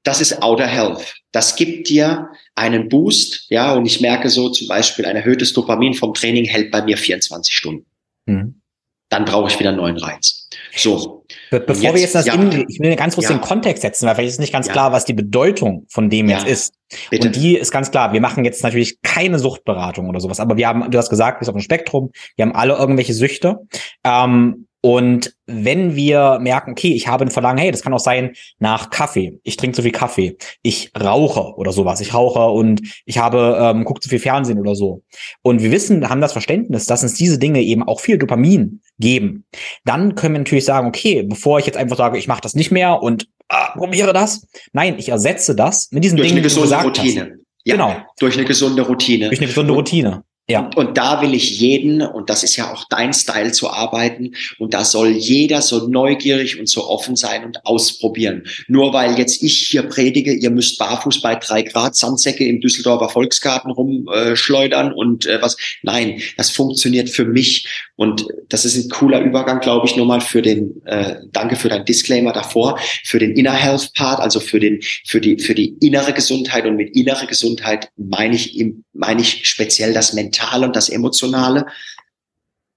das 0.04 0.22
ist 0.22 0.42
Outer 0.44 0.68
Health. 0.68 1.16
Das 1.32 1.56
gibt 1.56 1.90
dir 1.90 2.30
einen 2.56 2.90
Boost, 2.90 3.46
ja, 3.50 3.74
und 3.74 3.86
ich 3.86 4.02
merke 4.02 4.30
so 4.30 4.50
zum 4.50 4.68
Beispiel 4.68 5.06
ein 5.06 5.16
erhöhtes 5.16 5.54
Dopamin 5.54 5.94
vom 5.94 6.14
Training 6.14 6.46
hält 6.46 6.72
bei 6.72 6.82
mir 6.82 6.98
24 6.98 7.54
Stunden. 7.54 7.86
Mhm. 8.26 8.62
Dann 9.10 9.26
brauche 9.26 9.50
ich 9.50 9.60
wieder 9.60 9.70
einen 9.70 9.78
neuen 9.78 9.98
Reiz. 9.98 10.50
So. 10.76 11.26
Be 11.52 11.60
bevor 11.60 11.84
jetzt, 11.84 11.94
wir 11.94 12.02
jetzt 12.02 12.16
das 12.16 12.26
ja, 12.26 12.34
in, 12.34 12.66
ich 12.68 12.80
will 12.80 12.96
ganz 12.96 13.16
kurz 13.16 13.30
ja. 13.30 13.36
den 13.36 13.42
Kontext 13.42 13.82
setzen, 13.82 14.08
weil 14.08 14.16
vielleicht 14.16 14.34
ist 14.34 14.40
nicht 14.40 14.54
ganz 14.54 14.68
ja. 14.68 14.74
klar, 14.74 14.92
was 14.92 15.06
die 15.06 15.14
Bedeutung 15.14 15.86
von 15.90 16.10
dem 16.10 16.30
jetzt 16.30 16.48
ist. 16.48 16.74
Bitte. 17.10 17.28
Und 17.28 17.36
die 17.36 17.58
ist 17.58 17.72
ganz 17.72 17.92
klar. 17.92 18.14
Wir 18.14 18.22
machen 18.22 18.46
jetzt 18.46 18.64
natürlich 18.64 19.02
keine 19.02 19.38
Suchtberatung 19.38 20.10
oder 20.10 20.20
sowas, 20.20 20.40
aber 20.40 20.58
wir 20.58 20.68
haben, 20.68 20.90
du 20.90 20.98
hast 20.98 21.10
gesagt, 21.10 21.42
wir 21.42 21.46
sind 21.46 21.54
auf 21.54 21.60
dem 21.60 21.64
Spektrum, 21.64 22.12
wir 22.36 22.46
haben 22.46 22.56
alle 22.56 22.74
irgendwelche 22.76 23.14
Süchte. 23.14 23.60
Ähm, 24.04 24.68
und 24.86 25.34
wenn 25.48 25.96
wir 25.96 26.38
merken, 26.40 26.74
okay, 26.74 26.94
ich 26.94 27.08
habe 27.08 27.26
ein 27.26 27.32
Verlangen, 27.32 27.58
hey, 27.58 27.72
das 27.72 27.82
kann 27.82 27.92
auch 27.92 28.00
sein 28.00 28.36
nach 28.60 28.92
Kaffee. 28.92 29.40
Ich 29.42 29.58
trinke 29.58 29.76
zu 29.76 29.82
viel 29.82 29.92
Kaffee. 29.92 30.38
Ich 30.62 30.92
rauche 30.96 31.56
oder 31.56 31.72
sowas. 31.72 32.02
Ich 32.02 32.14
rauche 32.14 32.52
und 32.52 32.82
ich 33.04 33.18
habe 33.18 33.58
ähm, 33.60 33.84
gucke 33.84 34.02
zu 34.02 34.10
viel 34.10 34.20
Fernsehen 34.20 34.60
oder 34.60 34.76
so. 34.76 35.02
Und 35.42 35.64
wir 35.64 35.72
wissen, 35.72 36.08
haben 36.08 36.22
das 36.22 36.34
Verständnis, 36.34 36.86
dass 36.86 37.02
uns 37.02 37.16
diese 37.16 37.40
Dinge 37.40 37.64
eben 37.64 37.82
auch 37.82 38.00
viel 38.00 38.20
Dopamin 38.20 38.82
geben. 39.00 39.46
Dann 39.86 40.14
können 40.14 40.36
wir 40.36 40.40
natürlich 40.42 40.66
sagen, 40.66 40.88
okay, 40.88 41.24
bevor 41.24 41.58
ich 41.58 41.66
jetzt 41.66 41.78
einfach 41.78 41.98
sage, 41.98 42.20
ich 42.20 42.28
mache 42.28 42.42
das 42.42 42.54
nicht 42.54 42.70
mehr 42.70 43.02
und 43.02 43.28
ah, 43.50 43.72
probiere 43.76 44.14
das. 44.14 44.46
Nein, 44.72 45.00
ich 45.00 45.10
ersetze 45.10 45.56
das 45.56 45.92
mit 45.94 46.04
diesen 46.04 46.18
durch 46.18 46.28
Dingen, 46.28 46.42
eine 46.42 46.44
gesunde 46.44 46.76
Routine. 46.76 47.22
Hast. 47.22 47.40
Ja, 47.64 47.74
genau. 47.74 47.96
Durch 48.20 48.38
eine 48.38 48.46
gesunde 48.46 48.84
Routine. 48.84 49.30
Durch 49.30 49.40
eine 49.40 49.48
gesunde 49.48 49.74
Routine. 49.74 50.24
Ja. 50.48 50.70
Und, 50.76 50.96
da 50.96 51.24
will 51.24 51.34
ich 51.34 51.60
jeden, 51.60 52.04
und 52.04 52.30
das 52.30 52.44
ist 52.44 52.56
ja 52.56 52.72
auch 52.72 52.86
dein 52.88 53.14
Style 53.14 53.52
zu 53.52 53.72
arbeiten, 53.72 54.36
und 54.60 54.76
da 54.76 54.86
soll 54.86 55.10
jeder 55.10 55.62
so 55.62 55.88
neugierig 55.88 56.60
und 56.60 56.70
so 56.70 56.88
offen 56.88 57.16
sein 57.16 57.44
und 57.44 57.66
ausprobieren. 57.66 58.44
Nur 58.68 58.94
weil 58.94 59.18
jetzt 59.18 59.42
ich 59.42 59.58
hier 59.58 59.84
predige, 59.84 60.34
ihr 60.34 60.52
müsst 60.52 60.78
barfuß 60.78 61.22
bei 61.22 61.36
drei 61.36 61.64
Grad 61.64 61.96
Sandsäcke 61.96 62.46
im 62.46 62.62
Düsseldorfer 62.62 63.10
Volksgarten 63.10 63.72
rumschleudern 63.72 64.92
äh, 64.92 64.94
und 64.94 65.26
äh, 65.26 65.42
was. 65.42 65.58
Nein, 65.82 66.22
das 66.38 66.52
funktioniert 66.52 67.10
für 67.10 67.26
mich. 67.26 67.68
Und 67.96 68.28
das 68.50 68.66
ist 68.66 68.76
ein 68.76 68.90
cooler 68.90 69.22
Übergang, 69.22 69.62
glaube 69.62 69.88
ich, 69.88 69.96
nochmal 69.96 70.22
für 70.22 70.44
den, 70.44 70.82
äh, 70.86 71.16
danke 71.32 71.56
für 71.56 71.70
dein 71.70 71.86
Disclaimer 71.86 72.34
davor, 72.34 72.78
für 73.04 73.18
den 73.18 73.32
Inner 73.36 73.54
Health 73.54 73.94
Part, 73.96 74.20
also 74.20 74.40
für 74.40 74.60
den, 74.60 74.80
für 75.08 75.20
die, 75.20 75.40
für 75.40 75.56
die 75.56 75.76
innere 75.82 76.14
Gesundheit. 76.14 76.66
Und 76.66 76.76
mit 76.76 76.96
innere 76.96 77.26
Gesundheit 77.26 77.90
meine 77.98 78.36
ich, 78.36 78.64
meine 78.94 79.22
ich 79.22 79.48
speziell 79.48 79.94
das 79.94 80.14
Mental 80.14 80.35
Mentale 80.36 80.66
und 80.66 80.76
das 80.76 80.90
Emotionale. 80.90 81.68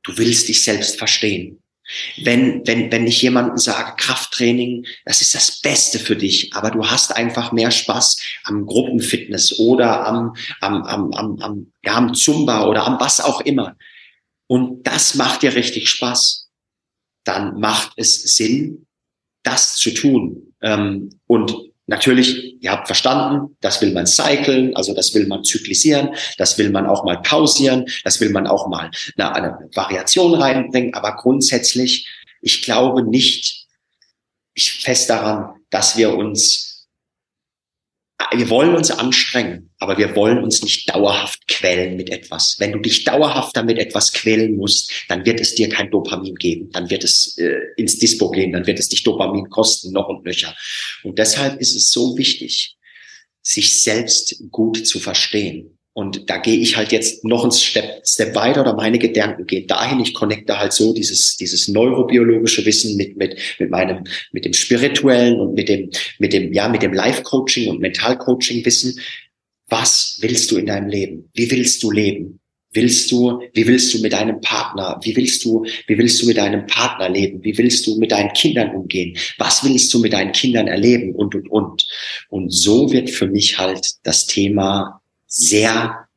Du 0.05 0.17
willst 0.17 0.49
dich 0.49 0.63
selbst 0.63 0.99
verstehen. 0.99 1.63
Wenn, 2.19 2.67
wenn, 2.67 2.93
wenn 2.93 3.07
ich 3.07 3.23
jemanden 3.23 3.57
sage, 3.57 3.95
Krafttraining, 3.97 4.85
das 5.07 5.23
ist 5.23 5.35
das 5.35 5.61
Beste 5.63 5.99
für 5.99 6.17
dich, 6.17 6.53
aber 6.55 6.71
du 6.71 6.87
hast 6.87 7.17
einfach 7.17 7.51
mehr 7.51 7.71
Spaß 7.71 8.21
am 8.45 8.67
Gruppenfitness 8.67 9.59
oder 9.59 10.07
am, 10.07 10.37
am, 10.61 10.83
am, 10.83 11.13
am, 11.13 11.39
am, 11.41 11.73
ja, 11.83 11.95
am 11.95 12.15
Zumba 12.15 12.67
oder 12.67 12.87
am 12.87 13.01
was 13.01 13.21
auch 13.21 13.41
immer. 13.41 13.75
Und 14.47 14.87
das 14.87 15.15
macht 15.15 15.43
dir 15.43 15.55
richtig 15.55 15.89
Spaß. 15.89 16.51
Dann 17.25 17.59
macht 17.59 17.93
es 17.97 18.37
Sinn, 18.37 18.87
das 19.43 19.77
zu 19.77 19.93
tun. 19.93 20.55
Ähm, 20.61 21.19
und 21.27 21.68
natürlich 21.89 22.63
ihr 22.63 22.71
habt 22.71 22.87
verstanden, 22.87 23.57
das 23.61 23.81
will 23.83 23.93
man 23.93 24.07
cyclen, 24.07 24.77
also 24.77 24.95
das 24.95 25.15
will 25.15 25.27
man 25.27 25.43
zyklisieren, 25.43 26.11
das 26.37 26.59
will 26.59 26.71
man 26.71 26.87
auch 26.87 27.05
mal 27.05 27.21
pausieren, 27.23 27.87
das 28.05 28.21
will 28.21 28.31
man 28.31 28.47
auch 28.47 28.69
mal 28.69 28.91
eine, 29.17 29.35
eine 29.35 29.69
Variation 29.75 30.35
reinbringen, 30.35 30.95
aber 30.95 31.17
grundsätzlich, 31.17 32.09
ich 32.41 32.63
glaube 32.63 33.03
nicht, 33.03 33.67
ich 34.55 34.83
fest 34.83 35.11
daran, 35.11 35.55
dass 35.71 35.97
wir 35.97 36.15
uns 36.15 36.68
wir 38.35 38.51
wollen 38.51 38.75
uns 38.75 38.91
anstrengen, 38.91 39.71
aber 39.79 39.97
wir 39.99 40.15
wollen 40.17 40.43
uns 40.43 40.63
nicht 40.63 40.89
dauerhaft 40.93 41.47
quälen 41.49 41.97
mit 41.97 42.11
etwas. 42.11 42.57
Wenn 42.59 42.73
du 42.73 42.79
dich 42.79 43.05
dauerhaft 43.05 43.57
damit 43.57 43.79
etwas 43.79 44.13
quälen 44.13 44.57
musst, 44.57 44.93
dann 45.09 45.25
wird 45.25 45.41
es 45.41 45.55
dir 45.55 45.69
kein 45.69 45.91
Dopamin 45.91 46.35
geben, 46.35 46.71
dann 46.73 46.91
wird 46.91 47.05
es 47.05 47.39
äh, 47.39 47.59
ins 47.77 47.99
Dispo 47.99 48.31
gehen, 48.31 48.53
dann 48.53 48.67
wird 48.67 48.79
es 48.79 48.89
dich 48.89 49.03
Dopamin 49.03 49.49
kosten, 49.49 49.93
noch 49.93 50.09
und 50.09 50.25
nöcher. 50.25 50.55
Und 51.05 51.19
deshalb 51.19 51.61
ist 51.61 51.75
es 51.75 51.91
so 51.91 52.17
wichtig, 52.19 52.77
sich 53.43 53.83
selbst 53.83 54.43
gut 54.51 54.87
zu 54.87 54.99
verstehen. 54.99 55.78
Und 55.99 56.31
da 56.31 56.37
gehe 56.37 56.61
ich 56.61 56.77
halt 56.77 56.93
jetzt 56.93 57.25
noch 57.25 57.45
ein 57.45 57.51
Step, 57.51 58.07
Step 58.07 58.37
weiter 58.37 58.61
oder 58.61 58.77
meine 58.77 59.01
Gedanken 59.01 59.47
gehen 59.47 59.67
dahin. 59.67 59.99
Ich 59.99 60.15
connecte 60.15 60.57
halt 60.57 60.73
so 60.73 60.95
dieses, 60.95 61.37
dieses 61.37 61.67
neurobiologische 61.67 62.65
Wissen 62.65 62.97
mit, 62.97 63.17
mit, 63.17 63.37
mit 63.59 63.69
meinem, 63.69 64.05
mit 64.31 64.45
dem 64.45 64.53
spirituellen 64.53 65.41
und 65.41 65.55
mit 65.55 65.69
dem, 65.69 65.91
mit 66.21 66.33
dem, 66.33 66.53
ja, 66.53 66.69
mit 66.69 66.83
dem 66.83 66.93
Life-Coaching 66.93 67.69
und 67.69 67.81
Mental-Coaching-Wissen. 67.81 69.01
Was 69.67 70.19
willst 70.21 70.53
du 70.53 70.59
in 70.59 70.67
deinem 70.67 70.89
Leben? 70.89 71.31
Wie 71.35 71.51
willst 71.51 71.83
du 71.83 71.91
leben? 71.91 72.39
Willst 72.73 73.11
du, 73.11 73.41
wie 73.55 73.67
willst 73.67 73.93
du 73.93 73.99
mit 73.99 74.13
deinem 74.13 74.41
Partner, 74.41 75.01
wie 75.03 75.17
willst 75.17 75.45
du, 75.45 75.65
wie 75.89 75.99
willst 75.99 76.23
du 76.23 76.27
mit 76.27 76.37
deinem 76.37 76.65
Partner 76.67 77.09
leben? 77.09 77.43
Wie 77.43 77.59
willst 77.59 77.85
du 77.89 77.99
mit 77.99 78.13
deinen 78.13 78.33
Kindern 78.35 78.73
umgehen? 78.73 79.17
Was 79.39 79.65
willst 79.65 79.93
du 79.93 79.99
mit 79.99 80.13
deinen 80.13 80.31
Kindern 80.31 80.69
erleben? 80.69 81.13
Und, 81.17 81.35
und, 81.35 81.51
und. 81.51 81.89
Und 82.29 82.51
so 82.51 82.93
wird 82.93 83.11
für 83.11 83.27
mich 83.27 83.59
halt 83.59 83.95
das 84.05 84.27
Thema 84.27 85.03
sehr 85.29 86.09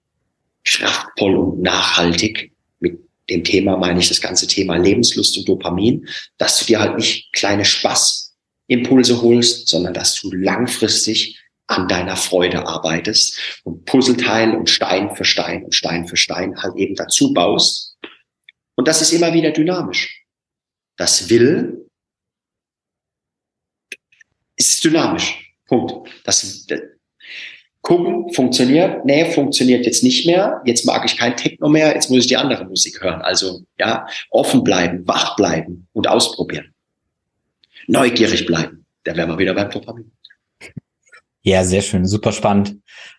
kraftvoll 0.64 1.36
und 1.36 1.62
nachhaltig. 1.62 2.52
Mit 2.80 3.00
dem 3.30 3.44
Thema 3.44 3.78
meine 3.78 4.00
ich 4.00 4.10
das 4.10 4.22
ganze 4.22 4.48
Thema 4.48 4.78
Lebenslust 4.78 5.38
und 5.38 5.48
Dopamin, 5.48 6.08
dass 6.38 6.60
du 6.60 6.66
dir 6.66 6.80
halt 6.80 6.98
nicht 6.98 7.32
kleine 7.34 7.66
Spaßimpulse 7.66 9.22
holst, 9.22 9.68
sondern 9.68 9.94
dass 9.94 10.16
du 10.16 10.32
langfristig 10.32 11.38
an 11.68 11.88
deiner 11.88 12.18
Freude 12.18 12.68
arbeitest 12.68 13.38
und 13.64 13.86
Puzzleteil 13.86 14.56
und 14.56 14.70
Stein 14.70 15.16
für 15.16 15.24
Stein 15.24 15.64
und 15.64 15.76
Stein 15.76 16.08
für 16.08 16.18
Stein 16.18 16.62
halt 16.62 16.76
eben 16.76 16.96
dazu 16.96 17.34
baust. 17.34 17.98
Und 18.76 18.88
das 18.88 19.02
ist 19.02 19.14
immer 19.14 19.34
wieder 19.34 19.52
dynamisch. 19.52 20.26
Das 20.98 21.30
will 21.30 21.82
ist 24.58 24.84
dynamisch. 24.84 25.56
Punkt. 25.66 26.10
Das, 26.24 26.68
gucken, 27.82 28.32
funktioniert, 28.34 29.06
nee, 29.06 29.26
funktioniert 29.26 29.86
jetzt 29.86 30.04
nicht 30.04 30.26
mehr, 30.26 30.62
jetzt 30.66 30.86
mag 30.86 31.04
ich 31.06 31.18
kein 31.18 31.36
Techno 31.36 31.68
mehr, 31.68 31.94
jetzt 31.94 32.10
muss 32.10 32.22
ich 32.22 32.28
die 32.28 32.38
andere 32.38 32.66
Musik 32.66 33.02
hören. 33.02 33.22
Also 33.22 33.62
ja, 33.78 34.06
offen 34.30 34.64
bleiben, 34.64 35.08
wach 35.08 35.36
bleiben 35.36 35.88
und 35.94 36.08
ausprobieren. 36.08 36.74
Neugierig 37.88 38.46
bleiben. 38.46 38.86
Da 39.04 39.16
wären 39.16 39.30
wir 39.30 39.38
wieder 39.38 39.56
beim 39.56 39.70
Dopamin. 39.70 40.12
Ja, 41.42 41.64
sehr 41.64 41.82
schön, 41.82 42.06
super 42.06 42.32
spannend. 42.32 42.78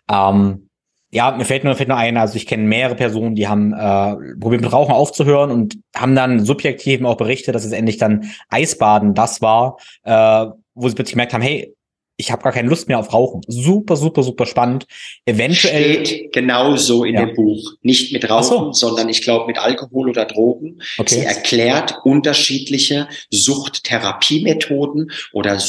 Ähm, 0.09 0.69
ja, 1.11 1.29
mir 1.31 1.45
fällt 1.45 1.63
nur, 1.63 1.75
fällt 1.75 1.89
nur 1.89 1.97
ein, 1.97 2.17
also 2.17 2.37
ich 2.37 2.47
kenne 2.47 2.63
mehrere 2.63 2.95
Personen, 2.95 3.35
die 3.35 3.47
haben 3.47 3.73
äh, 3.73 4.15
probiert 4.39 4.61
mit 4.61 4.73
Rauchen 4.73 4.93
aufzuhören 4.93 5.51
und 5.51 5.77
haben 5.95 6.15
dann 6.15 6.43
subjektiv 6.43 7.03
auch 7.03 7.17
berichtet, 7.17 7.53
dass 7.53 7.65
es 7.65 7.71
endlich 7.73 7.97
dann 7.97 8.31
Eisbaden 8.49 9.13
das 9.13 9.41
war, 9.41 9.77
äh, 10.03 10.47
wo 10.73 10.87
sie 10.87 10.95
plötzlich 10.95 11.13
gemerkt 11.13 11.33
haben, 11.33 11.43
hey, 11.43 11.75
ich 12.17 12.31
habe 12.31 12.43
gar 12.43 12.51
keine 12.51 12.69
Lust 12.69 12.87
mehr 12.87 12.99
auf 12.99 13.11
Rauchen. 13.11 13.41
Super, 13.47 13.95
super, 13.95 14.23
super 14.23 14.45
spannend. 14.45 14.85
Eventuell 15.25 16.05
steht 16.05 16.33
genauso 16.33 17.03
in 17.03 17.15
ja. 17.15 17.25
dem 17.25 17.35
Buch. 17.35 17.73
Nicht 17.81 18.13
mit 18.13 18.29
Rauchen, 18.29 18.73
so. 18.73 18.87
sondern 18.87 19.09
ich 19.09 19.21
glaube 19.23 19.47
mit 19.47 19.57
Alkohol 19.57 20.09
oder 20.09 20.25
Drogen. 20.25 20.81
Okay. 20.97 21.15
Sie 21.15 21.21
erklärt 21.21 21.95
unterschiedliche 22.03 23.07
Suchttherapiemethoden 23.31 25.11
oder 25.31 25.59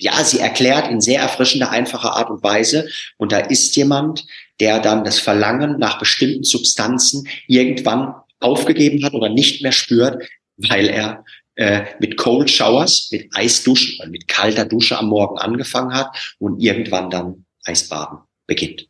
ja, 0.00 0.22
sie 0.22 0.38
erklärt 0.38 0.90
in 0.90 1.00
sehr 1.00 1.20
erfrischender, 1.20 1.70
einfacher 1.70 2.16
Art 2.16 2.30
und 2.30 2.42
Weise. 2.42 2.88
Und 3.16 3.32
da 3.32 3.38
ist 3.38 3.74
jemand, 3.76 4.26
der 4.60 4.80
dann 4.80 5.04
das 5.04 5.18
Verlangen 5.18 5.78
nach 5.78 5.98
bestimmten 5.98 6.44
Substanzen 6.44 7.28
irgendwann 7.46 8.14
aufgegeben 8.40 9.04
hat 9.04 9.14
oder 9.14 9.28
nicht 9.28 9.62
mehr 9.62 9.72
spürt, 9.72 10.22
weil 10.56 10.88
er 10.88 11.24
äh, 11.58 11.84
mit 11.98 12.16
Cold 12.16 12.48
Showers, 12.48 13.08
mit 13.10 13.28
Eisduschen, 13.34 14.10
mit 14.10 14.28
kalter 14.28 14.64
Dusche 14.64 14.96
am 14.96 15.08
Morgen 15.08 15.38
angefangen 15.38 15.92
hat 15.92 16.34
und 16.38 16.60
irgendwann 16.60 17.10
dann 17.10 17.44
Eisbaden 17.64 18.20
beginnt. 18.46 18.88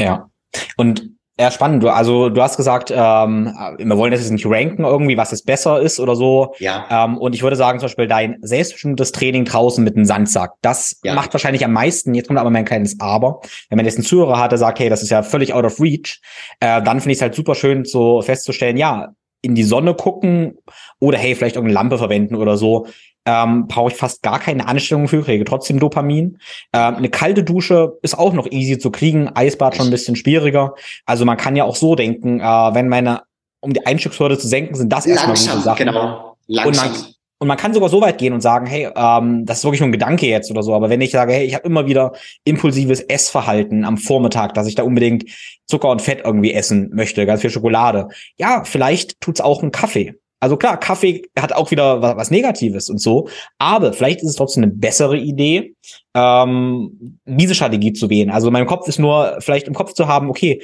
Ja. 0.00 0.30
Und 0.76 1.10
ja, 1.40 1.50
spannend. 1.50 1.82
Du, 1.82 1.88
also 1.88 2.28
du 2.28 2.40
hast 2.40 2.56
gesagt, 2.56 2.92
ähm, 2.94 3.52
wir 3.78 3.96
wollen 3.96 4.12
das 4.12 4.20
jetzt 4.20 4.30
nicht 4.30 4.46
ranken 4.46 4.84
irgendwie, 4.84 5.16
was 5.16 5.32
jetzt 5.32 5.44
besser 5.44 5.80
ist 5.80 5.98
oder 5.98 6.14
so. 6.14 6.54
Ja. 6.58 6.86
Ähm, 6.88 7.18
und 7.18 7.34
ich 7.34 7.42
würde 7.42 7.56
sagen, 7.56 7.80
zum 7.80 7.86
Beispiel 7.86 8.06
dein 8.06 8.36
selbstbestimmtes 8.42 9.10
Training 9.10 9.44
draußen 9.44 9.82
mit 9.82 9.96
einem 9.96 10.04
Sandsack, 10.04 10.52
das 10.60 11.00
ja. 11.02 11.14
macht 11.14 11.32
wahrscheinlich 11.32 11.64
am 11.64 11.72
meisten. 11.72 12.14
Jetzt 12.14 12.28
kommt 12.28 12.38
aber 12.38 12.50
mein 12.50 12.64
kleines 12.64 13.00
Aber. 13.00 13.40
Wenn 13.70 13.76
man 13.76 13.86
jetzt 13.86 13.96
einen 13.96 14.04
Zuhörer 14.04 14.38
hat, 14.38 14.52
der 14.52 14.58
sagt, 14.58 14.78
hey, 14.78 14.88
das 14.88 15.02
ist 15.02 15.10
ja 15.10 15.24
völlig 15.24 15.52
out 15.52 15.64
of 15.64 15.80
reach, 15.80 16.20
äh, 16.60 16.80
dann 16.82 17.00
finde 17.00 17.12
ich 17.12 17.18
es 17.18 17.22
halt 17.22 17.34
super 17.34 17.56
schön, 17.56 17.84
so 17.86 18.22
festzustellen, 18.22 18.76
ja, 18.76 19.12
in 19.42 19.54
die 19.54 19.64
Sonne 19.64 19.94
gucken 19.94 20.58
oder 21.00 21.18
hey, 21.18 21.34
vielleicht 21.34 21.56
irgendeine 21.56 21.74
Lampe 21.74 21.98
verwenden 21.98 22.36
oder 22.36 22.56
so, 22.56 22.86
ähm, 23.24 23.66
brauche 23.68 23.92
ich 23.92 23.96
fast 23.96 24.22
gar 24.22 24.38
keine 24.40 24.66
Anstellung 24.66 25.08
für, 25.08 25.22
kriege 25.22 25.44
trotzdem 25.44 25.78
Dopamin. 25.78 26.38
Ähm, 26.72 26.96
eine 26.96 27.08
kalte 27.08 27.44
Dusche 27.44 27.98
ist 28.02 28.18
auch 28.18 28.32
noch 28.32 28.50
easy 28.50 28.78
zu 28.78 28.90
kriegen, 28.90 29.28
Eisbad 29.34 29.76
schon 29.76 29.86
ein 29.86 29.90
bisschen 29.90 30.16
schwieriger. 30.16 30.74
Also 31.06 31.24
man 31.24 31.36
kann 31.36 31.56
ja 31.56 31.64
auch 31.64 31.76
so 31.76 31.94
denken, 31.94 32.40
äh, 32.40 32.44
wenn 32.44 32.88
meine, 32.88 33.22
um 33.60 33.72
die 33.72 33.86
Einstiegshürde 33.86 34.38
zu 34.38 34.48
senken, 34.48 34.74
sind 34.74 34.92
das 34.92 35.06
erstmal 35.06 35.36
gute 35.36 35.60
Sachen. 35.60 35.86
Genau. 35.86 36.36
Langsam. 36.48 36.88
Und 36.88 36.94
man, 36.94 37.14
und 37.42 37.48
man 37.48 37.56
kann 37.56 37.74
sogar 37.74 37.88
so 37.88 38.00
weit 38.00 38.18
gehen 38.18 38.34
und 38.34 38.40
sagen, 38.40 38.66
hey, 38.66 38.88
ähm, 38.94 39.44
das 39.44 39.58
ist 39.58 39.64
wirklich 39.64 39.80
nur 39.80 39.88
ein 39.88 39.92
Gedanke 39.92 40.28
jetzt 40.28 40.48
oder 40.52 40.62
so. 40.62 40.76
Aber 40.76 40.90
wenn 40.90 41.00
ich 41.00 41.10
sage, 41.10 41.32
hey, 41.32 41.44
ich 41.44 41.56
habe 41.56 41.66
immer 41.66 41.88
wieder 41.88 42.12
impulsives 42.44 43.00
Essverhalten 43.00 43.84
am 43.84 43.98
Vormittag, 43.98 44.54
dass 44.54 44.68
ich 44.68 44.76
da 44.76 44.84
unbedingt 44.84 45.24
Zucker 45.66 45.88
und 45.88 46.00
Fett 46.00 46.20
irgendwie 46.24 46.52
essen 46.52 46.90
möchte, 46.92 47.26
ganz 47.26 47.40
viel 47.40 47.50
Schokolade. 47.50 48.06
Ja, 48.38 48.62
vielleicht 48.62 49.20
tut's 49.20 49.40
auch 49.40 49.60
ein 49.60 49.72
Kaffee. 49.72 50.14
Also 50.38 50.56
klar, 50.56 50.78
Kaffee 50.78 51.22
hat 51.36 51.52
auch 51.52 51.72
wieder 51.72 52.00
was, 52.00 52.16
was 52.16 52.30
Negatives 52.30 52.88
und 52.88 52.98
so, 52.98 53.26
aber 53.58 53.92
vielleicht 53.92 54.22
ist 54.22 54.30
es 54.30 54.36
trotzdem 54.36 54.62
eine 54.62 54.72
bessere 54.72 55.16
Idee, 55.16 55.74
ähm, 56.14 57.18
diese 57.24 57.56
Strategie 57.56 57.92
zu 57.92 58.08
wählen. 58.08 58.30
Also 58.30 58.52
mein 58.52 58.66
Kopf 58.66 58.86
ist 58.86 59.00
nur 59.00 59.38
vielleicht 59.40 59.66
im 59.66 59.74
Kopf 59.74 59.94
zu 59.94 60.06
haben, 60.06 60.30
okay, 60.30 60.62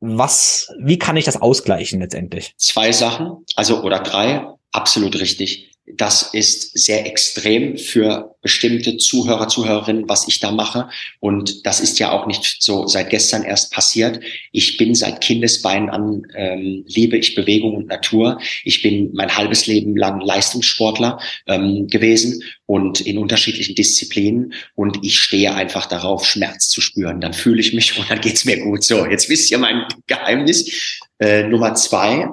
was, 0.00 0.74
wie 0.78 0.98
kann 0.98 1.16
ich 1.16 1.24
das 1.24 1.40
ausgleichen 1.40 2.00
letztendlich? 2.00 2.52
Zwei 2.58 2.92
Sachen, 2.92 3.46
also 3.56 3.82
oder 3.82 4.00
drei, 4.00 4.46
absolut 4.72 5.18
richtig 5.18 5.67
das 5.96 6.34
ist 6.34 6.78
sehr 6.78 7.06
extrem 7.06 7.76
für 7.76 8.36
bestimmte 8.42 8.96
Zuhörer, 8.98 9.48
Zuhörerinnen, 9.48 10.08
was 10.08 10.28
ich 10.28 10.40
da 10.40 10.50
mache. 10.50 10.88
Und 11.20 11.66
das 11.66 11.80
ist 11.80 11.98
ja 11.98 12.12
auch 12.12 12.26
nicht 12.26 12.62
so 12.62 12.86
seit 12.86 13.10
gestern 13.10 13.42
erst 13.42 13.72
passiert. 13.72 14.20
Ich 14.52 14.76
bin 14.76 14.94
seit 14.94 15.20
Kindesbeinen 15.20 15.90
an, 15.90 16.22
ähm, 16.34 16.84
liebe 16.86 17.16
ich 17.16 17.34
Bewegung 17.34 17.74
und 17.74 17.88
Natur. 17.88 18.40
Ich 18.64 18.82
bin 18.82 19.10
mein 19.14 19.36
halbes 19.36 19.66
Leben 19.66 19.96
lang 19.96 20.20
Leistungssportler 20.20 21.20
ähm, 21.46 21.86
gewesen 21.88 22.42
und 22.66 23.00
in 23.00 23.18
unterschiedlichen 23.18 23.74
Disziplinen. 23.74 24.52
Und 24.74 24.98
ich 25.02 25.18
stehe 25.18 25.54
einfach 25.54 25.86
darauf, 25.86 26.26
Schmerz 26.26 26.68
zu 26.68 26.80
spüren. 26.80 27.20
Dann 27.20 27.32
fühle 27.32 27.60
ich 27.60 27.72
mich 27.72 27.98
und 27.98 28.10
dann 28.10 28.20
geht's 28.20 28.44
mir 28.44 28.58
gut. 28.60 28.84
So, 28.84 29.06
jetzt 29.06 29.28
wisst 29.28 29.50
ihr 29.50 29.58
mein 29.58 29.86
Geheimnis. 30.06 31.00
Äh, 31.18 31.44
Nummer 31.44 31.74
zwei. 31.74 32.28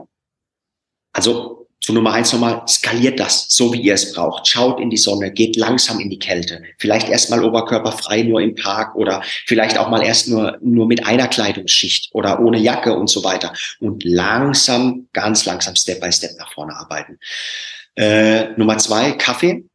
Also 1.14 1.55
zu 1.82 1.94
Nummer 1.94 2.14
eins 2.14 2.34
nochmal, 2.34 2.64
skaliert 2.68 3.20
das, 3.20 3.48
so 3.50 3.72
wie 3.72 3.82
ihr 3.82 3.94
es 3.94 4.14
braucht. 4.14 4.48
Schaut 4.48 4.80
in 4.80 4.90
die 4.90 4.98
Sonne, 4.98 5.32
geht 5.32 5.56
langsam 5.56 6.00
in 6.00 6.10
die 6.10 6.18
Kälte. 6.18 6.64
Vielleicht 6.80 7.10
erstmal 7.10 7.44
oberkörperfrei 7.44 8.24
nur 8.24 8.42
im 8.42 8.56
Park 8.56 8.96
oder 8.96 9.22
vielleicht 9.46 9.78
auch 9.78 9.90
mal 9.90 10.04
erst 10.04 10.28
nur, 10.28 10.58
nur 10.62 10.88
mit 10.88 11.06
einer 11.06 11.28
Kleidungsschicht 11.28 12.10
oder 12.14 12.40
ohne 12.40 12.58
Jacke 12.58 12.96
und 12.96 13.08
so 13.08 13.24
weiter. 13.24 13.54
Und 13.80 14.04
langsam, 14.04 15.08
ganz 15.14 15.46
langsam, 15.46 15.76
Step 15.76 16.02
by 16.02 16.12
Step 16.12 16.32
nach 16.40 16.52
vorne 16.54 16.76
arbeiten. 16.76 17.20
Äh, 17.96 18.50
Nummer 18.58 18.78
zwei, 18.80 19.12
Kaffee. 19.12 19.66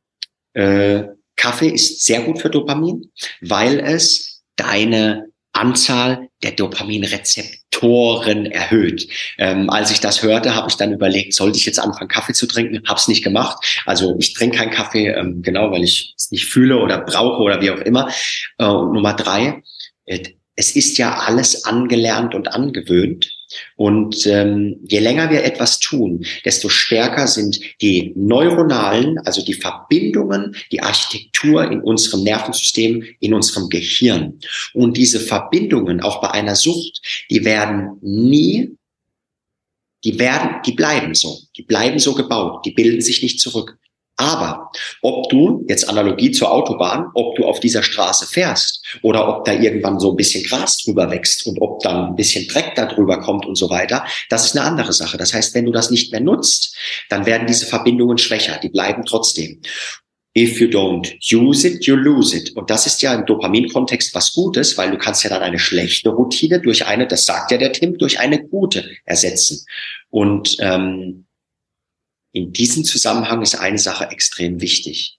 Äh, 0.54 1.04
Kaffee 1.36 1.68
ist 1.68 2.04
sehr 2.04 2.22
gut 2.22 2.40
für 2.40 2.50
Dopamin, 2.50 3.10
weil 3.40 3.78
es 3.78 4.42
deine 4.56 5.29
Anzahl 5.60 6.28
der 6.42 6.52
Dopaminrezeptoren 6.52 8.46
erhöht. 8.46 9.08
Ähm, 9.38 9.68
als 9.70 9.90
ich 9.90 10.00
das 10.00 10.22
hörte, 10.22 10.54
habe 10.54 10.68
ich 10.70 10.76
dann 10.76 10.92
überlegt, 10.92 11.34
sollte 11.34 11.58
ich 11.58 11.66
jetzt 11.66 11.78
anfangen, 11.78 12.08
Kaffee 12.08 12.32
zu 12.32 12.46
trinken? 12.46 12.82
Habe 12.88 12.98
es 12.98 13.08
nicht 13.08 13.22
gemacht. 13.22 13.82
Also 13.86 14.16
ich 14.18 14.32
trinke 14.32 14.56
keinen 14.58 14.70
Kaffee, 14.70 15.08
ähm, 15.08 15.42
genau, 15.42 15.70
weil 15.70 15.84
ich 15.84 16.14
es 16.16 16.30
nicht 16.30 16.46
fühle 16.46 16.78
oder 16.78 16.98
brauche 17.00 17.42
oder 17.42 17.60
wie 17.60 17.70
auch 17.70 17.78
immer. 17.78 18.10
Äh, 18.58 18.64
und 18.64 18.92
Nummer 18.92 19.14
drei, 19.14 19.62
äh, 20.06 20.20
es 20.56 20.76
ist 20.76 20.98
ja 20.98 21.14
alles 21.14 21.64
angelernt 21.64 22.34
und 22.34 22.52
angewöhnt. 22.52 23.30
Und 23.76 24.26
ähm, 24.26 24.78
je 24.88 25.00
länger 25.00 25.30
wir 25.30 25.42
etwas 25.42 25.78
tun, 25.78 26.24
desto 26.44 26.68
stärker 26.68 27.26
sind 27.26 27.58
die 27.80 28.12
neuronalen, 28.14 29.18
also 29.20 29.44
die 29.44 29.54
Verbindungen, 29.54 30.54
die 30.70 30.82
Architektur 30.82 31.64
in 31.70 31.80
unserem 31.80 32.22
Nervensystem, 32.22 33.02
in 33.20 33.34
unserem 33.34 33.68
Gehirn. 33.68 34.38
Und 34.72 34.96
diese 34.96 35.18
Verbindungen, 35.18 36.00
auch 36.00 36.20
bei 36.20 36.30
einer 36.30 36.54
Sucht, 36.54 37.00
die 37.30 37.44
werden 37.44 37.98
nie, 38.02 38.76
die 40.04 40.18
werden, 40.18 40.62
die 40.64 40.72
bleiben 40.72 41.14
so, 41.14 41.38
die 41.56 41.62
bleiben 41.62 41.98
so 41.98 42.14
gebaut, 42.14 42.64
die 42.64 42.72
bilden 42.72 43.00
sich 43.00 43.22
nicht 43.22 43.40
zurück. 43.40 43.78
Aber 44.20 44.70
ob 45.00 45.30
du, 45.30 45.64
jetzt 45.66 45.88
Analogie 45.88 46.30
zur 46.30 46.52
Autobahn, 46.52 47.06
ob 47.14 47.36
du 47.36 47.46
auf 47.46 47.58
dieser 47.58 47.82
Straße 47.82 48.26
fährst 48.26 48.84
oder 49.00 49.26
ob 49.26 49.46
da 49.46 49.54
irgendwann 49.54 49.98
so 49.98 50.10
ein 50.10 50.16
bisschen 50.16 50.44
Gras 50.44 50.76
drüber 50.76 51.10
wächst 51.10 51.46
und 51.46 51.58
ob 51.62 51.80
dann 51.80 52.08
ein 52.08 52.16
bisschen 52.16 52.46
Dreck 52.46 52.74
da 52.74 52.84
drüber 52.84 53.18
kommt 53.20 53.46
und 53.46 53.56
so 53.56 53.70
weiter, 53.70 54.04
das 54.28 54.44
ist 54.44 54.58
eine 54.58 54.66
andere 54.66 54.92
Sache. 54.92 55.16
Das 55.16 55.32
heißt, 55.32 55.54
wenn 55.54 55.64
du 55.64 55.72
das 55.72 55.90
nicht 55.90 56.12
mehr 56.12 56.20
nutzt, 56.20 56.76
dann 57.08 57.24
werden 57.24 57.46
diese 57.46 57.64
Verbindungen 57.64 58.18
schwächer, 58.18 58.60
die 58.62 58.68
bleiben 58.68 59.06
trotzdem. 59.06 59.62
If 60.36 60.60
you 60.60 60.68
don't 60.68 61.14
use 61.32 61.66
it, 61.66 61.86
you 61.86 61.96
lose 61.96 62.36
it. 62.36 62.54
Und 62.54 62.68
das 62.68 62.86
ist 62.86 63.00
ja 63.00 63.14
im 63.14 63.24
Dopamin-Kontext 63.24 64.14
was 64.14 64.34
Gutes, 64.34 64.76
weil 64.76 64.90
du 64.90 64.98
kannst 64.98 65.24
ja 65.24 65.30
dann 65.30 65.40
eine 65.40 65.58
schlechte 65.58 66.10
Routine 66.10 66.60
durch 66.60 66.84
eine, 66.86 67.06
das 67.06 67.24
sagt 67.24 67.52
ja 67.52 67.56
der 67.56 67.72
Tim, 67.72 67.96
durch 67.96 68.20
eine 68.20 68.46
gute 68.46 68.84
ersetzen. 69.06 69.64
Und 70.10 70.58
ähm, 70.60 71.24
in 72.32 72.52
diesem 72.52 72.84
Zusammenhang 72.84 73.42
ist 73.42 73.56
eine 73.56 73.78
Sache 73.78 74.06
extrem 74.10 74.60
wichtig. 74.60 75.18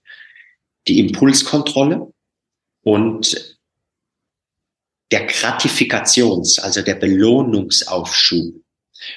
Die 0.88 0.98
Impulskontrolle 0.98 2.12
und 2.82 3.58
der 5.10 5.28
Gratifikations-, 5.28 6.58
also 6.58 6.82
der 6.82 6.94
Belohnungsaufschub. 6.94 8.54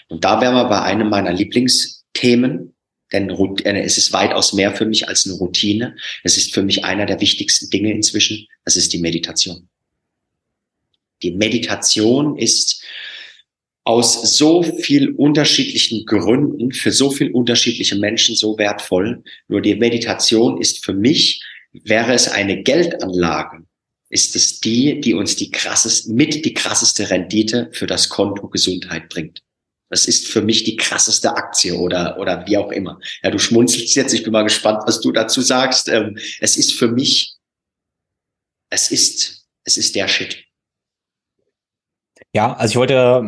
Und 0.10 0.24
da 0.26 0.42
wären 0.42 0.56
wir 0.56 0.66
bei 0.66 0.82
einem 0.82 1.10
meiner 1.10 1.32
Lieblingsthemen, 1.32 2.76
denn 3.12 3.30
äh, 3.30 3.82
es 3.82 3.98
ist 3.98 4.12
weitaus 4.14 4.54
mehr 4.54 4.76
für 4.76 4.86
mich 4.86 5.08
als 5.08 5.26
eine 5.26 5.36
Routine. 5.36 5.96
Es 6.24 6.38
ist 6.38 6.54
für 6.54 6.64
mich 6.64 6.84
einer 6.84 7.06
der 7.06 7.22
wichtigsten 7.22 7.70
Dinge 7.70 7.92
inzwischen. 7.92 8.48
Das 8.66 8.76
ist 8.76 8.94
die 8.94 9.00
Meditation. 9.00 9.70
Die 11.22 11.32
Meditation 11.32 12.38
ist 12.38 12.84
aus 13.86 14.36
so 14.36 14.64
viel 14.64 15.12
unterschiedlichen 15.12 16.06
Gründen 16.06 16.72
für 16.72 16.92
so 16.92 17.12
viel 17.12 17.32
unterschiedliche 17.32 17.96
Menschen 17.96 18.36
so 18.36 18.58
wertvoll. 18.58 19.24
Nur 19.48 19.62
die 19.62 19.76
Meditation 19.76 20.60
ist 20.60 20.84
für 20.84 20.94
mich, 20.94 21.42
wäre 21.72 22.14
es 22.14 22.28
eine 22.28 22.64
Geldanlage, 22.64 23.64
ist 24.10 24.36
es 24.36 24.60
die, 24.60 25.00
die 25.00 25.14
uns 25.14 25.36
die 25.36 25.52
krasseste, 25.52 26.12
mit 26.12 26.44
die 26.46 26.54
krasseste 26.56 27.12
Rendite 27.12 27.70
für 27.74 27.86
das 27.86 28.10
Konto 28.10 28.50
Gesundheit 28.50 29.08
bringt. 29.10 29.44
Das 29.90 30.08
ist 30.08 30.28
für 30.28 30.42
mich 30.42 30.64
die 30.64 30.78
krasseste 30.78 31.36
Aktie 31.36 31.76
oder, 31.76 32.18
oder 32.20 32.44
wie 32.48 32.58
auch 32.58 32.72
immer. 32.72 33.00
Ja, 33.24 33.30
du 33.30 33.38
schmunzelst 33.38 33.96
jetzt. 33.96 34.14
Ich 34.14 34.24
bin 34.24 34.34
mal 34.34 34.42
gespannt, 34.42 34.82
was 34.88 35.00
du 35.00 35.12
dazu 35.12 35.42
sagst. 35.42 35.90
Ähm, 35.90 36.18
es 36.40 36.58
ist 36.58 36.74
für 36.74 36.88
mich, 36.88 37.36
es 38.72 38.90
ist, 38.90 39.46
es 39.64 39.78
ist 39.78 39.96
der 39.96 40.08
Shit. 40.08 40.44
Ja, 42.36 42.52
also 42.52 42.72
ich 42.74 42.76
wollte, 42.76 43.24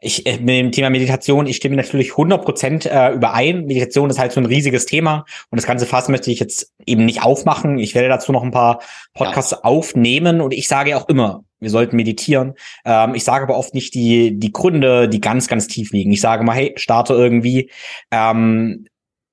ich 0.00 0.24
äh, 0.24 0.38
mit 0.38 0.48
dem 0.48 0.72
Thema 0.72 0.88
Meditation, 0.88 1.46
ich 1.46 1.56
stimme 1.56 1.76
natürlich 1.76 2.12
100 2.12 2.42
Prozent 2.42 2.86
äh, 2.86 3.10
überein. 3.10 3.66
Meditation 3.66 4.08
ist 4.08 4.18
halt 4.18 4.32
so 4.32 4.40
ein 4.40 4.46
riesiges 4.46 4.86
Thema 4.86 5.26
und 5.50 5.56
das 5.60 5.66
ganze 5.66 5.84
Fass 5.84 6.08
möchte 6.08 6.30
ich 6.30 6.40
jetzt 6.40 6.72
eben 6.86 7.04
nicht 7.04 7.22
aufmachen. 7.22 7.78
Ich 7.78 7.94
werde 7.94 8.08
dazu 8.08 8.32
noch 8.32 8.42
ein 8.42 8.50
paar 8.50 8.80
Podcasts 9.12 9.50
ja. 9.50 9.58
aufnehmen 9.64 10.40
und 10.40 10.54
ich 10.54 10.68
sage 10.68 10.96
auch 10.96 11.06
immer, 11.10 11.44
wir 11.60 11.68
sollten 11.68 11.96
meditieren. 11.96 12.54
Ähm, 12.86 13.14
ich 13.14 13.24
sage 13.24 13.44
aber 13.44 13.58
oft 13.58 13.74
nicht 13.74 13.92
die, 13.92 14.38
die 14.38 14.52
Gründe, 14.52 15.06
die 15.06 15.20
ganz, 15.20 15.46
ganz 15.46 15.66
tief 15.66 15.92
liegen. 15.92 16.10
Ich 16.10 16.22
sage 16.22 16.44
mal, 16.44 16.56
hey, 16.56 16.72
starte 16.76 17.12
irgendwie. 17.12 17.70
Ähm, 18.10 18.86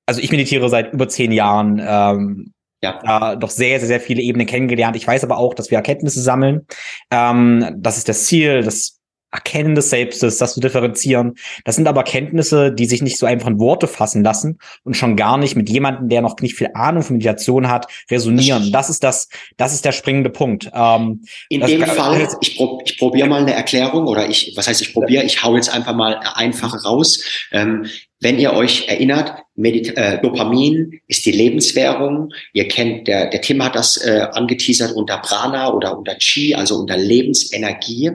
also 0.04 0.20
ich 0.20 0.30
meditiere 0.30 0.68
seit 0.68 0.92
über 0.92 1.08
zehn 1.08 1.32
Jahren. 1.32 1.80
Ähm, 1.82 2.52
ja. 2.82 3.32
äh, 3.32 3.36
doch 3.38 3.50
sehr, 3.50 3.78
sehr, 3.78 3.88
sehr 3.88 4.00
viele 4.00 4.22
Ebenen 4.22 4.46
kennengelernt. 4.46 4.96
Ich 4.96 5.06
weiß 5.06 5.24
aber 5.24 5.38
auch, 5.38 5.54
dass 5.54 5.70
wir 5.70 5.78
Erkenntnisse 5.78 6.20
sammeln. 6.20 6.66
Ähm, 7.10 7.76
das 7.78 7.98
ist 7.98 8.08
das 8.08 8.24
Ziel, 8.24 8.62
das 8.62 8.98
Erkennen 9.32 9.74
des 9.74 9.88
Selbstes, 9.88 10.36
das 10.36 10.52
zu 10.52 10.60
differenzieren. 10.60 11.36
Das 11.64 11.76
sind 11.76 11.88
aber 11.88 12.02
Kenntnisse, 12.04 12.70
die 12.70 12.84
sich 12.84 13.00
nicht 13.00 13.16
so 13.16 13.24
einfach 13.24 13.48
in 13.48 13.58
Worte 13.58 13.88
fassen 13.88 14.22
lassen 14.22 14.58
und 14.84 14.94
schon 14.94 15.16
gar 15.16 15.38
nicht 15.38 15.56
mit 15.56 15.70
jemandem, 15.70 16.10
der 16.10 16.20
noch 16.20 16.36
nicht 16.40 16.54
viel 16.54 16.68
Ahnung 16.74 17.02
von 17.02 17.16
Meditation 17.16 17.68
hat, 17.68 17.86
resonieren. 18.10 18.70
Das 18.72 18.90
ist 18.90 19.02
das, 19.02 19.28
das 19.56 19.72
ist 19.72 19.86
der 19.86 19.92
springende 19.92 20.28
Punkt. 20.28 20.70
Ähm, 20.74 21.24
in 21.48 21.62
dem 21.62 21.82
Fall, 21.86 22.28
ich, 22.42 22.56
prob, 22.56 22.82
ich 22.84 22.98
probiere 22.98 23.26
mal 23.26 23.40
eine 23.40 23.54
Erklärung 23.54 24.06
oder 24.06 24.28
ich, 24.28 24.52
was 24.54 24.68
heißt 24.68 24.82
ich 24.82 24.92
probiere, 24.92 25.24
ich 25.24 25.42
hau 25.42 25.56
jetzt 25.56 25.72
einfach 25.72 25.94
mal 25.94 26.20
einfache 26.34 26.82
raus. 26.82 27.24
Ähm, 27.52 27.86
wenn 28.22 28.38
ihr 28.38 28.52
euch 28.52 28.86
erinnert, 28.86 29.42
Medit 29.56 29.96
äh, 29.96 30.20
Dopamin 30.22 31.00
ist 31.08 31.26
die 31.26 31.32
Lebenswährung. 31.32 32.32
Ihr 32.52 32.68
kennt, 32.68 33.08
der, 33.08 33.28
der 33.28 33.40
Tim 33.40 33.62
hat 33.62 33.74
das 33.74 33.96
äh, 33.96 34.28
angeteasert 34.32 34.92
unter 34.92 35.18
Prana 35.18 35.72
oder 35.72 35.98
unter 35.98 36.14
Chi, 36.14 36.54
also 36.54 36.76
unter 36.76 36.96
Lebensenergie. 36.96 38.12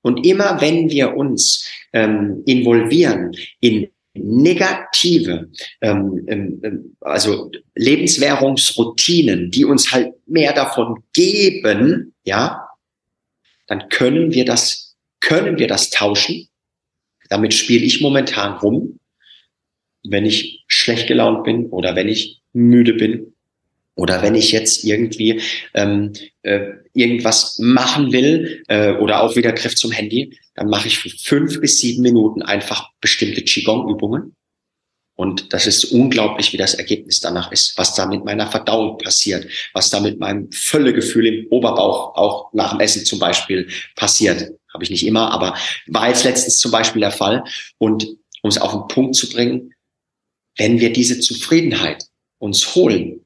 Und 0.00 0.26
immer 0.26 0.62
wenn 0.62 0.88
wir 0.88 1.14
uns 1.14 1.68
ähm, 1.92 2.42
involvieren 2.46 3.32
in 3.60 3.88
negative, 4.14 5.50
ähm, 5.82 6.24
ähm, 6.26 6.60
ähm 6.64 6.96
also 7.00 7.50
Lebenswährungsroutinen, 7.74 9.50
die 9.50 9.66
uns 9.66 9.92
halt 9.92 10.14
mehr 10.26 10.54
davon 10.54 11.04
geben, 11.12 12.14
ja, 12.24 12.66
dann 13.66 13.90
können 13.90 14.32
wir 14.32 14.46
das, 14.46 14.96
können 15.20 15.58
wir 15.58 15.68
das 15.68 15.90
tauschen. 15.90 16.48
Damit 17.28 17.52
spiele 17.52 17.84
ich 17.84 18.00
momentan 18.00 18.54
rum 18.54 18.99
wenn 20.02 20.26
ich 20.26 20.64
schlecht 20.66 21.06
gelaunt 21.06 21.44
bin 21.44 21.66
oder 21.66 21.94
wenn 21.94 22.08
ich 22.08 22.40
müde 22.52 22.94
bin 22.94 23.34
oder 23.94 24.22
wenn 24.22 24.34
ich 24.34 24.52
jetzt 24.52 24.84
irgendwie 24.84 25.40
ähm, 25.74 26.12
äh, 26.42 26.68
irgendwas 26.94 27.58
machen 27.58 28.12
will 28.12 28.62
äh, 28.68 28.92
oder 28.92 29.22
auch 29.22 29.36
wieder 29.36 29.52
Griff 29.52 29.74
zum 29.74 29.92
Handy, 29.92 30.38
dann 30.54 30.68
mache 30.68 30.88
ich 30.88 30.98
für 30.98 31.10
fünf 31.10 31.60
bis 31.60 31.78
sieben 31.78 32.02
Minuten 32.02 32.42
einfach 32.42 32.90
bestimmte 33.00 33.42
Qigong-Übungen. 33.42 34.34
Und 35.16 35.52
das 35.52 35.66
ist 35.66 35.84
unglaublich, 35.84 36.54
wie 36.54 36.56
das 36.56 36.72
Ergebnis 36.72 37.20
danach 37.20 37.52
ist, 37.52 37.76
was 37.76 37.94
da 37.94 38.06
mit 38.06 38.24
meiner 38.24 38.46
Verdauung 38.46 38.96
passiert, 38.96 39.46
was 39.74 39.90
da 39.90 40.00
mit 40.00 40.18
meinem 40.18 40.50
Völlegefühl 40.50 41.26
im 41.26 41.46
Oberbauch 41.50 42.16
auch 42.16 42.52
nach 42.54 42.70
dem 42.70 42.80
Essen 42.80 43.04
zum 43.04 43.18
Beispiel 43.18 43.68
passiert. 43.96 44.50
Habe 44.72 44.82
ich 44.82 44.88
nicht 44.88 45.06
immer, 45.06 45.30
aber 45.30 45.54
war 45.88 46.08
jetzt 46.08 46.24
letztens 46.24 46.58
zum 46.58 46.70
Beispiel 46.70 47.00
der 47.00 47.10
Fall. 47.10 47.44
Und 47.76 48.06
um 48.40 48.48
es 48.48 48.56
auf 48.56 48.72
den 48.72 48.88
Punkt 48.88 49.14
zu 49.14 49.28
bringen, 49.28 49.74
wenn 50.60 50.78
wir 50.78 50.92
diese 50.92 51.18
Zufriedenheit 51.20 52.04
uns 52.38 52.74
holen 52.74 53.24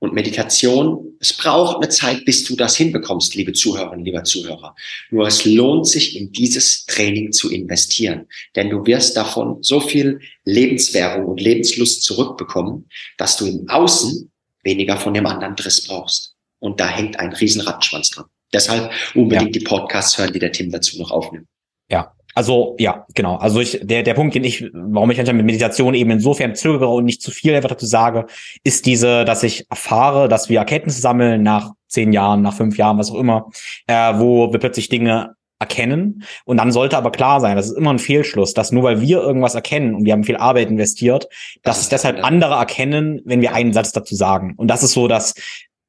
und 0.00 0.14
Meditation, 0.14 1.16
es 1.20 1.32
braucht 1.32 1.76
eine 1.76 1.88
Zeit, 1.90 2.24
bis 2.24 2.42
du 2.42 2.56
das 2.56 2.76
hinbekommst, 2.76 3.36
liebe 3.36 3.52
Zuhörerinnen, 3.52 4.04
lieber 4.04 4.24
Zuhörer. 4.24 4.74
Nur 5.12 5.28
es 5.28 5.44
lohnt 5.44 5.86
sich, 5.86 6.16
in 6.16 6.32
dieses 6.32 6.84
Training 6.86 7.30
zu 7.30 7.52
investieren, 7.52 8.26
denn 8.56 8.68
du 8.68 8.84
wirst 8.84 9.16
davon 9.16 9.62
so 9.62 9.78
viel 9.78 10.18
Lebenswährung 10.44 11.26
und 11.26 11.40
Lebenslust 11.40 12.02
zurückbekommen, 12.02 12.88
dass 13.16 13.36
du 13.36 13.46
im 13.46 13.68
Außen 13.68 14.32
weniger 14.64 14.96
von 14.96 15.14
dem 15.14 15.26
anderen 15.26 15.54
Driss 15.54 15.86
brauchst. 15.86 16.34
Und 16.58 16.80
da 16.80 16.88
hängt 16.88 17.20
ein 17.20 17.32
riesen 17.32 17.60
Rattenschwanz 17.60 18.10
dran. 18.10 18.26
Deshalb 18.52 18.90
unbedingt 19.14 19.54
ja. 19.54 19.60
die 19.60 19.64
Podcasts 19.64 20.18
hören, 20.18 20.32
die 20.32 20.40
der 20.40 20.50
Tim 20.50 20.72
dazu 20.72 20.98
noch 20.98 21.12
aufnimmt. 21.12 21.46
Ja, 21.88 22.12
also 22.34 22.76
ja, 22.78 23.06
genau. 23.14 23.36
Also 23.36 23.60
ich, 23.60 23.80
der 23.82 24.02
der 24.02 24.14
Punkt, 24.14 24.34
den 24.34 24.44
ich, 24.44 24.70
warum 24.72 25.10
ich 25.10 25.18
manchmal 25.18 25.36
mit 25.36 25.46
Meditation 25.46 25.94
eben 25.94 26.10
insofern 26.10 26.54
zögere 26.54 26.88
und 26.88 27.04
nicht 27.04 27.22
zu 27.22 27.30
viel 27.30 27.54
einfach 27.54 27.68
dazu 27.68 27.86
sage, 27.86 28.26
ist 28.64 28.86
diese, 28.86 29.24
dass 29.24 29.42
ich 29.42 29.66
erfahre, 29.70 30.28
dass 30.28 30.48
wir 30.48 30.58
Erkenntnisse 30.58 31.00
sammeln 31.00 31.42
nach 31.42 31.72
zehn 31.88 32.12
Jahren, 32.12 32.42
nach 32.42 32.54
fünf 32.54 32.78
Jahren, 32.78 32.98
was 32.98 33.10
auch 33.10 33.18
immer, 33.18 33.50
äh, 33.86 34.14
wo 34.16 34.52
wir 34.52 34.58
plötzlich 34.58 34.88
Dinge 34.88 35.34
erkennen. 35.58 36.24
Und 36.44 36.56
dann 36.56 36.72
sollte 36.72 36.96
aber 36.96 37.12
klar 37.12 37.40
sein, 37.40 37.56
das 37.56 37.66
ist 37.66 37.76
immer 37.76 37.92
ein 37.92 37.98
Fehlschluss, 37.98 38.52
dass 38.52 38.72
nur 38.72 38.82
weil 38.82 39.00
wir 39.00 39.22
irgendwas 39.22 39.54
erkennen 39.54 39.94
und 39.94 40.04
wir 40.04 40.12
haben 40.12 40.24
viel 40.24 40.36
Arbeit 40.36 40.70
investiert, 40.70 41.28
dass 41.62 41.80
es 41.80 41.88
deshalb 41.88 42.24
andere 42.24 42.54
erkennen, 42.54 43.20
wenn 43.24 43.40
wir 43.40 43.54
einen 43.54 43.72
Satz 43.72 43.92
dazu 43.92 44.14
sagen. 44.14 44.54
Und 44.56 44.68
das 44.68 44.82
ist 44.82 44.92
so, 44.92 45.06
dass 45.06 45.34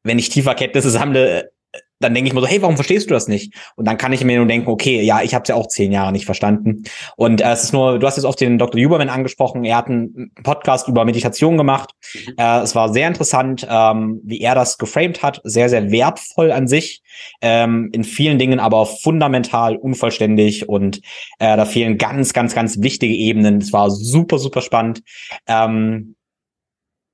wenn 0.04 0.20
ich 0.20 0.30
tiefe 0.30 0.50
Erkenntnisse 0.50 0.90
sammle, 0.90 1.52
dann 2.04 2.14
denke 2.14 2.28
ich 2.28 2.34
mir 2.34 2.42
so, 2.42 2.48
hey, 2.48 2.62
warum 2.62 2.76
verstehst 2.76 3.10
du 3.10 3.14
das 3.14 3.28
nicht? 3.28 3.54
Und 3.76 3.88
dann 3.88 3.98
kann 3.98 4.14
ich 4.14 4.24
mir 4.24 4.38
nur 4.38 4.46
denken, 4.46 4.70
okay, 4.70 5.02
ja, 5.02 5.22
ich 5.22 5.34
habe 5.34 5.44
es 5.44 5.50
ja 5.50 5.56
auch 5.56 5.68
zehn 5.68 5.92
Jahre 5.92 6.12
nicht 6.12 6.26
verstanden. 6.26 6.84
Und 7.16 7.42
äh, 7.42 7.52
es 7.52 7.64
ist 7.64 7.74
nur, 7.74 8.00
du 8.00 8.06
hast 8.06 8.18
jetzt 8.18 8.26
auf 8.26 8.36
den 8.36 8.58
Dr. 8.58 8.82
Huberman 8.82 9.10
angesprochen, 9.10 9.64
er 9.64 9.78
hat 9.78 9.88
einen 9.88 10.32
Podcast 10.44 10.88
über 10.88 11.06
Meditation 11.06 11.58
gemacht. 11.58 11.92
Mhm. 12.14 12.34
Äh, 12.38 12.60
es 12.60 12.76
war 12.76 12.92
sehr 12.94 13.08
interessant, 13.08 13.66
ähm, 13.70 14.22
wie 14.24 14.42
er 14.42 14.56
das 14.56 14.78
geframed 14.78 15.24
hat, 15.24 15.42
sehr, 15.44 15.70
sehr 15.70 15.92
wertvoll 15.92 16.52
an 16.52 16.68
sich, 16.68 17.02
ähm, 17.42 17.90
in 17.94 18.04
vielen 18.04 18.40
Dingen 18.40 18.60
aber 18.60 18.86
fundamental 18.86 19.76
unvollständig 19.76 20.68
und 20.68 21.02
äh, 21.40 21.56
da 21.56 21.66
fehlen 21.66 21.98
ganz, 21.98 22.34
ganz, 22.34 22.54
ganz 22.56 22.82
wichtige 22.82 23.14
Ebenen. 23.14 23.58
Es 23.58 23.74
war 23.74 23.90
super, 23.90 24.40
super 24.40 24.62
spannend. 24.62 25.02
Ähm, 25.48 26.16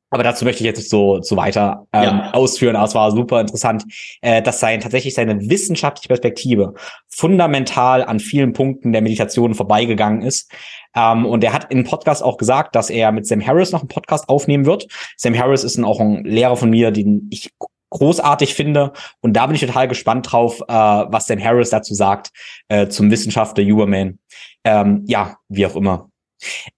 aber 0.10 0.24
dazu 0.24 0.46
möchte 0.46 0.62
ich 0.62 0.66
jetzt 0.66 0.78
nicht 0.78 0.90
so, 0.90 1.22
so 1.22 1.38
weiter 1.38 1.88
ähm, 1.94 2.04
ja. 2.04 2.34
ausführen, 2.34 2.76
aber 2.76 2.86
es 2.86 2.96
war 2.96 3.12
super 3.12 3.42
interessant, 3.42 3.84
äh, 4.22 4.42
dass 4.42 4.60
sein 4.60 4.80
tatsächlich 4.80 5.14
seine 5.14 5.50
wissenschaftliche 5.50 6.08
Perspektive 6.08 6.74
fundamental 7.08 8.04
an 8.04 8.20
vielen 8.20 8.54
Punkten 8.54 8.92
der 8.92 9.02
Meditation 9.02 9.54
vorbeigegangen 9.54 10.22
ist. 10.22 10.52
Ähm, 10.96 11.26
und 11.26 11.44
er 11.44 11.54
hat 11.54 11.72
im 11.72 11.84
Podcast 11.84 12.24
auch 12.24 12.38
gesagt, 12.38 12.76
dass 12.76 12.90
er 12.90 13.12
mit 13.12 13.28
Sam 13.28 13.46
Harris 13.46 13.72
noch 13.72 13.82
einen 13.82 13.90
Podcast 13.90 14.30
aufnehmen 14.30 14.66
wird. 14.66 14.88
Sam 15.18 15.38
Harris 15.38 15.64
ist 15.64 15.78
ein, 15.78 15.86
auch 15.86 16.00
ein 16.00 16.24
Lehrer 16.24 16.58
von 16.58 16.70
mir, 16.70 16.92
den 16.92 17.28
ich 17.32 17.52
großartig 17.92 18.54
finde. 18.54 18.94
Und 19.22 19.34
da 19.34 19.46
bin 19.46 19.56
ich 19.56 19.62
total 19.62 19.88
gespannt 19.88 20.32
drauf, 20.32 20.62
äh, 20.62 20.74
was 20.74 21.28
Sam 21.28 21.44
Harris 21.44 21.70
dazu 21.70 21.94
sagt 21.94 22.32
äh, 22.68 22.88
zum 22.88 23.12
Wissenschaftler 23.12 23.64
Huberman. 23.64 24.20
Ähm, 24.64 25.04
ja, 25.08 25.38
wie 25.48 25.66
auch 25.66 25.76
immer. 25.76 26.10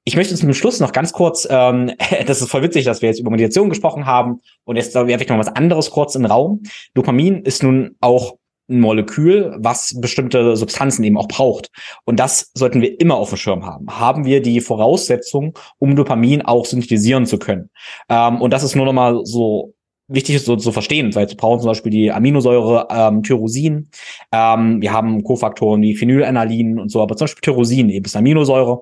Ich 0.03 0.15
möchte 0.15 0.35
zum 0.35 0.53
Schluss 0.53 0.79
noch 0.79 0.91
ganz 0.91 1.13
kurz, 1.13 1.47
ähm, 1.49 1.91
das 2.25 2.41
ist 2.41 2.49
voll 2.49 2.63
witzig, 2.63 2.85
dass 2.85 3.01
wir 3.01 3.09
jetzt 3.09 3.19
über 3.19 3.31
Meditation 3.31 3.69
gesprochen 3.69 4.05
haben 4.05 4.41
und 4.63 4.75
jetzt 4.75 4.93
werfe 4.95 5.23
ich 5.23 5.29
noch 5.29 5.37
was 5.37 5.47
anderes 5.47 5.91
kurz 5.91 6.15
in 6.15 6.23
den 6.23 6.31
Raum. 6.31 6.63
Dopamin 6.93 7.43
ist 7.43 7.63
nun 7.63 7.95
auch 8.01 8.37
ein 8.69 8.79
Molekül, 8.79 9.55
was 9.59 9.99
bestimmte 9.99 10.55
Substanzen 10.55 11.03
eben 11.03 11.17
auch 11.17 11.27
braucht. 11.27 11.69
Und 12.05 12.19
das 12.19 12.51
sollten 12.53 12.81
wir 12.81 12.99
immer 12.99 13.15
auf 13.15 13.29
dem 13.29 13.37
Schirm 13.37 13.65
haben. 13.65 13.99
Haben 13.99 14.25
wir 14.25 14.41
die 14.41 14.61
Voraussetzung, 14.61 15.57
um 15.77 15.95
Dopamin 15.95 16.41
auch 16.41 16.65
synthetisieren 16.65 17.25
zu 17.25 17.37
können. 17.37 17.69
Ähm, 18.09 18.41
und 18.41 18.51
das 18.51 18.63
ist 18.63 18.75
nur 18.75 18.85
noch 18.85 18.93
mal 18.93 19.25
so 19.25 19.73
wichtig 20.13 20.35
ist 20.35 20.45
so 20.45 20.55
zu 20.55 20.71
verstehen, 20.71 21.13
weil 21.15 21.29
wir 21.29 21.37
brauchen 21.37 21.61
zum 21.61 21.67
Beispiel 21.67 21.91
die 21.91 22.11
Aminosäure 22.11 22.87
ähm, 22.91 23.23
Tyrosin. 23.23 23.89
Ähm, 24.31 24.81
wir 24.81 24.91
haben 24.91 25.23
Kofaktoren 25.23 25.81
wie 25.81 25.95
Phenylanalin 25.95 26.79
und 26.79 26.89
so, 26.89 27.01
aber 27.01 27.15
zum 27.15 27.25
Beispiel 27.25 27.41
Tyrosin 27.41 27.89
eben 27.89 28.05
ist 28.05 28.15
Aminosäure 28.15 28.81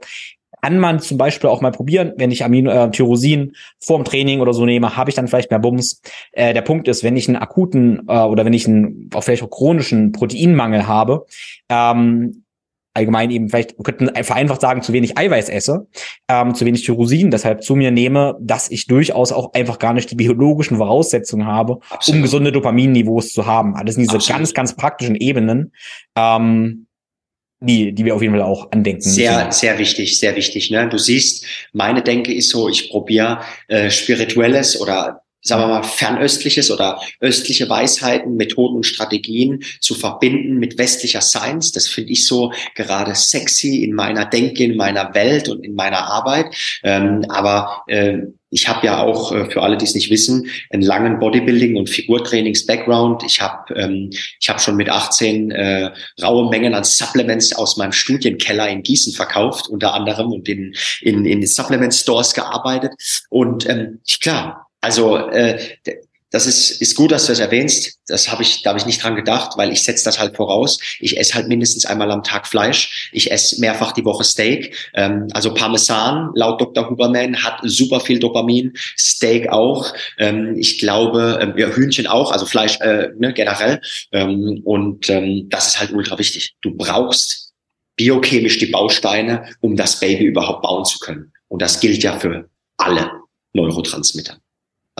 kann 0.62 0.80
man 0.80 1.00
zum 1.00 1.18
Beispiel 1.18 1.50
auch 1.50 1.62
mal 1.62 1.72
probieren, 1.72 2.14
wenn 2.18 2.32
ich 2.32 2.44
Amino, 2.44 2.72
äh, 2.72 2.92
Tyrosin 2.92 3.54
vorm 3.80 4.04
Training 4.04 4.42
oder 4.42 4.54
so 4.54 4.66
nehme, 4.66 4.96
habe 4.96 5.10
ich 5.10 5.16
dann 5.16 5.28
vielleicht 5.28 5.52
mehr 5.52 5.60
Bums. 5.60 6.02
Äh, 6.32 6.54
der 6.54 6.62
Punkt 6.62 6.88
ist, 6.88 7.04
wenn 7.04 7.18
ich 7.18 7.28
einen 7.28 7.38
akuten 7.38 8.04
äh, 8.08 8.20
oder 8.20 8.46
wenn 8.46 8.54
ich 8.54 8.68
einen 8.68 9.10
auch 9.14 9.24
vielleicht 9.24 9.44
auch 9.44 9.50
chronischen 9.50 10.12
Proteinmangel 10.12 10.88
habe, 10.88 11.26
ähm, 11.70 12.44
allgemein 12.94 13.32
eben 13.32 13.50
vielleicht, 13.50 13.78
wir 13.78 13.84
könnten 13.84 14.10
vereinfacht 14.24 14.62
sagen, 14.62 14.82
zu 14.82 14.94
wenig 14.94 15.18
Eiweiß 15.18 15.50
esse, 15.50 15.88
ähm, 16.28 16.54
zu 16.56 16.66
wenig 16.66 16.84
Tyrosin 16.84 17.32
deshalb 17.32 17.64
zu 17.64 17.76
mir 17.76 17.92
nehme, 17.92 18.36
dass 18.42 18.70
ich 18.70 18.88
durchaus 18.88 19.32
auch 19.32 19.54
einfach 19.54 19.80
gar 19.80 19.94
nicht 19.94 20.12
die 20.12 20.16
biologischen 20.16 20.78
Voraussetzungen 20.78 21.46
habe, 21.46 21.80
Absolut. 21.90 22.18
um 22.18 22.22
gesunde 22.24 22.52
Dopaminniveaus 22.52 23.32
zu 23.32 23.46
haben. 23.46 23.76
Alles 23.76 23.96
sind 23.96 24.04
diese 24.04 24.18
Absolut. 24.18 24.40
ganz, 24.40 24.54
ganz 24.54 24.76
praktischen 24.76 25.16
Ebenen. 25.16 25.72
Ähm, 26.16 26.88
die, 27.62 27.92
die 27.92 28.06
wir 28.06 28.16
auf 28.16 28.22
jeden 28.22 28.34
Fall 28.34 28.44
auch 28.44 28.72
andenken. 28.72 29.02
Sehr, 29.02 29.46
müssen. 29.46 29.52
sehr 29.52 29.78
wichtig, 29.78 30.18
sehr 30.20 30.36
wichtig. 30.36 30.72
Ne? 30.72 30.88
Du 30.88 30.98
siehst, 30.98 31.46
meine 31.74 32.02
Denke 32.02 32.34
ist 32.34 32.50
so, 32.50 32.70
ich 32.70 32.90
probiere 32.90 33.42
äh, 33.68 33.90
spirituelles 33.90 34.80
oder 34.80 35.24
sagen 35.42 35.62
wir 35.64 35.68
mal, 35.68 35.84
fernöstliches 35.84 36.72
oder 36.72 37.00
östliche 37.20 37.70
Weisheiten, 37.70 38.36
Methoden 38.36 38.78
und 38.78 38.86
Strategien 38.86 39.64
zu 39.80 39.96
verbinden 39.96 40.58
mit 40.58 40.78
westlicher 40.78 41.22
Science. 41.22 41.72
Das 41.72 41.88
finde 41.88 42.12
ich 42.12 42.26
so 42.28 42.52
gerade 42.76 43.16
sexy 43.16 43.84
in 43.84 43.94
meiner 43.94 44.26
Denke, 44.26 44.64
in 44.64 44.76
meiner 44.76 45.14
Welt 45.14 45.50
und 45.50 45.64
in 45.64 45.76
meiner 45.76 46.06
Arbeit. 46.08 46.54
Ähm, 46.84 47.26
aber 47.30 47.84
äh, 47.88 48.20
ich 48.52 48.68
habe 48.68 48.86
ja 48.86 49.02
auch, 49.02 49.32
äh, 49.32 49.50
für 49.50 49.62
alle, 49.62 49.78
die 49.78 49.86
es 49.86 49.96
nicht 49.96 50.10
wissen, 50.10 50.50
einen 50.72 50.82
langen 50.82 51.20
Bodybuilding- 51.20 51.78
und 51.78 51.90
Figurtrainings-Background. 51.90 53.24
Ich 53.24 53.42
habe 53.42 53.74
ähm, 53.76 54.10
ich 54.40 54.50
hab 54.50 54.60
schon 54.60 54.76
mit 54.76 54.90
18 54.90 55.52
äh, 55.52 55.92
raue 56.22 56.50
Mengen 56.50 56.74
an 56.74 56.84
Supplements 56.84 57.56
aus 57.56 57.78
meinem 57.78 57.92
Studienkeller 57.92 58.68
in 58.68 58.84
Gießen 58.84 59.14
verkauft, 59.14 59.68
unter 59.70 59.94
anderem, 59.94 60.32
und 60.32 60.50
in, 60.50 60.74
in, 61.02 61.26
in 61.26 61.46
Supplement-Stores 61.46 62.34
gearbeitet. 62.34 62.94
Und 63.30 63.70
ähm, 63.70 64.00
klar, 64.20 64.69
also 64.82 65.18
äh, 65.18 65.60
das 66.32 66.46
ist, 66.46 66.80
ist 66.82 66.96
gut, 66.96 67.12
dass 67.12 67.26
du 67.26 67.32
das 67.32 67.40
erwähnst. 67.40 68.00
Das 68.08 68.32
habe 68.32 68.44
ich, 68.44 68.62
da 68.62 68.70
habe 68.70 68.80
ich 68.80 68.86
nicht 68.86 69.02
dran 69.04 69.16
gedacht, 69.16 69.58
weil 69.58 69.72
ich 69.72 69.84
setze 69.84 70.06
das 70.06 70.20
halt 70.20 70.36
voraus. 70.36 70.80
Ich 71.00 71.18
esse 71.18 71.34
halt 71.34 71.48
mindestens 71.48 71.86
einmal 71.86 72.12
am 72.12 72.24
Tag 72.24 72.48
Fleisch. 72.48 73.10
Ich 73.12 73.32
esse 73.32 73.60
mehrfach 73.60 73.94
die 73.94 74.06
Woche 74.06 74.24
Steak. 74.24 74.92
Ähm, 74.94 75.28
also 75.34 75.54
Parmesan, 75.54 76.32
laut 76.36 76.62
Dr. 76.62 76.90
Huberman, 76.90 77.44
hat 77.44 77.62
super 77.64 78.00
viel 78.00 78.20
Dopamin. 78.20 78.74
Steak 78.96 79.50
auch. 79.50 79.92
Ähm, 80.20 80.56
ich 80.56 80.78
glaube, 80.78 81.40
ähm, 81.42 81.54
ja, 81.58 81.68
Hühnchen 81.70 82.06
auch, 82.06 82.32
also 82.32 82.46
Fleisch 82.46 82.80
äh, 82.80 83.10
ne, 83.18 83.34
generell. 83.34 83.82
Ähm, 84.12 84.62
und 84.66 85.10
ähm, 85.10 85.48
das 85.50 85.70
ist 85.70 85.80
halt 85.80 85.92
ultra 85.94 86.20
wichtig. 86.20 86.56
Du 86.62 86.76
brauchst 86.76 87.54
biochemisch 87.96 88.60
die 88.60 88.68
Bausteine, 88.68 89.50
um 89.62 89.76
das 89.76 90.00
Baby 90.00 90.26
überhaupt 90.26 90.62
bauen 90.62 90.86
zu 90.86 91.00
können. 91.00 91.34
Und 91.48 91.62
das 91.64 91.80
gilt 91.80 92.04
ja 92.04 92.20
für 92.20 92.48
alle 92.78 93.12
Neurotransmitter. 93.54 94.38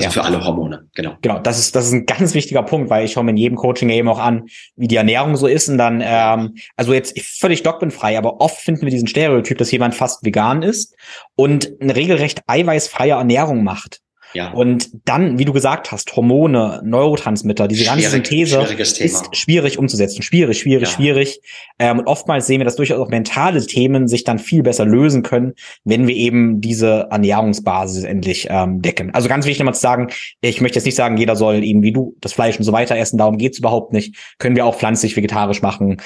Also 0.06 0.20
ja. 0.20 0.24
für 0.24 0.24
alle 0.24 0.44
Hormone, 0.44 0.88
genau. 0.94 1.16
Genau, 1.22 1.40
das 1.40 1.60
ist, 1.60 1.76
das 1.76 1.88
ist 1.88 1.94
ein 1.94 2.06
ganz 2.06 2.34
wichtiger 2.34 2.64
Punkt, 2.64 2.90
weil 2.90 3.06
ich 3.06 3.14
schaue 3.14 3.24
mir 3.24 3.32
in 3.32 3.38
jedem 3.38 3.58
Coaching 3.58 3.90
eben 3.90 4.08
auch 4.08 4.20
an, 4.20 4.46
wie 4.76 4.88
die 4.88 4.96
Ernährung 4.96 5.36
so 5.36 5.48
ist. 5.48 5.70
Und 5.70 5.78
dann, 5.78 6.02
ähm, 6.04 6.56
also 6.76 6.94
jetzt 6.94 7.20
völlig 7.22 7.64
dogmenfrei, 7.64 8.18
aber 8.18 8.40
oft 8.42 8.58
finden 8.58 8.82
wir 8.82 8.90
diesen 8.90 9.08
Stereotyp, 9.08 9.58
dass 9.58 9.72
jemand 9.72 9.96
fast 9.96 10.24
vegan 10.26 10.62
ist 10.62 10.96
und 11.36 11.72
eine 11.82 11.96
regelrecht 11.96 12.42
eiweißfreie 12.48 13.12
Ernährung 13.12 13.64
macht. 13.64 14.02
Ja. 14.34 14.52
Und 14.52 14.90
dann, 15.06 15.40
wie 15.40 15.46
du 15.46 15.54
gesagt 15.54 15.92
hast, 15.92 16.16
Hormone, 16.16 16.82
Neurotransmitter, 16.84 17.68
diese 17.68 17.86
ganze 17.86 18.10
Synthese 18.10 18.62
ist 18.80 19.36
schwierig 19.36 19.80
umzusetzen. 19.80 20.22
Schwierig, 20.22 20.60
schwierig, 20.60 20.88
ja. 20.88 20.96
schwierig. 20.96 21.42
Ähm, 21.80 22.00
und 22.00 22.08
oftmals 22.08 22.46
sehen 22.46 22.60
wir, 22.60 22.66
dass 22.66 22.76
durchaus 22.76 23.00
auch 23.00 23.10
mentale 23.10 23.66
Themen 23.66 24.08
sich 24.08 24.24
dann 24.24 24.38
viel 24.38 24.62
besser 24.62 24.86
lösen 24.86 25.24
können, 25.24 25.54
wenn 25.84 26.08
wir 26.08 26.16
eben 26.16 26.62
diese 26.62 27.08
Ernährungsbasis 27.10 28.04
endlich 28.04 28.48
ähm, 28.50 28.82
decken. 28.82 29.14
Also 29.14 29.30
ganz 29.30 29.46
wichtig 29.46 29.60
nochmal 29.60 29.74
zu 29.74 29.82
sagen, 29.82 30.10
ich 30.42 30.62
möchte 30.62 30.78
jetzt 30.78 30.86
nicht 30.86 30.96
sagen, 30.96 31.18
jeder 31.18 31.36
soll 31.36 31.64
eben 31.64 31.82
wie 31.82 31.92
du 31.92 32.16
das 32.22 32.34
Fleisch 32.34 32.58
und 32.58 32.64
so 32.64 32.72
weiter 32.72 32.96
essen, 32.96 33.18
darum 33.18 33.38
geht's 33.38 33.60
überhaupt 33.60 33.94
nicht. 33.94 34.16
Können 34.38 34.56
wir 34.56 34.66
auch 34.66 34.76
pflanzlich, 34.76 35.16
vegetarisch 35.16 35.62
machen, 35.62 35.98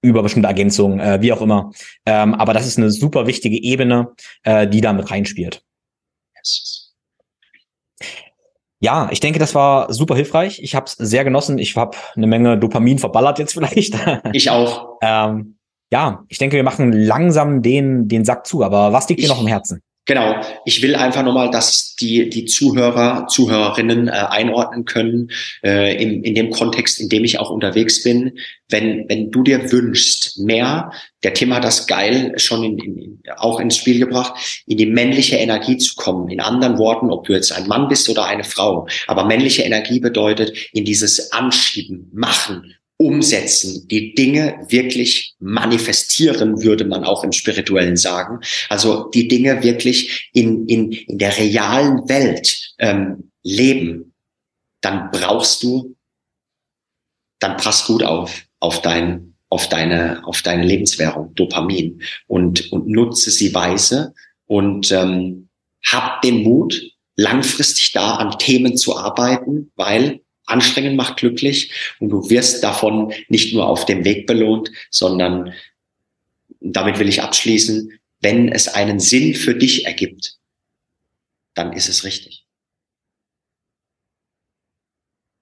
über 0.00 0.22
bestimmte 0.22 0.48
Ergänzungen, 0.48 1.00
äh, 1.00 1.20
wie 1.20 1.32
auch 1.32 1.42
immer. 1.42 1.72
Ähm, 2.06 2.34
aber 2.34 2.54
das 2.54 2.66
ist 2.66 2.78
eine 2.78 2.90
super 2.90 3.26
wichtige 3.26 3.60
Ebene, 3.62 4.12
äh, 4.44 4.66
die 4.66 4.80
da 4.80 4.92
mit 4.92 5.10
reinspielt. 5.10 5.62
Yes. 6.36 6.77
Ja, 8.80 9.08
ich 9.10 9.20
denke, 9.20 9.38
das 9.38 9.54
war 9.54 9.92
super 9.92 10.14
hilfreich. 10.14 10.60
Ich 10.62 10.74
habe 10.74 10.86
es 10.86 10.92
sehr 10.92 11.24
genossen. 11.24 11.58
Ich 11.58 11.76
habe 11.76 11.96
eine 12.14 12.26
Menge 12.26 12.58
Dopamin 12.58 12.98
verballert 12.98 13.38
jetzt 13.38 13.54
vielleicht. 13.54 13.94
Ich 14.32 14.50
auch. 14.50 14.98
ähm, 15.02 15.56
ja, 15.90 16.24
ich 16.28 16.38
denke, 16.38 16.56
wir 16.56 16.62
machen 16.62 16.92
langsam 16.92 17.62
den, 17.62 18.08
den 18.08 18.24
Sack 18.24 18.46
zu. 18.46 18.62
Aber 18.62 18.92
was 18.92 19.08
liegt 19.08 19.22
dir 19.22 19.28
noch 19.28 19.40
im 19.40 19.46
Herzen? 19.46 19.82
Genau. 20.08 20.40
Ich 20.64 20.80
will 20.80 20.96
einfach 20.96 21.22
nochmal, 21.22 21.50
dass 21.50 21.94
die, 21.94 22.30
die 22.30 22.46
Zuhörer, 22.46 23.26
Zuhörerinnen 23.28 24.08
äh, 24.08 24.12
einordnen 24.12 24.86
können, 24.86 25.30
äh, 25.62 26.02
in, 26.02 26.24
in 26.24 26.34
dem 26.34 26.50
Kontext, 26.50 26.98
in 26.98 27.10
dem 27.10 27.24
ich 27.24 27.38
auch 27.38 27.50
unterwegs 27.50 28.02
bin. 28.02 28.38
Wenn, 28.70 29.04
wenn 29.08 29.30
du 29.30 29.42
dir 29.42 29.70
wünschst, 29.70 30.38
mehr, 30.38 30.92
der 31.22 31.34
Thema 31.34 31.56
hat 31.56 31.64
das 31.64 31.86
geil 31.86 32.32
schon 32.38 32.64
in, 32.64 32.78
in, 32.78 33.22
auch 33.36 33.60
ins 33.60 33.76
Spiel 33.76 33.98
gebracht, 33.98 34.32
in 34.66 34.78
die 34.78 34.86
männliche 34.86 35.36
Energie 35.36 35.76
zu 35.76 35.94
kommen. 35.94 36.30
In 36.30 36.40
anderen 36.40 36.78
Worten, 36.78 37.10
ob 37.10 37.26
du 37.26 37.34
jetzt 37.34 37.52
ein 37.52 37.68
Mann 37.68 37.88
bist 37.88 38.08
oder 38.08 38.24
eine 38.24 38.44
Frau. 38.44 38.88
Aber 39.08 39.26
männliche 39.26 39.62
Energie 39.62 40.00
bedeutet 40.00 40.56
in 40.72 40.86
dieses 40.86 41.32
Anschieben, 41.32 42.10
Machen, 42.14 42.76
umsetzen, 42.98 43.86
die 43.88 44.14
Dinge 44.14 44.66
wirklich 44.68 45.36
manifestieren, 45.38 46.62
würde 46.62 46.84
man 46.84 47.04
auch 47.04 47.22
im 47.22 47.32
Spirituellen 47.32 47.96
sagen. 47.96 48.40
Also 48.68 49.08
die 49.10 49.28
Dinge 49.28 49.62
wirklich 49.62 50.30
in, 50.32 50.66
in, 50.66 50.92
in 50.92 51.16
der 51.18 51.38
realen 51.38 52.08
Welt 52.08 52.74
ähm, 52.78 53.30
leben, 53.42 54.14
dann 54.80 55.10
brauchst 55.12 55.62
du, 55.62 55.96
dann 57.38 57.56
pass 57.56 57.86
gut 57.86 58.02
auf, 58.02 58.44
auf 58.58 58.82
dein, 58.82 59.34
auf 59.48 59.68
deine, 59.68 60.26
auf 60.26 60.42
deine 60.42 60.64
Lebenswährung, 60.64 61.34
Dopamin 61.36 62.02
und, 62.26 62.72
und 62.72 62.88
nutze 62.88 63.30
sie 63.30 63.54
weise 63.54 64.12
und 64.46 64.90
ähm, 64.90 65.48
hab 65.86 66.20
den 66.22 66.42
Mut, 66.42 66.82
langfristig 67.14 67.92
da 67.92 68.16
an 68.16 68.38
Themen 68.38 68.76
zu 68.76 68.96
arbeiten, 68.96 69.70
weil 69.76 70.20
anstrengend 70.48 70.96
macht 70.96 71.18
glücklich 71.18 71.94
und 72.00 72.08
du 72.08 72.28
wirst 72.30 72.62
davon 72.64 73.12
nicht 73.28 73.54
nur 73.54 73.68
auf 73.68 73.84
dem 73.84 74.04
Weg 74.04 74.26
belohnt, 74.26 74.70
sondern 74.90 75.52
damit 76.60 76.98
will 76.98 77.08
ich 77.08 77.22
abschließen, 77.22 77.98
wenn 78.20 78.48
es 78.50 78.68
einen 78.68 78.98
Sinn 78.98 79.34
für 79.34 79.54
dich 79.54 79.86
ergibt, 79.86 80.38
dann 81.54 81.72
ist 81.72 81.88
es 81.88 82.04
richtig. 82.04 82.44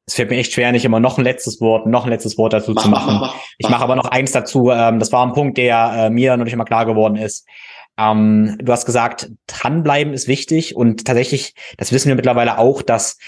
Es 0.08 0.14
fällt 0.14 0.30
mir 0.30 0.36
echt 0.36 0.52
schwer, 0.52 0.70
nicht 0.70 0.84
immer 0.84 1.00
noch 1.00 1.18
ein 1.18 1.24
letztes 1.24 1.60
Wort, 1.60 1.86
noch 1.86 2.04
ein 2.04 2.10
letztes 2.10 2.38
Wort 2.38 2.52
dazu 2.52 2.72
mach, 2.72 2.82
zu 2.82 2.88
machen. 2.88 3.14
Mach, 3.14 3.34
mach, 3.34 3.42
ich 3.58 3.68
mache 3.68 3.82
aber 3.82 3.96
noch 3.96 4.04
eins 4.04 4.30
dazu. 4.30 4.70
Ähm, 4.70 5.00
das 5.00 5.10
war 5.10 5.26
ein 5.26 5.32
Punkt, 5.32 5.58
der 5.58 6.06
äh, 6.06 6.10
mir 6.10 6.36
noch 6.36 6.44
nicht 6.44 6.54
mal 6.54 6.64
klar 6.64 6.86
geworden 6.86 7.16
ist. 7.16 7.44
Ähm, 7.98 8.56
du 8.60 8.72
hast 8.72 8.86
gesagt, 8.86 9.30
dranbleiben 9.46 10.12
ist 10.12 10.28
wichtig 10.28 10.76
und 10.76 11.06
tatsächlich, 11.06 11.54
das 11.76 11.90
wissen 11.90 12.08
wir 12.08 12.14
mittlerweile 12.14 12.58
auch, 12.58 12.82
dass 12.82 13.18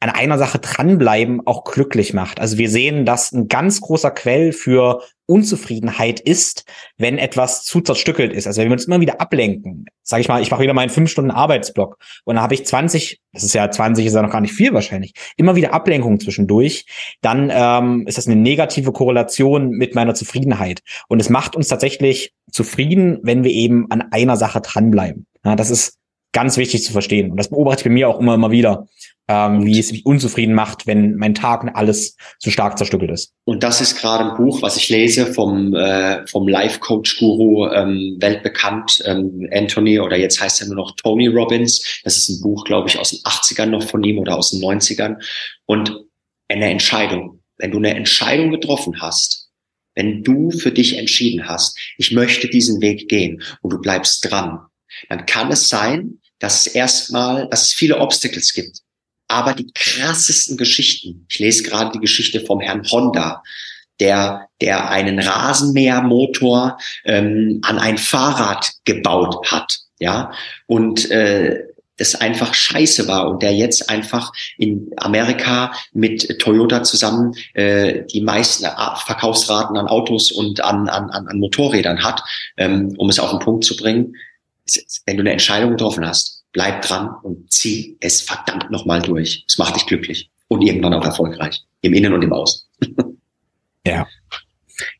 an 0.00 0.10
einer 0.10 0.38
Sache 0.38 0.58
dranbleiben 0.58 1.46
auch 1.46 1.64
glücklich 1.64 2.12
macht. 2.12 2.40
Also 2.40 2.58
wir 2.58 2.68
sehen, 2.68 3.06
dass 3.06 3.32
ein 3.32 3.48
ganz 3.48 3.80
großer 3.80 4.10
Quell 4.10 4.52
für 4.52 5.02
Unzufriedenheit 5.26 6.20
ist, 6.20 6.66
wenn 6.98 7.16
etwas 7.16 7.64
zu 7.64 7.80
zerstückelt 7.80 8.32
ist. 8.32 8.46
Also 8.46 8.60
wenn 8.60 8.68
wir 8.68 8.74
uns 8.74 8.84
immer 8.84 9.00
wieder 9.00 9.20
ablenken, 9.20 9.86
sage 10.02 10.20
ich 10.20 10.28
mal, 10.28 10.42
ich 10.42 10.50
mache 10.50 10.62
wieder 10.62 10.74
meinen 10.74 10.90
fünf 10.90 11.10
Stunden 11.10 11.30
Arbeitsblock 11.30 11.96
und 12.24 12.34
dann 12.34 12.42
habe 12.42 12.52
ich 12.52 12.66
20, 12.66 13.20
das 13.32 13.44
ist 13.44 13.54
ja 13.54 13.70
20 13.70 14.04
ist 14.04 14.14
ja 14.14 14.20
noch 14.20 14.30
gar 14.30 14.42
nicht 14.42 14.52
viel 14.52 14.74
wahrscheinlich, 14.74 15.14
immer 15.36 15.56
wieder 15.56 15.72
Ablenkung 15.72 16.20
zwischendurch, 16.20 16.84
dann 17.22 17.50
ähm, 17.50 18.06
ist 18.06 18.18
das 18.18 18.26
eine 18.26 18.36
negative 18.36 18.92
Korrelation 18.92 19.70
mit 19.70 19.94
meiner 19.94 20.14
Zufriedenheit. 20.14 20.82
Und 21.08 21.20
es 21.20 21.30
macht 21.30 21.56
uns 21.56 21.68
tatsächlich 21.68 22.34
zufrieden, 22.50 23.20
wenn 23.22 23.44
wir 23.44 23.50
eben 23.50 23.90
an 23.90 24.02
einer 24.10 24.36
Sache 24.36 24.60
dranbleiben. 24.60 25.26
Ja, 25.44 25.56
das 25.56 25.70
ist 25.70 25.98
ganz 26.32 26.58
wichtig 26.58 26.84
zu 26.84 26.92
verstehen. 26.92 27.30
Und 27.30 27.38
das 27.38 27.48
beobachte 27.48 27.80
ich 27.80 27.84
bei 27.84 27.90
mir 27.90 28.08
auch 28.10 28.20
immer, 28.20 28.34
immer 28.34 28.50
wieder 28.50 28.86
ähm, 29.28 29.64
wie 29.64 29.78
es 29.78 29.90
mich 29.90 30.04
unzufrieden 30.04 30.54
macht, 30.54 30.86
wenn 30.86 31.16
mein 31.16 31.34
Tag 31.34 31.62
und 31.62 31.70
alles 31.70 32.16
zu 32.38 32.50
stark 32.50 32.76
zerstückelt 32.76 33.10
ist. 33.10 33.32
Und 33.44 33.62
das 33.62 33.80
ist 33.80 33.96
gerade 33.98 34.30
ein 34.30 34.36
Buch, 34.36 34.60
was 34.60 34.76
ich 34.76 34.88
lese 34.90 35.32
vom, 35.32 35.74
äh, 35.74 36.26
vom 36.26 36.46
Life-Coach-Guru, 36.46 37.70
ähm, 37.72 38.16
weltbekannt, 38.20 39.02
ähm, 39.06 39.48
Anthony, 39.52 39.98
oder 39.98 40.16
jetzt 40.16 40.40
heißt 40.40 40.60
er 40.60 40.66
nur 40.66 40.76
noch 40.76 40.96
Tony 40.96 41.28
Robbins. 41.28 42.00
Das 42.04 42.18
ist 42.18 42.28
ein 42.28 42.42
Buch, 42.42 42.64
glaube 42.64 42.88
ich, 42.88 42.98
aus 42.98 43.10
den 43.10 43.20
80ern 43.20 43.66
noch 43.66 43.84
von 43.84 44.04
ihm 44.04 44.18
oder 44.18 44.36
aus 44.36 44.50
den 44.50 44.60
90ern. 44.60 45.16
Und 45.64 46.04
eine 46.48 46.70
Entscheidung. 46.70 47.40
Wenn 47.56 47.70
du 47.70 47.78
eine 47.78 47.94
Entscheidung 47.94 48.50
getroffen 48.50 49.00
hast, 49.00 49.48
wenn 49.94 50.22
du 50.22 50.50
für 50.50 50.72
dich 50.72 50.98
entschieden 50.98 51.48
hast, 51.48 51.78
ich 51.96 52.12
möchte 52.12 52.48
diesen 52.48 52.82
Weg 52.82 53.08
gehen 53.08 53.42
und 53.62 53.72
du 53.72 53.80
bleibst 53.80 54.28
dran, 54.28 54.58
dann 55.08 55.24
kann 55.24 55.50
es 55.50 55.68
sein, 55.68 56.20
dass 56.40 56.66
es 56.66 56.74
erstmal, 56.74 57.48
dass 57.48 57.62
es 57.62 57.72
viele 57.72 57.98
Obstacles 58.00 58.52
gibt 58.52 58.80
aber 59.28 59.54
die 59.54 59.70
krassesten 59.72 60.56
Geschichten. 60.56 61.26
Ich 61.28 61.38
lese 61.38 61.62
gerade 61.62 61.92
die 61.92 62.00
Geschichte 62.00 62.40
vom 62.40 62.60
Herrn 62.60 62.84
Honda, 62.90 63.42
der, 64.00 64.48
der 64.60 64.90
einen 64.90 65.18
Rasenmähermotor 65.18 66.78
ähm, 67.04 67.60
an 67.62 67.78
ein 67.78 67.98
Fahrrad 67.98 68.72
gebaut 68.84 69.50
hat, 69.50 69.78
ja, 70.00 70.32
und 70.66 71.10
äh, 71.10 71.64
das 71.96 72.16
einfach 72.16 72.54
scheiße 72.54 73.06
war 73.06 73.28
und 73.28 73.42
der 73.42 73.54
jetzt 73.54 73.88
einfach 73.88 74.32
in 74.58 74.90
Amerika 74.96 75.72
mit 75.92 76.40
Toyota 76.40 76.82
zusammen 76.82 77.34
äh, 77.54 78.04
die 78.06 78.20
meisten 78.20 78.64
Verkaufsraten 78.64 79.76
an 79.76 79.86
Autos 79.86 80.32
und 80.32 80.60
an, 80.60 80.88
an, 80.88 81.10
an 81.10 81.38
Motorrädern 81.38 82.02
hat, 82.02 82.22
ähm, 82.56 82.94
um 82.98 83.08
es 83.10 83.20
auf 83.20 83.30
den 83.30 83.38
Punkt 83.38 83.64
zu 83.64 83.76
bringen. 83.76 84.16
Wenn 85.06 85.18
du 85.18 85.22
eine 85.22 85.32
Entscheidung 85.32 85.70
getroffen 85.70 86.06
hast, 86.06 86.33
bleib 86.54 86.80
dran 86.82 87.10
und 87.22 87.52
zieh 87.52 87.98
es 88.00 88.22
verdammt 88.22 88.70
nochmal 88.70 89.02
durch. 89.02 89.44
Es 89.46 89.58
macht 89.58 89.76
dich 89.76 89.84
glücklich 89.84 90.30
und 90.48 90.62
irgendwann 90.62 90.94
auch 90.94 91.04
erfolgreich. 91.04 91.62
Im 91.82 91.92
Innen 91.92 92.14
und 92.14 92.22
im 92.22 92.32
Außen. 92.32 92.66
ja. 93.86 94.06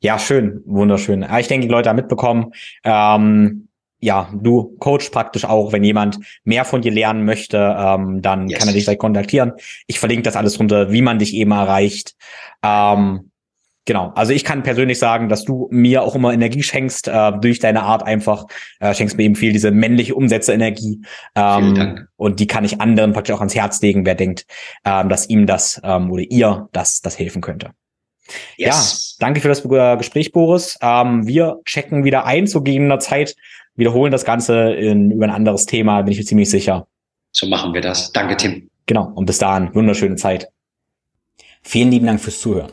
Ja, 0.01 0.18
schön, 0.18 0.62
wunderschön. 0.66 1.26
Ich 1.39 1.48
denke, 1.48 1.66
die 1.66 1.72
Leute 1.72 1.89
haben 1.89 1.97
mitbekommen, 1.97 2.52
ähm, 2.85 3.68
ja, 4.01 4.28
du 4.35 4.76
coach 4.78 5.09
praktisch 5.09 5.47
auch, 5.47 5.72
wenn 5.72 5.82
jemand 5.82 6.18
mehr 6.44 6.64
von 6.66 6.82
dir 6.82 6.93
lernen 6.93 7.24
möchte, 7.24 7.74
ähm, 7.78 8.20
dann 8.20 8.48
yes. 8.48 8.59
kann 8.59 8.68
er 8.68 8.74
dich 8.74 8.85
direkt 8.85 9.01
kontaktieren. 9.01 9.52
Ich 9.86 9.98
verlinke 9.98 10.24
das 10.24 10.36
alles 10.36 10.60
runter, 10.60 10.93
wie 10.93 11.01
man 11.01 11.18
dich 11.18 11.35
eben 11.35 11.52
erreicht. 11.52 12.14
Ähm, 12.62 13.31
Genau, 13.86 14.12
also 14.15 14.32
ich 14.32 14.44
kann 14.44 14.62
persönlich 14.62 14.98
sagen, 14.98 15.28
dass 15.28 15.44
du 15.44 15.69
mir 15.70 16.02
auch 16.02 16.15
immer 16.15 16.32
Energie 16.32 16.62
schenkst, 16.62 17.06
äh, 17.09 17.32
durch 17.39 17.59
deine 17.59 17.82
Art 17.82 18.02
einfach, 18.02 18.47
äh, 18.81 18.94
schenkst 18.94 19.19
mir 19.19 19.24
eben 19.24 19.36
viel 19.36 19.52
diese 19.52 19.70
männliche 19.70 20.15
Umsetzerenergie. 20.15 21.02
Ähm, 21.35 22.09
und 22.16 22.40
die 22.40 22.47
kann 22.47 22.65
ich 22.65 22.81
anderen 22.81 23.12
praktisch 23.12 23.35
auch 23.35 23.40
ans 23.40 23.55
Herz 23.55 23.82
legen, 23.82 24.06
wer 24.06 24.15
denkt, 24.15 24.47
ähm, 24.86 25.11
dass 25.11 25.28
ihm 25.28 25.47
das 25.47 25.81
ähm, 25.85 26.11
oder 26.11 26.23
ihr 26.23 26.69
das, 26.73 27.02
das 27.02 27.19
helfen 27.19 27.43
könnte. 27.43 27.73
Yes. 28.56 29.16
Ja, 29.19 29.27
danke 29.27 29.43
für 29.43 29.48
das 29.48 29.62
äh, 29.66 29.97
Gespräch, 29.98 30.32
Boris. 30.32 30.78
Ähm, 30.81 31.27
wir 31.27 31.61
checken 31.66 32.05
wieder 32.05 32.24
ein 32.24 32.47
zu 32.47 32.62
gegebener 32.62 33.01
Zeit, 33.01 33.36
wiederholen 33.74 34.12
das 34.12 34.24
Ganze 34.24 34.73
in, 34.73 35.11
über 35.11 35.27
ein 35.27 35.31
anderes 35.31 35.66
Thema, 35.66 36.01
bin 36.01 36.12
ich 36.12 36.19
mir 36.19 36.24
ziemlich 36.24 36.48
sicher. 36.48 36.86
So 37.32 37.47
machen 37.47 37.74
wir 37.74 37.82
das. 37.82 38.12
Danke, 38.12 38.39
Tim. 38.39 38.70
Genau, 38.86 39.12
und 39.15 39.27
bis 39.27 39.39
dahin, 39.39 39.74
wunderschöne 39.74 40.16
Zeit. 40.16 40.48
Vielen 41.62 41.90
lieben 41.90 42.06
Dank 42.06 42.20
fürs 42.20 42.40
Zuhören. 42.40 42.73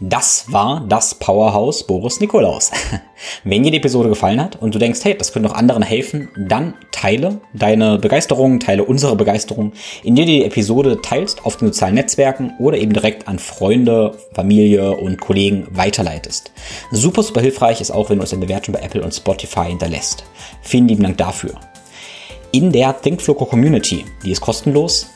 Das 0.00 0.46
war 0.50 0.84
das 0.88 1.14
Powerhouse 1.14 1.86
Boris 1.86 2.20
Nikolaus. 2.20 2.70
Wenn 3.44 3.62
dir 3.62 3.70
die 3.70 3.76
Episode 3.76 4.08
gefallen 4.08 4.42
hat 4.42 4.60
und 4.60 4.74
du 4.74 4.78
denkst, 4.78 5.00
hey, 5.04 5.16
das 5.16 5.32
könnte 5.32 5.50
auch 5.50 5.54
anderen 5.54 5.82
helfen, 5.82 6.28
dann 6.36 6.74
teile 6.90 7.40
deine 7.52 7.98
Begeisterung, 7.98 8.58
teile 8.58 8.84
unsere 8.84 9.16
Begeisterung, 9.16 9.72
indem 10.02 10.26
du 10.26 10.32
die 10.32 10.44
Episode 10.44 11.00
teilst 11.00 11.44
auf 11.44 11.56
den 11.56 11.68
sozialen 11.68 11.94
Netzwerken 11.94 12.54
oder 12.58 12.78
eben 12.78 12.92
direkt 12.92 13.28
an 13.28 13.38
Freunde, 13.38 14.18
Familie 14.34 14.92
und 14.92 15.20
Kollegen 15.20 15.66
weiterleitest. 15.70 16.52
Super, 16.90 17.22
super 17.22 17.40
hilfreich 17.40 17.80
ist 17.80 17.90
auch, 17.90 18.10
wenn 18.10 18.18
du 18.18 18.22
uns 18.22 18.32
eine 18.32 18.44
Bewertung 18.44 18.74
bei 18.74 18.80
Apple 18.80 19.02
und 19.02 19.14
Spotify 19.14 19.66
hinterlässt. 19.66 20.24
Vielen 20.62 20.88
lieben 20.88 21.02
Dank 21.02 21.18
dafür. 21.18 21.54
In 22.50 22.70
der 22.70 23.00
ThinkFloco 23.00 23.46
Community, 23.46 24.04
die 24.24 24.32
ist 24.32 24.40
kostenlos, 24.40 25.06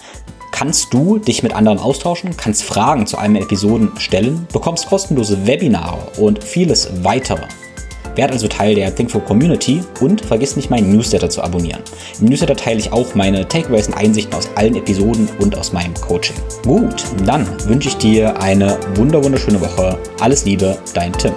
kannst 0.50 0.92
du 0.92 1.18
dich 1.18 1.42
mit 1.42 1.54
anderen 1.54 1.78
austauschen, 1.78 2.36
kannst 2.36 2.64
Fragen 2.64 3.06
zu 3.06 3.18
einem 3.18 3.36
Episoden 3.36 3.92
stellen, 3.98 4.46
bekommst 4.52 4.86
kostenlose 4.86 5.46
Webinare 5.46 5.98
und 6.18 6.42
vieles 6.42 6.88
weitere. 7.02 7.46
Werd 8.16 8.32
also 8.32 8.48
Teil 8.48 8.74
der 8.74 8.94
Thinkful 8.94 9.20
Community 9.20 9.82
und 10.00 10.24
vergiss 10.24 10.56
nicht, 10.56 10.70
meinen 10.70 10.90
Newsletter 10.90 11.28
zu 11.28 11.42
abonnieren. 11.42 11.82
Im 12.18 12.28
Newsletter 12.28 12.56
teile 12.56 12.80
ich 12.80 12.90
auch 12.90 13.14
meine 13.14 13.46
Takeaways 13.46 13.88
und 13.88 13.94
Einsichten 13.94 14.34
aus 14.34 14.48
allen 14.54 14.74
Episoden 14.74 15.28
und 15.38 15.56
aus 15.56 15.72
meinem 15.72 15.94
Coaching. 15.94 16.36
Gut, 16.64 17.04
dann 17.26 17.46
wünsche 17.68 17.88
ich 17.88 17.96
dir 17.96 18.40
eine 18.40 18.78
wunderschöne 18.94 19.60
Woche. 19.60 19.98
Alles 20.20 20.46
Liebe, 20.46 20.78
dein 20.94 21.12
Tim. 21.12 21.34